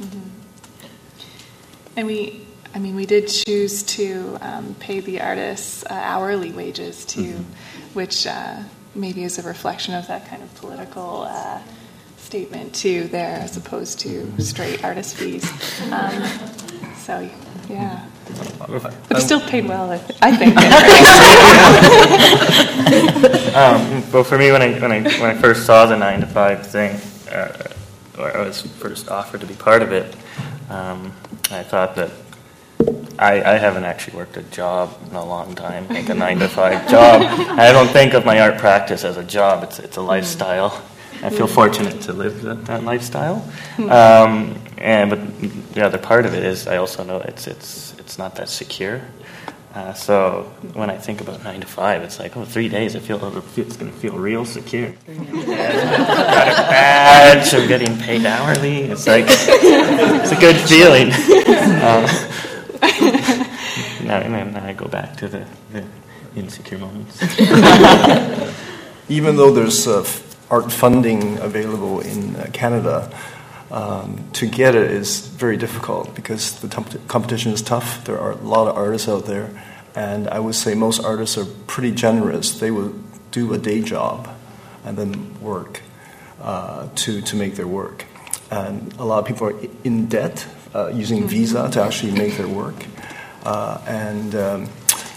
Mm-hmm. 0.00 0.28
And 1.96 2.06
we, 2.06 2.46
I 2.74 2.78
mean, 2.78 2.94
we 2.94 3.06
did 3.06 3.28
choose 3.28 3.82
to 3.84 4.38
um, 4.40 4.76
pay 4.78 5.00
the 5.00 5.20
artists 5.20 5.84
uh, 5.84 5.94
hourly 5.94 6.52
wages 6.52 7.04
too, 7.04 7.32
mm-hmm. 7.32 7.94
which 7.94 8.26
uh, 8.26 8.62
maybe 8.94 9.24
is 9.24 9.38
a 9.38 9.42
reflection 9.42 9.94
of 9.94 10.06
that 10.08 10.28
kind 10.28 10.42
of 10.42 10.54
political. 10.56 11.22
Uh, 11.22 11.60
statement 12.16 12.74
too 12.74 13.08
there 13.08 13.38
as 13.38 13.56
opposed 13.56 14.00
to 14.00 14.38
straight 14.38 14.84
artist 14.84 15.16
fees 15.16 15.50
um, 15.90 16.12
so 16.94 17.26
yeah 17.70 18.06
but 18.68 19.20
still 19.20 19.40
paid 19.40 19.66
well, 19.66 19.90
I, 20.20 20.36
think. 20.36 20.56
um, 23.56 24.04
but 24.12 24.24
for 24.24 24.38
me, 24.38 24.52
when 24.52 24.62
I 24.62 24.78
when 24.78 24.92
I 24.92 25.02
when 25.02 25.30
I 25.30 25.34
first 25.34 25.64
saw 25.64 25.86
the 25.86 25.96
nine 25.96 26.20
to 26.20 26.26
five 26.26 26.66
thing, 26.66 27.00
uh, 27.30 27.72
or 28.18 28.36
I 28.36 28.46
was 28.46 28.60
first 28.60 29.10
offered 29.10 29.40
to 29.40 29.46
be 29.46 29.54
part 29.54 29.82
of 29.82 29.92
it, 29.92 30.14
um, 30.68 31.12
I 31.50 31.62
thought 31.62 31.96
that 31.96 32.10
I, 33.18 33.42
I 33.42 33.58
haven't 33.58 33.84
actually 33.84 34.16
worked 34.16 34.36
a 34.36 34.42
job 34.42 34.96
in 35.10 35.16
a 35.16 35.24
long 35.24 35.54
time, 35.54 35.88
like 35.88 36.08
a 36.08 36.14
nine 36.14 36.38
to 36.38 36.48
five 36.48 36.88
job. 36.90 37.22
I 37.58 37.72
don't 37.72 37.88
think 37.88 38.14
of 38.14 38.24
my 38.24 38.40
art 38.40 38.58
practice 38.58 39.04
as 39.04 39.16
a 39.16 39.24
job; 39.24 39.64
it's 39.64 39.78
it's 39.78 39.96
a 39.96 40.02
lifestyle. 40.02 40.82
I 41.22 41.30
feel 41.30 41.48
fortunate 41.48 42.00
to 42.02 42.12
live 42.12 42.42
that, 42.42 42.66
that 42.66 42.84
lifestyle. 42.84 43.44
Um, 43.78 44.56
and 44.76 45.10
but 45.10 45.40
the 45.74 45.84
other 45.84 45.98
part 45.98 46.26
of 46.26 46.34
it 46.34 46.44
is 46.44 46.68
I 46.68 46.76
also 46.76 47.02
know 47.02 47.20
it's 47.20 47.48
it's 47.48 47.94
it's 47.98 48.18
not 48.18 48.36
that 48.36 48.48
secure. 48.48 49.02
Uh, 49.74 49.92
so 49.92 50.42
when 50.72 50.90
I 50.90 50.96
think 50.96 51.20
about 51.20 51.44
nine 51.44 51.60
to 51.60 51.66
five, 51.66 52.02
it's 52.02 52.18
like, 52.18 52.36
oh, 52.36 52.44
three 52.44 52.68
days. 52.68 52.96
I 52.96 53.00
feel 53.00 53.16
it's 53.56 53.76
going 53.76 53.92
to 53.92 53.98
feel 53.98 54.14
real 54.14 54.44
secure. 54.44 54.88
got 55.06 56.48
a 56.48 56.66
badge. 56.66 57.54
I'm 57.54 57.68
getting 57.68 57.96
paid 57.98 58.24
hourly. 58.24 58.84
It's 58.84 59.06
like 59.06 59.26
it's 59.28 60.32
a 60.32 60.40
good 60.40 60.56
feeling. 60.56 61.12
Um, 61.78 62.06
now, 64.08 64.18
and 64.18 64.34
then 64.34 64.56
I 64.56 64.72
go 64.72 64.88
back 64.88 65.16
to 65.18 65.28
the, 65.28 65.46
the 65.72 65.84
insecure 66.34 66.78
moments. 66.78 67.22
Even 69.08 69.36
though 69.36 69.52
there's 69.52 69.86
uh, 69.86 70.04
art 70.50 70.72
funding 70.72 71.38
available 71.38 72.00
in 72.00 72.36
uh, 72.36 72.48
Canada, 72.52 73.10
um, 73.70 74.28
to 74.32 74.46
get 74.46 74.74
it 74.74 74.90
is 74.90 75.20
very 75.20 75.56
difficult 75.56 76.14
because 76.14 76.58
the 76.60 76.68
t- 76.68 76.98
competition 77.06 77.52
is 77.52 77.62
tough. 77.62 78.04
There 78.04 78.18
are 78.18 78.32
a 78.32 78.36
lot 78.36 78.66
of 78.68 78.76
artists 78.76 79.08
out 79.08 79.26
there, 79.26 79.50
and 79.94 80.28
I 80.28 80.38
would 80.38 80.54
say 80.54 80.74
most 80.74 81.04
artists 81.04 81.36
are 81.36 81.44
pretty 81.66 81.92
generous. 81.92 82.58
They 82.58 82.70
will 82.70 82.94
do 83.30 83.52
a 83.52 83.58
day 83.58 83.82
job 83.82 84.28
and 84.84 84.96
then 84.96 85.40
work 85.40 85.82
uh, 86.40 86.88
to 86.96 87.20
to 87.20 87.36
make 87.36 87.56
their 87.56 87.66
work. 87.66 88.06
And 88.50 88.94
a 88.98 89.04
lot 89.04 89.18
of 89.18 89.26
people 89.26 89.48
are 89.48 89.60
in 89.84 90.06
debt 90.06 90.46
uh, 90.74 90.88
using 90.88 91.18
mm-hmm. 91.18 91.28
Visa 91.28 91.70
to 91.70 91.82
actually 91.82 92.12
make 92.12 92.36
their 92.36 92.48
work. 92.48 92.76
Uh, 93.44 93.80
and 93.86 94.34
um, 94.34 94.68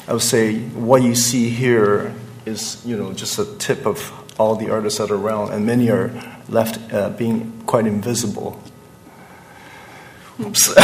I 0.07 0.13
would 0.13 0.21
say 0.21 0.59
what 0.59 1.03
you 1.03 1.15
see 1.15 1.49
here 1.49 2.13
is 2.45 2.83
you 2.85 2.97
know 2.97 3.13
just 3.13 3.39
a 3.39 3.45
tip 3.57 3.85
of 3.85 4.11
all 4.39 4.55
the 4.55 4.71
artists 4.71 4.99
that 4.99 5.11
are 5.11 5.15
around, 5.15 5.51
and 5.53 5.65
many 5.65 5.89
are 5.89 6.11
left 6.49 6.79
uh, 6.93 7.09
being 7.09 7.61
quite 7.65 7.85
invisible. 7.85 8.61
Oops. 10.39 10.69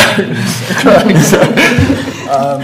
um, 2.30 2.62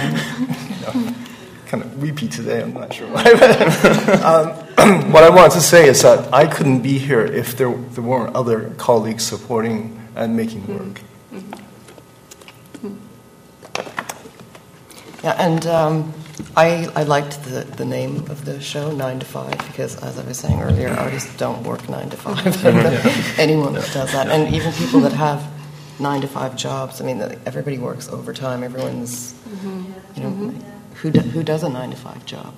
kind 1.65 1.83
of 1.83 1.99
weepy 1.99 2.27
today, 2.27 2.61
I'm 2.61 2.73
not 2.73 2.93
sure 2.93 3.07
why. 3.07 3.23
um, 4.83 5.11
what 5.11 5.23
I 5.23 5.29
wanted 5.29 5.53
to 5.53 5.61
say 5.61 5.87
is 5.87 6.03
that 6.03 6.31
I 6.31 6.45
couldn't 6.45 6.81
be 6.81 6.99
here 6.99 7.25
if 7.25 7.57
there, 7.57 7.73
there 7.73 8.03
weren't 8.03 8.35
other 8.35 8.69
colleagues 8.77 9.23
supporting 9.23 9.99
and 10.15 10.37
making 10.37 10.67
work. 10.67 11.01
Yeah, 15.23 15.35
and 15.39 15.65
um, 15.67 16.13
I, 16.57 16.91
I 16.95 17.03
liked 17.03 17.43
the, 17.45 17.61
the 17.61 17.85
name 17.85 18.17
of 18.29 18.43
the 18.43 18.59
show, 18.59 18.91
Nine 18.91 19.19
to 19.19 19.25
Five, 19.25 19.57
because 19.67 19.95
as 20.03 20.19
I 20.19 20.25
was 20.25 20.37
saying 20.37 20.61
earlier, 20.61 20.89
artists 20.89 21.35
don't 21.37 21.63
work 21.63 21.87
nine 21.87 22.09
to 22.09 22.17
five. 22.17 22.65
Anyone 23.39 23.73
that 23.73 23.89
does 23.93 24.11
that, 24.11 24.27
and 24.27 24.53
even 24.53 24.73
people 24.73 24.99
that 24.99 25.13
have 25.13 25.49
nine 25.97 26.19
to 26.21 26.27
five 26.27 26.57
jobs. 26.57 26.99
I 26.99 27.05
mean, 27.05 27.21
everybody 27.45 27.77
works 27.77 28.09
overtime. 28.09 28.63
Everyone's, 28.63 29.31
mm-hmm. 29.33 29.83
you 30.15 30.23
know, 30.23 30.29
mm-hmm. 30.29 30.93
who 30.95 31.11
do, 31.11 31.19
who 31.21 31.41
does 31.41 31.63
a 31.63 31.69
nine 31.69 31.91
to 31.91 31.97
five 31.97 32.25
job? 32.25 32.53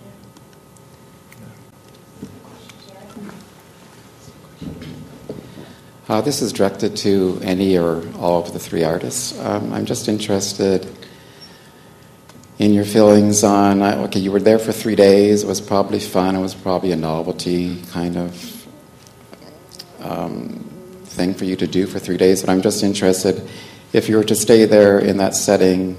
Uh, 6.07 6.21
this 6.21 6.41
is 6.41 6.51
directed 6.53 6.95
to 6.95 7.39
any 7.43 7.77
or 7.77 8.03
all 8.17 8.41
of 8.41 8.53
the 8.53 8.59
three 8.59 8.83
artists. 8.83 9.39
Um, 9.39 9.73
I'm 9.73 9.85
just 9.85 10.07
interested 10.07 10.87
in 12.57 12.73
your 12.73 12.85
feelings 12.85 13.43
on 13.43 13.81
okay, 13.83 14.19
you 14.19 14.31
were 14.31 14.39
there 14.39 14.59
for 14.59 14.71
three 14.71 14.95
days. 14.95 15.43
It 15.43 15.47
was 15.47 15.61
probably 15.61 15.99
fun. 15.99 16.35
It 16.35 16.41
was 16.41 16.55
probably 16.55 16.91
a 16.91 16.95
novelty 16.95 17.81
kind 17.91 18.17
of 18.17 18.67
um, 20.01 20.69
thing 21.05 21.33
for 21.33 21.45
you 21.45 21.55
to 21.55 21.67
do 21.67 21.87
for 21.87 21.99
three 21.99 22.17
days. 22.17 22.41
But 22.41 22.51
I'm 22.51 22.61
just 22.61 22.83
interested 22.83 23.47
if 23.93 24.09
you 24.09 24.17
were 24.17 24.23
to 24.25 24.35
stay 24.35 24.65
there 24.65 24.99
in 24.99 25.17
that 25.17 25.35
setting 25.35 25.95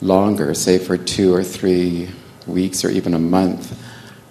longer, 0.00 0.54
say 0.54 0.78
for 0.78 0.96
two 0.96 1.34
or 1.34 1.42
three 1.42 2.10
weeks 2.46 2.84
or 2.84 2.90
even 2.90 3.14
a 3.14 3.18
month, 3.18 3.70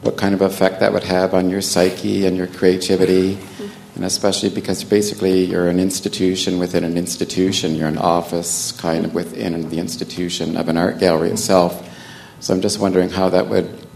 what 0.01 0.17
kind 0.17 0.33
of 0.33 0.41
effect 0.41 0.79
that 0.79 0.93
would 0.93 1.03
have 1.03 1.33
on 1.33 1.49
your 1.49 1.61
psyche 1.61 2.25
and 2.25 2.37
your 2.37 2.47
creativity 2.47 3.37
and 3.97 4.05
especially 4.05 4.51
because 4.51 4.83
basically 4.83 5.43
you're 5.43 5.69
an 5.69 5.79
institution 5.79 6.59
within 6.59 6.83
an 6.83 6.97
institution, 6.97 7.73
you're 7.73 7.87
an 7.87 7.97
office 7.97 8.71
kind 8.73 9.05
of 9.05 9.15
within 9.15 9.69
the 9.69 9.79
institution 9.79 10.55
of 10.55 10.69
an 10.69 10.77
art 10.77 10.99
gallery 10.99 11.31
itself. 11.31 11.83
So 12.39 12.53
I'm 12.53 12.61
just 12.61 12.77
wondering 12.77 13.09
how 13.09 13.29
that 13.29 13.47
would 13.47 13.87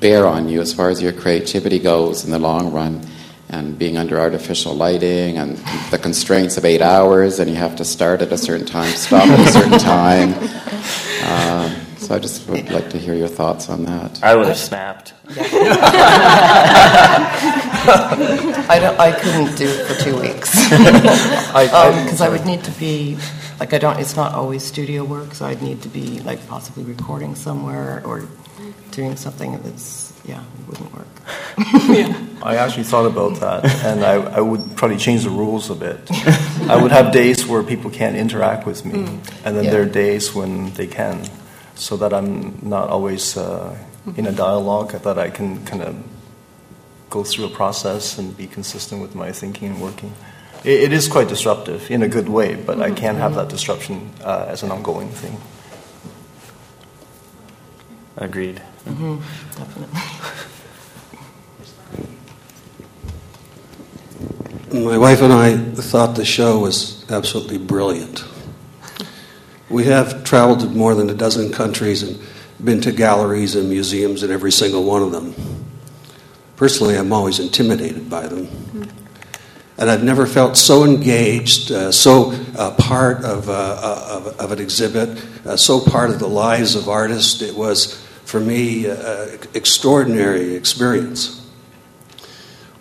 bear 0.00 0.26
on 0.26 0.50
you 0.50 0.60
as 0.60 0.74
far 0.74 0.90
as 0.90 1.00
your 1.00 1.14
creativity 1.14 1.78
goes 1.78 2.26
in 2.26 2.30
the 2.30 2.38
long 2.38 2.74
run 2.74 3.00
and 3.48 3.78
being 3.78 3.96
under 3.96 4.20
artificial 4.20 4.74
lighting 4.74 5.38
and 5.38 5.56
the 5.90 5.98
constraints 5.98 6.58
of 6.58 6.66
eight 6.66 6.82
hours 6.82 7.40
and 7.40 7.48
you 7.48 7.56
have 7.56 7.76
to 7.76 7.86
start 7.86 8.20
at 8.20 8.30
a 8.32 8.36
certain 8.36 8.66
time, 8.66 8.92
stop 8.92 9.26
at 9.26 9.40
a 9.40 9.50
certain 9.50 9.78
time. 9.78 10.34
Uh, 11.22 11.68
so 12.10 12.16
I 12.16 12.18
just 12.18 12.48
would 12.48 12.68
like 12.72 12.90
to 12.90 12.98
hear 12.98 13.14
your 13.14 13.28
thoughts 13.28 13.70
on 13.70 13.84
that. 13.84 14.20
I 14.20 14.34
would 14.34 14.48
have 14.48 14.56
snapped. 14.56 15.14
I, 15.28 15.38
don't, 18.80 18.98
I 18.98 19.12
couldn't 19.12 19.56
do 19.56 19.68
it 19.68 19.86
for 19.86 19.94
two 20.02 20.20
weeks 20.20 20.50
because 20.70 22.20
um, 22.20 22.26
I 22.26 22.28
would 22.28 22.44
need 22.44 22.64
to 22.64 22.72
be 22.72 23.16
like 23.60 23.72
I 23.72 23.78
don't. 23.78 24.00
It's 24.00 24.16
not 24.16 24.34
always 24.34 24.64
studio 24.64 25.04
work, 25.04 25.34
so 25.34 25.46
I'd 25.46 25.62
need 25.62 25.82
to 25.82 25.88
be 25.88 26.18
like 26.22 26.44
possibly 26.48 26.82
recording 26.82 27.36
somewhere 27.36 28.02
or 28.04 28.26
doing 28.90 29.14
something 29.14 29.62
that's 29.62 30.12
yeah, 30.24 30.42
it 30.42 30.66
wouldn't 30.66 30.92
work. 30.92 31.06
yeah. 31.88 32.12
I 32.42 32.56
actually 32.56 32.84
thought 32.84 33.06
about 33.06 33.38
that, 33.38 33.64
and 33.84 34.04
I, 34.04 34.14
I 34.14 34.40
would 34.40 34.76
probably 34.76 34.96
change 34.96 35.22
the 35.22 35.30
rules 35.30 35.70
a 35.70 35.76
bit. 35.76 36.10
I 36.68 36.74
would 36.82 36.90
have 36.90 37.12
days 37.12 37.46
where 37.46 37.62
people 37.62 37.88
can't 37.88 38.16
interact 38.16 38.66
with 38.66 38.84
me, 38.84 38.94
mm. 38.94 39.20
and 39.44 39.56
then 39.56 39.66
yeah. 39.66 39.70
there 39.70 39.82
are 39.82 39.86
days 39.86 40.34
when 40.34 40.72
they 40.74 40.88
can 40.88 41.30
so 41.80 41.96
that 41.96 42.12
I'm 42.12 42.58
not 42.62 42.90
always 42.90 43.36
uh, 43.36 43.74
in 44.16 44.26
a 44.26 44.32
dialogue, 44.32 44.92
that 44.92 45.18
I 45.18 45.30
can 45.30 45.64
kind 45.64 45.82
of 45.82 45.96
go 47.08 47.24
through 47.24 47.46
a 47.46 47.50
process 47.50 48.18
and 48.18 48.36
be 48.36 48.46
consistent 48.46 49.00
with 49.00 49.14
my 49.14 49.32
thinking 49.32 49.70
and 49.70 49.80
working. 49.80 50.12
it, 50.62 50.80
it 50.84 50.92
is 50.92 51.08
quite 51.08 51.28
disruptive 51.28 51.90
in 51.90 52.02
a 52.02 52.08
good 52.08 52.28
way, 52.28 52.54
but 52.54 52.76
mm-hmm. 52.76 52.92
I 52.92 52.94
can't 52.94 53.16
have 53.18 53.34
that 53.34 53.48
disruption 53.48 54.10
uh, 54.22 54.44
as 54.48 54.62
an 54.62 54.70
ongoing 54.70 55.08
thing. 55.08 55.40
Agreed. 58.16 58.60
Mm-hmm. 58.84 59.16
Definitely. 59.56 60.00
My 64.84 64.98
wife 64.98 65.22
and 65.22 65.32
I 65.32 65.56
thought 65.56 66.14
the 66.14 66.24
show 66.24 66.58
was 66.60 67.10
absolutely 67.10 67.58
brilliant. 67.58 68.22
We 69.70 69.84
have 69.84 70.24
traveled 70.24 70.60
to 70.60 70.66
more 70.66 70.96
than 70.96 71.08
a 71.10 71.14
dozen 71.14 71.52
countries 71.52 72.02
and 72.02 72.20
been 72.62 72.80
to 72.80 72.92
galleries 72.92 73.54
and 73.54 73.70
museums 73.70 74.24
in 74.24 74.32
every 74.32 74.50
single 74.50 74.82
one 74.82 75.00
of 75.00 75.12
them. 75.12 75.32
Personally, 76.56 76.96
I'm 76.96 77.12
always 77.12 77.38
intimidated 77.38 78.10
by 78.10 78.26
them. 78.26 78.48
And 79.78 79.88
I've 79.88 80.02
never 80.02 80.26
felt 80.26 80.56
so 80.56 80.84
engaged, 80.84 81.70
uh, 81.70 81.92
so 81.92 82.32
uh, 82.58 82.72
part 82.72 83.24
of, 83.24 83.48
uh, 83.48 83.52
uh 83.52 84.06
of, 84.10 84.40
of, 84.40 84.52
an 84.52 84.58
exhibit, 84.58 85.24
uh, 85.46 85.56
so 85.56 85.80
part 85.80 86.10
of 86.10 86.18
the 86.18 86.28
lives 86.28 86.74
of 86.74 86.88
artists. 86.88 87.40
It 87.40 87.54
was, 87.54 87.94
for 88.24 88.40
me, 88.40 88.86
an 88.86 88.96
uh, 88.96 89.36
extraordinary 89.54 90.54
experience. 90.54 91.48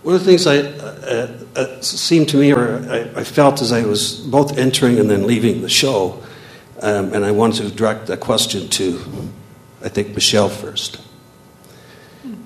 One 0.01 0.15
of 0.15 0.25
the 0.25 0.37
things 0.37 0.47
I 0.47 1.81
seemed 1.81 2.29
to 2.29 2.37
me, 2.37 2.51
or 2.51 2.79
I, 2.89 3.19
I 3.19 3.23
felt 3.23 3.61
as 3.61 3.71
I 3.71 3.83
was 3.85 4.15
both 4.15 4.57
entering 4.57 4.99
and 4.99 5.09
then 5.09 5.27
leaving 5.27 5.61
the 5.61 5.69
show, 5.69 6.21
um, 6.81 7.13
and 7.13 7.25
I 7.25 7.31
want 7.31 7.55
to 7.55 7.69
direct 7.69 8.09
a 8.09 8.17
question 8.17 8.69
to, 8.69 8.99
I 9.83 9.89
think, 9.89 10.13
Michelle 10.15 10.49
first. 10.49 11.01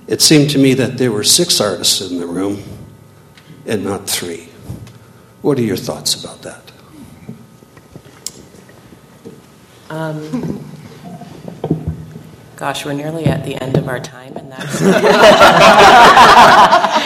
It 0.07 0.21
seemed 0.21 0.49
to 0.51 0.57
me 0.57 0.73
that 0.73 0.97
there 0.97 1.11
were 1.11 1.23
six 1.23 1.61
artists 1.61 2.01
in 2.01 2.19
the 2.19 2.27
room 2.27 2.63
and 3.65 3.83
not 3.83 4.09
three. 4.09 4.49
What 5.41 5.57
are 5.57 5.63
your 5.63 5.77
thoughts 5.77 6.21
about 6.21 6.41
that? 6.41 6.71
Um, 9.89 10.63
gosh, 12.55 12.85
we're 12.85 12.93
nearly 12.93 13.25
at 13.25 13.45
the 13.45 13.61
end 13.61 13.77
of 13.77 13.87
our 13.87 13.99
time, 13.99 14.35
and 14.35 14.51
that's 14.51 14.79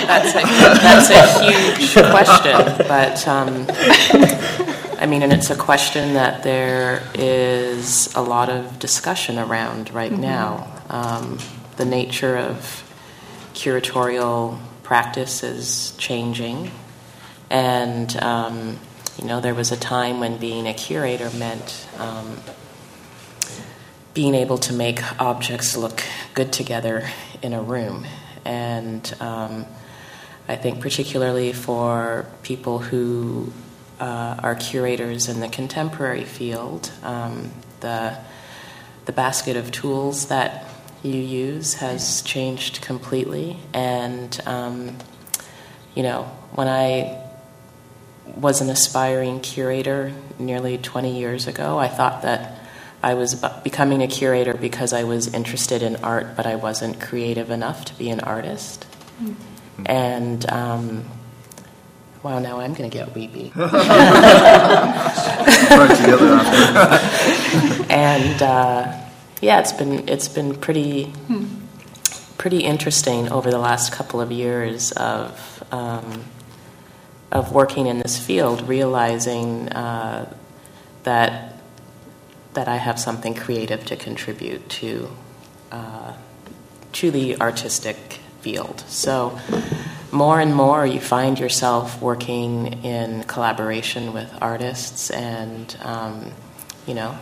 that's, 0.08 0.34
a, 0.36 0.42
that's 0.82 1.10
a 1.10 1.52
huge 1.52 1.94
question. 1.94 2.88
But 2.88 3.28
um, 3.28 3.66
I 5.00 5.06
mean, 5.06 5.22
and 5.22 5.32
it's 5.32 5.52
a 5.52 5.56
question 5.56 6.16
that 6.16 6.42
there 6.42 7.04
is 7.14 8.12
a 8.16 8.22
lot 8.22 8.50
of 8.50 8.80
discussion 8.80 9.38
around 9.38 9.94
right 9.94 10.12
mm-hmm. 10.12 10.22
now. 10.22 10.82
Um, 10.90 11.38
the 11.76 11.86
nature 11.86 12.36
of 12.36 12.84
curatorial 13.54 14.60
practice 14.82 15.44
is 15.44 15.96
changing, 16.00 16.72
and 17.52 18.16
um, 18.24 18.80
you 19.20 19.28
know, 19.28 19.40
there 19.40 19.54
was 19.54 19.72
a 19.72 19.78
time 19.78 20.20
when 20.20 20.38
being 20.38 20.68
a 20.68 20.74
curator 20.74 21.30
meant 21.38 21.88
um, 22.00 22.40
being 24.16 24.34
able 24.34 24.58
to 24.58 24.74
make 24.74 25.22
objects 25.22 25.78
look 25.78 26.02
good 26.34 26.52
together 26.52 27.08
in 27.44 27.54
a 27.54 27.62
room, 27.62 28.08
and 28.44 29.16
um, 29.20 29.68
I 30.48 30.56
think 30.56 30.82
particularly 30.82 31.54
for 31.54 32.26
people 32.42 32.80
who 32.80 33.54
uh, 34.00 34.40
our 34.44 34.56
curators 34.56 35.28
in 35.28 35.40
the 35.40 35.48
contemporary 35.48 36.24
field. 36.24 36.92
Um, 37.04 37.52
the 37.80 38.18
the 39.06 39.12
basket 39.14 39.56
of 39.56 39.72
tools 39.72 40.28
that 40.28 40.66
you 41.04 41.20
use 41.20 41.76
has 41.76 42.22
changed 42.24 42.82
completely, 42.82 43.58
and 43.74 44.40
um, 44.46 44.98
you 45.96 46.04
know 46.04 46.24
when 46.54 46.68
I 46.68 47.24
was 48.36 48.62
an 48.62 48.70
aspiring 48.70 49.40
curator 49.40 50.14
nearly 50.38 50.78
20 50.78 51.18
years 51.18 51.48
ago, 51.48 51.78
I 51.78 51.88
thought 51.88 52.24
that 52.24 52.60
I 53.02 53.14
was 53.14 53.36
becoming 53.64 54.02
a 54.02 54.08
curator 54.08 54.54
because 54.54 54.92
I 54.92 55.04
was 55.04 55.34
interested 55.34 55.82
in 55.82 55.98
art, 55.98 56.36
but 56.36 56.46
I 56.46 56.56
wasn't 56.56 57.00
creative 57.00 57.52
enough 57.52 57.86
to 57.86 57.98
be 57.98 58.10
an 58.10 58.20
artist. 58.20 58.86
Mm-hmm. 59.22 59.84
And 59.86 60.50
um, 60.52 61.06
Wow, 62.24 62.40
now 62.40 62.60
I'm 62.60 62.74
going 62.74 62.90
to 62.90 62.98
get 62.98 63.14
weepy. 63.14 63.52
and 67.90 68.42
uh, 68.42 69.00
yeah, 69.42 69.60
it's 69.60 69.72
been 69.72 70.10
it's 70.10 70.28
been 70.28 70.56
pretty 70.56 71.14
pretty 72.38 72.60
interesting 72.60 73.32
over 73.32 73.52
the 73.52 73.60
last 73.60 73.92
couple 73.92 74.20
of 74.20 74.32
years 74.32 74.92
of 74.94 75.64
um, 75.72 76.24
of 77.32 77.52
working 77.52 77.88
in 77.88 78.00
this 78.00 78.18
field, 78.18 78.68
realizing 78.68 79.70
uh, 79.70 80.34
that 81.04 81.54
that 82.54 82.68
I 82.68 82.78
have 82.78 83.00
something 83.00 83.36
creative 83.36 83.86
to 83.86 83.96
contribute 83.96 84.68
to 84.70 85.10
uh, 85.72 86.14
to 86.94 87.12
the 87.12 87.40
artistic 87.40 88.20
field. 88.48 88.82
So 88.88 89.38
more 90.12 90.40
and 90.40 90.56
more 90.56 90.86
you 90.86 91.02
find 91.02 91.38
yourself 91.38 92.02
working 92.02 92.84
in 92.84 93.24
collaboration 93.26 94.14
with 94.14 94.34
artists 94.42 95.10
and 95.10 95.78
um, 95.82 96.32
you 96.86 96.94
know 96.94 97.18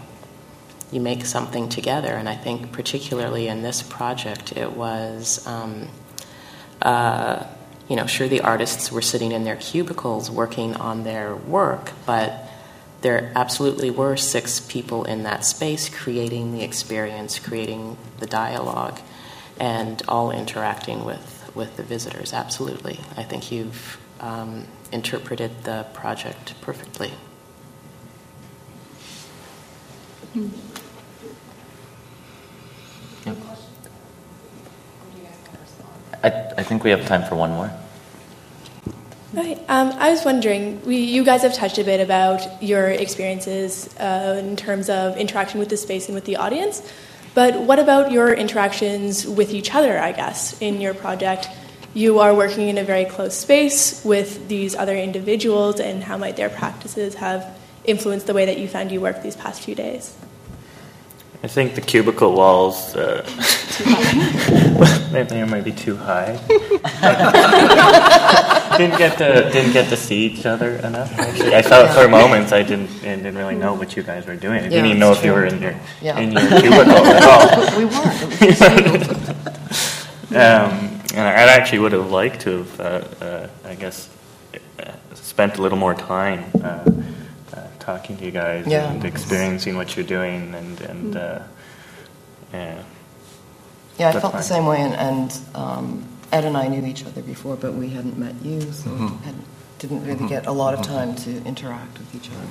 you 0.91 1.01
make 1.01 1.25
something 1.25 1.67
together 1.67 2.13
and 2.13 2.29
i 2.29 2.35
think 2.35 2.71
particularly 2.71 3.47
in 3.47 3.63
this 3.63 3.81
project 3.81 4.55
it 4.55 4.71
was 4.73 5.45
um, 5.47 5.87
uh, 6.83 7.43
you 7.89 7.95
know 7.95 8.05
sure 8.05 8.27
the 8.27 8.41
artists 8.41 8.91
were 8.91 9.01
sitting 9.01 9.31
in 9.31 9.43
their 9.45 9.55
cubicles 9.55 10.29
working 10.29 10.75
on 10.75 11.03
their 11.03 11.35
work 11.35 11.91
but 12.05 12.47
there 13.01 13.31
absolutely 13.35 13.89
were 13.89 14.15
six 14.15 14.59
people 14.59 15.03
in 15.05 15.23
that 15.23 15.43
space 15.43 15.89
creating 15.89 16.53
the 16.53 16.63
experience 16.63 17.39
creating 17.39 17.97
the 18.19 18.27
dialogue 18.27 18.99
and 19.59 20.01
all 20.07 20.31
interacting 20.31 21.05
with 21.05 21.51
with 21.55 21.77
the 21.77 21.83
visitors. 21.83 22.33
Absolutely. 22.33 22.99
I 23.15 23.23
think 23.23 23.51
you've 23.51 23.97
um, 24.19 24.67
interpreted 24.91 25.63
the 25.63 25.85
project 25.93 26.53
perfectly. 26.61 27.13
I, 36.23 36.53
I 36.57 36.63
think 36.63 36.83
we 36.83 36.89
have 36.89 37.05
time 37.05 37.23
for 37.23 37.35
one 37.35 37.51
more. 37.51 37.71
Hi. 39.35 39.53
Um, 39.67 39.91
I 39.97 40.11
was 40.11 40.23
wondering, 40.23 40.83
we, 40.85 40.97
you 40.97 41.23
guys 41.23 41.41
have 41.41 41.53
touched 41.53 41.77
a 41.77 41.83
bit 41.83 41.99
about 41.99 42.63
your 42.63 42.87
experiences 42.87 43.93
uh, 43.97 44.37
in 44.39 44.55
terms 44.55 44.89
of 44.89 45.17
interaction 45.17 45.59
with 45.59 45.69
the 45.69 45.77
space 45.77 46.07
and 46.07 46.15
with 46.15 46.25
the 46.25 46.37
audience, 46.37 46.81
but 47.35 47.59
what 47.59 47.79
about 47.79 48.11
your 48.11 48.33
interactions 48.33 49.27
with 49.27 49.53
each 49.53 49.75
other, 49.75 49.99
I 49.99 50.13
guess, 50.13 50.59
in 50.61 50.79
your 50.79 50.93
project? 50.93 51.49
You 51.93 52.19
are 52.19 52.33
working 52.33 52.69
in 52.69 52.77
a 52.77 52.83
very 52.83 53.05
close 53.05 53.35
space 53.35 54.03
with 54.03 54.47
these 54.47 54.73
other 54.73 54.95
individuals, 54.95 55.79
and 55.79 56.03
how 56.03 56.17
might 56.17 56.37
their 56.37 56.49
practices 56.49 57.15
have 57.15 57.45
influenced 57.83 58.25
the 58.27 58.33
way 58.33 58.45
that 58.45 58.57
you 58.57 58.67
found 58.69 58.91
you 58.91 59.01
work 59.01 59.21
these 59.21 59.35
past 59.35 59.61
few 59.61 59.75
days? 59.75 60.15
I 61.45 61.47
think 61.47 61.75
the 61.75 61.81
cubicle 61.81 62.33
walls, 62.33 62.95
uh, 62.95 63.21
they 65.29 65.45
might 65.45 65.63
be 65.63 65.71
too 65.71 65.95
high. 65.95 66.39
didn't 68.79 68.97
get 68.97 69.15
to 69.19 69.51
didn't 69.53 69.73
get 69.73 69.87
to 69.89 69.95
see 69.95 70.25
each 70.25 70.47
other 70.47 70.77
enough. 70.77 71.13
Actually, 71.19 71.53
I 71.53 71.61
felt 71.61 71.91
for 71.91 72.07
moments 72.09 72.51
I 72.51 72.63
didn't 72.63 72.89
I 73.03 73.15
didn't 73.17 73.37
really 73.37 73.53
know 73.53 73.75
what 73.75 73.95
you 73.95 74.01
guys 74.01 74.25
were 74.25 74.35
doing. 74.35 74.61
I 74.61 74.69
didn't 74.69 74.73
Yeah, 74.73 74.85
even 74.87 74.97
know 74.97 75.11
if 75.11 75.17
that's 75.17 75.25
you 75.27 75.33
were 75.33 75.45
in 75.45 75.61
your 75.61 75.75
Yeah. 76.01 76.17
in 76.17 76.31
your 76.31 76.47
cubicle 76.61 77.05
at 77.13 77.23
all. 77.31 77.47
We 77.77 77.85
weren't. 77.85 78.23
um, 80.31 80.71
and 81.13 81.25
I 81.29 81.53
actually 81.57 81.77
would 81.77 81.91
have 81.91 82.09
liked 82.09 82.41
to 82.41 82.49
have, 82.57 82.79
uh, 82.79 83.03
uh, 83.23 83.47
I 83.65 83.75
guess, 83.75 84.09
uh, 84.79 84.93
spent 85.13 85.57
a 85.59 85.61
little 85.61 85.77
more 85.77 85.93
time 85.93 86.43
uh, 86.63 86.83
talking 87.85 88.17
to 88.17 88.25
you 88.25 88.31
guys 88.31 88.65
Yeah. 88.67 88.91
and 88.91 89.05
experiencing 89.05 89.75
what 89.77 89.95
you're 89.95 90.05
doing, 90.05 90.53
and 90.55 90.81
and 90.81 91.15
uh, 91.15 91.39
yeah. 92.53 92.81
Yeah, 93.97 94.09
I 94.09 94.11
That's 94.11 94.21
felt 94.21 94.33
the 94.33 94.41
same 94.41 94.65
way, 94.65 94.81
and, 94.81 94.93
and 94.93 95.39
um, 95.55 96.03
Ed 96.31 96.43
and 96.43 96.57
I 96.57 96.67
knew 96.67 96.85
each 96.85 97.05
other 97.05 97.21
before, 97.21 97.55
but 97.55 97.73
we 97.75 97.89
hadn't 97.89 98.17
met 98.17 98.35
you, 98.43 98.59
so 98.73 98.89
Mm-hmm. 98.89 99.23
had, 99.23 99.35
didn't 99.79 100.05
really 100.05 100.27
get 100.27 100.47
a 100.47 100.51
lot 100.51 100.73
of 100.73 100.81
time 100.81 101.15
to 101.15 101.43
interact 101.45 101.97
with 101.99 102.13
each 102.15 102.29
other. 102.31 102.47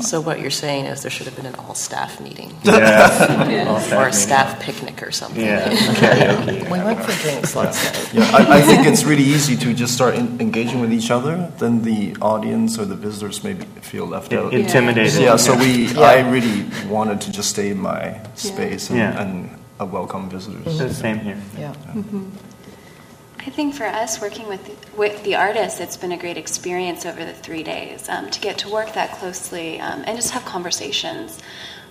So 0.00 0.20
what 0.20 0.40
you're 0.40 0.50
saying 0.50 0.84
is 0.86 1.02
there 1.02 1.10
should 1.10 1.26
have 1.26 1.36
been 1.36 1.46
an 1.46 1.54
all-staff 1.56 2.20
meeting. 2.20 2.54
Yeah. 2.62 3.64
All-staff 3.68 3.92
or 3.92 4.02
a 4.02 4.04
meeting. 4.06 4.12
staff 4.12 4.60
picnic 4.60 5.02
or 5.02 5.10
something. 5.10 5.42
Yeah, 5.44 5.68
karaoke. 5.70 6.64
We 6.64 6.78
went 6.82 7.02
for 7.04 7.12
drinks 7.22 7.56
last 7.56 7.82
night. 7.94 8.14
Yeah, 8.14 8.30
I, 8.36 8.58
I 8.58 8.62
think 8.62 8.86
it's 8.86 9.04
really 9.04 9.22
easy 9.24 9.56
to 9.56 9.72
just 9.72 9.94
start 9.94 10.14
in, 10.14 10.38
engaging 10.40 10.80
with 10.80 10.92
each 10.92 11.10
other. 11.10 11.50
Then 11.58 11.82
the 11.82 12.14
audience 12.20 12.78
or 12.78 12.84
the 12.84 12.94
visitors 12.96 13.42
maybe 13.42 13.64
feel 13.80 14.06
left 14.06 14.32
In- 14.32 14.38
out. 14.38 14.54
intimidated. 14.54 15.20
Yeah, 15.20 15.36
so 15.36 15.56
we, 15.56 15.86
Yeah. 15.86 16.00
I 16.00 16.28
really 16.30 16.66
wanted 16.88 17.20
to 17.22 17.32
just 17.32 17.50
stay 17.50 17.70
in 17.70 17.78
my 17.78 18.20
space 18.34 18.90
and, 18.90 18.98
Yeah. 18.98 19.22
and 19.22 19.50
uh, 19.80 19.86
welcome 19.86 20.28
visitors. 20.28 20.78
The 20.78 20.92
same 20.92 21.18
here. 21.20 21.40
Yeah. 21.58 21.74
I 23.46 23.50
think 23.50 23.76
for 23.76 23.86
us, 23.86 24.20
working 24.20 24.48
with 24.48 24.92
with 24.96 25.22
the 25.22 25.36
artists, 25.36 25.78
it's 25.78 25.96
been 25.96 26.10
a 26.10 26.16
great 26.18 26.36
experience 26.36 27.06
over 27.06 27.24
the 27.24 27.32
three 27.32 27.62
days 27.62 28.08
um, 28.08 28.28
to 28.30 28.40
get 28.40 28.58
to 28.58 28.68
work 28.68 28.94
that 28.94 29.12
closely 29.12 29.78
um, 29.78 30.02
and 30.04 30.16
just 30.16 30.32
have 30.32 30.44
conversations. 30.44 31.38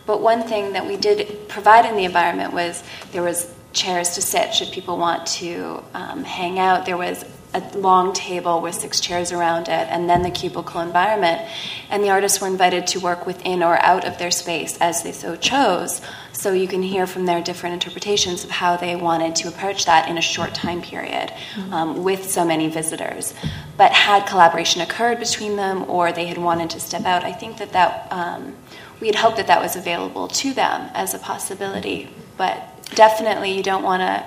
But 0.05 0.21
one 0.21 0.43
thing 0.43 0.73
that 0.73 0.85
we 0.85 0.97
did 0.97 1.47
provide 1.47 1.85
in 1.85 1.95
the 1.95 2.03
environment 2.03 2.51
was 2.51 2.83
there 3.13 3.23
was 3.23 3.49
chairs 3.71 4.15
to 4.15 4.21
sit 4.21 4.53
should 4.53 4.73
people 4.73 4.97
want 4.97 5.25
to 5.27 5.81
um, 5.93 6.25
hang 6.25 6.59
out. 6.59 6.85
There 6.85 6.97
was 6.97 7.23
a 7.53 7.61
long 7.77 8.11
table 8.11 8.59
with 8.59 8.75
six 8.75 8.99
chairs 8.99 9.31
around 9.31 9.69
it, 9.69 9.87
and 9.89 10.09
then 10.09 10.23
the 10.23 10.31
cubicle 10.31 10.81
environment. 10.81 11.41
And 11.89 12.03
the 12.03 12.09
artists 12.09 12.41
were 12.41 12.47
invited 12.47 12.85
to 12.87 12.99
work 12.99 13.25
within 13.25 13.63
or 13.63 13.77
out 13.77 14.05
of 14.05 14.17
their 14.17 14.31
space 14.31 14.77
as 14.81 15.03
they 15.03 15.13
so 15.13 15.37
chose. 15.37 16.01
So 16.35 16.51
you 16.51 16.67
can 16.67 16.83
hear 16.83 17.07
from 17.07 17.25
their 17.25 17.41
different 17.41 17.73
interpretations 17.73 18.43
of 18.43 18.49
how 18.49 18.75
they 18.75 18.95
wanted 18.95 19.35
to 19.37 19.47
approach 19.47 19.85
that 19.85 20.09
in 20.09 20.17
a 20.17 20.21
short 20.21 20.53
time 20.53 20.81
period 20.81 21.31
um, 21.71 22.03
with 22.03 22.29
so 22.29 22.43
many 22.43 22.69
visitors. 22.69 23.33
But 23.77 23.93
had 23.93 24.27
collaboration 24.27 24.81
occurred 24.81 25.19
between 25.19 25.55
them, 25.55 25.89
or 25.89 26.11
they 26.11 26.27
had 26.27 26.37
wanted 26.37 26.69
to 26.71 26.79
step 26.79 27.05
out, 27.05 27.23
I 27.23 27.31
think 27.31 27.57
that 27.57 27.71
that 27.71 28.07
um, 28.11 28.55
we 28.99 29.07
had 29.07 29.15
hoped 29.15 29.37
that 29.37 29.47
that 29.47 29.61
was 29.61 29.75
available 29.75 30.27
to 30.27 30.53
them 30.53 30.91
as 30.93 31.13
a 31.13 31.19
possibility. 31.19 32.09
But 32.37 32.61
definitely, 32.95 33.55
you 33.55 33.63
don't 33.63 33.83
want 33.83 34.01
to 34.01 34.25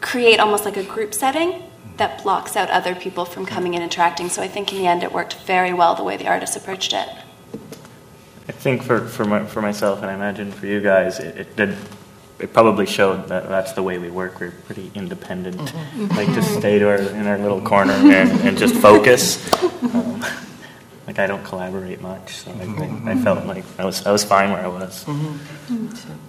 create 0.00 0.40
almost 0.40 0.64
like 0.64 0.76
a 0.76 0.84
group 0.84 1.14
setting 1.14 1.62
that 1.98 2.22
blocks 2.22 2.56
out 2.56 2.68
other 2.70 2.94
people 2.94 3.24
from 3.24 3.46
coming 3.46 3.74
and 3.74 3.82
interacting. 3.82 4.28
So 4.28 4.42
I 4.42 4.48
think 4.48 4.72
in 4.72 4.78
the 4.78 4.86
end, 4.86 5.02
it 5.02 5.12
worked 5.12 5.34
very 5.34 5.72
well 5.72 5.94
the 5.94 6.04
way 6.04 6.16
the 6.16 6.28
artists 6.28 6.56
approached 6.56 6.92
it. 6.92 7.08
I 8.48 8.52
think 8.52 8.82
for 8.82 9.06
for, 9.06 9.24
my, 9.24 9.44
for 9.44 9.60
myself, 9.60 10.00
and 10.02 10.10
I 10.10 10.14
imagine 10.14 10.50
for 10.50 10.66
you 10.66 10.80
guys, 10.80 11.20
it, 11.20 11.36
it 11.36 11.56
did. 11.56 11.76
It 12.38 12.52
probably 12.52 12.86
showed 12.86 13.28
that 13.28 13.48
that's 13.48 13.72
the 13.72 13.82
way 13.82 13.98
we 13.98 14.10
work. 14.10 14.40
We're 14.40 14.52
pretty 14.52 14.92
independent. 14.94 15.56
Mm-hmm. 15.56 16.16
Like 16.16 16.28
just 16.28 16.54
stay 16.54 16.78
to 16.78 16.88
our, 16.88 16.96
in 16.96 17.26
our 17.26 17.36
little 17.36 17.60
corner 17.60 17.92
and, 17.92 18.30
and 18.42 18.56
just 18.56 18.76
focus. 18.76 19.52
Um, 19.82 20.24
like 21.08 21.18
I 21.18 21.26
don't 21.26 21.44
collaborate 21.44 22.00
much, 22.00 22.36
so 22.36 22.52
I, 22.52 22.62
I, 22.62 23.12
I 23.12 23.16
felt 23.16 23.44
like 23.44 23.64
I 23.78 23.84
was 23.84 24.06
I 24.06 24.12
was 24.12 24.24
fine 24.24 24.50
where 24.50 24.64
I 24.64 24.68
was. 24.68 25.04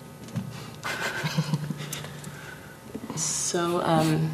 So, 3.50 3.82
um, 3.82 4.30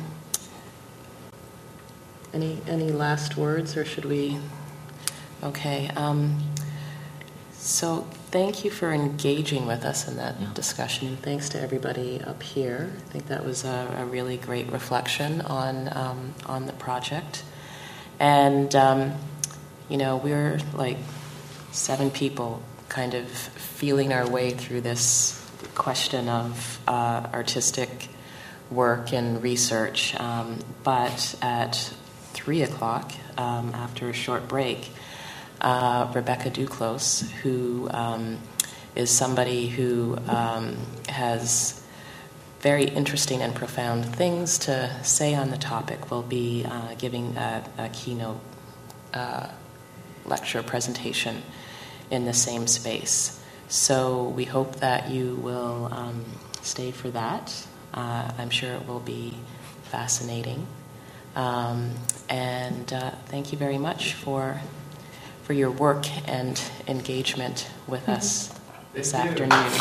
any 2.34 2.62
any 2.68 2.91
last 2.91 3.38
words, 3.38 3.78
or 3.78 3.86
should 3.86 4.03
we? 4.03 4.38
Okay. 5.41 5.90
Um, 5.95 6.38
so, 7.66 8.02
thank 8.30 8.64
you 8.64 8.70
for 8.70 8.92
engaging 8.92 9.66
with 9.66 9.86
us 9.86 10.08
in 10.08 10.18
that 10.18 10.54
discussion, 10.54 11.08
and 11.08 11.20
thanks 11.20 11.50
to 11.50 11.60
everybody 11.60 12.22
up 12.22 12.44
here. 12.44 12.94
I 12.96 13.10
think 13.10 13.26
that 13.30 13.44
was 13.44 13.66
a, 13.66 13.96
a 13.98 14.06
really 14.06 14.38
great 14.38 14.72
reflection 14.72 15.42
on 15.42 15.90
um, 15.98 16.36
on 16.46 16.68
the 16.68 16.74
project, 16.74 17.44
and 18.20 18.76
um, 18.76 19.14
you 19.90 19.98
know 19.98 20.16
we're 20.18 20.60
like 20.76 20.98
seven 21.72 22.12
people, 22.12 22.62
kind 22.88 23.16
of 23.16 23.28
feeling 23.30 24.14
our 24.14 24.30
way 24.30 24.52
through 24.52 24.82
this 24.82 25.44
question 25.74 26.30
of 26.30 26.80
uh, 26.88 27.28
artistic 27.34 28.10
work 28.70 29.12
and 29.12 29.42
research. 29.42 30.14
Um, 30.20 30.60
but 30.84 31.34
at 31.42 31.94
three 32.34 32.62
o'clock, 32.62 33.12
um, 33.40 33.72
after 33.74 34.08
a 34.08 34.14
short 34.14 34.48
break, 34.48 34.92
uh, 35.61 36.11
Rebecca 36.14 36.49
Duclos, 36.49 37.30
who 37.41 37.90
um, 37.91 38.40
is 38.95 39.10
somebody 39.10 39.68
who 39.68 40.18
um, 40.27 40.77
has 41.10 41.82
very 42.61 42.86
interesting 42.86 43.41
and 43.41 43.53
profound 43.53 44.06
things 44.06 44.57
to 44.57 44.90
say 45.03 45.36
on 45.36 45.52
the 45.52 45.57
topic, 45.57 46.10
will 46.10 46.23
be 46.23 46.65
uh, 46.65 46.95
giving 46.98 47.36
a, 47.38 47.64
a 47.77 47.90
keynote 47.90 48.40
uh, 49.14 49.48
lecture 50.26 50.64
presentation 50.64 51.44
in 52.10 52.26
the 52.26 52.34
same 52.34 52.68
space. 52.68 53.40
So 53.68 54.23
we 54.30 54.45
hope 54.45 54.77
that 54.77 55.10
you 55.10 55.36
will 55.36 55.90
um, 55.91 56.26
stay 56.61 56.91
for 56.91 57.10
that. 57.11 57.65
Uh, 57.94 58.32
I'm 58.38 58.49
sure 58.49 58.73
it 58.73 58.88
will 58.88 58.99
be 58.99 59.34
fascinating. 59.84 60.68
Um, 61.36 61.91
and 62.30 62.91
uh, 62.94 63.11
thank 63.27 63.52
you 63.52 63.57
very 63.57 63.77
much 63.77 64.14
for 64.14 64.61
for 65.46 65.54
your 65.54 65.70
work 65.70 66.06
and 66.28 66.60
engagement 66.88 67.70
with 67.88 68.10
us 68.10 68.52
this 68.94 69.14
afternoon. 69.14 69.72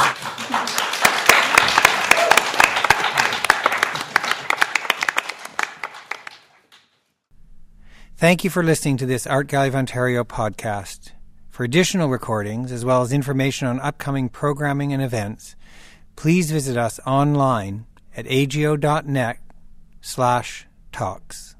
Thank 8.16 8.44
you 8.44 8.50
for 8.50 8.62
listening 8.62 8.98
to 8.98 9.06
this 9.06 9.26
Art 9.26 9.48
Gallery 9.48 9.68
of 9.68 9.74
Ontario 9.74 10.22
podcast. 10.22 11.12
For 11.48 11.64
additional 11.64 12.10
recordings, 12.10 12.70
as 12.70 12.84
well 12.84 13.00
as 13.00 13.12
information 13.12 13.66
on 13.66 13.80
upcoming 13.80 14.28
programming 14.28 14.92
and 14.92 15.02
events, 15.02 15.56
please 16.14 16.50
visit 16.50 16.76
us 16.76 17.00
online 17.06 17.86
at 18.14 18.26
ago.net 18.26 19.38
slash 20.02 20.66
talks. 20.92 21.53